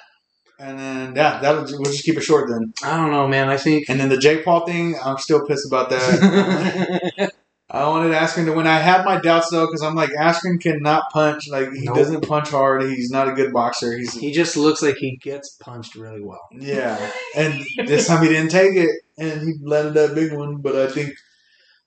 and 0.58 0.78
then 0.78 1.16
yeah, 1.16 1.40
that'll 1.40 1.64
we'll 1.64 1.84
just 1.90 2.04
keep 2.04 2.16
it 2.18 2.22
short 2.22 2.50
then. 2.50 2.72
I 2.84 2.96
don't 2.98 3.11
know, 3.11 3.26
man. 3.26 3.48
I 3.48 3.56
think. 3.56 3.88
And 3.88 3.98
then 3.98 4.11
the 4.11 4.18
Jake 4.18 4.44
Paul 4.44 4.66
thing, 4.66 4.94
I'm 5.02 5.16
still 5.16 5.46
pissed 5.46 5.66
about 5.66 5.88
that. 5.90 7.32
I 7.73 7.87
wanted 7.89 8.12
Askren 8.12 8.47
to 8.47 8.53
win. 8.53 8.66
I 8.66 8.79
had 8.79 9.05
my 9.05 9.21
doubts 9.21 9.51
though, 9.51 9.66
because 9.66 9.83
I'm 9.83 9.95
like 9.95 10.11
Askren 10.11 10.61
cannot 10.61 11.11
punch. 11.12 11.49
Like 11.49 11.73
he 11.73 11.85
Nope. 11.85 11.97
doesn't 11.97 12.27
punch 12.29 12.49
hard. 12.51 12.83
He's 12.83 13.11
not 13.11 13.29
a 13.29 13.33
good 13.33 13.53
boxer. 13.53 13.97
He's 13.97 14.12
he 14.14 14.33
just 14.33 14.57
looks 14.57 14.83
like 14.83 14.97
he 14.97 15.16
gets 15.18 15.51
punched 15.61 15.95
really 15.95 16.21
well. 16.21 16.41
yeah. 16.51 16.99
And 17.37 17.64
this 17.87 18.09
time 18.09 18.23
he 18.25 18.29
didn't 18.29 18.51
take 18.51 18.75
it, 18.75 18.91
and 19.18 19.43
he 19.43 19.55
landed 19.62 19.95
that 19.95 20.14
big 20.14 20.33
one. 20.33 20.57
But 20.57 20.75
I 20.77 20.89
think. 20.91 21.14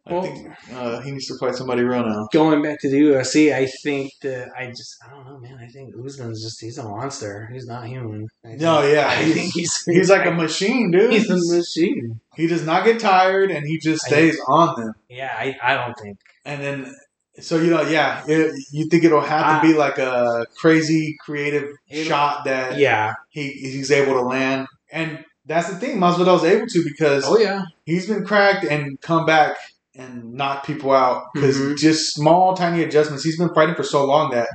I 0.06 0.14
Well- 0.14 0.22
think 0.24 0.47
uh, 0.74 0.99
he 0.99 1.12
needs 1.12 1.28
to 1.28 1.38
fight 1.38 1.56
somebody 1.56 1.82
real 1.84 2.06
now. 2.06 2.28
Going 2.34 2.62
back 2.62 2.80
to 2.82 2.89
the 2.89 2.97
UFC, 2.97 3.54
I 3.56 3.68
think 3.84 4.12
that 4.22 4.49
I 4.58 4.68
just 4.68 4.97
I 5.06 5.10
don't 5.14 5.26
know, 5.26 5.39
man. 5.39 5.58
I 5.62 5.68
think 5.68 5.93
Usman's 6.06 6.43
just 6.43 6.60
he's 6.60 6.78
a 6.78 6.84
monster. 6.84 7.49
He's 7.54 7.66
not 7.68 7.88
human. 7.88 8.28
I 8.43 8.49
think- 8.49 8.62
No, 8.62 8.82
yeah, 8.86 9.08
I 9.08 9.16
he's- 9.24 9.34
think 9.38 9.54
he's 9.54 9.84
He's 9.86 10.10
like 10.10 10.26
a 10.26 10.32
machine, 10.32 10.91
dude. 10.91 11.14
he's 11.14 11.30
a 11.30 11.38
machine. 11.56 12.20
He 12.36 12.47
does 12.47 12.66
not 12.66 12.84
get 12.84 12.99
tired, 12.99 13.49
and 13.49 13.66
he 13.66 13.78
just 13.80 14.04
I- 14.06 14.08
stays 14.10 14.38
on 14.47 14.80
them. 14.80 14.93
Yeah, 15.10 15.32
I, 15.34 15.56
I 15.64 15.76
don't 15.76 15.97
think. 16.01 16.18
And 16.43 16.62
then, 16.62 16.93
so 17.39 17.56
you 17.58 17.70
know, 17.70 17.84
yeah, 17.84 18.24
it, 18.28 18.54
you 18.74 18.88
think 18.89 19.06
it'll 19.06 19.22
have 19.22 19.62
to 19.62 19.68
be 19.68 19.74
like 19.74 19.97
a 19.99 20.45
crazy, 20.58 21.16
creative 21.24 21.70
shot 21.91 22.43
that 22.43 22.78
Yeah. 22.78 23.14
he 23.30 23.51
he's 23.51 23.89
able 23.89 24.16
to 24.16 24.22
land, 24.22 24.68
and 24.91 25.24
that's 25.45 25.70
the 25.70 25.76
thing. 25.76 25.97
Masvidal's 25.97 26.43
able 26.43 26.68
to 26.68 26.84
because 26.84 27.24
Oh 27.26 27.38
yeah. 27.38 27.62
he's 27.86 28.08
been 28.08 28.26
cracked 28.26 28.66
and 28.66 28.99
come 29.01 29.26
back 29.26 29.56
and 29.96 30.34
knock 30.34 30.66
people 30.66 30.91
out 30.91 31.26
because 31.34 31.58
Mhm. 31.58 31.78
just 31.78 32.14
small, 32.16 32.56
tiny 32.56 32.84
adjustments. 32.84 33.24
He's 33.24 33.38
been 33.38 33.54
fighting 33.54 33.76
for 33.76 33.84
so 33.84 34.06
long 34.06 34.32
that 34.32 34.48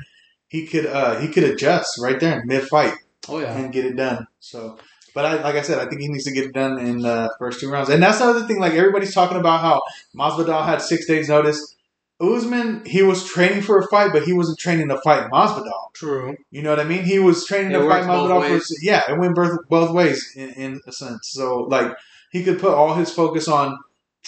he 0.48 0.66
could 0.66 0.86
uh 0.86 1.18
he 1.20 1.28
could 1.28 1.44
adjust 1.44 1.98
right 2.00 2.18
there 2.18 2.40
in 2.40 2.46
mid 2.46 2.66
fight 2.68 2.94
Oh 3.28 3.38
yeah. 3.38 3.56
and 3.56 3.72
get 3.72 3.84
it 3.84 3.96
done. 3.96 4.26
So, 4.40 4.78
but 5.14 5.24
I 5.24 5.34
like 5.42 5.54
I 5.56 5.62
said, 5.62 5.78
I 5.78 5.86
think 5.88 6.00
he 6.00 6.08
needs 6.08 6.24
to 6.24 6.32
get 6.32 6.44
it 6.46 6.52
done 6.54 6.78
in 6.78 6.98
the 7.00 7.32
first 7.38 7.60
two 7.60 7.70
rounds. 7.70 7.88
And 7.88 8.02
that's 8.02 8.18
the 8.18 8.24
other 8.24 8.46
thing. 8.46 8.58
Like 8.58 8.72
everybody's 8.74 9.14
talking 9.14 9.38
about 9.38 9.60
how 9.60 9.82
Masvidal 10.16 10.64
had 10.66 10.82
six 10.82 11.06
days 11.06 11.28
notice. 11.28 11.74
Usman, 12.20 12.82
he 12.84 13.02
was 13.04 13.24
training 13.24 13.62
for 13.62 13.78
a 13.78 13.86
fight, 13.86 14.10
but 14.12 14.24
he 14.24 14.32
wasn't 14.32 14.58
training 14.58 14.88
to 14.88 15.00
fight 15.02 15.30
Masvidal. 15.30 15.92
True. 15.94 16.36
You 16.50 16.62
know 16.62 16.70
what 16.70 16.80
I 16.80 16.84
mean? 16.84 17.04
He 17.04 17.20
was 17.20 17.46
training 17.46 17.70
It 17.70 17.78
to 17.78 17.88
fight 17.88 18.04
Masvidal. 18.04 18.58
For, 18.60 18.74
yeah, 18.82 19.02
it 19.08 19.16
went 19.18 19.36
both, 19.36 19.56
both 19.68 19.92
ways 19.92 20.32
in, 20.34 20.50
in 20.54 20.80
a 20.86 20.90
sense. 20.90 21.28
So 21.30 21.60
like 21.62 21.92
he 22.32 22.42
could 22.42 22.58
put 22.58 22.72
all 22.72 22.94
his 22.94 23.12
focus 23.12 23.46
on 23.46 23.78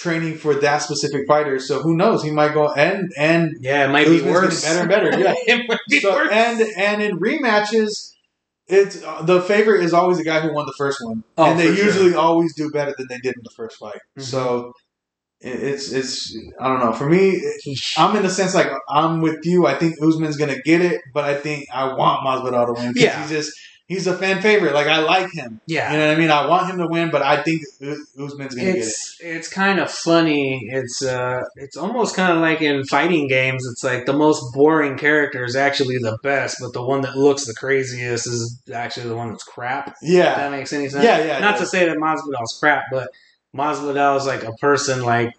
training 0.01 0.37
for 0.39 0.55
that 0.55 0.79
specific 0.79 1.23
fighter. 1.29 1.59
So 1.59 1.83
who 1.83 1.97
knows? 1.97 2.23
He 2.23 2.31
might 2.31 2.55
go 2.55 2.73
and 2.73 3.11
and 3.19 3.53
Yeah, 3.61 3.87
it 3.87 3.93
might 3.93 4.07
be 4.07 4.23
worse. 4.23 4.65
better 4.65 4.81
and 4.81 4.89
better. 4.89 5.11
Yeah. 5.19 5.35
it 5.37 5.69
might 5.69 5.79
be 5.89 6.01
so, 6.01 6.13
worse. 6.13 6.33
and 6.33 6.61
and 6.79 7.03
in 7.03 7.19
rematches, 7.19 8.13
it's 8.69 9.03
uh, 9.05 9.23
the 9.23 9.41
favorite 9.43 9.83
is 9.85 9.93
always 9.93 10.19
the 10.19 10.25
guy 10.25 10.41
who 10.41 10.53
won 10.55 10.65
the 10.67 10.75
first 10.79 10.99
one, 11.03 11.23
Oh, 11.37 11.45
and 11.51 11.59
they 11.61 11.69
for 11.69 11.77
sure. 11.77 11.85
usually 11.87 12.15
always 12.15 12.55
do 12.55 12.71
better 12.71 12.95
than 12.97 13.07
they 13.09 13.19
did 13.19 13.35
in 13.37 13.43
the 13.43 13.51
first 13.57 13.79
fight. 13.79 13.99
Mhm. 14.19 14.23
So 14.23 14.73
it's 15.41 15.91
it's 15.93 16.37
I 16.61 16.69
don't 16.69 16.81
know. 16.81 16.93
For 16.93 17.09
me, 17.09 17.41
I'm 17.97 18.15
in 18.17 18.23
the 18.23 18.31
sense 18.31 18.55
like 18.55 18.71
I'm 18.89 19.21
with 19.23 19.39
you. 19.45 19.67
I 19.67 19.75
think 19.75 19.95
Usman's 20.03 20.37
gonna 20.37 20.61
get 20.65 20.81
it, 20.83 21.01
but 21.15 21.25
I 21.25 21.35
think 21.35 21.67
I 21.73 21.93
want 21.95 22.25
Masvidal 22.27 22.67
to 22.75 22.81
win. 22.81 22.93
Yeah. 22.97 23.23
he 23.27 23.35
just 23.35 23.51
he's 23.91 24.07
a 24.07 24.16
fan 24.16 24.41
favorite. 24.41 24.72
Like 24.72 24.86
I 24.86 25.01
like 25.01 25.30
him. 25.32 25.61
yeah. 25.66 25.93
You 25.93 25.99
know 25.99 26.07
what 26.07 26.16
I 26.16 26.18
mean? 26.18 26.30
I 26.30 26.47
want 26.47 26.70
him 26.70 26.78
to 26.78 26.86
win, 26.86 27.11
but 27.11 27.22
I 27.22 27.43
think 27.43 27.62
Usman's 27.82 28.55
gonna 28.55 28.72
get 28.72 28.76
it. 28.76 28.78
it's 28.78 29.18
it's 29.20 29.49
kind 29.49 29.80
of 29.80 29.91
funny. 29.91 30.61
It's 30.70 31.03
uh, 31.05 31.43
it's 31.57 31.76
almost 31.76 32.14
kind 32.16 32.32
of 32.32 32.38
like 32.41 32.62
in 32.62 32.84
fighting 32.84 33.26
games. 33.26 33.66
It's 33.70 33.84
like 33.84 34.07
the 34.07 34.12
most 34.14 34.55
boring 34.55 34.97
character 34.97 35.45
is 35.45 35.57
actually 35.57 35.99
the 35.99 36.16
best, 36.22 36.57
but 36.61 36.72
the 36.72 36.82
one 36.82 37.03
that 37.03 37.16
looks 37.16 37.45
the 37.47 37.55
craziest 37.55 38.26
is 38.26 38.62
actually 38.72 39.09
the 39.09 39.16
one 39.16 39.30
that's 39.30 39.45
crap. 39.45 39.88
If 39.88 39.95
Yeah, 40.03 40.36
that 40.36 40.51
makes 40.53 40.72
any 40.72 40.88
sense. 40.88 41.05
Yeah, 41.05 41.18
yeah, 41.18 41.38
Not 41.41 41.55
yeah. 41.55 41.61
to 41.61 41.66
say 41.66 41.84
that 41.86 41.97
Masvidal's 41.99 42.57
crap, 42.59 42.84
but 42.93 43.09
Masvidal 43.55 44.16
is 44.16 44.26
like 44.26 44.45
a 44.45 44.53
person 44.53 45.03
like 45.03 45.34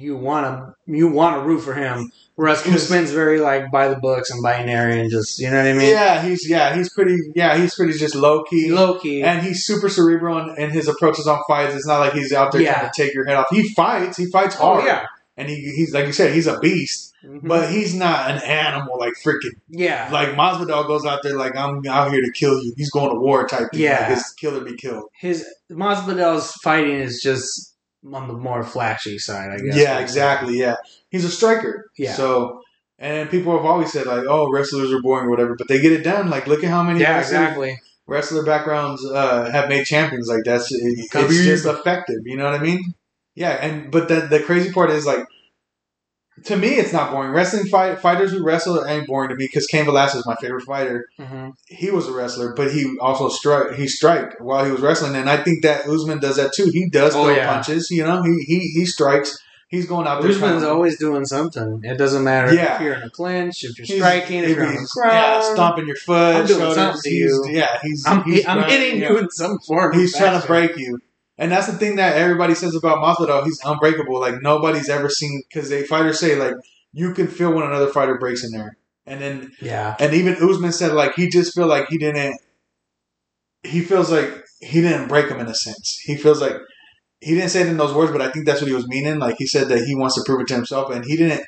you 0.00 0.16
want 0.16 0.46
to 0.46 0.74
you 0.92 1.08
want 1.08 1.36
to 1.36 1.46
root 1.46 1.60
for 1.60 1.74
him. 1.74 2.10
Whereas 2.36 2.66
Usman's 2.66 3.10
very 3.10 3.38
like 3.38 3.70
by 3.70 3.88
the 3.88 3.96
books 3.96 4.30
and 4.30 4.42
binary 4.42 4.98
and 5.00 5.10
just 5.10 5.38
you 5.38 5.50
know 5.50 5.58
what 5.58 5.66
I 5.66 5.72
mean. 5.74 5.90
yeah, 5.90 6.22
he's 6.22 6.48
yeah 6.48 6.74
he's 6.74 6.92
pretty 6.92 7.16
yeah 7.34 7.56
he's 7.58 7.74
pretty 7.74 7.92
just 7.92 8.14
low 8.14 8.42
key. 8.44 8.70
Low 8.72 8.98
key. 8.98 9.22
and 9.22 9.42
he's 9.42 9.64
super 9.64 9.88
cerebral 9.88 10.38
and, 10.38 10.58
in 10.58 10.70
his 10.70 10.88
approaches 10.88 11.26
on 11.26 11.42
fights. 11.46 11.74
It's 11.74 11.86
not 11.86 11.98
like 12.00 12.14
he's 12.14 12.32
out 12.32 12.52
there 12.52 12.62
Yeah. 12.62 12.74
trying 12.78 12.90
to 12.90 13.02
take 13.02 13.14
your 13.14 13.26
head 13.26 13.36
off. 13.36 13.46
He 13.50 13.68
fights. 13.74 14.16
He 14.16 14.26
fights 14.26 14.56
oh 14.58 14.74
hard. 14.74 14.84
yeah. 14.84 15.04
And 15.36 15.48
he, 15.48 15.56
he's 15.76 15.92
like 15.94 16.06
you 16.06 16.12
said, 16.12 16.34
he's 16.34 16.46
a 16.46 16.58
beast. 16.60 17.08
Mhm. 17.24 17.46
But 17.46 17.70
he's 17.70 17.94
not 17.94 18.30
an 18.30 18.42
animal 18.42 18.98
like 18.98 19.12
freaking 19.22 19.52
yeah. 19.68 20.08
like 20.10 20.30
Masvidal 20.30 20.86
goes 20.86 21.04
out 21.04 21.22
there 21.22 21.36
like 21.36 21.54
I'm 21.54 21.86
out 21.86 22.10
here 22.10 22.22
to 22.22 22.32
kill 22.32 22.58
you. 22.62 22.72
He's 22.78 22.90
going 22.90 23.10
to 23.10 23.20
war 23.20 23.46
type 23.46 23.70
thing. 23.72 23.80
Yeah. 23.82 24.00
Like, 24.08 24.12
it's 24.18 24.32
kill 24.32 24.56
or 24.56 24.64
be 24.64 24.76
killed. 24.76 25.04
his 25.18 25.44
Masvidal's 25.70 26.52
fighting 26.62 26.96
is 27.00 27.20
just 27.22 27.69
on 28.12 28.28
the 28.28 28.34
more 28.34 28.62
flashy 28.62 29.18
side, 29.18 29.50
I 29.50 29.58
guess. 29.58 29.76
Yeah, 29.76 29.98
exactly. 29.98 30.58
Yeah, 30.58 30.76
he's 31.10 31.24
a 31.24 31.30
striker. 31.30 31.90
Yeah. 31.96 32.14
So. 32.14 32.62
And 33.02 33.30
people 33.30 33.56
have 33.56 33.64
always 33.64 33.90
said 33.90 34.04
like, 34.04 34.24
"Oh, 34.28 34.52
wrestlers 34.52 34.92
are 34.92 35.00
boring 35.00 35.24
or 35.24 35.30
whatever," 35.30 35.54
but 35.56 35.68
they 35.68 35.80
get 35.80 35.90
it 35.92 36.02
done. 36.02 36.28
Like, 36.28 36.46
look 36.46 36.62
at 36.62 36.68
how 36.68 36.82
many 36.82 37.00
Yeah, 37.00 37.18
exactly. 37.18 37.80
wrestler 38.06 38.44
backgrounds 38.44 39.02
uh, 39.06 39.50
have 39.50 39.70
made 39.70 39.86
champions. 39.86 40.28
Like 40.28 40.44
that's 40.44 40.70
it, 40.70 41.08
it's 41.14 41.44
just 41.44 41.64
effective. 41.64 42.18
You 42.26 42.36
know 42.36 42.44
what 42.44 42.60
I 42.60 42.62
mean? 42.62 42.92
Yeah, 43.34 43.52
and 43.52 43.90
but 43.90 44.08
the 44.08 44.20
the 44.28 44.40
crazy 44.40 44.70
part 44.70 44.90
is 44.90 45.06
like 45.06 45.24
to 46.44 46.56
me, 46.56 46.68
it's 46.68 46.92
not 46.92 47.10
boring. 47.12 47.32
Wrestling 47.32 47.66
fight 47.66 47.98
fighters 48.00 48.30
who 48.32 48.42
wrestle 48.44 48.84
ain't 48.86 49.06
boring 49.06 49.28
to 49.30 49.36
me 49.36 49.46
because 49.46 49.66
Cain 49.66 49.84
Velasquez 49.84 50.20
is 50.20 50.26
my 50.26 50.36
favorite 50.36 50.64
fighter. 50.64 51.06
hmm 51.18 51.50
He 51.66 51.90
was 51.90 52.08
a 52.08 52.12
wrestler, 52.12 52.54
but 52.54 52.72
he 52.72 52.96
also 53.00 53.28
struck. 53.28 53.74
He 53.74 53.86
strike 53.88 54.38
while 54.40 54.64
he 54.64 54.70
was 54.70 54.80
wrestling, 54.80 55.16
and 55.16 55.28
I 55.28 55.42
think 55.42 55.62
that 55.62 55.86
Usman 55.86 56.18
does 56.20 56.36
that 56.36 56.52
too. 56.54 56.70
He 56.72 56.88
does 56.88 57.14
Oh, 57.14 57.24
throw 57.24 57.34
yeah. 57.34 57.52
punches. 57.52 57.90
You 57.90 58.04
know, 58.04 58.22
he 58.22 58.44
he 58.46 58.58
he 58.74 58.86
strikes. 58.86 59.38
He's 59.68 59.86
going 59.86 60.08
out 60.08 60.20
there. 60.20 60.32
Usman's 60.32 60.64
always 60.64 60.98
doing 60.98 61.24
something. 61.24 61.82
It 61.84 61.96
doesn't 61.96 62.24
matter 62.24 62.52
Yeah. 62.52 62.74
if 62.74 62.80
you're 62.80 62.94
in 62.94 63.02
a 63.02 63.10
clinch, 63.10 63.62
if 63.62 63.78
you're 63.78 63.86
he's- 63.86 63.98
striking, 64.00 64.40
if 64.42 64.56
you're 64.56 64.66
on 64.66 64.74
the 64.74 64.88
ground. 64.94 65.12
yeah, 65.12 65.52
stomping 65.54 65.86
your 65.86 65.94
foot, 65.94 66.34
I'm 66.36 66.46
doing 66.46 66.58
shoulders. 66.58 66.74
something 66.74 67.02
to 67.02 67.08
he's, 67.10 67.20
you. 67.20 67.46
Yeah, 67.50 67.78
he's. 67.80 68.04
I'm, 68.04 68.24
he's 68.24 68.46
I'm 68.48 68.64
hitting 68.68 69.00
you 69.00 69.18
in 69.18 69.30
some 69.30 69.58
form. 69.60 69.92
He's 69.96 70.16
trying 70.16 70.40
to 70.40 70.44
break 70.46 70.76
you. 70.76 70.98
And 71.40 71.50
that's 71.50 71.66
the 71.66 71.72
thing 71.72 71.96
that 71.96 72.16
everybody 72.16 72.54
says 72.54 72.74
about 72.76 72.98
Masvidal. 72.98 73.42
He's 73.44 73.58
unbreakable. 73.64 74.20
Like 74.20 74.40
nobody's 74.42 74.88
ever 74.88 75.08
seen 75.08 75.42
because 75.48 75.68
they 75.70 75.82
fighters 75.84 76.20
say 76.20 76.36
like 76.36 76.54
you 76.92 77.14
can 77.14 77.26
feel 77.26 77.52
when 77.52 77.64
another 77.64 77.88
fighter 77.88 78.18
breaks 78.18 78.44
in 78.44 78.52
there. 78.52 78.76
And 79.06 79.20
then 79.20 79.52
Yeah. 79.60 79.96
and 79.98 80.14
even 80.14 80.36
Usman 80.36 80.70
said 80.72 80.92
like 80.92 81.14
he 81.14 81.28
just 81.28 81.54
feel 81.54 81.66
like 81.66 81.88
he 81.88 81.98
didn't. 81.98 82.38
He 83.62 83.80
feels 83.80 84.10
like 84.10 84.44
he 84.60 84.80
didn't 84.80 85.08
break 85.08 85.28
him 85.28 85.40
in 85.40 85.46
a 85.46 85.54
sense. 85.54 86.00
He 86.04 86.16
feels 86.16 86.40
like 86.40 86.56
he 87.20 87.34
didn't 87.34 87.50
say 87.50 87.62
it 87.62 87.66
in 87.68 87.76
those 87.76 87.92
words, 87.94 88.12
but 88.12 88.22
I 88.22 88.30
think 88.30 88.46
that's 88.46 88.60
what 88.60 88.68
he 88.68 88.74
was 88.74 88.88
meaning. 88.88 89.18
Like 89.18 89.36
he 89.38 89.46
said 89.46 89.68
that 89.68 89.84
he 89.84 89.94
wants 89.94 90.14
to 90.16 90.22
prove 90.24 90.40
it 90.42 90.48
to 90.48 90.54
himself, 90.54 90.90
and 90.90 91.04
he 91.04 91.16
didn't. 91.16 91.42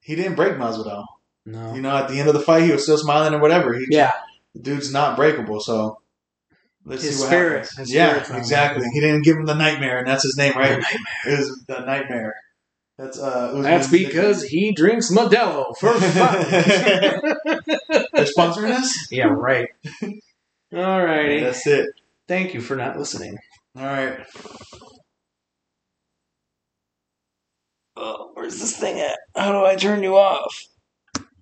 He 0.00 0.14
didn't 0.16 0.34
break 0.36 0.54
Masvidal. 0.54 1.04
No. 1.46 1.74
You 1.74 1.80
know, 1.82 1.96
at 1.96 2.08
the 2.08 2.18
end 2.18 2.28
of 2.28 2.34
the 2.34 2.40
fight, 2.40 2.64
he 2.64 2.72
was 2.72 2.82
still 2.82 2.98
smiling 2.98 3.32
or 3.34 3.40
whatever. 3.40 3.72
He 3.74 3.86
Yeah. 3.90 4.12
the 4.54 4.60
dude's 4.60 4.92
not 4.92 5.16
breakable. 5.16 5.60
So 5.60 5.98
let's 6.84 7.02
His 7.02 7.16
see 7.16 7.22
what 7.22 7.28
spirit- 7.28 7.52
happens. 7.62 7.78
his 7.78 7.92
yeah, 7.92 8.08
spirit's 8.10 8.30
not 8.30 8.38
exactly. 8.38 8.86
He 8.92 9.00
didn't 9.00 9.22
give 9.22 9.36
him 9.36 9.46
the 9.46 9.54
nightmare, 9.54 9.98
and 9.98 10.06
that's 10.06 10.22
his 10.22 10.36
name, 10.36 10.54
right? 10.56 10.80
The 11.24 11.30
It 11.32 11.38
was 11.38 11.64
the 11.68 11.80
nightmare. 11.80 12.34
That's 12.98 13.18
uh. 13.18 13.48
Usman's 13.48 13.64
That's 13.64 13.88
because 13.90 14.42
he 14.44 14.72
drinks 14.72 15.10
Modelo 15.12 15.76
for 15.80 15.94
fun. 16.00 16.38
they're 18.12 18.24
sponsoring 18.26 18.70
us. 18.70 19.08
yeah, 19.10 19.24
right. 19.26 19.68
Alrighty. 20.72 21.40
That's 21.40 21.66
it. 21.66 21.88
Thank 22.28 22.54
you 22.54 22.60
for 22.60 22.76
not 22.76 22.96
listening. 22.98 23.36
All 23.76 23.84
right. 23.84 24.18
Oh, 27.96 28.30
where's 28.34 28.58
this 28.58 28.76
thing 28.76 29.00
at? 29.00 29.18
How 29.36 29.52
do 29.52 29.64
I 29.64 29.76
turn 29.76 30.02
you 30.02 30.16
off? 30.16 30.62